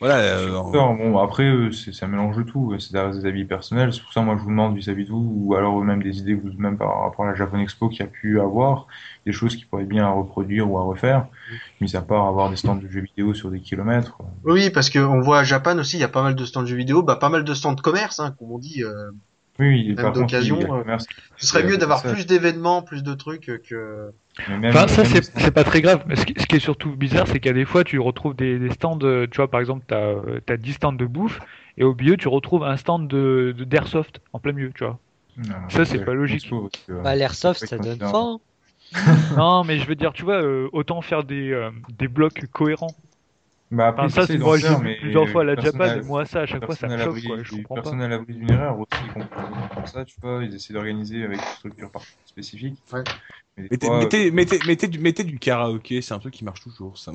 Voilà. 0.01 0.17
euh, 0.19 0.51
bon, 0.63 1.19
après, 1.19 1.51
c'est 1.73 2.05
un 2.05 2.09
mélange 2.09 2.37
de 2.37 2.43
tout. 2.43 2.75
C'est 2.79 2.93
des 2.93 3.19
des 3.21 3.27
avis 3.27 3.45
personnels. 3.45 3.93
C'est 3.93 4.03
pour 4.03 4.13
ça, 4.13 4.21
moi, 4.21 4.37
je 4.37 4.43
vous 4.43 4.51
demande 4.51 4.77
vis-à-vis 4.77 5.05
de 5.07 5.11
vous, 5.11 5.33
ou 5.35 5.55
alors 5.55 5.83
même 5.83 6.03
des 6.03 6.19
idées, 6.19 6.35
vous 6.35 6.53
même 6.59 6.77
par 6.77 7.01
rapport 7.03 7.25
à 7.25 7.29
la 7.29 7.35
Japan 7.35 7.59
Expo 7.61 7.89
qui 7.89 8.03
a 8.03 8.07
pu 8.07 8.41
avoir, 8.41 8.87
des 9.25 9.33
choses 9.33 9.57
qui 9.57 9.65
pourraient 9.65 9.85
bien 9.85 10.07
à 10.07 10.11
reproduire 10.11 10.71
ou 10.71 10.79
à 10.79 10.83
refaire, 10.83 11.27
mis 11.81 11.97
à 11.97 12.03
part 12.03 12.27
avoir 12.27 12.51
des 12.51 12.57
stands 12.57 12.77
de 12.77 12.89
jeux 12.89 13.01
vidéo 13.03 13.35
sur 13.35 13.51
des 13.51 13.61
kilomètres. 13.61 14.19
oui, 14.45 14.71
parce 14.71 14.91
qu'on 14.91 15.21
voit 15.21 15.41
à 15.41 15.45
Japan 15.45 15.79
aussi, 15.79 15.97
il 15.97 16.01
y 16.01 16.05
a 16.05 16.09
pas 16.09 16.23
mal 16.23 16.35
de 16.35 16.45
stands 16.45 16.63
de 16.63 16.67
jeux 16.67 16.77
vidéo, 16.77 17.03
bah 17.03 17.17
pas 17.17 17.29
mal 17.29 17.45
de 17.45 17.55
stands 17.55 17.75
de 17.75 17.81
commerce, 17.81 18.21
hein, 18.21 18.35
comme 18.39 18.53
on 18.53 18.59
dit. 18.59 18.83
euh, 18.85 19.11
Oui, 19.59 19.95
Même 19.97 20.13
d'occasion, 20.13 20.57
il 20.57 20.63
y 20.63 20.65
a 20.65 20.69
euh, 20.73 20.99
ce 21.39 21.47
serait 21.47 21.63
euh, 21.63 21.71
mieux 21.71 21.79
d'avoir 21.79 22.03
ça- 22.03 22.09
plus 22.09 22.27
d'événements, 22.27 22.83
plus 22.83 23.03
de 23.03 23.15
trucs 23.15 23.49
euh, 23.49 23.59
que. 23.59 24.13
Enfin, 24.69 24.87
ça, 24.89 25.05
c'est 25.05 25.23
c'est 25.39 25.51
pas 25.51 25.65
très 25.65 25.81
grave. 25.81 26.05
Mais 26.07 26.17
ce 26.17 26.27
qui, 26.27 26.35
ce 26.39 26.47
qui 26.47 26.57
est 26.57 26.61
surtout 26.61 26.95
bizarre, 26.97 27.27
c'est 27.27 27.41
qu'il 27.41 27.47
y 27.47 27.51
a 27.51 27.55
des 27.55 27.65
fois, 27.65 27.85
tu 27.85 27.99
retrouves 27.99 28.35
des, 28.35 28.59
des 28.59 28.71
stands, 28.71 28.99
euh, 29.03 29.27
tu 29.31 29.37
vois, 29.37 29.51
par 29.51 29.61
exemple, 29.61 29.85
t'as 29.89 30.15
as 30.49 30.57
10 30.57 30.75
stands 30.75 30.93
de 30.93 31.07
bouffe, 31.07 31.41
et 31.79 31.85
au 31.85 31.95
milieu, 31.95 32.17
tu 32.17 32.29
retrouves 32.29 32.65
un 32.65 32.77
stand 32.77 33.09
de 33.09 33.55
de- 33.57 33.65
d'airsoft 33.65 34.21
en 34.33 34.39
plein 34.41 34.53
milieu, 34.53 34.73
tu 34.75 34.85
vois. 34.85 34.99
Non, 35.37 35.69
Ça, 35.69 35.85
c'est 35.85 35.99
pas 36.01 36.15
logique. 36.15 36.53
Euh, 36.91 37.03
Bah, 37.03 37.15
l'airsoft, 37.15 37.67
ça 37.67 37.79
donne 37.79 38.03
faim. 38.03 38.41
non, 39.31 39.65
mais 39.65 39.79
je 39.79 39.87
veux 39.87 39.95
dire, 39.95 40.13
tu 40.13 40.25
vois, 40.25 40.43
euh, 40.43 40.69
autant 40.73 41.03
faire 41.03 41.25
des, 41.25 41.51
euh, 41.53 41.71
des 41.99 42.09
blocs 42.09 42.47
cohérents. 42.53 42.97
Bah, 43.71 43.89
après, 43.89 44.09
Enfin, 44.09 44.23
ça, 44.23 44.27
c'est 44.27 44.39
moi, 44.39 44.59
j'ai 44.59 44.69
mais 44.83 44.97
plusieurs 45.01 45.29
fois 45.29 45.43
à 45.43 45.45
la 45.45 45.55
personne 45.55 45.61
Japan, 45.61 45.97
et 45.97 46.01
moi, 46.03 46.25
ça, 46.25 46.43
à 46.43 46.47
chaque 46.47 46.65
fois, 46.65 46.77
ça 46.77 46.87
personne 46.87 46.89
me 46.89 46.95
à 46.95 46.97
choque, 46.97 47.17
l'abri- 47.17 47.27
quoi. 47.27 47.43
Je 47.43 47.53
comprends 47.53 47.79
pas. 47.79 47.83
Personne 47.83 48.03
à 48.03 48.09
l'abri 48.09 48.35
d'une 48.35 48.51
erreur 48.51 48.79
aussi, 48.79 49.07
ils 49.07 49.13
comprennent 49.13 49.69
comme 49.75 49.87
ça, 49.87 50.05
tu 50.05 50.17
vois, 50.21 50.45
ils 50.45 50.55
essaient 50.55 50.73
d'organiser 50.73 51.25
avec 51.25 51.41
une 51.41 51.47
structure 51.49 51.91
spécifique. 52.25 52.79
Ouais. 52.93 53.03
Des 53.57 53.71
Mettez, 53.71 53.87
fois, 53.87 53.99
mettez, 53.99 54.31
mettez, 54.31 54.59
mettez 54.67 54.87
du, 54.89 54.99
mettez 54.99 55.25
du 55.25 55.39
karaoké, 55.39 56.03
c'est 56.03 56.15
un 56.15 56.19
truc 56.19 56.35
qui 56.35 56.45
marche 56.45 56.61
toujours. 56.61 56.99
Ça. 56.99 57.13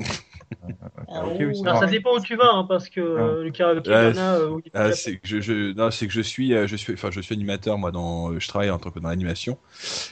Ah, 1.07 1.25
ok, 1.25 1.35
oui, 1.39 1.55
ça 1.55 1.87
dépend 1.87 2.15
où 2.15 2.21
tu 2.21 2.35
vas, 2.35 2.51
hein, 2.53 2.65
parce 2.67 2.89
que 2.89 3.01
euh, 3.01 3.43
le 3.43 3.51
karaoké, 3.51 3.93
il 3.95 4.01
y 4.01 4.05
Ah, 4.05 4.13
euh, 4.37 4.59
Ah, 4.73 4.91
c'est 4.91 5.17
que 5.17 5.27
je, 5.27 5.41
je, 5.41 5.73
non, 5.73 5.89
que 5.89 6.09
je 6.09 6.21
suis, 6.21 6.53
euh, 6.53 6.67
je 6.67 6.75
suis, 6.75 6.93
enfin, 6.93 7.11
je 7.11 7.19
suis 7.21 7.33
animateur 7.35 7.77
moi 7.77 7.91
dans, 7.91 8.37
je 8.39 8.47
travaille 8.47 8.69
en 8.69 8.79
tant 8.79 8.91
que 8.91 8.99
dans 8.99 9.09
l'animation, 9.09 9.59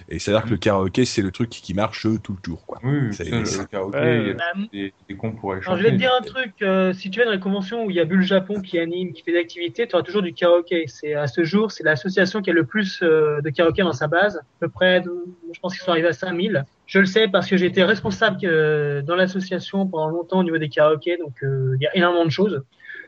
et 0.09 0.19
c'est 0.19 0.32
à 0.32 0.36
dire 0.36 0.45
que 0.45 0.51
le 0.51 0.57
karaoké 0.57 1.05
c'est 1.05 1.21
le 1.21 1.32
truc 1.32 1.49
qui 1.49 1.73
marche 1.73 2.07
tout 2.23 2.34
le 2.34 2.41
tour, 2.41 2.65
quoi. 2.65 2.82
Oui, 2.84 3.13
ça, 3.13 3.23
le, 3.23 3.57
le 3.57 3.65
karaoké, 3.65 3.97
Ouais, 4.05 4.21
il 4.21 4.27
y 4.27 4.32
a 4.32 4.34
Bah, 4.36 4.43
des, 4.73 4.93
des 5.07 5.17
cons 5.17 5.34
pour 5.36 5.53
aller 5.53 5.61
chanter. 5.61 5.80
je 5.80 5.84
vais 5.84 5.91
te 5.91 5.97
dire 5.97 6.13
un 6.17 6.21
truc, 6.21 6.53
euh, 6.61 6.93
si 6.93 7.11
tu 7.11 7.19
vas 7.19 7.25
dans 7.25 7.32
les 7.32 7.39
conventions 7.39 7.84
où 7.86 7.89
il 7.89 7.95
y 7.95 7.99
a 7.99 8.05
Bulle 8.05 8.21
Japon 8.21 8.61
qui 8.61 8.80
anime, 8.80 9.13
qui 9.13 9.23
fait 9.23 9.32
des 9.34 9.39
activités, 9.39 9.88
tu 9.88 9.95
auras 9.95 10.03
toujours 10.03 10.21
du 10.21 10.34
karaoké. 10.34 10.86
C'est 10.88 11.13
à 11.15 11.27
ce 11.27 11.43
jour, 11.43 11.71
c'est 11.71 11.84
l'association 11.84 12.41
qui 12.41 12.49
a 12.49 12.53
le 12.53 12.65
plus 12.65 13.01
euh, 13.03 13.41
de 13.41 13.49
karaoké 13.49 13.82
dans 13.84 13.93
sa 13.93 14.07
base, 14.07 14.38
à 14.38 14.41
peu 14.59 14.69
près, 14.69 15.01
de- 15.01 15.25
je 15.53 15.59
pense 15.59 15.73
qu'ils 15.75 15.84
sont 15.84 15.91
arrivés 15.91 16.07
à 16.07 16.13
5000. 16.20 16.65
Je 16.86 16.99
le 16.99 17.05
sais 17.05 17.28
parce 17.28 17.47
que 17.47 17.57
j'ai 17.57 17.67
été 17.67 17.84
responsable 17.84 18.38
euh, 18.43 19.01
dans 19.01 19.15
l'association 19.15 19.88
pendant 19.88 20.07
longtemps 20.09 20.39
au 20.39 20.43
niveau 20.43 20.57
des 20.57 20.70
karaokés, 20.70 21.17
donc 21.17 21.43
euh, 21.43 21.76
il 21.80 21.84
y 21.84 21.88
a 21.88 21.95
énormément 21.95 22.26
de 22.26 22.32
choses. 22.32 22.63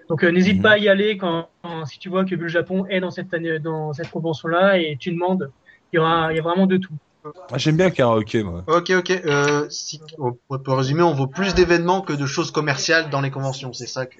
Donc 0.09 0.23
euh, 0.23 0.31
n'hésite 0.31 0.61
pas 0.61 0.71
à 0.71 0.77
y 0.77 0.89
aller 0.89 1.17
quand, 1.17 1.49
si 1.85 1.99
tu 1.99 2.09
vois 2.09 2.25
que 2.25 2.35
Bulle 2.35 2.49
Japon 2.49 2.85
est 2.87 2.99
dans 2.99 3.11
cette 3.11 3.33
dans 3.63 3.93
cette 3.93 4.09
convention-là 4.09 4.77
et 4.77 4.97
tu 4.99 5.11
demandes, 5.11 5.51
il 5.91 5.97
y 5.97 5.99
aura, 5.99 6.31
il 6.33 6.35
y 6.35 6.39
a 6.39 6.43
vraiment 6.43 6.67
de 6.67 6.77
tout. 6.77 6.93
Ah, 7.51 7.57
J'aime 7.57 7.77
bien 7.77 7.85
le 7.85 7.91
karaoké, 7.91 8.43
moi. 8.43 8.63
Ok, 8.67 8.91
ok. 8.97 9.11
Euh, 9.11 9.67
si, 9.69 10.01
on 10.17 10.57
peut 10.57 10.71
résumer, 10.73 11.03
on 11.03 11.13
vaut 11.13 11.27
plus 11.27 11.53
d'événements 11.53 12.01
que 12.01 12.13
de 12.13 12.25
choses 12.25 12.51
commerciales 12.51 13.09
dans 13.09 13.21
les 13.21 13.29
conventions. 13.31 13.73
C'est 13.73 13.87
ça 13.87 14.05
que. 14.05 14.17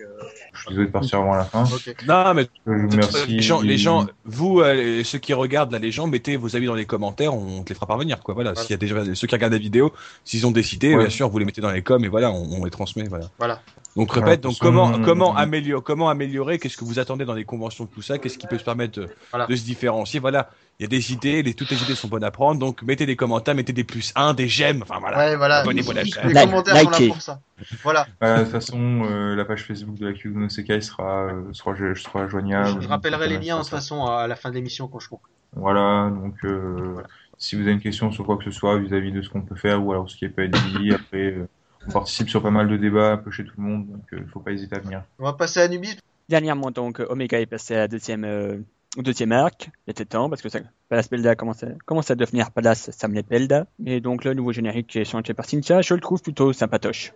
Je 0.54 0.60
suis 0.60 0.70
désolé 0.70 0.88
de 0.88 0.92
partir 0.92 1.20
avant 1.20 1.36
la 1.36 1.46
fin. 1.46 1.64
Non, 2.08 2.34
mais 2.34 2.48
Je 2.68 2.72
vous 2.72 2.90
remercie. 2.90 3.28
les 3.28 3.42
gens, 3.42 3.62
les 3.62 3.78
gens, 3.78 4.06
vous, 4.26 4.60
euh, 4.60 5.04
ceux 5.04 5.18
qui 5.18 5.34
regardent 5.34 5.72
là, 5.72 5.80
les 5.80 5.92
gens, 5.92 6.08
mettez 6.08 6.38
vos 6.38 6.56
avis 6.56 6.68
dans 6.68 6.76
les 6.76 6.86
commentaires, 6.86 7.34
on 7.34 7.64
te 7.64 7.70
les 7.70 7.76
fera 7.76 7.88
parvenir, 7.88 8.20
quoi. 8.22 8.34
Voilà. 8.34 8.52
Voilà. 8.54 8.62
S'il 8.62 8.72
y 8.72 8.74
a 8.74 8.78
déjà 8.78 9.16
ceux 9.16 9.28
qui 9.28 9.36
regardent 9.36 9.54
la 9.54 9.60
vidéo, 9.60 9.94
s'ils 10.24 10.46
ont 10.46 10.52
décidé, 10.52 10.94
Ouais. 10.96 11.02
bien 11.06 11.10
sûr, 11.10 11.30
vous 11.30 11.38
les 11.40 11.46
mettez 11.46 11.62
dans 11.62 11.72
les 11.72 11.82
coms 11.82 12.04
et 12.04 12.08
voilà, 12.10 12.32
on, 12.32 12.62
on 12.62 12.66
les 12.66 12.72
transmet, 12.72 13.08
voilà. 13.08 13.26
Voilà. 13.40 13.62
Donc 13.98 14.14
répète, 14.14 14.40
de 14.42 14.48
donc 14.48 14.58
comment 14.60 15.02
comment 15.02 15.36
améliorer 15.36 15.84
comment 15.84 16.10
améliorer 16.10 16.60
Qu'est-ce 16.60 16.78
que 16.78 16.86
vous 16.86 16.98
attendez 17.00 17.26
dans 17.26 17.34
les 17.34 17.44
conventions 17.44 17.86
tout 17.86 18.02
ça 18.02 18.18
Qu'est-ce 18.20 18.38
qui 18.38 18.48
peut 18.48 18.58
se 18.58 18.64
permettre 18.64 19.02
de, 19.02 19.10
Voilà. 19.32 19.48
de 19.48 19.56
se 19.56 19.64
différencier 19.66 20.20
Voilà, 20.22 20.50
il 20.80 20.84
y 20.84 20.86
a 20.86 20.88
des 20.88 21.14
idées, 21.14 21.44
les, 21.44 21.54
toutes 21.54 21.70
les 21.70 21.82
idées 21.84 21.94
sont 21.96 22.08
bonnes 22.08 22.24
à 22.24 22.32
prendre. 22.32 22.60
Donc 22.60 22.82
mettez 22.82 23.06
des 23.06 23.16
commentaires, 23.16 23.54
mettez 23.54 23.74
des 23.74 23.84
plus 23.84 24.12
1, 24.16 24.34
des 24.34 24.48
j'aime, 24.48 24.82
enfin 24.82 24.98
voilà. 25.00 25.18
Ouais, 25.18 25.36
voilà. 25.36 25.58
Abonnez-vous 25.60 25.92
à 25.92 25.94
la 25.94 26.06
chaîne. 26.06 26.28
Les 26.28 26.34
Like- 26.34 26.50
commentaires 26.50 26.76
sont 26.78 26.90
là 26.90 26.98
likez. 26.98 27.08
pour 27.10 27.22
ça. 27.22 27.40
Voilà. 27.84 28.08
Bah, 28.20 28.38
de 28.40 28.44
toute 28.44 28.52
façon, 28.52 29.04
euh, 29.06 29.36
la 29.36 29.46
page 29.46 29.64
Facebook 29.66 29.96
de 30.00 30.08
la 30.08 30.14
Q 30.14 30.30
no 30.30 30.50
Sekai 30.50 30.82
sera, 30.82 31.26
euh, 31.26 31.44
sera, 31.54 31.76
sera 31.96 32.28
joignable. 32.28 32.70
Je, 32.80 32.82
je 32.82 32.88
rappellerai 32.88 33.28
les 33.30 33.38
liens 33.38 33.58
de 33.58 33.62
toute 33.62 33.70
façon 33.70 34.06
à 34.08 34.28
la 34.28 34.36
fin 34.36 34.50
de 34.50 34.56
l'émission 34.56 34.88
quand 34.88 35.00
je 35.00 35.10
conclue. 35.10 35.32
Voilà, 35.54 36.10
donc 36.10 36.36
euh, 36.46 36.96
si 37.38 37.56
vous 37.56 37.62
avez 37.64 37.74
une 37.74 37.82
question 37.82 38.12
sur 38.12 38.26
quoi 38.26 38.38
que 38.38 38.46
ce 38.46 38.52
soit 38.52 38.80
vis-à-vis 38.80 39.12
de 39.12 39.22
ce 39.22 39.30
qu'on 39.30 39.42
peut 39.42 39.56
faire 39.56 39.86
ou 39.86 39.92
alors 39.92 40.10
ce 40.10 40.16
qui 40.16 40.28
peut 40.30 40.44
être 40.46 40.58
dit, 40.80 40.92
après 40.96 41.34
euh, 41.34 41.48
on 41.88 41.92
participe 41.92 42.30
sur 42.30 42.42
pas 42.42 42.52
mal 42.52 42.68
de 42.70 42.78
débats 42.78 43.12
un 43.12 43.18
peu 43.18 43.30
chez 43.32 43.44
tout 43.44 43.54
le 43.58 43.64
monde, 43.64 43.88
donc 43.88 44.02
il 44.14 44.26
faut 44.32 44.40
pas 44.40 44.52
hésiter 44.52 44.76
à 44.78 44.80
venir. 44.80 45.04
On 45.20 45.26
va 45.26 45.34
passer 45.34 45.60
à 45.60 45.68
Nubis. 45.68 45.98
Dernièrement, 46.30 46.72
donc, 46.72 47.02
Omega 47.10 47.40
est 47.42 47.46
passé 47.46 47.76
à 47.76 47.80
la 47.80 47.88
deuxième, 47.90 48.24
euh, 48.24 48.58
deuxième 48.98 49.32
arc. 49.32 49.70
Il 49.88 49.92
était 49.92 50.06
temps 50.06 50.30
parce 50.30 50.42
que 50.42 50.50
ça, 50.50 50.60
Palace 50.90 51.08
Pelda 51.08 51.36
commence 51.36 51.64
à, 51.64 51.68
commence 51.86 52.12
à 52.12 52.16
devenir 52.16 52.52
Palace 52.52 52.92
Samlet 52.92 53.24
Pelda. 53.24 53.66
Et 53.86 54.00
donc, 54.02 54.24
le 54.26 54.34
nouveau 54.34 54.52
générique 54.52 54.88
qui 54.88 55.00
est 55.00 55.06
chanté 55.06 55.34
par 55.34 55.46
Cynthia, 55.46 55.82
je 55.82 55.94
le 55.94 56.00
trouve 56.02 56.22
plutôt 56.22 56.52
sympatoche. 56.54 57.14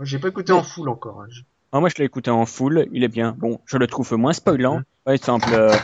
J'ai 0.00 0.18
pas 0.18 0.28
écouté 0.28 0.52
en 0.52 0.62
full 0.62 0.88
encore. 0.88 1.22
hein. 1.22 1.26
Alors, 1.72 1.80
moi, 1.82 1.88
je 1.88 1.94
l'ai 1.98 2.04
écouté 2.04 2.30
en 2.30 2.44
full. 2.44 2.88
Il 2.92 3.04
est 3.04 3.08
bien. 3.08 3.34
Bon, 3.38 3.60
je 3.66 3.76
le 3.78 3.86
trouve 3.86 4.12
moins 4.14 4.32
spoilant. 4.32 4.82
Par 5.04 5.14
exemple, 5.14 5.48
euh, 5.52 5.74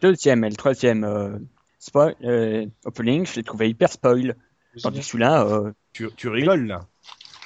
deuxième 0.00 0.44
et 0.44 0.50
le 0.50 0.56
troisième, 0.56 1.04
euh, 1.04 1.38
spoil, 1.78 2.14
euh, 2.22 2.66
opening, 2.84 3.26
je 3.26 3.36
l'ai 3.36 3.42
trouvé 3.42 3.68
hyper 3.68 3.90
spoil. 3.90 4.36
Tandis 4.82 5.00
que 5.00 5.04
celui-là, 5.06 5.46
euh, 5.46 5.72
Tu, 5.92 6.08
tu 6.16 6.28
rigoles 6.28 6.66
là. 6.66 6.80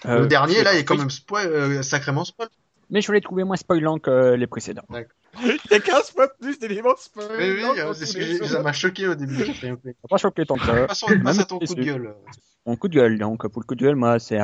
euh, 0.07 0.21
Le 0.21 0.27
dernier, 0.27 0.63
là, 0.63 0.75
il 0.75 0.81
est 0.81 0.85
quand 0.85 0.97
même 0.99 1.11
spoil, 1.11 1.47
euh, 1.49 1.83
sacrément 1.83 2.25
spoil. 2.25 2.49
Mais 2.91 3.01
je 3.01 3.11
l'ai 3.13 3.21
trouvé 3.21 3.43
moins 3.45 3.57
spoilant 3.57 3.99
que 3.99 4.35
les 4.35 4.47
précédents. 4.47 4.85
Il 5.45 5.59
y 5.71 5.75
a 5.75 5.81
15 5.81 6.11
fois 6.13 6.29
plus 6.41 6.59
d'éléments 6.59 6.95
de 6.95 6.99
spoil. 6.99 7.27
Oui, 7.39 7.45
oui, 7.57 7.81
euh, 7.81 7.93
c'est 7.95 8.07
ce 8.07 8.17
que 8.17 8.23
j'ai- 8.23 8.45
ça 8.47 8.63
m'a 8.63 8.73
choqué 8.73 9.09
au 9.09 9.15
début. 9.15 9.37
peu. 9.61 9.77
Pas 10.09 10.17
choqué 10.17 10.45
tant 10.47 10.57
que 10.57 10.67
ça. 10.67 10.87
Passons, 10.87 11.07
passe 11.07 11.17
Même 11.37 11.41
à 11.41 11.45
ton 11.45 11.59
coup 11.59 11.75
de 11.75 11.83
gueule. 11.85 12.15
Mon 12.67 12.77
coup 12.77 12.89
de 12.89 12.95
gueule, 12.95 13.19
donc 13.19 13.47
pour 13.49 13.61
le 13.63 13.67
coup 13.67 13.75
de 13.75 13.83
gueule, 13.85 13.97
moi, 13.97 14.19
c'est 14.19 14.39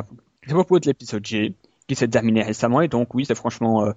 propos 0.48 0.78
de 0.78 0.86
l'épisode 0.86 1.24
G, 1.26 1.54
qui 1.88 1.94
s'est 1.94 2.08
terminé 2.08 2.42
récemment, 2.42 2.80
et 2.80 2.88
donc 2.88 3.14
oui, 3.14 3.24
c'est 3.26 3.34
franchement, 3.34 3.84
euh, 3.86 3.92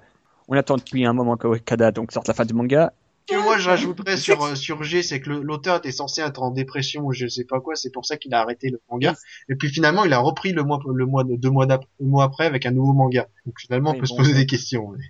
on 0.48 0.56
attend 0.58 0.78
depuis 0.78 1.06
un 1.06 1.14
moment 1.14 1.38
que 1.38 1.48
Okada 1.48 1.92
donc 1.92 2.12
sorte 2.12 2.28
la 2.28 2.34
fin 2.34 2.46
du 2.46 2.54
manga, 2.54 2.94
que 3.28 3.36
moi 3.44 3.58
je 3.58 3.68
rajouterais 3.70 4.18
sur 4.18 4.44
euh, 4.44 4.54
sur 4.54 4.84
G, 4.84 5.02
c'est 5.02 5.20
que 5.20 5.32
l'auteur 5.32 5.78
était 5.78 5.92
censé 5.92 6.22
être 6.22 6.44
en 6.44 6.52
dépression 6.52 7.04
ou 7.06 7.12
je 7.14 7.26
sais 7.28 7.44
pas 7.44 7.60
quoi, 7.60 7.76
c'est 7.76 7.90
pour 7.92 8.06
ça 8.06 8.18
qu'il 8.18 8.32
a 8.36 8.42
arrêté 8.42 8.70
le 8.70 8.80
manga. 8.92 9.16
Et 9.50 9.56
puis 9.56 9.70
finalement, 9.70 10.06
il 10.06 10.14
a 10.14 10.20
repris 10.20 10.54
le 10.54 10.62
mois 10.64 10.80
le 10.88 11.06
mois 11.08 11.24
deux 11.24 11.50
mois 11.50 11.66
le 11.66 12.06
mois 12.06 12.24
après 12.26 12.46
avec 12.46 12.68
un 12.68 12.72
nouveau 12.72 12.94
manga. 12.94 13.28
Donc 13.48 13.60
finalement, 13.60 13.90
on 13.90 13.94
Oui, 13.94 14.00
peut 14.02 14.06
se 14.06 14.16
poser 14.16 14.34
des 14.36 14.46
questions. 14.46 14.92
mais- 14.92 15.04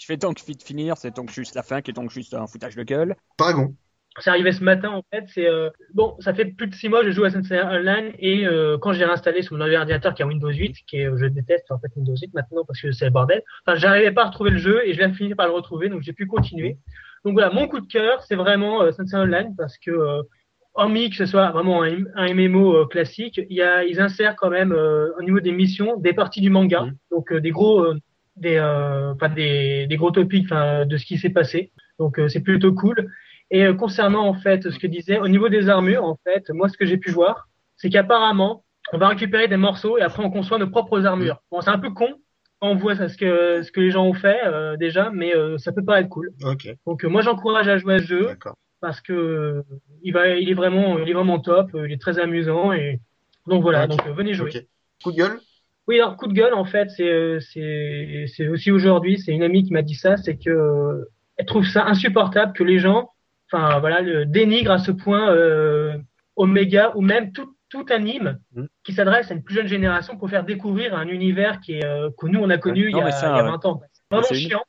Je 0.00 0.06
fais 0.06 0.16
donc 0.16 0.40
vite 0.46 0.62
finir, 0.62 0.96
c'est 0.96 1.14
donc 1.14 1.30
juste 1.30 1.54
la 1.54 1.62
fin 1.62 1.82
qui 1.82 1.90
est 1.90 1.94
donc 1.94 2.10
juste 2.10 2.32
un 2.32 2.46
foutage 2.46 2.74
de 2.74 2.82
gueule. 2.82 3.14
Dragon. 3.38 3.74
C'est 4.18 4.30
arrivé 4.30 4.50
ce 4.50 4.64
matin 4.64 4.90
en 4.90 5.02
fait. 5.12 5.24
C'est 5.28 5.46
euh, 5.46 5.68
bon, 5.94 6.16
ça 6.20 6.32
fait 6.34 6.46
plus 6.46 6.66
de 6.68 6.74
six 6.74 6.88
mois 6.88 7.02
que 7.02 7.06
je 7.08 7.12
joue 7.12 7.24
à 7.24 7.30
SNCF 7.30 7.52
Online 7.64 8.12
et 8.18 8.46
euh, 8.46 8.78
quand 8.78 8.92
j'ai 8.94 9.04
réinstallé 9.04 9.42
sur 9.42 9.52
mon 9.56 9.62
nouvel 9.64 9.78
ordinateur 9.78 10.14
qui 10.14 10.22
a 10.22 10.26
Windows 10.26 10.48
8, 10.50 10.74
qui 10.86 10.96
est, 11.02 11.10
je 11.16 11.26
déteste 11.26 11.70
en 11.70 11.78
fait 11.78 11.88
Windows 11.96 12.16
8 12.16 12.32
maintenant 12.34 12.64
parce 12.66 12.80
que 12.80 12.90
c'est 12.92 13.04
le 13.04 13.10
bordel. 13.10 13.42
Enfin, 13.66 13.78
j'arrivais 13.78 14.10
pas 14.10 14.22
à 14.22 14.26
retrouver 14.28 14.50
le 14.50 14.58
jeu 14.58 14.80
et 14.86 14.94
je 14.94 14.98
viens 14.98 15.10
de 15.10 15.14
finir 15.14 15.36
par 15.36 15.46
le 15.46 15.52
retrouver, 15.52 15.90
donc 15.90 16.00
j'ai 16.02 16.14
pu 16.14 16.26
continuer. 16.26 16.78
Donc 17.24 17.34
voilà, 17.34 17.50
mon 17.50 17.68
coup 17.68 17.78
de 17.80 17.86
cœur, 17.86 18.22
c'est 18.24 18.36
vraiment 18.36 18.82
euh, 18.82 18.90
SNCF 18.92 19.14
Online 19.14 19.54
parce 19.56 19.76
que 19.78 19.90
euh, 19.90 20.22
hormis 20.74 21.10
que 21.10 21.16
ce 21.16 21.26
soit 21.26 21.50
vraiment 21.50 21.82
un, 21.84 22.04
un 22.16 22.34
MMO 22.34 22.74
euh, 22.74 22.86
classique, 22.86 23.38
il 23.50 23.56
y 23.56 23.62
a, 23.62 23.84
ils 23.84 24.00
insèrent 24.00 24.34
quand 24.34 24.50
même 24.50 24.72
euh, 24.72 25.10
au 25.18 25.22
niveau 25.22 25.40
des 25.40 25.52
missions 25.52 25.98
des 25.98 26.14
parties 26.14 26.40
du 26.40 26.50
manga, 26.50 26.82
Mhm. 26.84 26.96
donc 27.12 27.32
euh, 27.32 27.40
des 27.40 27.50
gros, 27.50 27.82
euh, 27.84 27.94
des, 28.40 28.56
euh, 28.56 29.12
enfin, 29.12 29.28
des, 29.28 29.86
des 29.86 29.96
gros 29.96 30.10
topics, 30.10 30.46
enfin, 30.46 30.86
de 30.86 30.96
ce 30.96 31.04
qui 31.04 31.18
s'est 31.18 31.30
passé. 31.30 31.72
Donc 31.98 32.18
euh, 32.18 32.28
c'est 32.28 32.40
plutôt 32.40 32.72
cool. 32.72 33.10
Et 33.50 33.64
euh, 33.64 33.74
concernant 33.74 34.26
en 34.26 34.34
fait 34.34 34.70
ce 34.70 34.78
que 34.78 34.86
disait 34.86 35.18
au 35.18 35.28
niveau 35.28 35.48
des 35.48 35.68
armures, 35.68 36.04
en 36.04 36.18
fait, 36.24 36.48
moi 36.50 36.68
ce 36.68 36.76
que 36.76 36.86
j'ai 36.86 36.96
pu 36.96 37.10
voir, 37.10 37.48
c'est 37.76 37.90
qu'apparemment 37.90 38.64
on 38.92 38.98
va 38.98 39.08
récupérer 39.08 39.48
des 39.48 39.56
morceaux 39.56 39.98
et 39.98 40.02
après 40.02 40.22
on 40.24 40.30
conçoit 40.30 40.58
nos 40.58 40.68
propres 40.68 41.04
armures. 41.06 41.42
Bon, 41.50 41.60
c'est 41.60 41.70
un 41.70 41.78
peu 41.78 41.90
con 41.90 42.08
quand 42.60 42.68
on 42.68 42.74
voit 42.76 42.94
ça, 42.94 43.08
ce 43.08 43.16
que 43.16 43.62
ce 43.62 43.72
que 43.72 43.80
les 43.80 43.90
gens 43.90 44.04
ont 44.04 44.12
fait 44.14 44.40
euh, 44.44 44.76
déjà, 44.76 45.10
mais 45.10 45.34
euh, 45.34 45.56
ça 45.58 45.72
peut 45.72 45.84
pas 45.84 46.00
être 46.00 46.08
cool. 46.08 46.32
Ok, 46.44 46.68
Donc 46.86 47.04
euh, 47.04 47.08
moi 47.08 47.22
j'encourage 47.22 47.68
à 47.68 47.78
jouer 47.78 47.94
à 47.94 47.98
ce 47.98 48.04
jeu 48.04 48.36
parce 48.80 49.00
que 49.00 49.64
il 50.02 50.12
va, 50.12 50.28
il 50.28 50.48
est 50.50 50.54
vraiment, 50.54 50.98
il 50.98 51.08
est 51.08 51.12
vraiment 51.14 51.38
top, 51.38 51.70
il 51.74 51.92
est 51.92 52.00
très 52.00 52.18
amusant 52.18 52.72
et 52.72 53.00
donc 53.46 53.62
voilà. 53.62 53.86
Donc 53.86 54.06
venez 54.08 54.34
jouer. 54.34 54.50
Ok. 54.54 54.66
Coup 55.02 55.12
de 55.12 55.16
gueule. 55.16 55.40
Oui, 55.90 55.96
alors 56.00 56.16
coup 56.16 56.28
de 56.28 56.32
gueule, 56.32 56.54
en 56.54 56.64
fait, 56.64 56.88
c'est 56.96 57.02
euh, 57.08 57.40
c'est 58.28 58.46
aussi 58.46 58.70
aujourd'hui, 58.70 59.18
c'est 59.18 59.32
une 59.32 59.42
amie 59.42 59.64
qui 59.64 59.72
m'a 59.72 59.82
dit 59.82 59.96
ça, 59.96 60.16
c'est 60.16 60.36
que 60.36 60.48
euh, 60.50 61.04
elle 61.36 61.46
trouve 61.46 61.66
ça 61.66 61.84
insupportable 61.86 62.52
que 62.52 62.62
les 62.62 62.78
gens, 62.78 63.10
enfin 63.50 63.80
voilà, 63.80 64.00
le 64.00 64.24
dénigrent 64.24 64.70
à 64.70 64.78
ce 64.78 64.92
point 64.92 65.30
euh, 65.32 65.98
Omega 66.36 66.92
ou 66.94 67.00
même 67.00 67.32
tout 67.32 67.56
tout 67.70 67.84
anime 67.90 68.38
Mhm. 68.54 68.68
qui 68.84 68.92
s'adresse 68.92 69.32
à 69.32 69.34
une 69.34 69.42
plus 69.42 69.56
jeune 69.56 69.66
génération 69.66 70.16
pour 70.16 70.30
faire 70.30 70.44
découvrir 70.44 70.94
un 70.96 71.08
univers 71.08 71.58
qui 71.60 71.72
est 71.74 71.84
euh, 71.84 72.08
que 72.16 72.26
nous 72.28 72.38
on 72.40 72.50
a 72.50 72.58
connu 72.58 72.88
il 72.88 72.96
y 72.96 73.00
a, 73.00 73.04
mais 73.04 73.10
ça, 73.10 73.26
il 73.32 73.36
y 73.36 73.40
a 73.40 73.44
ouais. 73.44 73.50
20 73.50 73.64
ans. 73.66 73.80
C'est 73.92 74.02
vraiment 74.14 74.28
une- 74.30 74.36
chiant. 74.36 74.62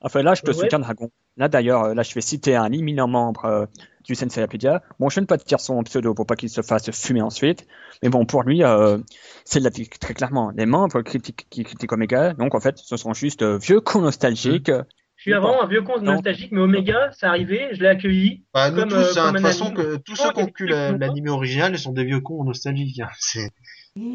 Enfin 0.00 0.22
là, 0.22 0.32
je 0.34 0.40
te 0.42 0.46
Ouais. 0.48 0.54
soutiens, 0.54 0.78
Dragon. 0.78 1.10
Là 1.36 1.48
d'ailleurs, 1.48 1.94
là 1.94 2.02
je 2.02 2.14
vais 2.14 2.20
citer 2.22 2.56
un 2.56 2.72
éminent 2.72 3.06
membre 3.08 3.68
du 4.04 4.14
Senseipedia. 4.14 4.82
Bon, 4.98 5.08
je 5.08 5.18
ne 5.20 5.24
vais 5.24 5.26
pas 5.26 5.38
te 5.38 5.44
dire 5.44 5.60
son 5.60 5.82
pseudo 5.82 6.14
pour 6.14 6.26
pas 6.26 6.36
qu'il 6.36 6.48
se 6.50 6.62
fasse 6.62 6.90
fumer 6.90 7.22
ensuite. 7.22 7.66
Mais 8.02 8.08
bon, 8.08 8.24
pour 8.26 8.42
lui, 8.42 8.62
euh, 8.62 8.98
c'est 9.44 9.58
de 9.60 9.64
la 9.64 9.70
vie 9.70 9.88
très 9.88 10.14
clairement. 10.14 10.52
Les 10.56 10.66
membres 10.66 11.02
critiquent, 11.02 11.46
qui 11.50 11.64
critiquent 11.64 11.92
Omega, 11.92 12.34
donc 12.34 12.54
en 12.54 12.60
fait, 12.60 12.78
ce 12.78 12.96
sont 12.96 13.14
juste 13.14 13.42
euh, 13.42 13.58
vieux 13.58 13.80
cons 13.80 14.00
nostalgiques. 14.02 14.70
Je 15.16 15.22
suis 15.22 15.32
vraiment 15.32 15.62
un 15.62 15.66
vieux 15.68 15.82
con 15.82 16.00
nostalgique, 16.00 16.50
mais 16.52 16.60
Omega, 16.60 17.10
c'est 17.12 17.26
arrivé, 17.26 17.68
je 17.72 17.80
l'ai 17.80 17.88
accueilli. 17.88 18.44
Bah, 18.52 18.70
nous 18.70 18.80
Comme, 18.80 18.88
tous, 18.90 18.96
euh, 18.96 19.20
hein, 19.20 19.24
comme 19.26 19.32
de 19.34 19.38
toute 19.38 19.46
façon, 19.46 19.72
que 19.72 19.96
tous 19.96 20.16
ceux 20.16 20.32
qui 20.32 20.42
ont 20.42 20.46
cul 20.46 20.66
l'anime 20.66 21.28
original, 21.28 21.72
ils 21.72 21.78
sont 21.78 21.92
des 21.92 22.04
vieux 22.04 22.20
cons 22.20 22.42
nostalgiques. 22.44 23.00
hein. 23.00 23.08
C'est 23.18 23.48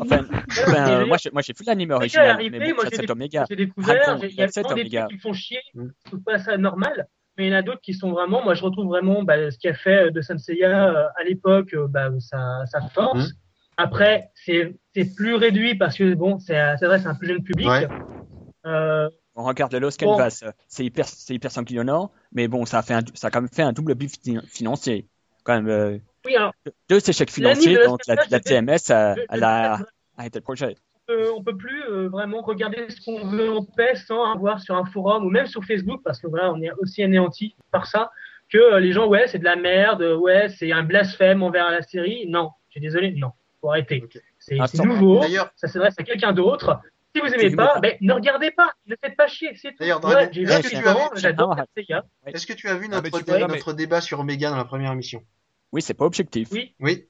Enfin, 0.02 0.26
enfin, 0.68 0.90
euh, 1.04 1.06
moi, 1.06 1.16
j'ai- 1.16 1.30
moi 1.32 1.42
j'ai 1.42 1.54
vu 1.58 1.64
l'anime 1.66 1.92
original, 1.92 2.32
arrivé, 2.32 2.60
mais 2.60 2.70
bon, 2.72 2.76
moi 2.76 2.84
ça, 2.92 3.02
j'ai 3.02 3.10
Omega. 3.10 3.46
j'ai 3.50 3.56
découvert, 3.56 4.20
il 4.22 4.36
y 4.36 4.42
a 4.42 4.48
des 4.48 4.52
trucs 4.62 4.78
qui 5.08 5.16
me 5.16 5.20
font 5.22 5.32
chier, 5.32 5.60
Mm. 5.74 5.86
je 6.04 6.10
trouve 6.10 6.22
pas 6.24 6.38
ça 6.38 6.58
normal, 6.58 7.08
mais 7.40 7.48
il 7.48 7.52
y 7.52 7.56
en 7.56 7.58
a 7.58 7.62
d'autres 7.62 7.80
qui 7.82 7.94
sont 7.94 8.12
vraiment, 8.12 8.44
moi 8.44 8.54
je 8.54 8.62
retrouve 8.64 8.88
vraiment 8.88 9.24
bah, 9.24 9.50
ce 9.50 9.58
qu'il 9.58 9.70
a 9.70 9.74
fait 9.74 10.12
de 10.12 10.22
Senseiya 10.22 10.90
euh, 10.90 11.08
à 11.18 11.24
l'époque, 11.24 11.74
euh, 11.74 11.88
bah, 11.88 12.10
sa, 12.20 12.66
sa 12.66 12.82
force. 12.90 13.30
Mm. 13.30 13.34
Après, 13.78 14.30
c'est 14.36 14.76
c'est 14.94 15.16
plus 15.16 15.36
réduit 15.36 15.76
parce 15.76 15.98
que 15.98 16.14
bon, 16.16 16.38
c'est 16.38 16.54
ça 16.54 16.78
s'adresse 16.78 17.06
à 17.06 17.12
un 17.12 17.16
plus 17.16 17.30
jeune 17.30 17.42
public. 17.42 17.70
Ouais. 17.70 17.88
Euh, 18.66 19.10
On 19.36 19.44
regarde 19.46 19.72
le 19.72 19.80
Lost 19.80 20.02
Bon. 20.02 20.12
Canvas, 20.18 20.42
euh, 20.44 20.52
c'est 20.68 20.84
hyper, 20.84 21.08
c'est 21.08 21.34
hyper 21.34 21.50
sanguinolent, 21.50 22.12
mais 22.34 22.50
bon, 22.50 22.66
ça 22.66 22.80
a 22.80 22.82
fait 22.82 22.94
un, 22.94 23.02
ça 23.14 23.28
a 23.28 23.32
quand 23.32 23.40
même 23.40 23.50
fait 23.50 23.62
un 23.62 23.72
double 23.72 23.96
but 23.96 24.12
fi- 24.22 24.46
financier. 24.46 25.08
Quand 25.46 25.56
même, 25.56 25.70
euh, 25.70 25.98
oui, 26.26 26.36
alors, 26.36 26.52
deux 26.90 27.10
échecs 27.10 27.32
financiers, 27.32 27.78
donc 27.86 28.02
la, 28.06 28.40
TMS 28.42 28.92
elle 29.30 29.44
a 29.46 29.80
arrêté 30.18 30.40
le 30.40 30.44
projet. 30.44 30.76
On 31.10 31.14
peut- 31.14 31.32
on 31.38 31.44
peut 31.44 31.58
plus 31.58 31.84
euh, 31.84 32.08
vraiment 32.10 32.42
regarder 32.42 32.90
ce 32.90 33.04
qu'on 33.04 33.26
veut 33.28 33.52
en 33.52 33.64
paix 33.64 33.96
sans 33.96 34.24
avoir 34.32 34.60
sur 34.60 34.76
un 34.76 34.86
forum 34.86 35.26
ou 35.26 35.30
même 35.30 35.48
sur 35.48 35.64
Facebook 35.64 36.02
parce 36.04 36.20
que 36.22 36.28
voilà, 36.28 36.52
on 36.54 36.62
est 36.62 36.72
aussi 36.80 37.02
anéanti 37.04 37.56
par 37.72 37.88
ça 37.88 38.12
que 38.50 38.58
euh, 38.58 38.80
les 38.80 38.92
gens 38.92 39.08
ouais 39.08 39.28
c'est 39.28 39.40
de 39.40 39.44
la 39.44 39.56
merde, 39.56 40.02
ouais 40.02 40.50
c'est 40.50 40.72
un 40.72 40.84
blasphème 40.84 41.44
envers 41.44 41.70
la 41.72 41.82
série. 41.82 42.26
Non, 42.28 42.52
je 42.70 42.74
suis 42.74 42.82
désolé, 42.82 43.12
non, 43.12 43.32
faut 43.62 43.70
arrêter. 43.70 44.04
C'est 44.40 44.58
nouveau, 44.84 45.20
D'ailleurs, 45.20 45.52
ça 45.56 45.68
s'adresse 45.68 45.96
à 45.98 46.04
quelqu'un 46.04 46.32
d'autre. 46.34 46.80
Si 47.16 47.22
vous 47.22 47.28
aimez 47.34 47.56
pas, 47.56 47.80
ben, 47.80 47.98
ne 48.02 48.14
regardez 48.14 48.52
pas, 48.52 48.72
ne 48.86 48.96
faites 49.04 49.18
pas 49.18 49.28
chier, 49.28 49.50
c'est 49.56 49.72
tout. 49.72 49.84
Est-ce 49.84 50.28
28 50.28 50.46
que 50.62 50.68
tu 50.70 50.76
as 50.88 50.96
ans, 50.96 51.10
vu- 51.14 51.20
j'adore 51.20 51.56
Senseiya. 51.76 52.06
est-ce 52.28 52.46
que 52.48 52.54
tu 52.54 52.68
as 52.70 52.76
vu 52.76 52.86
Ah, 52.92 52.96
notre, 52.98 53.74
dé- 53.74 53.84
débat 53.84 54.00
sur 54.00 54.20
Omega 54.20 54.52
dans 54.52 54.58
la 54.58 54.66
première 54.66 54.92
émission? 54.92 55.24
Oui, 55.72 55.82
c'est 55.82 55.96
pas 55.96 56.06
objectif. 56.06 56.50
Oui. 56.52 56.76
Oui. 56.80 57.08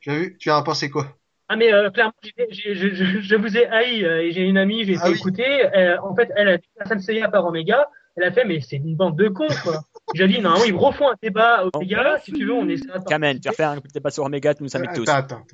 Tu 0.00 0.10
as 0.10 0.16
vu 0.18 0.36
Tu 0.38 0.50
as 0.50 0.60
pensé 0.62 0.90
quoi? 0.90 1.16
Ah 1.48 1.56
mais 1.56 1.72
euh, 1.72 1.90
clairement, 1.90 2.12
j'ai- 2.22 2.46
j'ai- 2.50 2.74
je, 2.74 2.94
je, 2.94 3.20
je 3.20 3.36
vous 3.36 3.56
ai 3.56 3.66
haï 3.66 4.04
euh, 4.04 4.22
et 4.22 4.32
j'ai 4.32 4.42
une 4.42 4.58
amie, 4.58 4.84
j'ai 4.84 4.96
Ah 4.96 5.04
été 5.06 5.10
oui. 5.12 5.16
écouter. 5.18 5.76
euh, 5.76 5.96
en 6.02 6.14
fait, 6.14 6.30
elle 6.36 6.48
a 6.48 6.58
dit 6.58 6.68
Senseiya 6.86 7.28
par 7.28 7.46
Omega. 7.46 7.88
Elle 8.16 8.24
a 8.24 8.32
fait, 8.32 8.44
mais 8.44 8.60
c'est 8.60 8.76
une 8.76 8.96
bande 8.96 9.16
de 9.16 9.28
cons, 9.28 9.46
quoi. 9.62 9.84
J'ai 10.14 10.26
dit, 10.26 10.40
non, 10.40 10.54
ils 10.66 10.74
refont 10.74 11.08
un 11.10 11.14
débat 11.22 11.64
Omega, 11.72 12.18
si 12.24 12.32
tu 12.32 12.44
veux, 12.44 12.52
on 12.52 12.68
essaie 12.68 12.86
Kamen, 13.06 13.38
tu 13.38 13.48
vas 13.48 13.54
faire 13.54 13.70
un 13.70 13.78
débat 13.94 14.10
sur 14.10 14.24
Omega, 14.24 14.54
tu 14.54 14.62
nous 14.64 14.76
invites 14.76 14.92
tous. 14.94 15.08
Attends, 15.08 15.36
attends. 15.36 15.46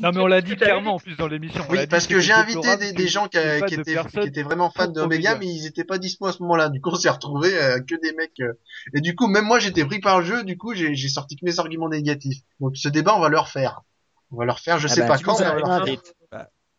Non, 0.00 0.10
mais 0.12 0.20
on 0.20 0.26
l'a 0.26 0.40
dit 0.40 0.56
clairement 0.56 0.94
en 0.94 0.98
plus 0.98 1.16
dans 1.16 1.28
l'émission. 1.28 1.62
On 1.68 1.72
Oui, 1.72 1.86
parce 1.86 2.06
que 2.08 2.18
j'ai 2.18 2.32
invité 2.32 2.76
des, 2.92 3.06
gens 3.06 3.28
qui, 3.28 3.38
étaient, 3.38 3.94
personnes 3.94 4.22
qui 4.22 4.28
étaient 4.28 4.42
vraiment 4.42 4.70
fans 4.70 4.88
d'Omega, 4.88 5.34
Omega. 5.34 5.38
mais 5.38 5.46
ils 5.46 5.66
étaient 5.66 5.84
pas 5.84 5.98
dispo 5.98 6.26
à 6.26 6.32
ce 6.32 6.42
moment-là. 6.42 6.68
Du 6.70 6.80
coup, 6.80 6.90
on 6.90 6.96
s'est 6.96 7.10
retrouvé 7.10 7.50
que 7.86 7.94
des 8.02 8.12
mecs. 8.14 8.40
euh, 8.40 8.54
Et 8.94 9.00
du 9.00 9.14
coup, 9.14 9.28
même 9.28 9.44
moi, 9.44 9.60
j'étais 9.60 9.84
pris 9.84 10.00
par 10.00 10.18
le 10.20 10.24
jeu. 10.26 10.42
Du 10.44 10.56
coup, 10.58 10.74
j'ai 10.74 10.94
j'ai 10.94 11.08
sorti 11.08 11.36
que 11.36 11.44
mes 11.44 11.60
arguments 11.60 11.88
négatifs. 11.88 12.40
Donc, 12.58 12.76
ce 12.76 12.88
débat, 12.88 13.14
on 13.14 13.20
va 13.20 13.28
le 13.28 13.38
refaire. 13.38 13.82
On 14.30 14.36
va 14.36 14.44
le 14.44 14.52
refaire. 14.52 14.78
Je 14.78 14.86
Ah 14.86 14.94
sais 14.94 15.00
bah, 15.02 15.08
pas 15.08 15.18
quand, 15.18 15.38
mais 15.40 15.46
on 15.46 15.48
va 15.50 15.54
le 15.58 15.64
refaire. 15.64 15.82
invites. 15.82 16.14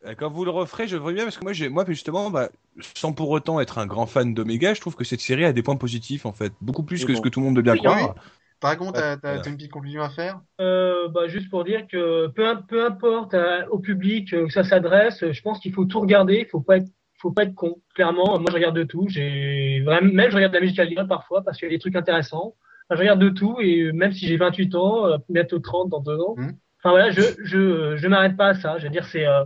Euh, 0.05 0.13
Quand 0.17 0.29
vous 0.29 0.45
le 0.45 0.51
referez, 0.51 0.87
je 0.87 0.95
veux 0.95 1.11
bien 1.13 1.25
parce 1.25 1.37
que 1.37 1.43
moi, 1.43 1.51
j'ai, 1.51 1.67
moi 1.67 1.83
justement, 1.85 2.29
bah, 2.29 2.49
sans 2.95 3.11
pour 3.11 3.29
autant 3.31 3.59
être 3.59 3.79
un 3.79 3.85
grand 3.85 4.05
fan 4.05 4.33
d'Omega, 4.33 4.73
je 4.73 4.79
trouve 4.79 4.95
que 4.95 5.03
cette 5.03 5.19
série 5.19 5.43
a 5.43 5.51
des 5.51 5.61
points 5.63 5.75
positifs 5.75 6.25
en 6.25 6.31
fait, 6.31 6.53
beaucoup 6.61 6.83
plus 6.83 7.01
Et 7.03 7.05
que 7.05 7.11
bon. 7.11 7.17
ce 7.17 7.21
que 7.21 7.27
tout 7.29 7.41
le 7.41 7.47
monde 7.47 7.57
veut 7.57 7.61
bien 7.61 7.73
Oui, 7.73 7.79
croire. 7.79 8.15
Dragon, 8.61 8.91
t'as 8.93 9.17
t'as- 9.17 9.35
Voilà. 9.35 9.49
une 9.49 9.57
petite 9.57 9.71
conclusion 9.71 10.01
à 10.01 10.09
faire? 10.09 10.39
Euh, 10.61 11.07
bah, 11.09 11.27
juste 11.27 11.49
pour 11.49 11.63
dire 11.65 11.85
que 11.87 12.27
peu, 12.27 12.45
peu 12.67 12.85
importe 12.85 13.33
euh, 13.33 13.65
au 13.71 13.79
public 13.79 14.29
que 14.31 14.49
ça 14.49 14.63
s'adresse, 14.63 15.23
je 15.31 15.41
pense 15.41 15.59
qu'il 15.59 15.73
faut 15.73 15.85
tout 15.85 15.99
regarder, 15.99 16.39
il 16.45 16.45
faut 16.45 16.61
pas 16.61 16.77
être, 16.77 16.87
faut 17.21 17.31
pas 17.31 17.43
être 17.43 17.55
con. 17.55 17.81
Clairement, 17.95 18.37
moi 18.39 18.45
je 18.49 18.53
regarde 18.55 18.75
de 18.77 18.83
tout. 18.83 19.05
J'ai 19.09 19.81
vraiment, 19.81 20.13
même 20.13 20.29
je 20.31 20.35
regarde 20.35 20.53
de 20.53 20.57
la 20.59 20.63
musique 20.63 20.79
algérienne 20.79 21.07
parfois 21.09 21.41
parce 21.43 21.57
qu'il 21.57 21.67
y 21.67 21.71
a 21.71 21.75
des 21.75 21.79
trucs 21.79 21.95
intéressants. 21.97 22.55
Enfin, 22.89 22.95
je 22.95 22.99
regarde 22.99 23.19
de 23.19 23.29
tout 23.29 23.57
et 23.59 23.91
même 23.91 24.13
si 24.13 24.27
j'ai 24.27 24.37
28 24.37 24.75
ans, 24.75 25.17
bientôt 25.29 25.59
30 25.59 25.89
dans 25.89 25.99
deux 25.99 26.17
ans. 26.19 26.35
Mhm. 26.37 26.57
Enfin 26.79 26.91
voilà, 26.91 27.11
je 27.11 27.21
je 27.43 27.97
je 27.97 28.07
m'arrête 28.07 28.37
pas 28.37 28.49
à 28.49 28.53
ça. 28.55 28.77
Je 28.77 28.83
veux 28.85 28.89
dire 28.89 29.05
c'est 29.05 29.25
euh, 29.25 29.43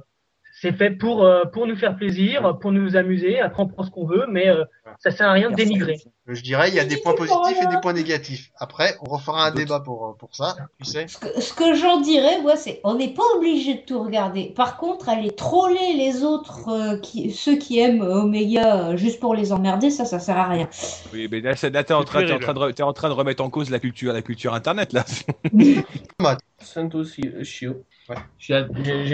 c'est 0.64 0.72
fait 0.72 0.91
pour 0.91 1.26
euh, 1.26 1.43
pour 1.43 1.68
nous 1.68 1.76
faire 1.76 1.97
plaisir, 1.97 2.57
pour 2.61 2.72
nous 2.72 2.95
amuser. 2.95 3.41
Après 3.41 3.64
on 3.64 3.68
prend 3.68 3.84
ce 3.84 3.91
qu'on 3.91 4.05
veut, 4.05 4.26
mais 4.30 4.47
euh, 4.47 4.64
ça 4.97 5.11
sert 5.11 5.28
à 5.28 5.34
rien 5.34 5.51
de 5.51 5.55
dénigrer. 5.55 5.97
Je 6.26 6.41
dirais, 6.41 6.70
il 6.70 6.76
y 6.76 6.80
a 6.80 6.86
des 6.86 6.95
points 6.95 7.16
positifs 7.16 7.57
et 7.61 7.68
des 7.68 7.82
points 7.82 7.91
négatifs. 7.91 8.49
Après, 8.57 8.95
on 9.01 9.09
refera 9.09 9.45
un 9.45 9.51
débat 9.51 9.82
pour, 9.82 10.07
euh, 10.07 10.14
pour 10.18 10.34
ça, 10.34 10.55
tu 10.80 10.86
sais. 10.86 11.05
Ce 11.09 11.18
que, 11.18 11.41
ce 11.41 11.53
que 11.53 11.74
j'en 11.74 11.99
dirais, 11.99 12.41
moi, 12.41 12.55
c'est 12.55 12.80
on 12.86 12.95
n'est 12.95 13.14
pas 13.14 13.24
obligé 13.36 13.74
de 13.74 13.82
tout 13.82 14.01
regarder. 14.01 14.53
Par 14.55 14.78
contre, 14.78 15.09
aller 15.09 15.32
troller 15.32 15.95
les 15.97 16.24
autres, 16.24 16.70
euh, 16.70 16.97
qui, 16.97 17.32
ceux 17.32 17.57
qui 17.57 17.80
aiment 17.80 18.01
Omega 18.01 18.95
juste 18.95 19.20
pour 19.20 19.36
les 19.36 19.51
emmerder, 19.51 19.89
ça, 19.89 20.05
ça 20.05 20.20
sert 20.20 20.38
à 20.38 20.47
rien. 20.47 20.70
Oui, 21.11 21.28
mais 21.30 21.41
là, 21.41 21.55
là, 21.61 21.84
t'es 21.84 21.93
en 21.93 22.05
train, 22.05 22.26
t'es 22.26 22.32
en 22.32 22.39
train 22.39 22.53
de, 22.53 22.72
t'es 22.72 22.84
en 22.84 22.93
train 22.93 23.09
de 23.09 23.14
remettre 23.14 23.43
en 23.43 23.49
cause 23.49 23.70
la 23.70 23.80
culture, 23.80 24.14
la 24.14 24.22
culture 24.22 24.53
internet 24.53 24.93
là. 24.93 25.03
Santos 26.59 27.03
Shio. 27.43 27.84
Ouais. 28.10 28.16
J'ai 28.38 28.56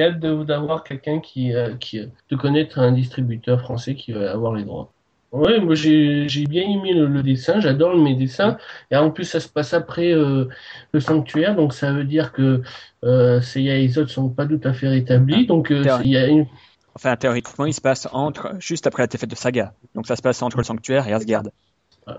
hâte, 0.02 0.20
d'avoir 0.20 0.84
quelqu'un 0.84 1.20
qui, 1.20 1.54
euh, 1.54 1.76
qui, 1.76 2.02
de 2.02 2.36
connaître 2.36 2.80
un 2.80 2.92
distributeur 2.92 3.62
français 3.62 3.96
qui 3.96 4.12
va 4.12 4.32
avoir 4.32 4.54
les 4.54 4.64
droits. 4.64 4.92
Ouais, 5.32 5.60
moi 5.60 5.76
j'ai 5.76 6.28
j'ai 6.28 6.46
bien 6.46 6.64
aimé 6.64 6.92
le, 6.92 7.06
le 7.06 7.22
dessin, 7.22 7.60
j'adore 7.60 7.96
mes 7.96 8.16
dessins. 8.16 8.58
Et 8.90 8.96
en 8.96 9.12
plus, 9.12 9.26
ça 9.26 9.40
se 9.40 9.48
passe 9.48 9.76
après 9.76 10.12
euh, 10.12 10.46
le 10.92 11.00
sanctuaire, 11.00 11.56
donc 11.56 11.74
ça 11.74 11.94
veut 11.94 12.04
dire 12.04 12.32
que 12.32 12.64
euh, 13.04 13.40
Seiya 13.40 13.76
et 13.76 13.82
les 13.82 14.00
autres 14.00 14.10
sont 14.10 14.30
pas 14.30 14.48
tout 14.48 14.60
à 14.64 14.74
fait 14.74 14.88
rétablis. 14.88 15.46
Donc 15.46 15.72
euh, 15.72 15.84
Théorie. 15.84 16.04
il 16.06 16.12
y 16.12 16.18
a 16.18 16.28
une, 16.28 16.48
Enfin, 16.96 17.16
théoriquement, 17.16 17.66
il 17.66 17.74
se 17.74 17.80
passe 17.80 18.10
entre, 18.12 18.56
juste 18.60 18.88
après 18.88 19.04
la 19.04 19.08
défaite 19.08 19.30
de 19.30 19.36
Saga. 19.36 19.74
Donc 19.96 20.08
ça 20.08 20.16
se 20.16 20.22
passe 20.22 20.42
entre 20.42 20.58
le 20.58 20.64
sanctuaire 20.64 21.08
et 21.08 21.14
Asgard. 21.14 21.44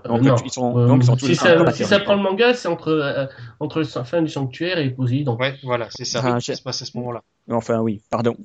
Donc, 0.05 0.23
non. 0.23 0.35
ils 0.45 0.51
sont- 0.51 0.87
donc, 0.87 1.03
ils 1.03 1.05
sont 1.05 1.15
tous 1.15 1.25
si 1.25 1.31
les 1.31 1.35
ça, 1.35 1.71
si 1.71 1.85
ça 1.85 1.99
prend 1.99 2.15
le 2.15 2.21
manga, 2.21 2.53
c'est 2.53 2.67
entre 2.67 2.89
euh, 2.89 3.25
entre 3.59 3.81
la 3.95 4.03
fin 4.03 4.21
du 4.21 4.29
sanctuaire 4.29 4.77
et 4.79 4.89
Poséidon. 4.89 5.35
Ouais, 5.37 5.55
voilà, 5.63 5.87
c'est 5.89 6.05
ça. 6.05 6.21
Ah, 6.23 6.39
Ça 6.39 6.55
se 6.55 6.61
passe 6.61 6.81
à 6.81 6.85
ce 6.85 6.97
moment-là. 6.97 7.21
Enfin, 7.49 7.79
oui, 7.79 8.01
pardon. 8.09 8.35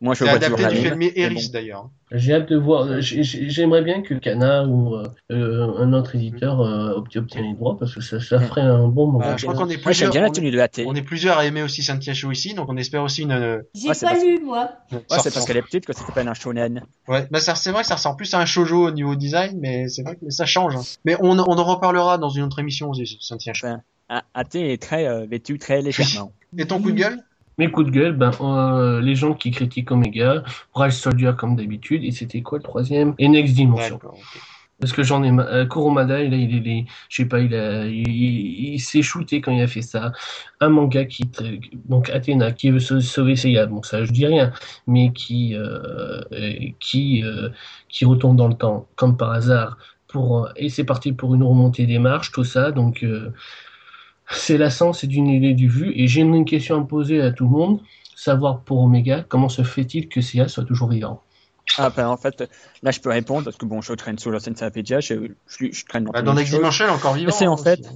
Moi, 0.00 0.14
je 0.14 0.18
C'est 0.20 0.24
vois 0.26 0.34
adapté 0.34 0.64
du 0.66 0.76
film 0.76 1.02
Eris 1.02 1.34
bon. 1.46 1.52
d'ailleurs. 1.52 1.90
J'ai 2.12 2.32
hâte 2.34 2.48
de 2.48 2.56
voir. 2.56 3.00
j'ai- 3.00 3.24
J'aimerais 3.24 3.82
bien 3.82 4.00
que 4.00 4.14
Kana 4.14 4.64
ou 4.64 4.94
euh, 4.94 5.02
euh, 5.32 5.76
un 5.78 5.92
autre 5.92 6.14
éditeur 6.14 6.60
euh, 6.60 6.92
obtient 6.94 7.20
obtient 7.22 7.42
les 7.42 7.52
droits 7.54 7.76
parce 7.76 7.94
que 7.96 8.00
ça, 8.00 8.20
ça 8.20 8.38
ferait 8.38 8.60
un 8.62 8.86
bon 8.86 9.06
moment. 9.08 9.18
Bah, 9.18 9.36
je 9.36 9.42
crois 9.44 9.56
qu'on 9.56 9.68
est 9.68 9.82
Moi, 9.84 9.92
j'aime 9.92 10.08
plusieurs. 10.08 10.12
bien 10.12 10.20
la 10.20 10.28
on 10.28 10.30
est- 10.30 10.34
tenue 10.36 10.50
de 10.52 10.56
la. 10.56 10.68
On 10.86 10.94
est 10.94 11.02
plusieurs 11.02 11.36
à 11.38 11.44
aimer 11.46 11.62
aussi 11.62 11.82
Cynthia 11.82 12.14
Show 12.14 12.30
ici, 12.30 12.54
donc 12.54 12.68
on 12.68 12.76
espère 12.76 13.02
aussi 13.02 13.22
une. 13.22 13.32
euh, 13.32 13.58
J'ai 13.74 13.88
Ouais, 13.88 13.94
pas 14.00 14.10
parce- 14.10 14.22
lu, 14.24 14.38
moi. 14.44 14.70
Ouais, 14.92 14.98
c'est 15.20 15.34
parce 15.34 15.44
qu'elle 15.44 15.56
est 15.56 15.62
petite 15.62 15.84
que 15.84 15.92
ça 15.92 16.06
s'appelle 16.06 16.28
un 16.28 16.34
shonen. 16.34 16.82
Ouais, 17.08 17.26
bah 17.32 17.40
ça, 17.40 17.56
c'est 17.56 17.72
vrai 17.72 17.82
que 17.82 17.88
ça 17.88 17.96
ressemble 17.96 18.16
plus 18.18 18.32
à 18.34 18.38
un 18.38 18.46
shoujo 18.46 18.86
au 18.86 18.90
niveau 18.92 19.16
design, 19.16 19.58
mais 19.60 19.88
c'est 19.88 20.02
vrai 20.02 20.14
que 20.14 20.30
ça 20.30 20.46
change. 20.46 20.76
hein. 20.76 20.82
Mais 21.04 21.16
on, 21.20 21.30
on 21.40 21.58
en 21.58 21.64
reparlera 21.64 22.18
dans 22.18 22.30
une 22.30 22.44
autre 22.44 22.60
émission 22.60 22.88
aussi, 22.90 23.18
Cynthia 23.20 23.52
Show. 23.52 23.66
Enfin, 23.66 23.80
un 24.10 24.22
AT 24.32 24.54
est 24.54 24.80
très 24.80 25.06
euh, 25.08 25.26
vêtu 25.28 25.58
très 25.58 25.82
légèrement. 25.82 26.32
Et 26.56 26.66
ton 26.66 26.80
coup 26.80 26.92
de 26.92 26.96
gueule? 26.96 27.18
Mes 27.58 27.70
coups 27.70 27.86
de 27.86 27.90
gueule, 27.90 28.12
ben, 28.12 28.30
euh, 28.40 29.00
les 29.00 29.14
gens 29.16 29.34
qui 29.34 29.50
critiquent 29.50 29.90
Omega, 29.90 30.44
Rage 30.74 30.92
Soldier 30.94 31.32
comme 31.36 31.56
d'habitude, 31.56 32.04
et 32.04 32.12
c'était 32.12 32.40
quoi 32.40 32.58
le 32.58 32.64
troisième? 32.64 33.14
Et 33.18 33.28
Next 33.28 33.54
Dimension. 33.54 34.00
Parce 34.80 34.92
que 34.92 35.02
j'en 35.02 35.24
ai 35.24 35.32
ma- 35.32 35.42
euh, 35.46 35.66
Kurumada, 35.66 36.22
il, 36.22 36.32
a- 36.32 36.36
il, 36.36 36.54
est- 36.54 36.58
il 36.58 36.68
est- 36.68 36.84
je 37.08 37.16
sais 37.16 37.28
pas, 37.28 37.40
il 37.40 37.52
a, 37.52 37.84
il, 37.84 38.78
s'est 38.78 39.02
shooté 39.02 39.40
quand 39.40 39.50
il 39.50 39.60
a 39.60 39.66
fait 39.66 39.82
ça. 39.82 40.12
Un 40.60 40.68
manga 40.68 41.04
qui, 41.04 41.28
donc 41.86 42.10
Athéna, 42.10 42.52
qui 42.52 42.70
veut 42.70 42.78
sauver 42.78 43.34
Seiya, 43.34 43.66
bon 43.66 43.82
ça 43.82 44.04
je 44.04 44.12
dis 44.12 44.24
rien, 44.24 44.52
mais 44.86 45.12
qui, 45.12 45.56
euh, 45.56 46.20
euh, 46.32 46.52
qui, 46.78 47.24
euh, 47.24 47.48
qui 47.88 48.04
retourne 48.04 48.36
dans 48.36 48.46
le 48.46 48.54
temps, 48.54 48.86
comme 48.94 49.16
par 49.16 49.32
hasard, 49.32 49.78
pour, 50.06 50.46
euh, 50.46 50.50
et 50.54 50.68
c'est 50.68 50.84
parti 50.84 51.12
pour 51.12 51.34
une 51.34 51.42
remontée 51.42 51.84
des 51.86 51.98
marches, 51.98 52.30
tout 52.30 52.44
ça, 52.44 52.70
donc, 52.70 53.04
euh, 54.30 54.34
c'est 54.34 54.58
lassant, 54.58 54.92
c'est 54.92 55.06
d'une 55.06 55.28
idée 55.28 55.54
du 55.54 55.68
vu, 55.68 55.92
et 55.94 56.08
j'ai 56.08 56.22
une 56.22 56.44
question 56.44 56.80
à 56.80 56.84
poser 56.84 57.20
à 57.20 57.32
tout 57.32 57.44
le 57.44 57.50
monde, 57.50 57.80
savoir 58.14 58.60
pour 58.60 58.80
Omega, 58.80 59.24
comment 59.28 59.48
se 59.48 59.62
fait-il 59.62 60.08
que 60.08 60.20
Seiya 60.20 60.48
soit 60.48 60.64
toujours 60.64 60.88
vivant? 60.88 61.22
Ah, 61.76 61.90
ben, 61.90 62.08
en 62.08 62.16
fait, 62.16 62.48
là, 62.82 62.90
je 62.90 63.00
peux 63.00 63.10
répondre 63.10 63.44
parce 63.44 63.56
que 63.56 63.66
bon, 63.66 63.80
je 63.82 63.92
traîne 63.92 64.18
sur 64.18 64.30
la 64.30 64.40
Senseiya, 64.40 65.00
je, 65.00 65.14
je, 65.46 65.66
je 65.70 65.84
traîne 65.84 66.04
dans 66.04 66.12
Bah, 66.12 66.22
dans. 66.22 66.34
Dimension, 66.34 66.86
encore 66.86 67.14
vivant. 67.14 67.30
C'est 67.30 67.46
en 67.46 67.54
hein, 67.54 67.62
fait-. 67.62 67.86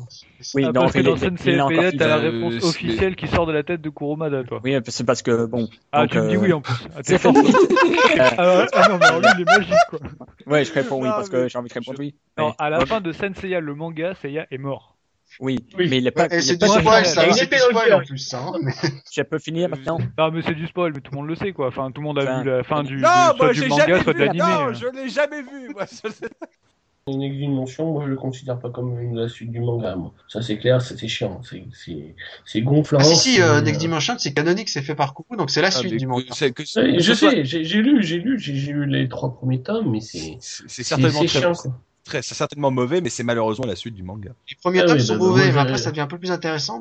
Oui, 0.54 0.64
Ah, 0.66 0.72
dans, 0.72 0.82
parce 0.82 0.92
que 0.92 1.00
dans 1.00 1.96
t'as 1.96 2.06
la 2.08 2.16
réponse 2.16 2.54
Euh, 2.54 2.68
officielle 2.68 3.16
qui 3.16 3.28
sort 3.28 3.46
de 3.46 3.52
la 3.52 3.62
tête 3.62 3.80
de 3.80 3.88
Kurumada, 3.88 4.44
toi. 4.44 4.60
Oui, 4.62 4.76
c'est 4.88 5.04
parce 5.04 5.22
que 5.22 5.46
bon. 5.46 5.68
Ah, 5.92 6.02
donc, 6.02 6.10
tu 6.10 6.18
me 6.18 6.28
dis 6.28 6.36
euh, 6.36 6.40
oui 6.40 6.52
en 6.52 6.60
plus. 6.60 6.74
Ah, 6.94 7.00
c'est 7.02 7.18
fort. 7.18 7.34
fort. 7.34 7.44
ah, 8.18 8.66
ah 8.72 8.88
non, 8.88 8.98
mais 8.98 9.06
alors 9.06 9.20
lui, 9.20 9.28
il 9.36 9.40
est 9.42 9.44
magique, 9.44 9.74
quoi. 9.88 10.00
Ouais, 10.46 10.64
je 10.64 10.72
réponds 10.72 11.00
oui 11.00 11.08
parce 11.08 11.28
que 11.28 11.48
j'ai 11.48 11.58
envie 11.58 11.68
de 11.68 11.74
répondre 11.74 11.98
oui. 11.98 12.14
Non, 12.36 12.54
à 12.58 12.70
la 12.70 12.84
fin 12.84 13.00
de 13.00 13.12
Senseiya, 13.12 13.60
le 13.60 13.74
manga, 13.74 14.14
Seiya 14.14 14.46
est 14.50 14.58
mort. 14.58 14.96
Oui, 15.40 15.58
Oui. 15.78 15.86
mais 15.90 15.98
il 15.98 16.06
est 16.06 16.10
pas. 16.10 16.26
Et 16.26 16.40
c'est 16.40 16.54
est 16.54 16.56
du 16.62 16.66
spoil, 16.68 17.06
ça, 17.06 17.32
c'est 17.32 17.46
du 17.50 17.56
spoil 17.58 17.94
en 17.94 18.00
plus, 18.00 18.34
hein, 18.34 18.52
mais- 18.62 18.72
Je 19.12 19.22
peux 19.22 19.38
finir 19.38 19.68
maintenant? 19.68 19.98
Ah, 20.18 20.30
mais 20.32 20.42
c'est 20.42 20.54
du 20.54 20.66
spoil, 20.66 20.92
mais 20.94 21.00
tout 21.00 21.12
le 21.12 21.18
monde 21.18 21.28
le 21.28 21.34
sait, 21.36 21.52
quoi. 21.52 21.68
Enfin, 21.68 21.90
tout 21.90 22.00
le 22.00 22.06
monde 22.06 22.18
a 22.18 22.22
Enfin, 22.22 22.42
vu 22.42 22.50
la 22.50 22.62
fin 22.64 22.82
du, 22.82 22.96
Non, 22.96 23.00
de- 23.00 23.04
soit 23.04 23.34
moi 23.38 23.52
du 23.52 23.66
manga, 23.68 24.02
soit 24.02 24.12
de 24.12 24.18
vu. 24.18 24.24
l'animé. 24.26 24.44
Non, 24.44 24.72
je 24.74 24.86
l'ai 24.86 25.08
jamais 25.08 25.42
vu. 25.42 25.68
Moi. 25.74 25.84
Une 27.08 27.52
moi 27.52 27.66
je 27.66 28.10
le 28.10 28.14
considère 28.16 28.60
pas 28.60 28.70
comme 28.70 28.96
une- 29.00 29.16
la 29.16 29.28
suite 29.28 29.50
du 29.50 29.58
manga. 29.58 29.96
Moi. 29.96 30.12
Ça 30.28 30.40
c'est 30.40 30.56
clair, 30.56 30.80
c'était 30.80 31.08
chiant, 31.08 31.40
c'est 31.42 31.64
c'est 31.74 32.14
c'est 32.44 32.60
gonflant. 32.62 33.00
Ah 33.00 33.04
si, 33.04 33.16
si, 33.16 33.34
c'est, 33.34 33.42
euh, 33.42 33.54
euh, 33.56 33.60
Next 33.60 33.80
Dimension, 33.80 34.14
c'est 34.18 34.32
canonique, 34.32 34.68
c'est 34.68 34.82
fait 34.82 34.94
par 34.94 35.12
Coucou, 35.12 35.34
donc 35.34 35.50
c'est 35.50 35.62
la 35.62 35.66
Ah, 35.68 35.70
suite 35.72 35.96
du 35.96 36.06
manga. 36.06 36.22
que- 36.28 36.32
c'est- 36.36 36.52
que- 36.52 36.62
ouais, 36.80 36.96
que 36.98 37.02
je 37.02 37.12
soit- 37.12 37.30
sais, 37.32 37.44
j'ai 37.44 37.82
lu, 37.82 38.04
j'ai 38.04 38.18
lu, 38.18 38.38
j'ai 38.38 38.52
lu 38.52 38.86
les 38.86 39.08
trois 39.08 39.34
premiers 39.34 39.60
tomes, 39.62 39.90
mais 39.90 40.00
c'est 40.00 40.36
C'est 40.38 40.62
c'est 40.62 40.64
c'est 40.68 40.82
certainement 40.84 41.22
c'est 41.22 41.26
chiant. 41.26 41.52
Quoi. 41.54 41.72
Très- 42.12 42.22
c'est 42.22 42.34
certainement 42.34 42.70
mauvais, 42.70 43.00
mais 43.00 43.08
c'est 43.08 43.22
malheureusement 43.24 43.66
la 43.66 43.76
suite 43.76 43.94
du 43.94 44.02
manga. 44.02 44.30
Les 44.50 44.56
premiers 44.62 44.80
Ah 44.80 44.84
tomes 44.86 44.96
oui, 44.96 45.02
sont 45.02 45.14
bah, 45.14 45.18
mauvais, 45.18 45.52
mais 45.52 45.58
après 45.58 45.78
ça 45.78 45.90
devient 45.90 46.00
un 46.02 46.06
peu 46.06 46.18
plus 46.18 46.30
intéressant. 46.30 46.80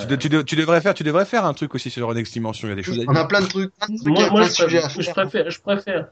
Tu, 0.00 0.06
de- 0.06 0.16
tu 0.16 0.28
de- 0.30 0.40
tu 0.42 0.56
devrais 0.56 0.80
faire, 0.80 0.94
tu 0.94 1.02
devrais 1.02 1.26
faire 1.26 1.44
un 1.44 1.52
truc 1.52 1.74
aussi 1.74 1.90
sur 1.90 2.12
Next 2.14 2.32
Dimension. 2.32 2.66
Il 2.66 2.70
y 2.70 2.72
a 2.72 2.76
des 2.76 2.82
choses 2.82 2.98
à 2.98 3.02
On 3.08 3.12
dire. 3.12 3.20
a 3.20 3.28
plein 3.28 3.42
de 3.42 3.46
trucs, 3.46 3.72
plein 3.76 3.88
de 3.94 3.98
trucs, 3.98 4.08
Moi, 4.08 4.24
plein 4.24 4.30
moi 4.30 4.40
de 4.40 4.46
je, 4.54 4.62
à 4.62 4.66
préfère, 4.66 4.90
je 5.00 5.10
préfère, 5.10 5.50
je 5.50 5.60
préfère, 5.60 6.08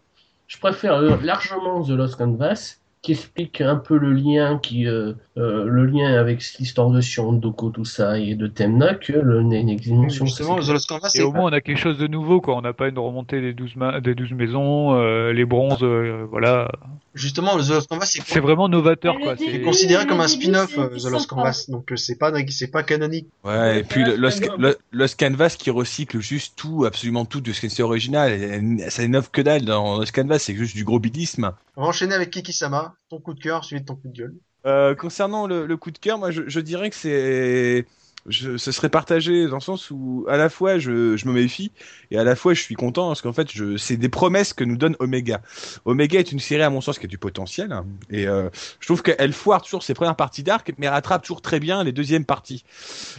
je 0.49 0.59
préfère 0.59 0.93
euh, 0.95 1.16
largement 1.23 1.83
The 1.83 1.91
Lost 1.91 2.16
Canvas, 2.16 2.77
qui 3.01 3.12
explique 3.12 3.62
un 3.62 3.77
peu 3.77 3.97
le 3.97 4.12
lien 4.12 4.59
qui, 4.59 4.87
euh, 4.87 5.14
euh, 5.39 5.64
le 5.64 5.87
lien 5.87 6.12
avec 6.21 6.43
l'histoire 6.59 6.91
de 6.91 7.01
Sion, 7.01 7.33
Doko, 7.33 7.71
tout 7.71 7.87
ça, 7.87 8.18
et 8.18 8.35
de 8.35 8.47
Temna, 8.49 8.93
que 8.97 9.14
le 9.14 9.41
Next 9.43 9.85
Dimension. 9.87 10.27
Justement, 10.27 10.61
The 10.61 10.68
Lost 10.68 10.87
Canvas, 10.87 11.12
Et 11.14 11.23
au 11.23 11.33
moins, 11.33 11.45
on 11.51 11.53
a 11.55 11.62
quelque 11.62 11.79
chose 11.79 11.97
de 11.97 12.07
nouveau, 12.07 12.43
quoi. 12.43 12.57
On 12.59 12.61
n'a 12.61 12.75
pas 12.75 12.89
une 12.89 12.99
remontée 12.99 13.41
des 13.41 13.55
12, 13.55 13.77
ma- 13.77 14.03
des 14.03 14.14
12 14.14 14.33
maisons, 14.33 14.93
euh, 14.95 15.33
les 15.33 15.47
bronzes, 15.47 15.79
euh, 15.83 16.27
voilà. 16.31 16.71
Justement 17.14 17.56
The 17.56 17.68
Lost 17.68 17.88
Canvas, 17.88 18.06
c'est 18.06 18.22
C'est 18.24 18.40
vraiment 18.40 18.68
novateur, 18.68 19.18
quoi. 19.20 19.34
c'est 19.36 19.62
considéré 19.62 20.06
comme 20.06 20.20
un 20.20 20.28
spin-off 20.28 20.76
euh, 20.78 20.88
The 20.88 21.11
Lost. 21.11 21.26
Canvas, 21.28 21.64
donc 21.68 21.92
euh, 21.92 21.96
c'est 21.96 22.16
pas 22.16 22.32
c'est 22.48 22.70
pas 22.70 22.82
canonique. 22.82 23.28
Ouais, 23.44 23.80
et 23.80 23.82
puis 23.84 24.04
Lost, 24.16 24.44
Lost 24.92 25.18
Canvas 25.18 25.56
qui 25.58 25.70
recycle 25.70 26.20
juste 26.20 26.54
tout, 26.56 26.84
absolument 26.84 27.24
tout 27.24 27.40
de 27.40 27.52
ce 27.52 27.68
c'est 27.68 27.82
original. 27.82 28.80
Ça 28.90 29.02
innove 29.02 29.30
que 29.30 29.40
dalle 29.42 29.64
dans 29.64 29.98
Lost 29.98 30.14
Canvas, 30.14 30.38
c'est 30.40 30.54
juste 30.54 30.74
du 30.76 30.84
gros 30.84 30.98
bidisme. 30.98 31.52
On 31.76 31.82
va 31.82 31.88
enchaîner 31.88 32.14
avec 32.14 32.30
Kiki-sama, 32.30 32.94
ton 33.08 33.18
coup 33.18 33.34
de 33.34 33.40
cœur 33.40 33.64
suivi 33.64 33.82
de 33.82 33.86
ton 33.86 33.94
coup 33.94 34.08
de 34.08 34.16
gueule. 34.16 34.34
Euh, 34.66 34.94
concernant 34.94 35.46
le, 35.46 35.66
le 35.66 35.76
coup 35.78 35.90
de 35.90 35.98
cœur, 35.98 36.18
moi 36.18 36.30
je, 36.30 36.42
je 36.46 36.61
dirais 36.61 36.90
que 36.90 36.96
c'est, 36.96 37.86
je, 38.27 38.57
ce 38.57 38.73
serait 38.73 38.89
partagé 38.89 39.47
dans 39.47 39.57
le 39.57 39.61
sens 39.61 39.91
où 39.91 40.27
à 40.29 40.37
la 40.37 40.49
fois 40.49 40.79
je, 40.79 41.16
je 41.16 41.27
me 41.27 41.33
méfie 41.33 41.73
et 42.11 42.18
à 42.18 42.25
la 42.25 42.37
fois 42.37 42.55
je 42.55 42.61
suis 42.61 42.75
content 42.75 43.09
parce 43.09 43.23
qu'en 43.23 43.33
fait 43.33 43.51
je, 43.51 43.77
c'est 43.77 43.97
des 43.97 44.09
promesses 44.09 44.53
que 44.53 44.64
nous 44.64 44.77
donne 44.77 44.97
Omega. 44.99 45.41
Omega 45.85 46.18
est 46.18 46.33
une 46.33 46.41
série 46.41 46.62
à 46.62 46.71
mon 46.71 46.81
sens 46.81 46.99
qui 46.99 47.07
a 47.07 47.09
du 47.09 47.18
potentiel 47.18 47.73
hein, 47.73 47.87
et 48.11 48.27
euh, 48.27 48.49
je 48.81 48.87
trouve 48.87 49.03
qu'elle 49.03 49.33
foire 49.33 49.62
toujours 49.62 49.83
ses 49.83 49.95
premières 49.95 50.16
parties 50.16 50.43
d'arc 50.43 50.73
mais 50.79 50.89
rattrape 50.89 51.23
toujours 51.23 51.43
très 51.43 51.61
bien 51.61 51.83
les 51.85 51.93
deuxièmes 51.93 52.25
parties. 52.25 52.64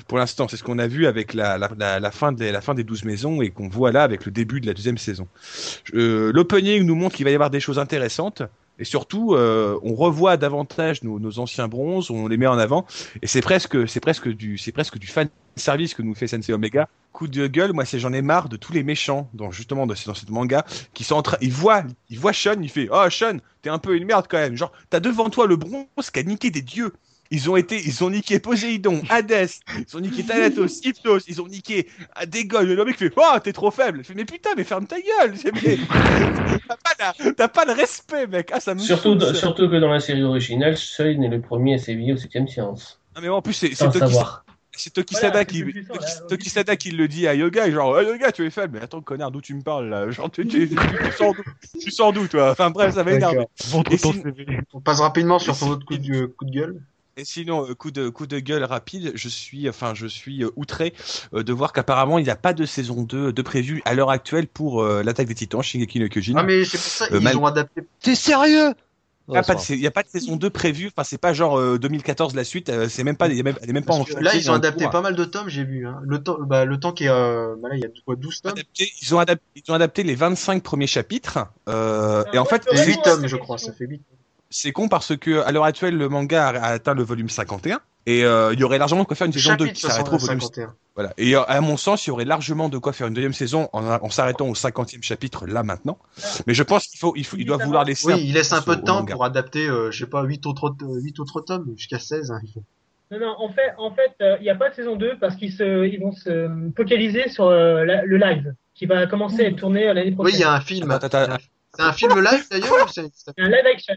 Pour 0.07 0.17
l'instant, 0.17 0.47
c'est 0.47 0.57
ce 0.57 0.63
qu'on 0.63 0.79
a 0.79 0.87
vu 0.87 1.07
avec 1.07 1.33
la, 1.33 1.57
la, 1.57 1.69
la, 1.77 1.99
la 1.99 2.11
fin 2.11 2.31
de 2.31 2.45
la 2.45 2.61
fin 2.61 2.73
des 2.73 2.83
12 2.83 3.05
maisons 3.05 3.41
et 3.41 3.49
qu'on 3.49 3.69
voit 3.69 3.91
là 3.91 4.03
avec 4.03 4.25
le 4.25 4.31
début 4.31 4.61
de 4.61 4.67
la 4.67 4.73
deuxième 4.73 4.97
saison. 4.97 5.27
Euh, 5.93 6.31
L'opening 6.33 6.83
nous 6.85 6.95
montre 6.95 7.15
qu'il 7.15 7.25
va 7.25 7.31
y 7.31 7.35
avoir 7.35 7.49
des 7.49 7.59
choses 7.59 7.79
intéressantes. 7.79 8.43
Et 8.81 8.83
surtout, 8.83 9.35
euh, 9.35 9.79
on 9.83 9.93
revoit 9.93 10.37
davantage 10.37 11.03
nos, 11.03 11.37
anciens 11.37 11.67
bronzes, 11.67 12.09
on 12.09 12.27
les 12.27 12.37
met 12.37 12.47
en 12.47 12.57
avant, 12.57 12.87
et 13.21 13.27
c'est 13.27 13.41
presque, 13.41 13.87
c'est 13.87 13.99
presque 13.99 14.27
du, 14.27 14.57
fan 14.57 15.29
service 15.55 15.93
que 15.93 16.01
nous 16.01 16.15
fait 16.15 16.27
Sensei 16.27 16.51
Omega. 16.51 16.89
Coup 17.13 17.27
de 17.27 17.45
gueule, 17.45 17.73
moi, 17.73 17.83
j'en 17.85 18.11
ai 18.11 18.23
marre 18.23 18.49
de 18.49 18.57
tous 18.57 18.73
les 18.73 18.81
méchants, 18.81 19.29
dans 19.35 19.51
justement 19.51 19.85
dans, 19.85 19.93
cette 19.93 20.31
manga, 20.31 20.65
qui 20.95 21.03
sont 21.03 21.13
en 21.13 21.21
train, 21.21 21.37
ils 21.41 21.51
voient, 21.51 21.83
ils 22.09 22.17
voient 22.17 22.33
Sean, 22.33 22.59
il 22.59 22.69
fait, 22.69 22.89
oh 22.91 23.07
Sean, 23.11 23.37
t'es 23.61 23.69
un 23.69 23.77
peu 23.77 23.95
une 23.95 24.05
merde 24.05 24.25
quand 24.27 24.39
même. 24.39 24.57
Genre, 24.57 24.71
t'as 24.89 24.99
devant 24.99 25.29
toi 25.29 25.45
le 25.45 25.57
bronze 25.57 26.09
qui 26.11 26.19
a 26.19 26.23
niqué 26.23 26.49
des 26.49 26.63
dieux. 26.63 26.91
Ils 27.33 27.49
ont 27.49 27.55
été, 27.55 27.81
ils 27.81 28.03
ont 28.03 28.09
niqué 28.09 28.39
Poséidon, 28.39 29.01
Hadès, 29.09 29.47
ils 29.77 29.97
ont 29.97 30.01
niqué 30.01 30.21
Thanatos, 30.23 30.81
Hypnos, 30.83 31.23
ils 31.27 31.41
ont 31.41 31.47
niqué 31.47 31.87
ah, 32.13 32.25
Dégon. 32.25 32.61
Le 32.61 32.83
mec 32.83 32.97
fait, 32.97 33.11
oh, 33.15 33.39
t'es 33.41 33.53
trop 33.53 33.71
faible. 33.71 33.99
Il 33.99 34.03
fait, 34.03 34.13
mais 34.13 34.25
putain, 34.25 34.49
mais 34.57 34.65
ferme 34.65 34.85
ta 34.85 34.97
gueule. 34.99 35.33
T'as 36.67 36.75
pas, 36.77 36.91
la- 36.99 37.33
t'as 37.33 37.47
pas 37.47 37.65
le 37.65 37.71
respect, 37.73 38.27
mec. 38.27 38.51
Ah, 38.53 38.59
ça 38.59 38.73
me 38.75 38.79
Surtout, 38.79 39.19
ça. 39.19 39.33
surtout 39.33 39.69
que 39.69 39.77
dans 39.79 39.89
la 39.89 39.99
série 39.99 40.23
originale, 40.23 40.77
Seul 40.77 41.23
est 41.23 41.27
le 41.29 41.41
premier 41.41 41.75
à 41.75 41.77
s'éveiller 41.77 42.13
au 42.13 42.17
7ème 42.17 42.47
séance. 42.47 42.99
Non, 43.15 43.21
mais 43.21 43.29
en 43.29 43.41
plus, 43.41 43.53
c'est 43.53 43.69
c'est 43.69 43.75
Sans 43.75 43.87
Toki, 43.87 43.99
savoir. 43.99 44.45
c'est 44.73 44.93
Toki 44.93 45.13
Voilà, 45.13 45.27
Sada 45.27 45.39
c'est 45.39 45.45
qui, 45.45 45.63
plus 45.63 45.73
puissant, 45.73 45.93
Toki, 45.93 46.05
là, 46.05 46.21
Toki 46.27 46.41
aussi. 46.41 46.49
Sada 46.49 46.75
qui 46.75 46.91
le 46.91 47.07
dit 47.07 47.27
à 47.27 47.33
Yoga, 47.35 47.69
genre, 47.71 47.95
oh, 47.97 48.01
Yoga, 48.01 48.31
tu 48.31 48.45
es 48.45 48.49
faible. 48.49 48.77
Mais 48.77 48.83
attends, 48.83 49.01
connard, 49.01 49.31
d'où 49.31 49.41
tu 49.41 49.53
me 49.53 49.61
parles, 49.61 49.89
là? 49.89 50.09
Genre, 50.11 50.29
tu, 50.31 50.45
tu, 50.47 50.67
tu, 50.69 50.75
tu 51.79 51.91
sors 51.91 52.13
d'où? 52.13 52.27
Toi? 52.27 52.51
Enfin, 52.51 52.71
bref, 52.71 52.93
ça 52.93 53.03
si- 53.97 54.21
CV. 54.21 54.59
On 54.73 54.81
passe 54.81 54.99
rapidement 54.99 55.39
sur 55.39 55.57
ton 55.57 55.69
autre 55.69 55.85
coup 55.85 55.97
de, 55.97 56.25
coup 56.25 56.45
de 56.45 56.51
gueule. 56.51 56.81
Et 57.21 57.25
sinon, 57.25 57.69
euh, 57.69 57.75
coup 57.75 57.91
de 57.91 58.09
coup 58.09 58.25
de 58.25 58.39
gueule 58.39 58.63
rapide, 58.63 59.11
je 59.13 59.29
suis 59.29 59.69
enfin 59.69 59.93
je 59.93 60.07
suis 60.07 60.43
euh, 60.43 60.49
outré 60.55 60.95
euh, 61.35 61.43
de 61.43 61.53
voir 61.53 61.71
qu'apparemment 61.71 62.17
il 62.17 62.23
n'y 62.23 62.31
a 62.31 62.35
pas 62.35 62.51
de 62.53 62.65
saison 62.65 63.03
2 63.03 63.31
de 63.31 63.41
prévu 63.43 63.83
à 63.85 63.93
l'heure 63.93 64.09
actuelle 64.09 64.47
pour 64.47 64.81
euh, 64.81 65.03
l'attaque 65.03 65.27
des 65.27 65.35
Titans 65.35 65.61
Shingeki 65.61 65.99
no 65.99 66.07
Kyojin. 66.07 66.33
Ah 66.35 66.41
mais 66.41 66.65
c'est 66.65 66.79
pour 66.79 66.87
ça 66.87 67.05
Euh, 67.11 67.19
ils 67.19 67.23
mal- 67.23 67.37
ont 67.37 67.45
adapté. 67.45 67.83
T'es 68.01 68.15
sérieux? 68.15 68.73
Il 69.27 69.33
n'y 69.33 69.37
a, 69.37 69.43
pas 69.43 69.53
de 69.53 69.59
sa- 69.59 69.75
il 69.75 69.79
y 69.79 69.85
a 69.85 69.91
pas 69.91 70.01
de 70.01 70.07
saison 70.09 70.35
2 70.35 70.49
prévue, 70.49 70.87
enfin 70.87 71.03
c'est 71.03 71.19
pas 71.19 71.31
genre 71.31 71.59
euh, 71.59 71.77
2014 71.77 72.33
la 72.33 72.43
suite, 72.43 72.69
euh, 72.69 72.89
c'est 72.89 73.03
même 73.03 73.15
pas, 73.15 73.27
il 73.27 73.37
y 73.37 73.39
a 73.39 73.43
même, 73.43 73.55
elle 73.61 73.69
est 73.69 73.73
même 73.73 73.85
pas 73.85 73.93
en 73.93 74.03
là 74.19 74.35
ils 74.35 74.49
ont 74.49 74.55
adapté 74.55 74.85
cours. 74.85 74.91
pas 74.91 75.01
mal 75.01 75.15
de 75.15 75.23
tomes, 75.23 75.47
j'ai 75.47 75.63
vu. 75.63 75.87
Hein. 75.87 75.99
Le 76.03 76.23
temps, 76.23 76.37
bah, 76.41 76.65
le 76.65 76.79
temps 76.79 76.91
qui 76.91 77.03
est, 77.03 77.09
euh, 77.09 77.55
bah 77.61 77.69
là 77.69 77.75
il 77.75 77.81
y 77.81 77.85
a 77.85 77.89
quoi, 78.03 78.15
12 78.15 78.41
tomes? 78.41 78.53
Adapté- 78.53 78.91
ils, 78.99 79.13
ont 79.15 79.19
adapté, 79.19 79.43
ils 79.55 79.71
ont 79.71 79.75
adapté 79.75 80.03
les 80.03 80.15
25 80.15 80.63
premiers 80.63 80.87
chapitres, 80.87 81.37
euh, 81.69 82.23
et 82.33 82.39
en 82.39 82.45
fait 82.45 82.65
Et 82.71 82.77
Ouais, 82.77 82.85
8 82.87 82.95
ouais, 82.97 83.01
tomes 83.03 83.27
je 83.27 83.35
crois, 83.37 83.59
ça 83.59 83.71
fait 83.71 83.85
8. 83.85 84.01
C'est 84.51 84.71
con 84.71 84.87
parce 84.87 85.17
que 85.17 85.41
à 85.41 85.51
l'heure 85.51 85.63
actuelle 85.65 85.97
le 85.97 86.07
manga 86.09 86.49
a, 86.49 86.65
atteint 86.67 86.93
le 86.93 87.03
volume 87.03 87.29
51 87.29 87.79
et 88.05 88.23
euh, 88.25 88.53
il 88.53 88.59
y 88.59 88.63
aurait 88.63 88.77
largement 88.77 89.01
de 89.01 89.07
quoi 89.07 89.15
faire 89.15 89.27
une 89.27 89.33
saison 89.33 89.55
2 89.55 89.65
Chapitre 89.65 89.73
qui 89.75 89.81
s'arrêterait 89.87 90.15
au 90.15 90.19
volume 90.19 90.41
51. 90.41 90.75
Voilà. 90.95 91.13
Et 91.17 91.35
euh, 91.35 91.43
à 91.47 91.61
mon 91.61 91.77
sens, 91.77 92.05
il 92.05 92.09
y 92.09 92.11
aurait 92.11 92.25
largement 92.25 92.67
de 92.67 92.77
quoi 92.77 92.93
faire 92.93 93.07
une 93.07 93.13
deuxième 93.13 93.33
saison 93.33 93.69
en, 93.73 93.85
en 93.85 94.09
s'arrêtant 94.09 94.47
au 94.47 94.53
50e 94.53 95.01
chapitre 95.03 95.47
là 95.47 95.63
maintenant. 95.63 95.97
Mais 96.47 96.53
je 96.53 96.63
pense 96.63 96.87
qu'il 96.87 96.99
faut, 96.99 97.13
il 97.15 97.25
faut, 97.25 97.37
il 97.37 97.45
doit 97.45 97.57
vouloir 97.57 97.85
laisser. 97.85 98.07
Oui, 98.13 98.21
il 98.25 98.33
laisse 98.33 98.51
un 98.53 98.61
peu 98.61 98.75
de 98.75 98.81
temps 98.81 99.05
pour 99.05 99.23
adapter, 99.23 99.67
euh, 99.67 99.89
je 99.91 99.99
sais 99.99 100.09
pas, 100.09 100.23
8 100.23 100.45
autres, 100.47 100.75
euh, 100.81 100.99
8 101.01 101.19
autres 101.19 101.41
tomes, 101.41 101.73
jusqu'à 101.77 101.99
16. 101.99 102.31
hein. 102.31 102.39
Non, 103.11 103.19
non, 103.19 103.35
en 103.39 103.49
fait, 103.49 103.73
en 103.77 103.91
fait, 103.93 104.13
euh, 104.21 104.37
il 104.39 104.43
n'y 104.43 104.49
a 104.49 104.55
pas 104.55 104.69
de 104.69 104.75
saison 104.75 104.95
2 104.95 105.17
parce 105.19 105.35
qu'ils 105.35 105.51
se, 105.53 105.85
ils 105.85 105.99
vont 105.99 106.11
se 106.13 106.49
focaliser 106.75 107.29
sur 107.29 107.45
euh, 107.45 107.83
la- 107.85 108.03
le 108.05 108.17
live 108.17 108.53
qui 108.73 108.85
va 108.85 109.05
commencer 109.05 109.43
à 109.45 109.47
être 109.49 109.57
tourné 109.57 109.87
euh, 109.89 109.93
l'année 109.93 110.09
Oui, 110.09 110.15
prochaine. 110.15 110.35
il 110.37 110.41
y 110.41 110.43
a 110.45 110.53
un 110.53 110.61
film. 110.61 110.97
C'est 111.73 111.83
un 111.83 111.93
film 111.93 112.19
live 112.19 112.45
d'ailleurs 112.49 112.89
c'est- 112.91 113.11
Un 113.37 113.47
live 113.47 113.65
action. 113.73 113.95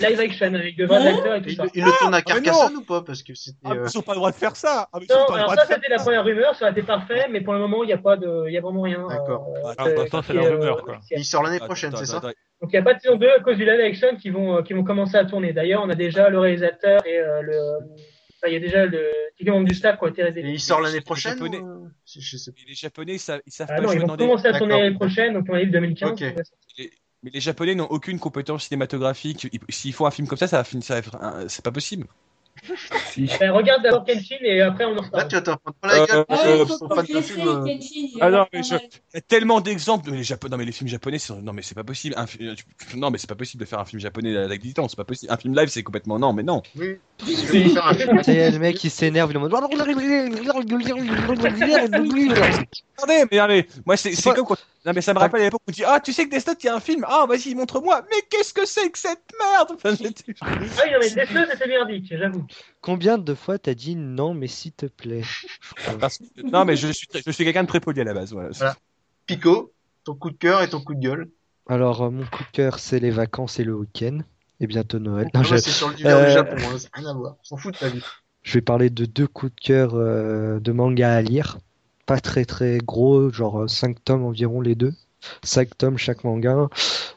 Live 0.00 0.20
action 0.20 0.54
avec 0.54 0.76
de 0.76 0.84
vrais 0.86 1.06
acteurs 1.06 1.34
et 1.36 1.42
tout 1.42 1.48
Il, 1.48 1.56
ça. 1.56 1.64
il 1.74 1.84
le 1.84 1.90
tourne 1.98 2.14
à 2.14 2.18
Ah, 2.18 2.22
Carcassonne 2.22 2.76
ou 2.76 2.82
pas 2.82 3.02
Parce 3.02 3.22
que 3.22 3.34
c'était. 3.34 3.58
Ah, 3.64 3.72
euh, 3.72 3.86
ils 3.92 3.98
ont 3.98 4.02
pas 4.02 4.12
le 4.12 4.18
droit 4.18 4.30
de 4.30 4.36
faire 4.36 4.56
ça. 4.56 4.88
Ah, 4.92 4.98
mais 4.98 5.06
ils 5.08 5.12
ont 5.14 5.16
Non, 5.18 5.26
le 5.28 5.34
alors 5.34 5.52
droit 5.52 5.64
ça 5.64 5.74
c'était 5.74 5.88
la 5.88 5.96
première 5.98 6.24
rumeur, 6.24 6.54
ça 6.56 6.66
a 6.66 6.70
été 6.70 6.82
parfait, 6.82 7.26
mais 7.30 7.40
pour 7.40 7.52
le 7.54 7.60
moment 7.60 7.82
il 7.84 7.86
n'y 7.86 7.92
a 7.92 7.98
pas 7.98 8.16
de, 8.16 8.44
il 8.48 8.52
y 8.52 8.58
a 8.58 8.60
vraiment 8.60 8.82
rien. 8.82 9.06
D'accord. 9.08 9.48
euh, 9.64 9.72
Ah, 9.78 9.88
l'instant, 9.88 10.22
c'est 10.22 10.32
la 10.34 10.42
rumeur, 10.42 10.78
euh, 10.78 10.82
quoi. 10.82 10.98
Il 11.10 11.24
sort 11.24 11.42
l'année 11.42 11.60
prochaine, 11.60 11.94
c'est 11.96 12.06
ça 12.06 12.20
Donc 12.20 12.32
il 12.64 12.70
n'y 12.72 12.78
a 12.78 12.82
pas 12.82 12.94
de 12.94 13.00
saison 13.00 13.16
2 13.16 13.28
à 13.28 13.40
cause 13.40 13.56
du 13.56 13.64
live 13.64 13.80
action 13.80 14.16
qui 14.16 14.30
vont, 14.30 14.56
euh, 14.58 14.62
qui 14.62 14.72
vont 14.72 14.84
commencer 14.84 15.16
à 15.16 15.24
tourner. 15.24 15.52
D'ailleurs, 15.52 15.82
on 15.84 15.90
a 15.90 15.94
déjà 15.94 16.28
le 16.30 16.38
réalisateur 16.40 17.06
et 17.06 17.18
euh, 17.18 17.40
le, 17.42 17.56
enfin, 18.36 18.48
il 18.48 18.54
y 18.54 18.56
a 18.56 18.60
déjà 18.60 18.86
le, 18.86 19.08
quelques 19.36 19.50
membres 19.50 19.68
du 19.68 19.74
staff 19.74 19.98
qui 19.98 20.04
ont 20.04 20.08
été 20.08 20.22
révélés. 20.24 20.50
il 20.50 20.60
sort 20.60 20.80
l'année 20.80 20.96
Les 20.96 21.00
prochaine 21.00 21.34
Japonais. 21.34 21.58
ou, 21.60 21.84
euh, 21.84 21.88
je, 22.06 22.20
je 22.20 22.36
sais 22.36 22.50
pas. 22.52 22.58
Les 22.68 22.74
Japonais, 22.74 23.14
ils 23.14 23.18
savent, 23.20 23.40
ils 23.46 23.52
savent 23.52 23.68
Ah 23.70 23.76
pas 23.76 23.82
non, 23.82 23.92
ils 23.92 24.00
vont 24.00 24.06
dans 24.08 24.16
des. 24.16 24.24
commencer 24.26 24.48
à 24.48 24.58
tourner 24.58 24.80
l'année 24.82 24.96
prochaine, 24.96 25.34
donc 25.34 25.46
on 25.48 25.54
arrive 25.54 25.70
2015. 25.70 26.10
Ok. 26.10 26.24
Mais 27.22 27.30
les 27.30 27.40
Japonais 27.40 27.74
n'ont 27.74 27.86
aucune 27.86 28.18
compétence 28.18 28.64
cinématographique. 28.64 29.48
Ils- 29.52 29.60
S'ils 29.68 29.92
font 29.92 30.06
un 30.06 30.10
film 30.10 30.28
comme 30.28 30.38
ça, 30.38 30.48
ça 30.48 30.58
va 30.58 30.64
finir. 30.64 30.86
C'est 31.48 31.64
pas 31.64 31.72
possible. 31.72 32.06
Ben, 33.40 33.50
regarde 33.50 33.82
d'abord 33.82 34.04
Kenshin 34.04 34.36
et 34.42 34.60
après 34.60 34.84
on 34.84 34.92
en 34.92 34.94
Là, 34.96 35.00
reparle. 35.02 35.28
tu 35.28 35.34
vas 35.36 35.40
t'en 35.42 35.56
prendre 35.56 35.76
pas 35.80 35.88
la 35.88 36.06
gueule. 36.06 36.16
Euh, 36.18 36.24
Ah, 36.28 36.94
pas 36.94 37.02
de 37.02 37.20
film, 37.20 37.48
euh, 37.48 37.64
Kenshin, 37.66 38.18
Ah 38.20 38.30
non, 38.30 38.46
mais 38.52 38.62
je- 38.62 39.18
tellement 39.20 39.60
d'exemples. 39.60 40.10
Les 40.10 40.22
Japonais, 40.22 40.50
non 40.52 40.58
mais 40.58 40.64
les 40.64 40.72
films 40.72 40.88
japonais, 40.88 41.18
c'est- 41.18 41.34
non 41.34 41.52
mais 41.52 41.62
c'est 41.62 41.74
pas 41.74 41.84
possible. 41.84 42.14
Un 42.18 42.26
fi- 42.26 42.38
Non 42.96 43.10
mais 43.10 43.18
c'est 43.18 43.28
pas 43.28 43.34
possible 43.34 43.60
de 43.62 43.68
faire 43.68 43.80
un 43.80 43.84
film 43.84 44.00
japonais 44.00 44.36
avec 44.36 44.62
des 44.62 44.72
temps. 44.72 44.88
C'est 44.88 44.96
pas 44.96 45.04
possible. 45.04 45.32
Un 45.32 45.36
film 45.36 45.54
live, 45.56 45.68
c'est 45.68 45.82
complètement 45.82 46.18
non, 46.18 46.32
mais 46.32 46.42
non. 46.42 46.62
Oui. 46.76 46.96
Je 47.26 47.32
vais 47.52 47.68
faire 47.70 47.86
un 47.86 47.94
film. 47.94 48.22
Ça 48.22 48.32
y 48.32 48.36
est, 48.36 48.50
le 48.52 48.58
mec 48.58 48.82
il 48.84 48.90
s'énerve, 48.90 49.30
il 49.30 49.34
est 49.34 49.38
en 49.38 49.40
mode. 49.40 49.52
Attendez, 53.00 53.24
mais, 53.30 53.46
mais 53.48 53.66
moi 53.86 53.96
c'est 53.96 54.10
C'est 54.10 54.16
c'est 54.16 54.30
pas- 54.30 54.34
comme 54.34 54.46
quand. 54.46 54.56
Non 54.86 54.92
mais 54.94 55.00
ça 55.02 55.12
me 55.12 55.18
rappelle 55.18 55.40
à 55.42 55.44
l'époque 55.44 55.60
où 55.66 55.70
on 55.70 55.72
dit 55.72 55.82
ah 55.86 56.00
tu 56.00 56.12
sais 56.12 56.24
que 56.26 56.30
Death 56.34 56.46
Note 56.46 56.62
il 56.62 56.66
y 56.66 56.70
a 56.70 56.74
un 56.76 56.80
film 56.80 57.04
ah 57.08 57.26
vas-y 57.28 57.54
montre-moi 57.54 58.02
mais 58.10 58.16
qu'est-ce 58.30 58.54
que 58.54 58.64
c'est 58.64 58.88
que 58.90 58.98
cette 58.98 59.22
merde? 59.38 59.72
Enfin, 59.74 59.94
j'étais- 60.00 60.34
Ah 60.40 60.46
oui, 60.60 60.66
non 60.92 60.98
mais 61.00 61.10
Death 61.10 61.30
Note 61.32 61.48
c'était 61.52 61.66
merdique, 61.68 62.06
j'avoue. 62.10 62.46
Combien 62.80 63.07
de 63.16 63.34
fois 63.34 63.58
t'as 63.58 63.72
dit 63.74 63.96
non, 63.96 64.34
mais 64.34 64.48
s'il 64.48 64.72
te 64.72 64.84
plaît? 64.86 65.22
Parce 65.98 66.18
que- 66.18 66.24
non 66.50 66.64
mais 66.66 66.76
je 66.76 66.88
suis 66.88 67.06
je 67.24 67.30
suis 67.30 67.44
quelqu'un 67.44 67.62
de 67.62 67.68
très 67.68 67.80
poli 67.80 68.00
à 68.00 68.04
la 68.04 68.12
base 68.12 68.32
voilà. 68.32 68.50
Voilà. 68.52 68.76
Pico, 69.26 69.72
ton 70.04 70.14
coup 70.14 70.30
de 70.30 70.36
cœur 70.36 70.60
et 70.62 70.68
ton 70.68 70.80
coup 70.80 70.94
de 70.94 71.00
gueule. 71.00 71.30
Alors, 71.70 72.02
euh, 72.02 72.10
mon 72.10 72.24
coup 72.24 72.42
de 72.44 72.50
cœur, 72.52 72.78
c'est 72.78 72.98
les 72.98 73.10
vacances 73.10 73.58
et 73.60 73.64
le 73.64 73.74
week-end. 73.74 74.20
Et 74.60 74.66
bientôt 74.66 74.98
Noël. 74.98 75.28
Non, 75.34 75.40
Ah, 75.40 75.42
je, 75.42 75.56
c'est 75.56 75.70
sur 75.70 75.90
l'univers 75.90 76.16
euh, 76.16 76.26
du 76.26 76.32
Japon, 76.32 76.56
hein, 76.56 76.78
ça 76.78 76.88
n'a 76.94 77.02
rien 77.02 77.10
à 77.10 77.14
voir. 77.14 77.36
On 77.40 77.44
s'en 77.44 77.56
fout 77.58 77.74
de 77.74 77.78
ta 77.78 77.88
vie. 77.88 78.02
je 78.42 78.54
vais 78.54 78.62
parler 78.62 78.88
de 78.90 79.04
deux 79.04 79.26
coups 79.26 79.54
de 79.54 79.60
cœur 79.60 79.90
euh, 79.94 80.60
de 80.60 80.72
manga 80.72 81.12
à 81.14 81.20
lire. 81.20 81.58
Pas 82.06 82.20
très 82.20 82.46
très 82.46 82.78
gros, 82.78 83.30
genre 83.30 83.68
5 83.68 84.02
tomes 84.02 84.24
environ 84.24 84.62
les 84.62 84.74
deux. 84.74 84.94
5 85.44 85.76
tomes 85.76 85.98
chaque 85.98 86.24
manga. 86.24 86.68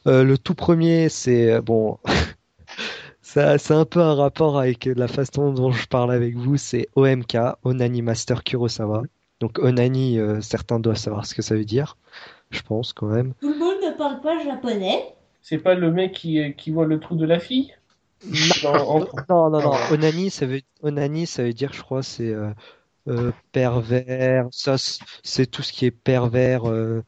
Euh, 0.05 0.23
le 0.25 0.37
tout 0.37 0.53
premier, 0.55 1.07
c'est 1.07 1.49
euh, 1.53 1.61
bon. 1.61 1.97
Ça, 3.33 3.57
c'est 3.57 3.73
un 3.73 3.85
peu 3.85 4.01
un 4.01 4.13
rapport 4.15 4.59
avec 4.59 4.85
la 4.85 5.07
façon 5.07 5.53
dont 5.53 5.71
je 5.71 5.87
parle 5.87 6.11
avec 6.11 6.35
vous, 6.35 6.57
c'est 6.57 6.89
OMK, 6.95 7.37
Onani 7.63 8.01
Master 8.01 8.43
Kurosawa. 8.43 9.03
Donc 9.39 9.57
Onani, 9.59 10.19
euh, 10.19 10.41
certains 10.41 10.79
doivent 10.79 10.97
savoir 10.97 11.25
ce 11.25 11.33
que 11.33 11.41
ça 11.41 11.55
veut 11.55 11.63
dire, 11.63 11.97
je 12.49 12.61
pense 12.61 12.91
quand 12.91 13.07
même. 13.07 13.33
Tout 13.39 13.53
le 13.53 13.57
monde 13.57 13.77
ne 13.83 13.97
parle 13.97 14.19
pas 14.19 14.37
japonais. 14.43 15.15
C'est 15.41 15.59
pas 15.59 15.75
le 15.75 15.91
mec 15.91 16.11
qui, 16.13 16.53
qui 16.55 16.71
voit 16.71 16.85
le 16.85 16.99
trou 16.99 17.15
de 17.15 17.25
la 17.25 17.39
fille? 17.39 17.73
Dans- 18.63 18.97
en- 18.97 18.99
Non, 19.29 19.49
non, 19.49 19.61
non. 19.61 19.75
Onani, 19.91 20.29
ça 20.29 20.45
veut, 20.45 20.61
onani, 20.83 21.25
ça 21.25 21.43
veut 21.43 21.53
dire, 21.53 21.71
je 21.73 21.81
crois, 21.81 22.03
c'est 22.03 22.33
euh, 22.33 22.51
euh, 23.07 23.31
pervers. 23.51 24.47
Ça, 24.51 24.75
c'est 25.23 25.47
tout 25.47 25.63
ce 25.63 25.71
qui 25.73 25.85
est 25.85 25.91
pervers. 25.91 26.69
euh, 26.69 27.01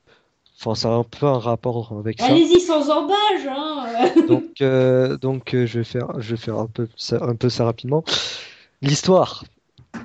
Enfin, 0.65 0.75
c'est 0.75 0.87
un 0.87 1.03
peu 1.03 1.25
un 1.25 1.39
rapport 1.39 1.93
avec 1.99 2.19
ça. 2.19 2.27
Allez-y 2.27 2.59
sans 2.61 2.89
embâche, 2.89 3.47
hein. 3.49 3.85
Donc, 4.27 4.61
euh, 4.61 5.17
donc, 5.17 5.53
euh, 5.53 5.65
je 5.65 5.79
vais 5.79 5.83
faire, 5.83 6.19
je 6.21 6.31
vais 6.31 6.37
faire 6.41 6.57
un 6.57 6.67
peu 6.67 6.87
ça, 6.95 7.17
un 7.21 7.35
peu 7.35 7.49
ça 7.49 7.65
rapidement. 7.65 8.03
L'histoire. 8.81 9.43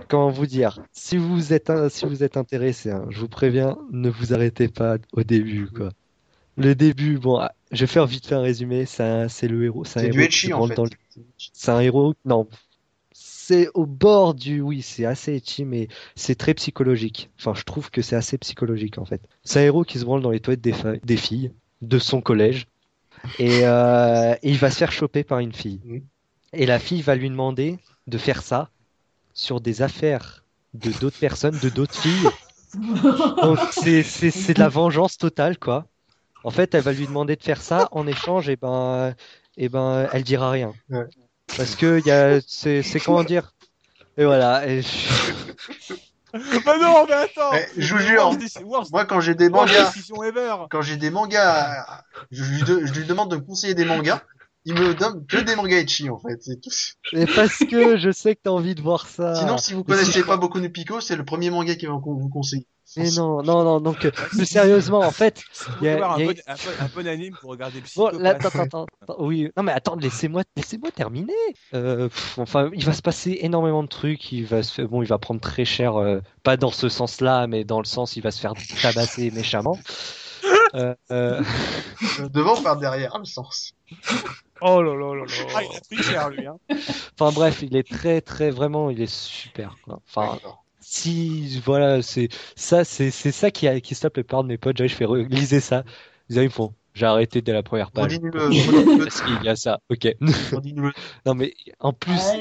Comment 0.08 0.30
vous 0.30 0.46
dire? 0.46 0.80
Si 0.92 1.16
vous 1.16 1.52
êtes, 1.52 1.70
si 1.90 2.04
vous 2.06 2.22
êtes 2.22 2.36
intéressé, 2.36 2.90
hein, 2.90 3.06
je 3.10 3.20
vous 3.20 3.28
préviens, 3.28 3.78
ne 3.92 4.10
vous 4.10 4.34
arrêtez 4.34 4.68
pas 4.68 4.96
au 5.12 5.22
début, 5.22 5.66
quoi. 5.74 5.90
Le 6.56 6.74
début, 6.74 7.18
bon, 7.18 7.36
ah, 7.38 7.52
je 7.70 7.80
vais 7.80 7.86
faire 7.86 8.06
vite 8.06 8.26
fait 8.26 8.34
un 8.34 8.40
résumé. 8.40 8.84
C'est 8.84 9.48
le 9.48 9.64
héros. 9.64 9.84
C'est 9.84 10.00
un 10.00 10.02
héros 10.04 10.28
qui 10.28 10.52
en 10.52 10.66
fait. 10.66 10.74
dans 10.74 10.84
le- 10.84 10.90
c'est 11.52 11.70
un 11.70 11.80
héros. 11.80 12.14
Non, 12.24 12.48
c'est 13.48 13.68
au 13.74 13.86
bord 13.86 14.34
du. 14.34 14.60
Oui, 14.60 14.82
c'est 14.82 15.04
assez 15.04 15.34
etchi, 15.34 15.64
mais 15.64 15.88
c'est 16.14 16.34
très 16.34 16.54
psychologique. 16.54 17.30
Enfin, 17.38 17.54
je 17.54 17.62
trouve 17.64 17.90
que 17.90 18.02
c'est 18.02 18.16
assez 18.16 18.36
psychologique 18.38 18.98
en 18.98 19.04
fait. 19.04 19.22
C'est 19.42 19.60
un 19.60 19.62
héros 19.64 19.84
qui 19.84 19.98
se 19.98 20.04
branle 20.04 20.22
dans 20.22 20.30
les 20.30 20.40
toilettes 20.40 20.60
des, 20.60 20.72
fa- 20.72 20.96
des 20.96 21.16
filles 21.16 21.52
de 21.80 21.98
son 21.98 22.20
collège 22.20 22.66
et, 23.38 23.64
euh, 23.64 24.34
et 24.42 24.50
il 24.50 24.58
va 24.58 24.70
se 24.70 24.76
faire 24.76 24.92
choper 24.92 25.24
par 25.24 25.38
une 25.38 25.52
fille. 25.52 25.80
Et 26.52 26.66
la 26.66 26.78
fille 26.78 27.02
va 27.02 27.14
lui 27.14 27.28
demander 27.30 27.78
de 28.06 28.18
faire 28.18 28.42
ça 28.42 28.70
sur 29.34 29.60
des 29.60 29.82
affaires 29.82 30.44
de 30.74 30.90
d'autres 30.92 31.18
personnes, 31.18 31.58
de 31.58 31.68
d'autres 31.68 31.96
filles. 31.96 32.32
Donc 33.42 33.58
c'est 33.72 34.02
c'est 34.02 34.30
c'est 34.30 34.54
de 34.54 34.60
la 34.60 34.68
vengeance 34.68 35.16
totale 35.16 35.58
quoi. 35.58 35.86
En 36.44 36.50
fait, 36.50 36.74
elle 36.74 36.82
va 36.82 36.92
lui 36.92 37.06
demander 37.06 37.36
de 37.36 37.42
faire 37.42 37.62
ça 37.62 37.88
en 37.92 38.06
échange 38.06 38.48
et 38.48 38.56
ben 38.56 39.14
et 39.56 39.68
ben 39.68 40.08
elle 40.12 40.22
dira 40.24 40.50
rien. 40.50 40.74
Ouais. 40.90 41.06
Parce 41.56 41.74
que 41.74 41.98
il 41.98 42.06
y 42.06 42.10
a 42.10 42.40
c'est 42.46 42.82
c'est 42.82 43.00
comment 43.00 43.24
dire? 43.24 43.52
Et 44.16 44.24
voilà. 44.24 44.66
et- 44.68 44.82
bah 46.64 46.76
non 46.78 47.06
mais 47.06 47.14
attends. 47.14 47.52
Eh, 47.54 47.80
je 47.80 47.94
vous 47.94 48.00
jure, 48.00 48.30
Moi, 48.90 49.04
quand 49.06 49.20
j'ai 49.20 49.34
des 49.34 49.48
mangas, 49.48 49.92
quand 50.70 50.82
j'ai 50.82 50.96
des 50.96 51.10
mangas, 51.10 52.02
je 52.30 52.44
lui, 52.44 52.62
de- 52.62 52.84
je 52.84 52.92
lui 52.92 53.06
demande 53.06 53.30
de 53.30 53.36
me 53.36 53.40
conseiller 53.42 53.74
des 53.74 53.84
mangas. 53.84 54.20
Il 54.70 54.74
me 54.74 54.92
donne 54.94 55.24
que 55.26 55.38
des 55.38 55.56
mangas 55.56 55.78
etchi 55.78 56.10
en 56.10 56.18
fait. 56.18 56.36
C'est 56.42 56.60
tout. 56.60 56.70
Et 57.12 57.24
parce 57.24 57.58
que 57.60 57.96
je 57.96 58.10
sais 58.10 58.34
que 58.36 58.40
t'as 58.44 58.50
envie 58.50 58.74
de 58.74 58.82
voir 58.82 59.06
ça. 59.06 59.34
Sinon, 59.34 59.56
si 59.56 59.72
vous 59.72 59.82
Mais 59.88 59.94
si 59.96 60.00
connaissez 60.02 60.24
pas 60.24 60.36
beaucoup 60.36 60.60
de 60.60 60.68
Pico, 60.68 61.00
c'est 61.00 61.16
le 61.16 61.24
premier 61.24 61.48
manga 61.48 61.74
qui 61.74 61.86
va 61.86 61.94
vous 61.94 62.28
conseiller. 62.28 62.66
Mais 62.98 63.10
non, 63.12 63.42
non, 63.42 63.64
non. 63.64 63.80
Donc 63.80 64.04
euh, 64.04 64.10
plus 64.10 64.44
sérieusement, 64.44 65.00
en 65.00 65.10
fait, 65.10 65.42
Il 65.80 65.86
y 65.86 65.88
a- 65.88 65.94
avoir 65.94 66.16
un, 66.16 66.18
y 66.20 66.22
a- 66.24 66.26
bon, 66.26 66.34
un, 66.46 66.54
bon, 66.54 66.60
un 66.80 66.88
bon 66.94 67.06
anime 67.08 67.34
pour 67.40 67.50
regarder 67.50 67.80
Bon, 67.80 67.84
Psychopathe. 67.86 68.20
là, 68.20 68.30
attends, 68.30 68.58
attends, 68.60 68.86
attends. 69.02 69.16
Oui, 69.20 69.50
non 69.56 69.62
mais 69.62 69.72
attends, 69.72 69.96
laissez-moi, 69.96 70.42
laissez-moi 70.54 70.90
terminer. 70.90 71.32
Euh, 71.72 72.08
pff, 72.10 72.38
enfin, 72.38 72.70
il 72.74 72.84
va 72.84 72.92
se 72.92 73.02
passer 73.02 73.38
énormément 73.40 73.82
de 73.82 73.88
trucs. 73.88 74.32
Il 74.32 74.44
va 74.44 74.62
se 74.62 74.72
faire, 74.72 74.88
bon, 74.88 75.02
il 75.02 75.08
va 75.08 75.16
prendre 75.18 75.40
très 75.40 75.64
cher, 75.64 75.96
euh, 75.96 76.20
pas 76.42 76.58
dans 76.58 76.72
ce 76.72 76.90
sens-là, 76.90 77.46
mais 77.46 77.64
dans 77.64 77.78
le 77.78 77.86
sens, 77.86 78.16
il 78.16 78.22
va 78.22 78.30
se 78.30 78.40
faire 78.40 78.52
tabasser 78.82 79.30
méchamment. 79.30 79.78
Euh, 80.74 80.94
euh, 81.10 81.42
Devant 82.32 82.58
ou 82.58 82.62
par 82.62 82.76
derrière, 82.78 83.18
le 83.18 83.24
sens. 83.24 83.72
Oh 84.60 84.82
là 84.82 84.94
là 84.94 85.14
là 85.14 85.24
Ah, 85.54 85.60
là. 85.62 85.68
il 85.70 85.76
a 85.76 85.80
pris 85.80 86.02
cher 86.02 86.30
lui. 86.30 86.46
Hein. 86.46 86.56
Enfin 87.18 87.32
bref, 87.32 87.62
il 87.62 87.76
est 87.76 87.88
très, 87.88 88.20
très, 88.20 88.50
vraiment, 88.50 88.90
il 88.90 89.00
est 89.00 89.10
super. 89.12 89.76
Quoi. 89.82 90.00
Enfin, 90.08 90.38
si, 90.80 91.60
voilà, 91.64 92.02
c'est 92.02 92.28
ça, 92.56 92.84
c'est 92.84 93.10
c'est 93.10 93.32
ça 93.32 93.50
qui, 93.50 93.68
a, 93.68 93.80
qui 93.80 93.94
stoppe 93.94 94.16
les 94.16 94.22
plupart 94.24 94.42
de 94.42 94.48
mes 94.48 94.58
potes. 94.58 94.78
Je 94.78 94.88
fais 94.88 95.06
lisez 95.28 95.60
ça. 95.60 95.84
Ils 96.30 96.38
me 96.40 96.48
font. 96.48 96.74
J'ai 96.94 97.06
arrêté 97.06 97.42
dès 97.42 97.52
la 97.52 97.62
première 97.62 97.92
page. 97.92 98.18
Parce 98.98 99.20
qu'il 99.22 99.42
y 99.44 99.48
a 99.48 99.54
ça. 99.56 99.78
Ok. 99.88 100.08
non 101.26 101.34
mais 101.34 101.54
en 101.78 101.92
plus. 101.92 102.12
Ah, 102.18 102.36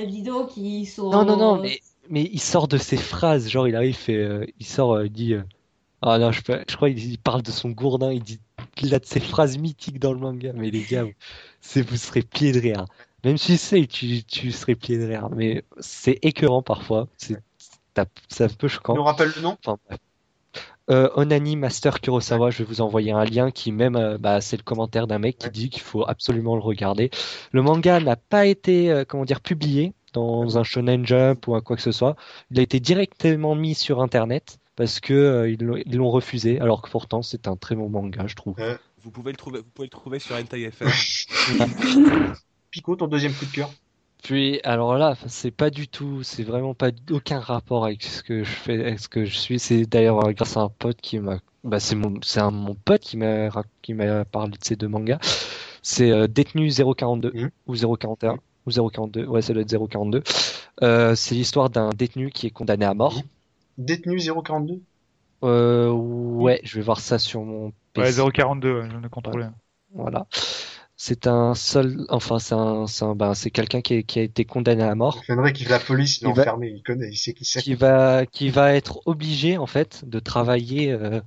sont. 0.88 1.12
Non, 1.12 1.26
non, 1.26 1.38
non, 1.38 1.58
mais, 1.62 1.80
mais 2.10 2.24
il 2.32 2.40
sort 2.40 2.68
de 2.68 2.78
ses 2.78 2.98
phrases. 2.98 3.50
Genre, 3.50 3.68
il 3.68 3.76
arrive, 3.76 3.96
fait, 3.96 4.16
euh, 4.16 4.46
il 4.60 4.66
sort, 4.66 4.94
euh, 4.96 5.06
il 5.06 5.12
dit. 5.12 5.34
euh, 5.34 5.44
ah 6.02 6.18
non, 6.18 6.32
je, 6.32 6.42
peux- 6.42 6.64
je 6.68 6.76
crois 6.76 6.90
qu'il 6.90 7.12
il 7.12 7.20
parle 7.20 7.44
de 7.44 7.52
son 7.52 7.70
gourdin. 7.70 8.12
Il 8.12 8.24
dit. 8.24 8.40
Il 8.82 8.94
a 8.94 9.00
de 9.00 9.06
ses 9.06 9.20
phrases 9.20 9.58
mythiques 9.58 10.00
dans 10.00 10.14
le 10.14 10.20
manga. 10.20 10.52
Mais 10.54 10.70
les 10.70 10.84
gars, 10.84 11.04
vous, 11.04 11.14
c'est, 11.62 11.82
vous 11.82 11.98
serez 11.98 12.22
pliés 12.22 12.52
de 12.52 12.60
rire. 12.60 12.86
Même 13.24 13.38
si 13.38 13.58
c'est, 13.58 13.86
tu, 13.88 14.24
tu 14.24 14.52
serais 14.52 14.76
plié 14.76 15.00
de 15.00 15.06
rire. 15.06 15.30
Mais 15.36 15.64
c'est 15.80 16.20
écœurant 16.22 16.62
parfois. 16.62 17.08
C'est, 17.18 17.38
un 17.98 18.06
peu 18.48 18.68
Tu 18.68 18.70
choquant. 18.70 18.96
nous 18.96 19.04
rappelles 19.04 19.34
le 19.36 19.42
nom? 19.42 19.58
Enfin. 19.66 19.78
Euh, 20.90 21.10
Onani 21.16 21.58
Master 21.58 22.00
Kurosawa, 22.00 22.50
je 22.50 22.60
vais 22.60 22.64
vous 22.64 22.80
envoyer 22.80 23.12
un 23.12 23.26
lien 23.26 23.52
qui 23.52 23.74
même, 23.74 23.98
euh, 23.98 24.18
bah, 24.18 24.40
c'est 24.40 24.56
le 24.56 24.64
commentaire 24.64 25.06
d'un 25.06 25.20
mec 25.20 25.38
qui 25.38 25.50
dit 25.50 25.70
qu'il 25.70 25.82
faut 25.82 26.08
absolument 26.08 26.56
le 26.56 26.62
regarder. 26.62 27.10
Le 27.52 27.62
manga 27.62 28.00
n'a 28.00 28.16
pas 28.16 28.46
été, 28.46 28.90
euh, 28.90 29.04
comment 29.06 29.26
dire, 29.26 29.42
publié 29.42 29.94
dans 30.14 30.58
un 30.58 30.64
Shonen 30.64 31.06
Jump 31.06 31.46
ou 31.48 31.56
un 31.56 31.62
quoi 31.62 31.76
que 31.76 31.82
ce 31.82 31.92
soit. 31.92 32.16
Il 32.52 32.60
a 32.60 32.62
été 32.62 32.80
directement 32.80 33.54
mis 33.56 33.76
sur 33.76 34.02
Internet 34.02 34.60
parce 34.78 35.02
que 35.02 35.14
euh, 35.14 35.50
ils 35.52 35.62
l'ont- 35.62 35.82
ils 35.86 35.98
l'ont 35.98 36.10
refusé, 36.10 36.62
alors 36.62 36.82
que 36.82 36.90
pourtant 36.90 37.22
c'est 37.22 37.50
un 37.50 37.58
très 37.58 37.76
bon 37.76 37.90
manga, 37.90 38.26
je 38.28 38.36
trouve. 38.36 38.56
Vous 39.04 39.12
pouvez 39.12 39.32
le 39.32 39.38
trouver, 39.38 39.60
vous 39.60 39.66
pouvez 39.74 39.88
le 39.88 39.90
trouver 39.92 40.20
sur 40.20 40.36
Hentai 40.38 40.72
FR. 40.72 40.86
Pico, 42.72 42.96
ton 42.96 43.08
deuxième 43.08 43.34
coup 43.34 43.46
de 43.46 43.52
cœur. 43.52 43.70
Puis 44.24 44.60
alors 44.64 44.98
là, 44.98 45.16
c'est 45.28 45.52
pas 45.52 45.70
du 45.70 45.88
tout, 45.88 46.24
c'est 46.24 46.44
vraiment 46.44 46.74
pas 46.74 46.90
aucun 47.12 47.40
rapport 47.40 47.86
avec 47.86 48.04
ce 48.04 48.24
que 48.24 48.44
je 48.44 48.50
fais, 48.50 48.74
avec 48.86 49.00
ce 49.00 49.08
que 49.08 49.26
je 49.26 49.38
suis. 49.38 49.60
C'est 49.60 49.86
d'ailleurs 49.86 50.26
euh, 50.26 50.32
grâce 50.34 50.58
à 50.58 50.62
un 50.62 50.70
pote 50.70 51.00
qui 51.02 51.20
m'a, 51.20 51.38
bah 51.64 51.80
c'est 51.80 51.96
mon, 51.96 52.16
c'est 52.24 52.40
un 52.40 52.52
mon 52.52 52.74
pote 52.76 53.02
qui 53.02 53.16
m'a 53.18 53.50
qui 53.82 53.94
m'a 53.94 54.26
parlé 54.26 54.52
de 54.52 54.58
ces 54.64 54.76
deux 54.76 54.88
mangas. 54.88 55.20
C'est 55.84 56.12
euh, 56.12 56.28
Détenu 56.28 56.70
042 56.72 57.32
Mhm. 57.34 57.50
ou 57.68 57.76
041 57.98 58.38
ou 58.66 58.72
042. 58.90 59.26
Ouais, 59.26 59.42
ça 59.42 59.54
doit 59.54 59.62
être 59.62 59.70
042. 59.88 60.24
Euh, 60.84 61.16
c'est 61.16 61.36
l'histoire 61.36 61.70
d'un 61.70 61.90
détenu 61.92 62.32
qui 62.32 62.48
est 62.48 62.52
condamné 62.52 62.86
à 62.86 62.94
mort. 62.94 63.16
Détenu 63.78 64.18
042 64.20 64.82
Euh, 65.44 65.92
ouais, 65.92 66.60
je 66.64 66.76
vais 66.76 66.82
voir 66.82 67.00
ça 67.00 67.20
sur 67.20 67.44
mon 67.44 67.66
Ouais, 67.96 68.06
PC. 68.06 68.22
042, 68.34 68.90
j'en 68.90 69.04
ai 69.04 69.10
contrôlé. 69.10 69.48
Voilà. 69.94 70.28
C'est 71.00 71.28
un 71.28 71.54
seul, 71.54 72.08
enfin 72.10 72.40
c'est 72.40 72.56
un, 72.56 72.88
c'est 72.88 73.06
ben, 73.14 73.36
c'est 73.36 73.52
quelqu'un 73.52 73.82
qui, 73.82 73.94
a 73.94 74.22
été 74.22 74.46
condamné 74.46 74.82
à 74.82 74.96
mort, 74.96 75.24
Fenric, 75.24 75.56
qui 75.56 75.66
la 75.66 75.78
police, 75.78 76.22
il 76.22 76.28
enfermé, 76.28 76.70
il 76.76 76.82
connaît, 76.82 77.10
il 77.12 77.18
sait 77.18 77.34
qui 77.34 77.46
c'est. 77.46 77.62
qui 77.62 77.76
va, 77.76 78.26
qui 78.26 78.50
va 78.50 78.74
être 78.74 79.02
obligé 79.06 79.60
en 79.60 79.68
fait 79.68 80.10
de 80.10 80.18
travailler 80.18 80.92
euh, 80.92 81.22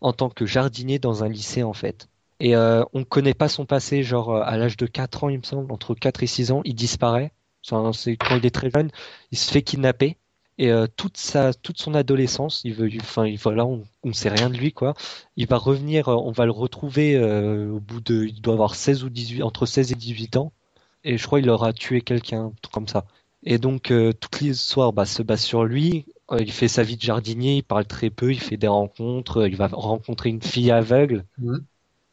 en 0.00 0.12
tant 0.12 0.28
que 0.28 0.44
jardinier 0.44 0.98
dans 0.98 1.22
un 1.22 1.28
lycée 1.28 1.62
en 1.62 1.72
fait. 1.72 2.08
Et 2.40 2.56
euh, 2.56 2.82
on 2.94 3.04
connaît 3.04 3.34
pas 3.34 3.48
son 3.48 3.64
passé, 3.64 4.02
genre 4.02 4.34
euh, 4.34 4.42
à 4.44 4.56
l'âge 4.56 4.76
de 4.76 4.86
4 4.86 5.22
ans 5.22 5.28
il 5.28 5.38
me 5.38 5.44
semble, 5.44 5.70
entre 5.70 5.94
4 5.94 6.24
et 6.24 6.26
6 6.26 6.50
ans, 6.50 6.62
il 6.64 6.74
disparaît. 6.74 7.30
Enfin, 7.64 7.92
c'est 7.92 8.16
quand 8.16 8.34
il 8.34 8.44
est 8.44 8.50
très 8.50 8.70
jeune, 8.70 8.90
il 9.30 9.38
se 9.38 9.52
fait 9.52 9.62
kidnapper. 9.62 10.16
Et 10.58 10.70
euh, 10.70 10.86
toute 10.96 11.16
sa, 11.16 11.52
toute 11.54 11.78
son 11.78 11.94
adolescence, 11.94 12.62
il 12.64 12.74
veut, 12.74 12.88
enfin, 13.00 13.26
il, 13.26 13.38
voilà, 13.38 13.64
on, 13.66 13.84
on 14.04 14.12
sait 14.12 14.28
rien 14.28 14.50
de 14.50 14.56
lui, 14.56 14.72
quoi. 14.72 14.94
Il 15.36 15.46
va 15.46 15.56
revenir, 15.56 16.08
euh, 16.08 16.14
on 16.14 16.30
va 16.32 16.44
le 16.44 16.52
retrouver 16.52 17.16
euh, 17.16 17.70
au 17.70 17.80
bout 17.80 18.00
de, 18.00 18.24
il 18.26 18.40
doit 18.40 18.54
avoir 18.54 18.74
16 18.74 19.04
ou 19.04 19.08
18, 19.10 19.42
entre 19.42 19.66
16 19.66 19.92
et 19.92 19.94
18 19.94 20.36
ans. 20.36 20.52
Et 21.04 21.18
je 21.18 21.26
crois 21.26 21.40
qu'il 21.40 21.50
aura 21.50 21.72
tué 21.72 22.00
quelqu'un, 22.02 22.52
comme 22.72 22.86
ça. 22.88 23.04
Et 23.44 23.58
donc, 23.58 23.90
euh, 23.90 24.12
toute 24.12 24.40
l'histoire 24.40 24.92
bah, 24.92 25.04
se 25.06 25.22
base 25.22 25.42
sur 25.42 25.64
lui. 25.64 26.06
Il 26.38 26.52
fait 26.52 26.68
sa 26.68 26.82
vie 26.82 26.96
de 26.96 27.02
jardinier, 27.02 27.56
il 27.56 27.62
parle 27.64 27.84
très 27.86 28.08
peu, 28.10 28.32
il 28.32 28.40
fait 28.40 28.56
des 28.56 28.68
rencontres, 28.68 29.46
il 29.46 29.56
va 29.56 29.66
rencontrer 29.68 30.30
une 30.30 30.42
fille 30.42 30.70
aveugle, 30.70 31.24
Mhm. 31.38 31.64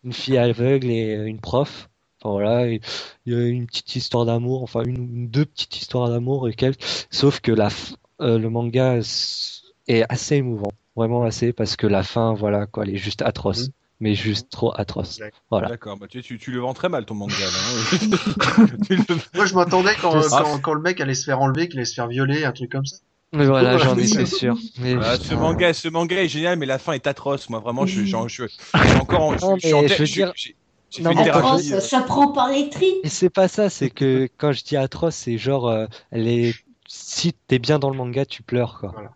une 0.03 0.13
fille 0.13 0.37
aveugle 0.37 0.89
et 0.89 1.13
une 1.27 1.39
prof. 1.39 1.89
Enfin 2.21 2.31
voilà, 2.33 2.67
il 2.69 2.81
y 3.27 3.33
a 3.35 3.41
une 3.47 3.65
petite 3.67 3.95
histoire 3.95 4.25
d'amour, 4.25 4.63
enfin 4.63 4.83
une 4.83 5.29
deux 5.29 5.45
petites 5.45 5.77
histoires 5.77 6.09
d'amour 6.09 6.49
et 6.49 6.53
quelques. 6.53 6.83
Sauf 7.11 7.39
que 7.41 7.51
la, 7.53 7.69
le 8.19 8.49
manga 8.49 8.97
est 9.87 10.03
assez 10.09 10.35
émouvant, 10.35 10.71
vraiment 10.95 11.23
assez, 11.23 11.53
parce 11.53 11.75
que 11.75 11.87
la 11.87 12.03
fin, 12.03 12.33
voilà 12.33 12.65
quoi, 12.65 12.83
elle 12.83 12.93
est 12.93 12.97
juste 12.97 13.21
atroce, 13.21 13.67
Mhm. 13.67 13.73
mais 14.01 14.15
juste 14.15 14.49
trop 14.49 14.71
atroce. 14.79 15.19
Voilà. 15.49 15.67
D'accord, 15.69 15.97
bah, 15.97 16.07
tu, 16.09 16.21
tu, 16.21 16.37
tu 16.37 16.51
le 16.51 16.59
vends 16.59 16.73
très 16.73 16.89
mal 16.89 17.05
ton 17.05 17.15
manga 17.15 17.33
là. 17.39 17.45
hein. 18.01 18.07
Le- 18.89 18.97
Moi, 19.35 19.45
je 19.45 19.53
m'attendais 19.55 19.93
quand, 20.01 20.73
le 20.73 20.81
mec 20.81 20.99
allait 21.01 21.13
se 21.13 21.23
faire 21.25 21.41
enlever, 21.41 21.67
qu'il 21.67 21.77
allait 21.79 21.85
se 21.85 21.93
faire 21.95 22.07
violer, 22.07 22.45
un 22.45 22.51
truc 22.51 22.71
comme 22.71 22.85
ça. 22.85 22.97
Mais 23.31 23.45
voilà, 23.45 23.77
j'en 23.77 23.95
étais 23.97 24.25
sûr. 24.25 24.57
Mais 24.79 24.95
Ah, 24.99 25.15
ce 25.21 25.35
manga, 25.35 25.71
ce 25.73 25.87
manga 25.87 26.15
est 26.21 26.27
génial, 26.27 26.57
mais 26.57 26.65
la 26.65 26.79
fin 26.79 26.93
est 26.93 27.05
atroce. 27.05 27.49
Moi, 27.49 27.59
vraiment, 27.59 27.85
je, 27.85 28.03
j'en- 28.03 28.27
je, 28.27 28.47
je, 28.47 28.87
suis 28.87 28.97
encore, 28.99 29.21
en- 29.21 29.37
je, 29.37 29.45
Non, 29.45 29.55
je 29.59 29.67
mais 29.67 29.87
je 29.87 29.97
veux 29.99 30.05
dire- 30.05 30.31
j'ai- 30.35 30.55
Non, 31.03 31.11
fait 31.11 31.17
une 31.17 31.23
mais 31.25 31.29
Atroce, 31.29 31.67
thérapie. 31.67 31.87
ça 31.87 32.01
prend 32.01 32.31
par 32.31 32.49
les 32.49 32.69
tripes. 32.71 32.95
Et 33.03 33.09
c'est 33.09 33.29
pas 33.29 33.47
ça, 33.47 33.69
c'est 33.69 33.91
que 33.91 34.27
quand 34.37 34.51
je 34.53 34.63
dis 34.63 34.75
atroce, 34.75 35.13
c'est 35.15 35.37
genre, 35.37 35.67
euh, 35.67 35.85
elle 36.09 36.27
est, 36.27 36.55
si 36.91 37.33
t'es 37.33 37.59
bien 37.59 37.77
dans 37.77 37.91
le 37.91 37.95
manga, 37.95 38.25
tu 38.25 38.41
pleures, 38.41 38.79
quoi. 38.79 38.89
Voilà. 38.91 39.11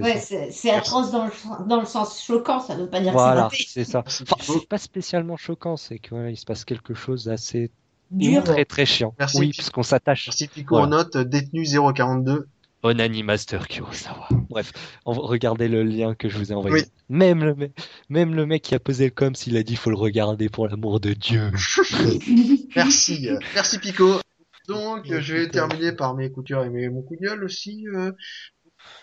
Ouais, 0.00 0.18
c'est 0.18 0.70
atroce 0.70 1.12
dans 1.12 1.26
le, 1.26 1.30
dans 1.68 1.78
le 1.78 1.86
sens 1.86 2.20
choquant, 2.20 2.58
ça 2.58 2.74
veut 2.74 2.88
pas 2.88 3.00
dire 3.00 3.12
Voilà, 3.12 3.48
que 3.48 3.56
c'est 3.64 3.84
ça. 3.84 4.02
Enfin, 4.22 4.36
c'est 4.40 4.68
pas 4.68 4.78
spécialement 4.78 5.36
choquant, 5.36 5.76
c'est 5.76 6.00
que 6.00 6.10
voilà, 6.10 6.30
il 6.30 6.36
se 6.36 6.44
passe 6.44 6.64
quelque 6.64 6.94
chose 6.94 7.26
d'assez 7.26 7.70
dur. 8.10 8.42
très 8.42 8.64
très 8.64 8.86
chiant. 8.86 9.14
Merci, 9.20 9.38
oui, 9.38 9.52
parce 9.56 9.70
qu'on 9.70 9.84
s'attache. 9.84 10.26
Merci 10.26 10.48
Pico 10.48 10.74
Voilà. 10.74 10.86
en 10.86 10.90
note, 10.98 11.16
détenu 11.16 11.64
042. 11.64 12.48
Onani 12.82 13.22
Master 13.22 13.68
Kurosawa. 13.68 14.26
Bref, 14.50 14.72
on 15.06 15.12
va 15.12 15.20
regarder 15.22 15.68
le 15.68 15.84
lien 15.84 16.16
que 16.16 16.28
je 16.28 16.36
vous 16.38 16.50
ai 16.50 16.54
envoyé. 16.56 16.82
Oui. 16.82 16.90
Même 17.08 17.44
le 17.44 17.54
mec, 17.54 17.72
même 18.08 18.34
le 18.34 18.46
mec 18.46 18.62
qui 18.62 18.74
a 18.74 18.80
posé 18.80 19.04
le 19.04 19.10
com, 19.12 19.36
s'il 19.36 19.56
a 19.56 19.62
dit 19.62 19.76
faut 19.76 19.90
le 19.90 19.96
regarder 19.96 20.48
pour 20.48 20.66
l'amour 20.66 20.98
de 20.98 21.12
Dieu. 21.12 21.52
Merci, 22.76 23.28
euh, 23.28 23.38
merci 23.54 23.78
Pico. 23.78 24.20
Donc, 24.68 25.04
je 25.06 25.34
vais 25.34 25.48
terminer 25.48 25.92
par 25.92 26.14
mes 26.14 26.30
coups 26.30 26.44
de 26.44 26.48
cœur 26.54 26.64
et 26.64 26.70
mes, 26.70 26.88
mon 26.88 27.02
coup 27.02 27.16
de 27.16 27.20
gueule 27.20 27.44
aussi. 27.44 27.86
euh. 27.88 28.12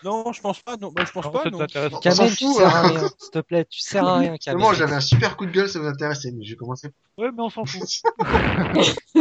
Non, 0.04 0.32
je 0.32 0.40
pense 0.40 0.62
pas. 0.62 0.76
Non, 0.76 0.92
bah, 0.92 1.04
je 1.06 1.12
pense 1.12 1.24
Non, 1.24 1.32
pas. 1.32 1.42
ça 1.44 1.50
Non. 1.50 1.58
on 1.58 1.90
s'en 1.90 1.98
Kamel, 2.00 2.36
tu 2.36 2.44
fout, 2.46 2.56
sers 2.56 2.66
hein. 2.66 2.70
à 2.70 2.82
rien, 2.88 3.08
s'il 3.18 3.30
te 3.30 3.38
plaît, 3.40 3.64
tu 3.68 3.80
sers 3.80 4.04
à 4.04 4.18
rien, 4.18 4.36
Kamel. 4.36 4.60
Moi, 4.60 4.74
j'avais 4.74 4.94
un 4.94 5.00
super 5.00 5.36
coup 5.36 5.46
de 5.46 5.50
gueule, 5.50 5.68
ça 5.68 5.80
vous 5.80 5.86
intéressait, 5.86 6.30
mais 6.32 6.44
je 6.44 6.50
vais 6.50 6.56
commencer. 6.56 6.88
Ouais, 7.18 7.30
mais 7.32 7.42
on 7.42 7.50
s'en 7.50 7.64
fout. 7.64 7.82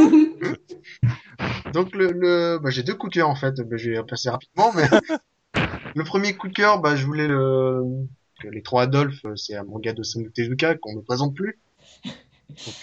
Donc, 1.74 1.96
le, 1.96 2.12
le, 2.12 2.60
bah, 2.62 2.70
j'ai 2.70 2.84
deux 2.84 2.96
coups 2.96 3.14
de 3.14 3.20
cœur 3.20 3.30
en 3.30 3.36
fait. 3.36 3.56
Bah, 3.62 3.78
je 3.78 3.92
vais 3.92 4.04
passer 4.04 4.30
rapidement, 4.30 4.72
mais 4.74 4.84
le 5.96 6.04
premier 6.04 6.36
coup 6.36 6.48
de 6.48 6.54
cœur, 6.54 6.80
bah, 6.82 6.96
je 6.96 7.06
voulais 7.06 7.28
le, 7.28 7.82
que 8.42 8.48
les 8.50 8.62
trois 8.62 8.84
Adolphes, 8.84 9.24
euh, 9.26 9.36
c'est 9.36 9.56
un 9.56 9.64
manga 9.64 9.94
de 9.94 10.02
Osamu 10.02 10.32
Tezuka 10.32 10.76
qu'on 10.76 10.96
ne 10.96 11.02
présente 11.02 11.36
plus. 11.36 11.60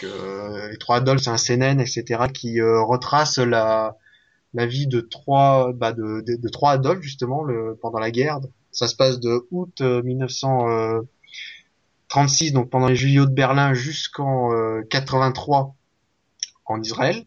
Euh, 0.04 0.70
les 0.70 0.78
trois 0.78 0.96
Adolphes, 0.96 1.22
c'est 1.22 1.30
un 1.30 1.38
seinen, 1.38 1.80
etc., 1.80 2.24
qui 2.32 2.60
euh, 2.60 2.82
retrace 2.82 3.38
la 3.38 3.96
vie 4.54 4.86
de 4.86 5.00
trois, 5.00 5.72
bah, 5.72 5.92
de, 5.92 6.48
trois 6.48 6.80
justement 7.00 7.44
pendant 7.80 7.98
la 7.98 8.10
guerre. 8.10 8.40
Ça 8.70 8.86
se 8.88 8.96
passe 8.96 9.20
de 9.20 9.46
août 9.50 9.80
euh, 9.80 10.02
1936, 10.02 12.52
donc 12.52 12.68
pendant 12.70 12.88
les 12.88 12.96
Juillots 12.96 13.26
de 13.26 13.34
Berlin, 13.34 13.74
jusqu'en 13.74 14.52
euh, 14.52 14.82
83 14.90 15.74
en 16.66 16.82
Israël. 16.82 17.24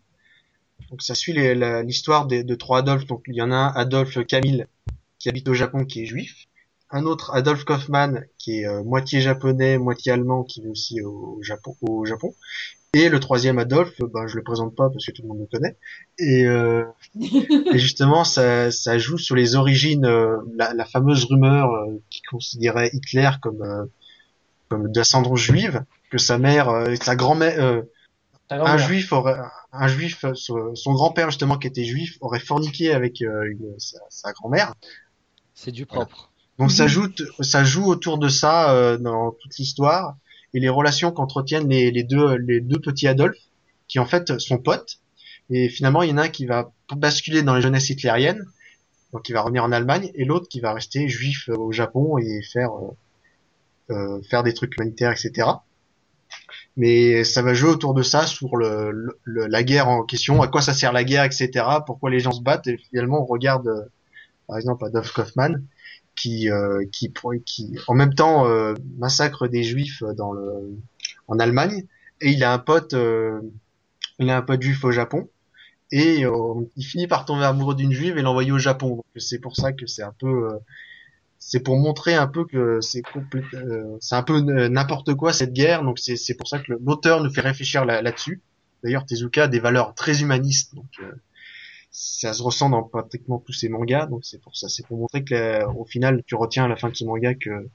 Donc 0.90 1.02
ça 1.02 1.16
suit 1.16 1.34
l'histoire 1.34 2.28
de 2.28 2.56
trois 2.56 2.80
Adolphes. 2.80 3.06
Donc 3.06 3.24
il 3.28 3.36
y 3.36 3.42
en 3.42 3.52
a 3.52 3.56
un 3.56 3.74
Adolphe 3.74 4.26
Camille 4.26 4.66
qui 5.20 5.30
habite 5.30 5.48
au 5.48 5.54
Japon, 5.54 5.86
qui 5.86 6.04
est 6.04 6.06
juif. 6.06 6.48
Un 6.92 7.06
autre 7.06 7.32
Adolphe 7.34 7.64
Kaufmann 7.64 8.26
qui 8.38 8.60
est 8.62 8.68
euh, 8.68 8.84
moitié 8.84 9.22
japonais, 9.22 9.78
moitié 9.78 10.12
allemand, 10.12 10.44
qui 10.44 10.62
vit 10.62 10.68
aussi 10.68 11.02
au 11.02 11.40
Japon. 11.42 11.76
Au 11.82 12.06
Japon. 12.06 12.34
Et 12.94 13.08
le 13.08 13.22
troisième 13.22 13.58
Adolphe, 13.58 14.02
ben 14.02 14.28
je 14.28 14.36
le 14.36 14.44
présente 14.44 14.76
pas 14.76 14.90
parce 14.90 15.06
que 15.06 15.12
tout 15.14 15.22
le 15.22 15.30
monde 15.30 15.40
le 15.40 15.46
connaît. 15.46 15.78
Et, 16.20 16.46
euh, 16.46 16.84
et 17.74 17.80
justement, 17.80 18.26
ça, 18.26 18.70
ça 18.72 18.98
joue 18.98 19.18
sur 19.18 19.36
les 19.38 19.56
origines, 19.56 20.06
euh, 20.06 20.38
la, 20.58 20.74
la 20.74 20.84
fameuse 20.86 21.24
rumeur 21.24 21.72
euh, 21.72 22.02
qui 22.10 22.22
considérait 22.24 22.90
Hitler 22.92 23.30
comme 23.42 23.62
euh, 23.62 23.86
comme 24.68 24.92
d'ascendance 24.92 25.40
juive, 25.40 25.84
que 26.10 26.18
sa 26.18 26.38
mère, 26.38 26.70
euh, 26.70 26.96
sa 27.02 27.16
grand-mère, 27.16 27.62
euh, 27.64 27.82
un 28.50 28.78
juif 28.78 29.14
aurait, 29.14 29.38
un 29.72 29.88
juif, 29.88 30.26
euh, 30.26 30.34
son, 30.34 30.76
son 30.76 30.94
grand-père 30.94 31.30
justement 31.30 31.58
qui 31.58 31.68
était 31.68 31.84
juif 31.86 32.18
aurait 32.22 32.40
forniqué 32.40 32.94
avec 32.94 33.22
euh, 33.22 33.50
une- 33.52 33.80
sa, 33.80 34.00
sa 34.10 34.34
grand-mère. 34.34 34.74
C'est 35.54 35.72
du 35.72 35.86
propre. 35.86 36.31
Donc 36.62 36.72
ça 36.72 36.88
joue, 36.88 37.08
ça 37.42 37.64
joue 37.64 37.86
autour 37.86 38.18
de 38.20 38.30
ça 38.30 38.74
euh, 38.74 38.98
dans 38.98 39.32
toute 39.32 39.58
l'histoire 39.58 40.16
et 40.54 40.60
les 40.60 40.70
relations 40.70 41.12
qu'entretiennent 41.12 41.68
les, 41.70 41.92
les 41.92 42.04
deux 42.04 42.36
les 42.36 42.62
deux 42.62 42.80
petits 42.80 43.08
Adolphe 43.08 43.38
qui 43.88 44.00
en 44.00 44.06
fait 44.06 44.40
sont 44.40 44.58
potes. 44.58 45.00
Et 45.50 45.70
finalement 45.70 46.04
il 46.04 46.12
y 46.12 46.14
en 46.14 46.18
a 46.18 46.24
un 46.24 46.30
qui 46.30 46.46
va 46.46 46.72
basculer 46.96 47.42
dans 47.42 47.56
les 47.56 47.62
jeunesses 47.62 47.90
hitlériennes 47.90 48.46
donc 49.14 49.28
il 49.28 49.34
va 49.34 49.42
revenir 49.42 49.64
en 49.64 49.72
Allemagne 49.74 50.12
et 50.16 50.24
l'autre 50.24 50.48
qui 50.48 50.60
va 50.62 50.74
rester 50.74 51.10
juif 51.10 51.50
euh, 51.50 51.56
au 51.58 51.72
Japon 51.72 52.18
et 52.18 52.42
faire 52.44 52.72
euh, 53.90 54.22
faire 54.30 54.44
des 54.44 54.54
trucs 54.54 54.76
humanitaires 54.78 55.12
etc 55.12 55.48
mais 56.78 57.24
ça 57.24 57.42
va 57.42 57.54
jouer 57.54 57.70
autour 57.70 57.94
de 57.94 58.04
ça 58.04 58.26
sur 58.26 58.56
le, 58.56 58.92
le- 58.92 59.20
le- 59.24 59.48
la 59.48 59.64
guerre 59.64 59.90
en 59.90 60.04
question 60.04 60.42
à 60.42 60.48
quoi 60.48 60.62
ça 60.62 60.74
sert 60.74 60.94
la 60.94 61.04
guerre 61.04 61.24
etc 61.26 61.66
pourquoi 61.86 62.10
les 62.10 62.20
gens 62.20 62.32
se 62.32 62.42
battent 62.42 62.68
et 62.68 62.78
finalement 62.78 63.22
on 63.22 63.26
regarde 63.26 63.90
par 64.48 64.58
exemple 64.58 64.86
Adolf 64.86 65.12
Kaufmann 65.12 65.66
qui 66.22 66.50
euh, 66.50 66.86
qui 66.92 67.12
qui 67.46 67.78
en 67.88 67.96
même 67.96 68.14
temps 68.14 68.48
euh, 68.48 68.74
massacre 68.98 69.48
des 69.48 69.64
juifs 69.64 70.04
dans 70.18 70.32
le 70.34 70.78
en 71.28 71.40
Allemagne. 71.40 71.86
Et 72.22 72.30
il 72.32 72.44
a 72.44 72.54
un 72.54 72.60
pote 72.60 72.94
euh, 72.94 73.40
il 74.20 74.30
a 74.30 74.38
un 74.38 74.42
pote 74.42 74.62
juif 74.62 74.84
au 74.84 74.92
Japon. 74.92 75.30
Et 75.94 76.24
il 76.78 76.86
finit 76.86 77.08
par 77.08 77.26
tomber 77.26 77.44
amoureux 77.44 77.76
d'une 77.76 77.92
juive 77.92 78.18
et 78.18 78.22
l'envoyer 78.22 78.54
au 78.54 78.58
Japon. 78.58 78.90
Donc 78.96 79.06
c'est 79.18 79.40
pour 79.40 79.58
ça 79.58 79.74
que 79.74 79.86
c'est 79.88 80.04
un 80.04 80.14
peu 80.18 80.48
c'est 81.38 81.60
pour 81.60 81.76
montrer 81.78 82.14
un 82.14 82.28
peu 82.28 82.46
que 82.46 82.80
c'est 82.82 83.02
euh, 83.56 83.98
c'est 84.00 84.16
un 84.16 84.24
peu 84.24 84.40
n'importe 84.40 85.16
quoi 85.16 85.34
cette 85.34 85.54
guerre. 85.54 85.84
Donc 85.84 86.00
c'est 86.00 86.16
c'est 86.16 86.36
pour 86.36 86.48
ça 86.48 86.60
que 86.60 86.72
l'auteur 86.72 87.22
nous 87.24 87.30
fait 87.34 87.42
réfléchir 87.42 87.84
là- 87.84 88.02
là-dessus. 88.02 88.42
D'ailleurs 88.84 89.06
Tezuka 89.06 89.44
a 89.44 89.48
des 89.48 89.60
valeurs 89.60 89.94
très 89.96 90.22
humanistes. 90.22 90.76
Donc 90.76 90.88
euh, 91.02 91.12
ça 91.92 92.34
se 92.34 92.42
ressent 92.42 92.70
dans 92.70 92.84
pratiquement 92.84 93.40
tous 93.40 93.54
ses 93.54 93.70
mangas, 93.70 94.06
donc 94.06 94.22
c'est 94.24 94.42
pour 94.42 94.56
ça, 94.56 94.70
c'est 94.70 94.86
pour 94.86 94.98
montrer 94.98 95.24
que 95.24 95.66
au 95.66 95.86
final 95.86 96.24
tu 96.26 96.36
retiens 96.36 96.66
à 96.66 96.68
la 96.68 96.78
fin 96.78 96.90
de 96.90 96.96
ce 96.96 97.04
manga 97.04 97.34
que 97.36 97.68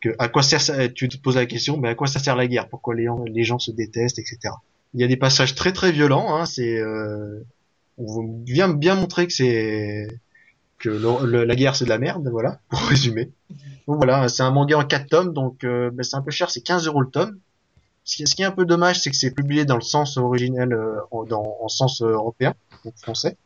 que 0.00 0.10
à 0.18 0.28
quoi 0.28 0.42
sert 0.42 0.60
ça, 0.60 0.88
tu 0.88 1.08
te 1.08 1.16
poses 1.16 1.36
la 1.36 1.46
question, 1.46 1.76
mais 1.78 1.88
à 1.88 1.94
quoi 1.94 2.08
ça 2.08 2.18
sert 2.18 2.34
la 2.34 2.48
guerre, 2.48 2.68
pourquoi 2.68 2.94
les 2.94 3.44
gens, 3.44 3.58
se 3.60 3.70
détestent, 3.70 4.18
etc. 4.18 4.54
Il 4.94 5.00
y 5.00 5.04
a 5.04 5.06
des 5.06 5.16
passages 5.16 5.54
très 5.54 5.72
très 5.72 5.92
violents, 5.92 6.34
hein, 6.34 6.44
c'est 6.44 6.76
euh, 6.78 7.40
on 7.98 8.42
vient 8.44 8.68
bien 8.68 8.96
montrer 8.96 9.26
que 9.28 9.32
c'est 9.32 10.08
que 10.78 10.88
la 10.90 11.54
guerre 11.54 11.76
c'est 11.76 11.84
de 11.84 11.90
la 11.90 11.98
merde, 11.98 12.28
voilà, 12.28 12.58
pour 12.68 12.80
résumer. 12.80 13.30
Donc 13.86 13.96
voilà, 13.96 14.28
c'est 14.28 14.42
un 14.42 14.50
manga 14.50 14.78
en 14.78 14.84
4 14.84 15.08
tomes, 15.08 15.32
donc 15.32 15.62
euh, 15.62 15.90
ben, 15.92 16.02
c'est 16.02 16.16
un 16.16 16.22
peu 16.22 16.32
cher, 16.32 16.50
c'est 16.50 16.62
15 16.62 16.86
euros 16.86 17.00
le 17.00 17.10
tome. 17.10 17.38
Ce 18.04 18.16
qui, 18.34 18.42
est 18.42 18.44
un 18.44 18.50
peu 18.50 18.64
dommage, 18.64 19.00
c'est 19.00 19.10
que 19.10 19.16
c'est 19.16 19.30
publié 19.30 19.64
dans 19.64 19.76
le 19.76 19.82
sens 19.82 20.16
originel, 20.16 20.72
euh, 20.72 20.96
dans, 21.28 21.56
en 21.60 21.68
sens 21.68 22.02
euh, 22.02 22.08
européen, 22.08 22.54
donc 22.84 22.94
français. 22.96 23.36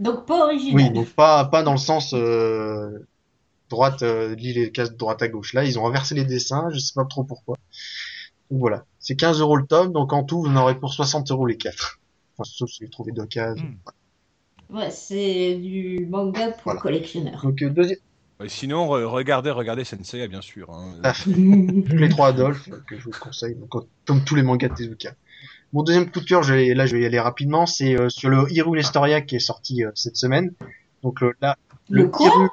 Donc 0.00 0.26
pas 0.26 0.44
original. 0.44 0.84
Oui, 0.84 0.90
donc 0.92 1.08
pas 1.10 1.44
pas 1.44 1.62
dans 1.62 1.72
le 1.72 1.78
sens 1.78 2.12
euh, 2.14 3.06
droite, 3.70 4.02
euh, 4.02 4.34
les 4.36 4.72
cases 4.72 4.92
de 4.92 4.96
droite 4.96 5.22
à 5.22 5.28
gauche. 5.28 5.52
Là, 5.52 5.64
ils 5.64 5.78
ont 5.78 5.86
inversé 5.86 6.14
les 6.14 6.24
dessins, 6.24 6.68
je 6.72 6.78
sais 6.78 6.92
pas 6.94 7.04
trop 7.04 7.24
pourquoi. 7.24 7.56
Donc 8.50 8.60
voilà, 8.60 8.84
c'est 8.98 9.16
15 9.16 9.40
euros 9.40 9.56
le 9.56 9.66
tome, 9.66 9.92
donc 9.92 10.12
en 10.12 10.24
tout, 10.24 10.42
vous 10.42 10.48
en 10.48 10.56
aurez 10.56 10.78
pour 10.78 10.92
60 10.92 11.30
euros 11.30 11.46
les 11.46 11.56
quatre. 11.56 12.00
Enfin, 12.36 12.50
sauf 12.52 12.70
si 12.70 12.84
vous 12.84 12.90
trouvez 12.90 13.12
d'occasion. 13.12 13.72
Ouais, 14.70 14.90
c'est 14.90 15.54
du 15.56 16.06
manga 16.10 16.50
pour 16.50 16.64
Voilà. 16.64 16.80
collectionneurs. 16.80 17.40
Donc 17.42 17.62
euh, 17.62 17.70
deuxième, 17.70 17.98
Ouais, 18.40 18.48
sinon, 18.48 18.86
re- 18.88 19.04
regardez, 19.04 19.52
regardez 19.52 19.84
Sensei, 19.84 20.26
bien 20.26 20.40
sûr. 20.40 20.68
hein. 20.70 20.94
Ah, 21.04 21.12
les 21.26 22.08
trois 22.08 22.28
Adolphes 22.28 22.68
euh, 22.72 22.82
que 22.88 22.98
je 22.98 23.04
vous 23.04 23.12
conseille, 23.12 23.54
donc, 23.54 23.70
comme 24.06 24.24
tous 24.24 24.34
les 24.34 24.42
mangas 24.42 24.68
de 24.70 24.74
Tezuka. 24.74 25.14
Mon 25.74 25.82
deuxième 25.82 26.10
coup 26.10 26.20
de 26.20 26.24
cœur, 26.24 26.42
je 26.42 26.54
vais, 26.54 26.72
là 26.72 26.86
je 26.86 26.94
vais 26.96 27.02
y 27.02 27.06
aller 27.06 27.20
rapidement, 27.20 27.66
c'est 27.66 27.98
euh, 27.98 28.08
sur 28.08 28.30
le 28.30 28.46
Hyrule 28.50 28.78
Historia 28.80 29.20
qui 29.20 29.36
est 29.36 29.40
sorti 29.40 29.84
euh, 29.84 29.90
cette 29.94 30.16
semaine. 30.16 30.52
Donc 31.02 31.22
euh, 31.22 31.32
là, 31.42 31.56
Le 31.90 32.06
quoi 32.06 32.28
Hyrule- 32.28 32.48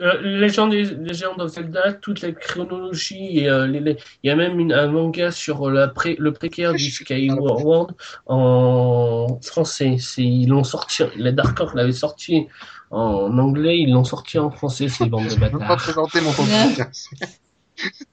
Euh, 0.00 0.20
Légende, 0.22 0.72
Légende 0.72 1.40
of 1.40 1.52
Zelda, 1.52 1.92
toute 1.92 2.22
la 2.22 2.32
chronologie, 2.32 3.38
et, 3.38 3.48
euh, 3.48 3.68
les- 3.68 3.78
les- 3.78 3.96
il 4.24 4.28
y 4.28 4.30
a 4.30 4.34
même 4.34 4.58
une- 4.58 4.72
un 4.72 4.88
manga 4.88 5.30
sur 5.30 5.70
la 5.70 5.86
pré- 5.86 6.16
le 6.18 6.32
précaire 6.32 6.72
du 6.74 6.90
Skyward 6.90 7.62
World 7.62 7.94
en 8.26 9.38
français. 9.42 9.96
Ils 10.18 10.48
l'ont 10.48 10.64
sorti, 10.64 11.04
la 11.16 11.30
Dark 11.32 11.58
Horse 11.60 11.74
l'avait 11.74 11.92
sorti 11.92 12.48
en 12.90 13.38
anglais, 13.38 13.78
ils 13.78 13.92
l'ont 13.92 14.02
sorti 14.04 14.38
en 14.40 14.50
français, 14.50 14.88
ces 14.88 15.06
bandes 15.06 15.26
de 15.26 15.30
Je 15.30 15.36
peux 15.38 15.58
pas 15.58 15.76
présenter 15.76 16.20
mon 16.20 16.32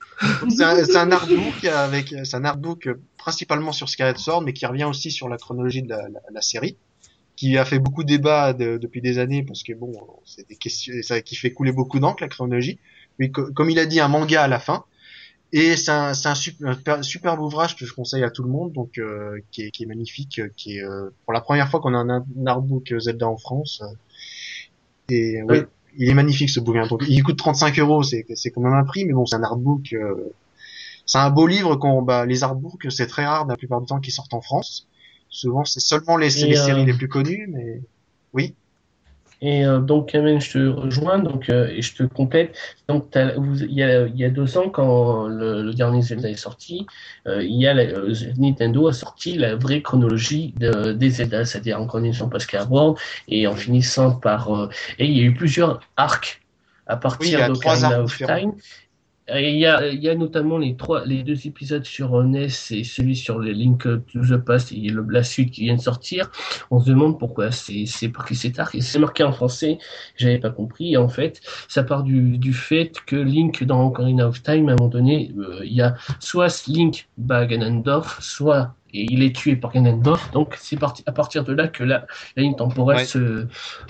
c'est 0.49 0.63
un, 0.63 0.77
un 0.95 1.11
artbook 1.11 1.63
avec, 1.65 2.13
c'est 2.23 2.35
un 2.35 2.45
artbook 2.45 2.87
euh, 2.87 2.95
principalement 3.17 3.71
sur 3.71 3.89
Skyward 3.89 4.17
Sword, 4.17 4.41
mais 4.43 4.53
qui 4.53 4.65
revient 4.65 4.85
aussi 4.85 5.11
sur 5.11 5.29
la 5.29 5.37
chronologie 5.37 5.81
de 5.83 5.89
la, 5.89 6.09
la- 6.09 6.21
la 6.31 6.41
série, 6.41 6.77
qui 7.35 7.57
a 7.57 7.65
fait 7.65 7.79
beaucoup 7.79 8.03
de 8.03 8.09
débats 8.09 8.53
de- 8.53 8.77
depuis 8.77 9.01
des 9.01 9.19
années 9.19 9.43
parce 9.43 9.63
que 9.63 9.73
bon, 9.73 9.91
c'est 10.25 10.47
des 10.47 10.55
questions, 10.55 10.93
ça 11.03 11.21
qui 11.21 11.35
fait 11.35 11.51
couler 11.51 11.71
beaucoup 11.71 11.99
d'encre 11.99 12.23
la 12.23 12.29
chronologie. 12.29 12.79
Mais 13.19 13.29
co- 13.31 13.51
comme 13.53 13.69
il 13.69 13.79
a 13.79 13.85
dit, 13.85 13.99
un 13.99 14.07
manga 14.07 14.43
à 14.43 14.47
la 14.47 14.59
fin. 14.59 14.85
Et 15.53 15.77
c'est 15.77 15.91
un, 15.91 16.09
un 16.11 16.35
super, 16.35 16.67
un 16.69 16.73
super- 16.75 17.03
superbe 17.05 17.39
ouvrage 17.39 17.75
que 17.77 17.85
je 17.85 17.93
conseille 17.93 18.23
à 18.23 18.29
tout 18.29 18.43
le 18.43 18.49
monde, 18.49 18.73
donc 18.73 18.97
euh, 18.97 19.39
qui, 19.51 19.61
est, 19.63 19.71
qui 19.71 19.83
est 19.83 19.85
magnifique, 19.85 20.39
euh, 20.39 20.49
qui 20.57 20.77
est 20.77 20.83
euh, 20.83 21.09
pour 21.23 21.31
la 21.31 21.39
première 21.39 21.69
fois 21.69 21.79
qu'on 21.79 21.93
a 21.93 21.97
un, 21.99 22.09
un 22.09 22.45
artbook 22.45 22.93
Zelda 22.99 23.27
en 23.29 23.37
France. 23.37 23.81
euh, 23.81 23.95
et 25.09 25.41
oui, 25.43 25.59
Oui. 25.59 25.65
Il 25.97 26.09
est 26.09 26.13
magnifique 26.13 26.49
ce 26.49 26.59
bouquin. 26.59 26.87
Donc, 26.87 27.03
il 27.07 27.23
coûte 27.23 27.37
35 27.37 27.77
euros, 27.79 28.03
c'est 28.03 28.25
c'est 28.35 28.51
quand 28.51 28.61
même 28.61 28.73
un 28.73 28.83
prix, 28.83 29.05
mais 29.05 29.13
bon, 29.13 29.25
c'est 29.25 29.35
un 29.35 29.43
artbook. 29.43 29.93
euh, 29.93 30.33
c'est 31.05 31.17
un 31.17 31.29
beau 31.29 31.47
livre. 31.47 31.75
Qu'on, 31.77 32.01
bah, 32.01 32.25
les 32.25 32.43
artbooks, 32.43 32.87
c'est 32.89 33.07
très 33.07 33.25
rare 33.25 33.45
la 33.47 33.55
plupart 33.57 33.81
du 33.81 33.87
temps 33.87 33.99
qu'ils 33.99 34.13
sortent 34.13 34.33
en 34.33 34.41
France. 34.41 34.87
Souvent, 35.29 35.65
c'est 35.65 35.79
seulement 35.79 36.17
les, 36.17 36.29
les 36.29 36.57
euh, 36.57 36.65
séries 36.65 36.85
les 36.85 36.93
plus 36.93 37.07
connues, 37.07 37.47
mais 37.51 37.81
oui. 38.33 38.53
Et 39.41 39.65
euh, 39.65 39.79
donc, 39.79 40.09
Kamen, 40.09 40.41
je 40.41 40.51
te 40.53 40.67
rejoins 40.67 41.19
donc, 41.19 41.49
euh, 41.49 41.67
et 41.67 41.81
je 41.83 41.95
te 41.95 42.03
complète. 42.03 42.57
Donc, 42.89 43.15
il 43.15 43.71
y 43.71 43.83
a, 43.83 44.07
y 44.07 44.23
a 44.25 44.29
deux 44.29 44.57
ans, 44.57 44.69
quand 44.69 45.27
le, 45.27 45.61
le 45.61 45.73
dernier 45.73 46.01
Zelda 46.01 46.29
est 46.29 46.35
sorti, 46.35 46.87
euh, 47.27 47.43
il 47.43 47.55
y 47.61 47.67
a 47.67 47.73
la- 47.75 47.83
euh, 47.83 48.13
Nintendo 48.37 48.87
a 48.87 48.93
sorti 48.93 49.37
la 49.37 49.55
vraie 49.55 49.81
chronologie 49.83 50.53
de, 50.57 50.91
des 50.93 51.09
Zelda, 51.11 51.45
c'est-à-dire 51.45 51.79
en 51.79 51.85
commençant 51.85 52.29
par 52.29 52.41
Skyward 52.41 52.97
et 53.27 53.45
en 53.47 53.55
finissant 53.55 54.11
par. 54.15 54.51
euh, 54.55 54.69
et 54.97 55.05
il 55.05 55.15
y 55.17 55.21
a 55.21 55.23
eu 55.23 55.33
plusieurs 55.35 55.81
arcs 55.97 56.41
à 56.87 56.97
partir 56.97 57.39
de 57.45 57.51
Ocarina 57.51 58.01
of. 58.03 58.17
Time. 58.25 58.53
Et 59.29 59.51
il 59.51 59.59
y 59.59 59.65
a, 59.65 59.85
il 59.87 60.01
y 60.01 60.07
a 60.07 60.15
notamment 60.15 60.57
les 60.57 60.77
trois, 60.77 61.03
les 61.05 61.23
deux 61.23 61.47
épisodes 61.47 61.83
sur 61.83 62.23
NES 62.23 62.47
et 62.71 62.83
celui 62.85 63.15
sur 63.15 63.39
le 63.39 63.51
Link 63.51 63.83
to 63.83 64.21
the 64.21 64.37
Past 64.37 64.71
et 64.71 64.89
le, 64.89 65.05
la 65.09 65.21
suite 65.21 65.51
qui 65.51 65.63
vient 65.63 65.75
de 65.75 65.81
sortir. 65.81 66.31
On 66.71 66.79
se 66.79 66.89
demande 66.89 67.19
pourquoi 67.19 67.51
c'est, 67.51 67.85
c'est 67.85 68.11
et 68.73 68.81
c'est 68.81 68.99
marqué 68.99 69.23
en 69.23 69.33
français. 69.33 69.79
J'avais 70.15 70.39
pas 70.39 70.49
compris. 70.49 70.95
En 70.95 71.09
fait, 71.09 71.41
ça 71.67 71.83
part 71.83 72.03
du, 72.03 72.37
du 72.37 72.53
fait 72.53 72.93
que 73.05 73.17
Link 73.17 73.63
dans 73.65 73.85
Ocarina 73.87 74.29
of 74.29 74.41
Time, 74.41 74.69
à 74.69 74.73
un 74.73 74.75
moment 74.75 74.89
donné, 74.89 75.33
euh, 75.37 75.59
il 75.65 75.73
y 75.73 75.81
a 75.81 75.95
soit 76.21 76.65
Link 76.67 77.09
bat 77.17 77.45
Ganondorf, 77.45 78.21
soit 78.21 78.76
et 78.93 79.05
il 79.11 79.23
est 79.23 79.35
tué 79.35 79.55
par 79.55 79.71
Ganondorf. 79.73 80.31
Donc 80.31 80.55
c'est 80.59 80.77
parti 80.77 81.03
à 81.05 81.11
partir 81.11 81.43
de 81.43 81.53
là 81.53 81.67
que 81.67 81.83
la, 81.83 82.05
la 82.35 82.43
ligne 82.43 82.55
temporelle 82.55 82.97
Ouais. 82.97 83.05
se 83.05 83.47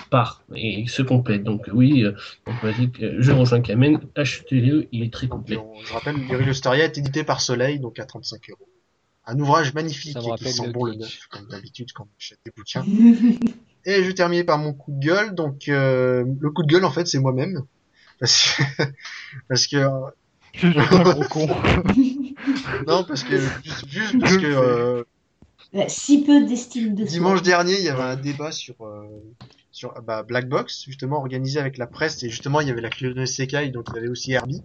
part 0.10 0.44
et 0.56 0.88
se 0.88 1.02
complète. 1.02 1.44
Donc 1.44 1.70
oui, 1.72 2.04
euh, 2.04 2.14
donc, 2.46 2.56
vas-y, 2.64 2.90
je 3.00 3.32
rejoins 3.32 3.62
Kamen. 3.62 4.00
Achetez-le, 4.16 4.88
il 4.92 5.04
est 5.04 5.14
très 5.14 5.28
complet. 5.28 5.58
on- 5.58 5.80
je 5.84 5.94
rappelle, 5.94 6.16
Historia 6.50 6.86
est 6.86 6.98
édité 6.98 7.24
par 7.24 7.42
Soleil, 7.42 7.80
donc 7.80 8.00
à 8.00 8.06
35 8.06 8.50
euros. 8.50 8.68
Un 9.30 9.38
ouvrage 9.40 9.74
magnifique 9.74 10.14
Ça 10.14 10.22
me 10.22 10.26
et 10.34 10.36
qui 10.38 10.50
sent 10.52 10.68
le 10.68 10.72
bon 10.72 10.86
le 10.86 10.96
neuf, 10.96 11.20
comme 11.30 11.48
d'habitude 11.48 11.92
quand 11.94 12.06
on 12.06 12.16
achète 12.18 12.40
des 12.46 12.52
bouquins. 12.56 12.86
Et 13.86 13.96
je 14.04 14.08
vais 14.08 14.14
terminer 14.14 14.44
par 14.44 14.58
mon 14.58 14.74
coup 14.74 14.92
de 14.92 15.06
gueule. 15.06 15.36
Donc 15.36 15.68
euh, 15.70 16.26
le 16.40 16.50
coup 16.52 16.64
de 16.64 16.68
gueule 16.68 16.86
en 16.86 16.92
fait 16.92 17.06
c'est 17.08 17.20
moi-même 17.20 17.62
parce 18.20 18.56
que 18.58 18.64
parce 19.50 19.68
que 19.68 19.86
Je 20.54 20.70
suis 20.70 20.80
un 20.80 21.04
gros 21.04 21.24
con. 21.30 21.48
non 22.88 23.04
parce 23.04 23.24
que 23.24 23.38
juste, 23.64 23.88
juste 23.88 24.20
parce 24.20 24.38
que 24.38 24.46
euh, 24.46 25.04
si 25.88 26.24
peu 26.24 26.46
d'estime 26.46 26.96
de 26.96 27.04
soi. 27.06 27.12
dimanche 27.12 27.42
dernier 27.42 27.78
il 27.78 27.84
y 27.84 27.90
avait 27.90 28.02
un 28.04 28.16
débat 28.16 28.52
sur 28.52 28.76
euh, 28.82 29.06
sur 29.72 29.94
bah, 30.02 30.24
Black 30.24 30.48
Box 30.50 30.86
justement 30.86 31.18
organisé 31.18 31.60
avec 31.60 31.78
la 31.78 31.88
presse 31.88 32.24
et 32.24 32.30
justement 32.30 32.62
il 32.62 32.68
y 32.68 32.72
avait 32.72 32.82
la 32.82 32.90
Clé 32.90 33.26
Sekai 33.26 33.70
donc 33.70 33.88
il 33.92 33.96
y 33.96 34.00
avait 34.00 34.08
aussi 34.08 34.32
Herbie. 34.34 34.62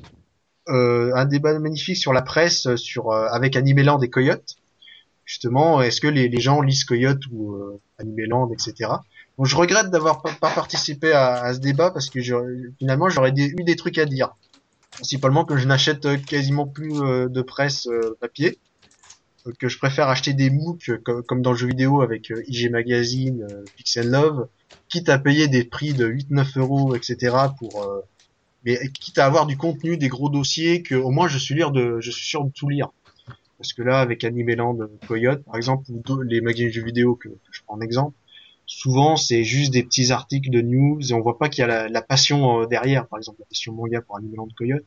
Euh, 0.69 1.11
un 1.17 1.25
débat 1.25 1.59
magnifique 1.59 1.97
sur 1.97 2.13
la 2.13 2.23
presse 2.23 2.77
sur 2.77 3.11
euh, 3.11 3.27
avec 3.33 3.57
Animeland 3.57 4.01
et 4.01 4.09
Coyote. 4.11 4.57
Justement, 5.25 5.83
est-ce 5.83 6.01
que 6.01 6.09
les, 6.09 6.29
les 6.29 6.41
gens 6.41 6.61
lisent 6.61 6.85
Coyote 6.85 7.21
ou 7.33 7.55
euh, 7.55 7.81
Animeland, 7.99 8.49
etc. 8.53 8.91
Donc 9.39 9.47
je 9.47 9.57
regrette 9.57 9.91
d'avoir 9.91 10.23
pas, 10.23 10.33
pas 10.41 10.51
participé 10.51 11.13
à, 11.13 11.43
à 11.43 11.55
ce 11.55 11.59
débat 11.59 11.91
parce 11.91 12.11
que 12.11 12.21
je- 12.21 12.71
finalement 12.79 13.09
j'aurais 13.09 13.33
eu 13.37 13.65
des 13.65 13.77
trucs 13.77 13.99
à 13.99 14.05
dire. 14.05 14.35
Principalement 14.97 15.45
que 15.45 15.57
je 15.57 15.67
n'achète 15.67 16.07
euh, 16.07 16.17
quasiment 16.19 16.67
plus 16.67 17.01
euh, 17.03 17.29
de 17.29 17.43
presse 17.43 17.87
euh, 17.89 18.17
papier, 18.21 18.59
que 19.59 19.69
je 19.69 19.79
préfère 19.79 20.09
acheter 20.09 20.35
des 20.35 20.51
MOOC 20.51 21.03
co- 21.05 21.23
comme 21.23 21.43
dans 21.43 21.53
le 21.53 21.57
jeu 21.59 21.67
vidéo 21.69 22.01
avec 22.03 22.33
IG 22.47 22.71
Magazine, 22.71 23.45
Pixel 23.77 24.09
Love, 24.09 24.49
quitte 24.89 25.09
à 25.09 25.19
payer 25.19 25.49
des 25.49 25.65
prix 25.65 25.95
de 25.95 26.07
8-9 26.07 26.57
euros, 26.57 26.95
etc. 26.95 27.55
pour 27.59 27.85
mais 28.65 28.79
quitte 29.01 29.19
à 29.19 29.27
avoir 29.27 29.47
du 29.47 29.57
contenu, 29.57 29.97
des 29.97 30.09
gros 30.09 30.29
dossiers 30.31 30.83
que 30.83 30.95
au 30.95 31.11
moins 31.11 31.29
je 31.29 31.39
suis 31.39 31.55
lire 31.55 31.71
de, 31.73 31.99
je 32.01 32.11
suis 32.11 32.27
sûr 32.27 32.45
de 32.45 32.51
tout 32.53 32.69
lire. 32.69 32.91
Parce 33.59 33.73
que 33.75 33.83
là, 33.83 34.01
avec 34.01 34.25
Animeland, 34.25 34.79
Coyote, 35.07 35.45
par 35.45 35.57
exemple, 35.57 35.85
ou 35.91 36.23
les 36.23 36.41
magazines 36.41 36.69
de 36.69 36.73
jeux 36.73 36.85
vidéo 36.85 37.17
que 37.17 37.29
je 37.53 37.61
prends 37.67 37.77
en 37.77 37.81
exemple, 37.81 38.17
souvent 38.79 39.17
c'est 39.17 39.45
juste 39.45 39.73
des 39.73 39.83
petits 39.83 40.13
articles 40.13 40.51
de 40.51 40.61
news 40.61 41.01
et 41.09 41.13
on 41.15 41.21
voit 41.21 41.39
pas 41.39 41.49
qu'il 41.49 41.63
y 41.63 41.65
a 41.65 41.67
la, 41.67 41.89
la 41.89 42.03
passion 42.03 42.63
euh, 42.63 42.67
derrière. 42.67 43.07
Par 43.07 43.19
exemple, 43.19 43.39
la 43.41 43.47
passion 43.47 43.73
manga 43.73 44.01
pour 44.01 44.17
Animeland 44.17 44.49
Coyote, 44.57 44.85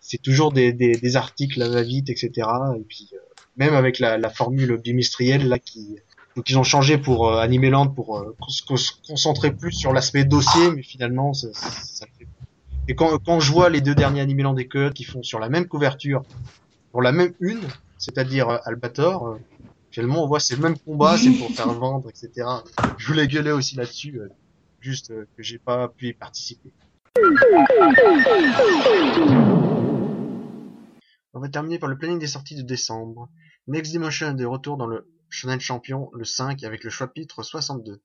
c'est 0.00 0.20
toujours 0.22 0.52
des, 0.52 0.72
des, 0.72 0.92
des 0.92 1.16
articles 1.16 1.60
à 1.62 1.68
va-vite, 1.68 2.10
etc. 2.10 2.30
Et 2.78 2.82
puis 2.82 3.08
euh, 3.12 3.18
même 3.56 3.74
avec 3.74 3.98
la, 3.98 4.18
la 4.18 4.30
formule 4.30 4.76
bimestrielle 4.76 5.48
là 5.48 5.58
qui 5.58 5.96
donc 6.36 6.50
ils 6.50 6.58
ont 6.58 6.62
changé 6.64 6.98
pour 6.98 7.28
euh, 7.28 7.40
Animeland 7.40 7.88
pour 7.88 8.18
euh, 8.18 8.36
se 8.48 8.62
concentrer 9.08 9.52
plus 9.52 9.72
sur 9.72 9.92
l'aspect 9.92 10.24
dossier, 10.24 10.70
mais 10.70 10.82
finalement 10.82 11.32
ça, 11.32 11.48
ça, 11.52 11.70
ça 11.70 12.06
fait 12.18 12.26
et 12.88 12.94
quand, 12.94 13.18
quand 13.18 13.40
je 13.40 13.50
vois 13.50 13.68
les 13.68 13.80
deux 13.80 13.94
derniers 13.94 14.20
Animeland 14.20 14.56
et 14.56 14.68
Coyote 14.68 14.94
qui 14.94 15.04
font 15.04 15.22
sur 15.22 15.40
la 15.40 15.48
même 15.48 15.66
couverture, 15.66 16.22
pour 16.92 17.02
la 17.02 17.12
même 17.12 17.32
une, 17.40 17.60
c'est-à-dire 17.98 18.48
euh, 18.48 18.58
Albator, 18.64 19.38
finalement 19.96 20.24
on 20.24 20.26
voit 20.26 20.40
c'est 20.40 20.56
le 20.56 20.60
même 20.60 20.78
combat, 20.78 21.16
c'est 21.16 21.30
pour 21.38 21.50
faire 21.52 21.72
vendre, 21.72 22.10
etc. 22.10 22.46
Je 22.98 23.06
voulais 23.06 23.26
gueuler 23.26 23.50
aussi 23.50 23.76
là-dessus, 23.76 24.20
euh, 24.20 24.28
juste 24.78 25.10
euh, 25.10 25.26
que 25.34 25.42
j'ai 25.42 25.56
pas 25.56 25.88
pu 25.88 26.08
y 26.08 26.12
participer. 26.12 26.70
On 31.32 31.40
va 31.40 31.48
terminer 31.48 31.78
par 31.78 31.88
le 31.88 31.96
planning 31.96 32.18
des 32.18 32.26
sorties 32.26 32.56
de 32.56 32.60
décembre. 32.60 33.30
Next 33.68 33.90
Dimension 33.90 34.28
est 34.28 34.34
de 34.34 34.44
retour 34.44 34.76
dans 34.76 34.86
le 34.86 35.10
Shonen 35.30 35.60
Champion, 35.60 36.10
le 36.12 36.26
5, 36.26 36.62
avec 36.64 36.84
le 36.84 36.90
chapitre 36.90 37.42
62. 37.42 38.02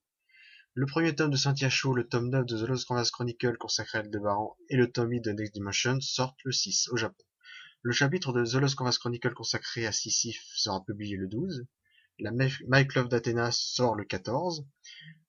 Le 0.73 0.85
premier 0.85 1.13
tome 1.13 1.31
de 1.31 1.35
Shaw, 1.35 1.93
le 1.93 2.07
tome 2.07 2.29
9 2.29 2.45
de 2.45 2.57
The 2.57 2.69
Lost 2.69 2.87
Canvas 2.87 3.09
Chronicle 3.11 3.57
consacré 3.57 3.97
à 3.97 4.01
Aldebaran 4.01 4.55
et 4.69 4.77
le 4.77 4.89
tome 4.89 5.09
8 5.09 5.19
de 5.19 5.31
Next 5.33 5.53
Dimension 5.53 5.99
sortent 5.99 6.39
le 6.45 6.53
6 6.53 6.87
au 6.93 6.95
Japon. 6.95 7.21
Le 7.81 7.91
chapitre 7.91 8.31
de 8.31 8.45
The 8.45 8.61
Lost 8.61 8.75
Canvas 8.75 8.95
Chronicle 8.97 9.33
consacré 9.33 9.85
à 9.85 9.91
Sisyphe 9.91 10.45
sera 10.55 10.81
publié 10.85 11.17
le 11.17 11.27
12. 11.27 11.65
La 12.19 12.31
My 12.31 12.87
Love 12.95 13.07
d'Athéna 13.07 13.51
sort 13.51 13.95
le 13.95 14.05
14. 14.05 14.65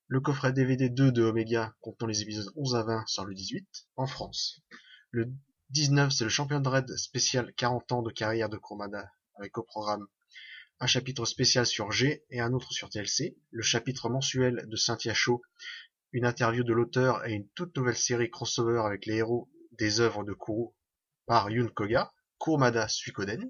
Le 0.09 0.21
coffret 0.21 0.53
DVD 0.53 0.89
2 0.89 1.13
de 1.13 1.23
Omega 1.23 1.75
contenant 1.81 2.09
les 2.09 2.23
épisodes 2.23 2.53
11 2.57 2.75
à 2.77 2.83
20 2.83 3.05
sort 3.07 3.25
le 3.25 3.35
18 3.35 3.67
en 3.97 4.07
France. 4.07 4.61
Le 5.11 5.33
19 5.71 6.13
c'est 6.13 6.25
le 6.25 6.31
champion 6.31 6.61
de 6.61 6.69
raid 6.69 6.97
spécial 6.97 7.53
40 7.55 7.93
ans 7.93 8.03
de 8.03 8.11
carrière 8.11 8.49
de 8.49 8.59
Chromada 8.59 9.11
avec 9.37 9.57
au 9.57 9.63
programme 9.63 10.07
un 10.81 10.87
chapitre 10.87 11.25
spécial 11.25 11.65
sur 11.65 11.93
G 11.93 12.25
et 12.31 12.41
un 12.41 12.53
autre 12.53 12.73
sur 12.73 12.91
TLC, 12.91 13.37
le 13.53 13.63
chapitre 13.63 14.09
mensuel 14.09 14.65
de 14.67 14.77
Cynthia 14.77 15.15
Shaw, 15.15 15.41
une 16.11 16.27
interview 16.27 16.65
de 16.65 16.73
l'auteur 16.73 17.25
et 17.25 17.35
une 17.35 17.49
toute 17.51 17.77
nouvelle 17.77 17.97
série 17.97 18.31
crossover 18.31 18.83
avec 18.85 19.07
les 19.07 19.19
héros 19.19 19.49
des 19.71 20.01
œuvres 20.01 20.25
de 20.25 20.33
Kuro 20.33 20.75
par 21.25 21.51
Yun 21.51 21.69
Koga, 21.69 22.13
Kurumada 22.41 22.89
Suikoden. 22.89 23.49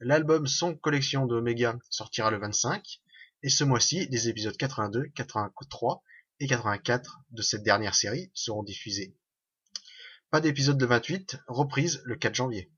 L'album 0.00 0.46
Son 0.46 0.74
Collection 0.74 1.26
de 1.26 1.36
Omega 1.36 1.76
sortira 1.90 2.30
le 2.30 2.38
25, 2.38 3.00
et 3.42 3.48
ce 3.48 3.64
mois-ci, 3.64 4.08
des 4.08 4.28
épisodes 4.28 4.56
82, 4.56 5.04
83 5.14 6.02
et 6.40 6.46
84 6.46 7.20
de 7.30 7.42
cette 7.42 7.62
dernière 7.62 7.94
série 7.94 8.30
seront 8.34 8.62
diffusés. 8.62 9.14
Pas 10.30 10.40
d'épisode 10.40 10.76
de 10.78 10.86
28, 10.86 11.38
reprise 11.48 12.02
le 12.04 12.16
4 12.16 12.34
janvier. 12.34 12.70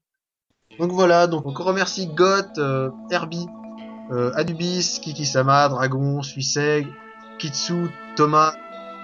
Donc 0.78 0.92
voilà, 0.92 1.26
donc 1.26 1.46
on 1.46 1.52
remercie 1.64 2.06
Goth, 2.06 2.58
euh, 2.58 2.90
Herbie, 3.10 3.46
euh, 4.12 4.30
Adubis, 4.34 5.00
Kiki-sama, 5.02 5.68
Dragon, 5.70 6.22
Suisseg, 6.22 6.86
Kitsu, 7.38 7.88
Thomas 8.16 8.54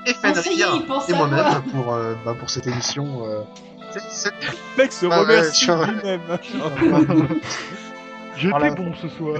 et 0.06 0.10
est, 0.10 0.14
Fenafir 0.14 0.74
et 1.08 1.12
moi-même 1.14 1.62
pour, 1.72 1.94
euh, 1.94 2.14
bah, 2.24 2.34
pour 2.38 2.50
cette 2.50 2.66
émission. 2.66 3.26
euh, 3.26 3.42
c'est- 3.92 4.10
c'est- 4.10 4.30
Le 4.30 4.82
mec 4.82 4.92
se 4.92 5.06
Ah 5.06 5.08
ouais, 5.08 5.38
remercie 5.40 5.64
je- 5.64 5.72
lui-même. 5.72 7.40
J'étais 8.36 8.50
Voilà. 8.50 8.70
bon 8.74 8.92
ce 9.00 9.08
soir. 9.08 9.36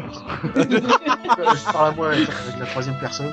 Je 0.54 1.72
parle 1.72 1.88
à 1.88 1.90
moi 1.92 2.08
avec, 2.12 2.28
la 2.58 2.66
troisième 2.66 2.96
personne. 2.98 3.26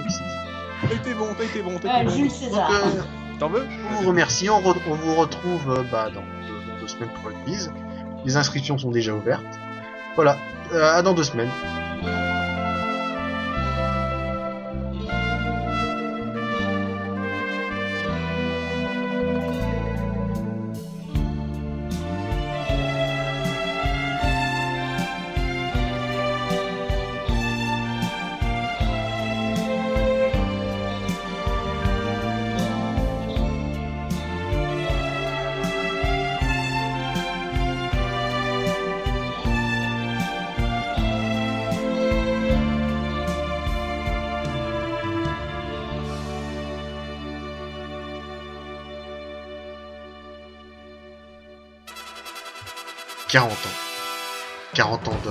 T'as 0.81 0.95
été 0.95 1.13
bon, 1.13 1.27
t'as 1.37 1.43
été 1.43 1.61
bon, 1.61 1.77
t'as 1.81 1.89
Ah, 1.91 2.01
été 2.03 2.09
bon. 2.11 2.15
Jules 2.17 2.31
César. 2.31 2.69
Euh, 2.71 3.01
T'en 3.39 3.49
veux 3.49 3.65
on 3.91 4.01
vous 4.01 4.07
remercie. 4.09 4.49
On, 4.49 4.59
re- 4.61 4.75
on 4.89 4.93
vous 4.95 5.15
retrouve 5.15 5.71
euh, 5.71 5.83
bah, 5.91 6.05
dans, 6.13 6.21
deux, 6.21 6.71
dans 6.73 6.79
deux 6.79 6.87
semaines 6.87 7.09
pour 7.21 7.29
le 7.29 7.35
quiz. 7.45 7.71
Les 8.25 8.37
inscriptions 8.37 8.77
sont 8.77 8.91
déjà 8.91 9.13
ouvertes. 9.13 9.43
Voilà. 10.15 10.37
Euh, 10.73 10.97
à 10.97 11.01
dans 11.01 11.13
deux 11.13 11.23
semaines.« 11.23 11.49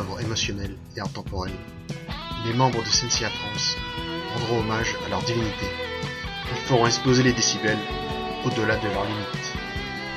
40 0.01 0.09
ans 0.09 0.15
d'œuvres 0.15 0.21
émotionnelles 0.21 0.77
et 0.97 1.01
intemporelles. 1.01 1.53
Les 2.47 2.55
membres 2.55 2.83
de 2.83 2.89
Sensia 2.89 3.29
France 3.29 3.77
rendront 4.35 4.61
hommage 4.61 4.95
à 5.07 5.09
leur 5.09 5.23
divinité. 5.23 5.67
Ils 6.51 6.63
feront 6.69 6.87
exploser 6.87 7.23
les 7.23 7.33
décibels 7.33 7.79
au-delà 8.45 8.77
de 8.77 8.89
leurs 8.89 9.05
limites 9.05 9.53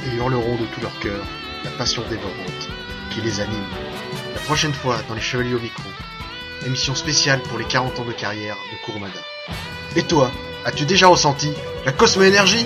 et 0.05 0.15
hurleront 0.15 0.55
de 0.55 0.65
tout 0.67 0.81
leur 0.81 0.97
cœur 0.99 1.23
la 1.63 1.71
passion 1.71 2.03
dévorante 2.09 2.69
qui 3.11 3.21
les 3.21 3.39
anime. 3.39 3.67
La 4.33 4.41
prochaine 4.41 4.73
fois 4.73 4.97
dans 5.07 5.15
les 5.15 5.21
Chevaliers 5.21 5.55
au 5.55 5.59
micro, 5.59 5.89
émission 6.65 6.95
spéciale 6.95 7.41
pour 7.41 7.57
les 7.57 7.65
40 7.65 7.99
ans 7.99 8.05
de 8.05 8.13
carrière 8.13 8.55
de 8.71 8.85
Kurumada. 8.85 9.19
Et 9.95 10.03
toi, 10.03 10.31
as-tu 10.65 10.85
déjà 10.85 11.07
ressenti 11.07 11.51
la 11.85 11.91
Cosmo 11.91 12.23
Énergie 12.23 12.65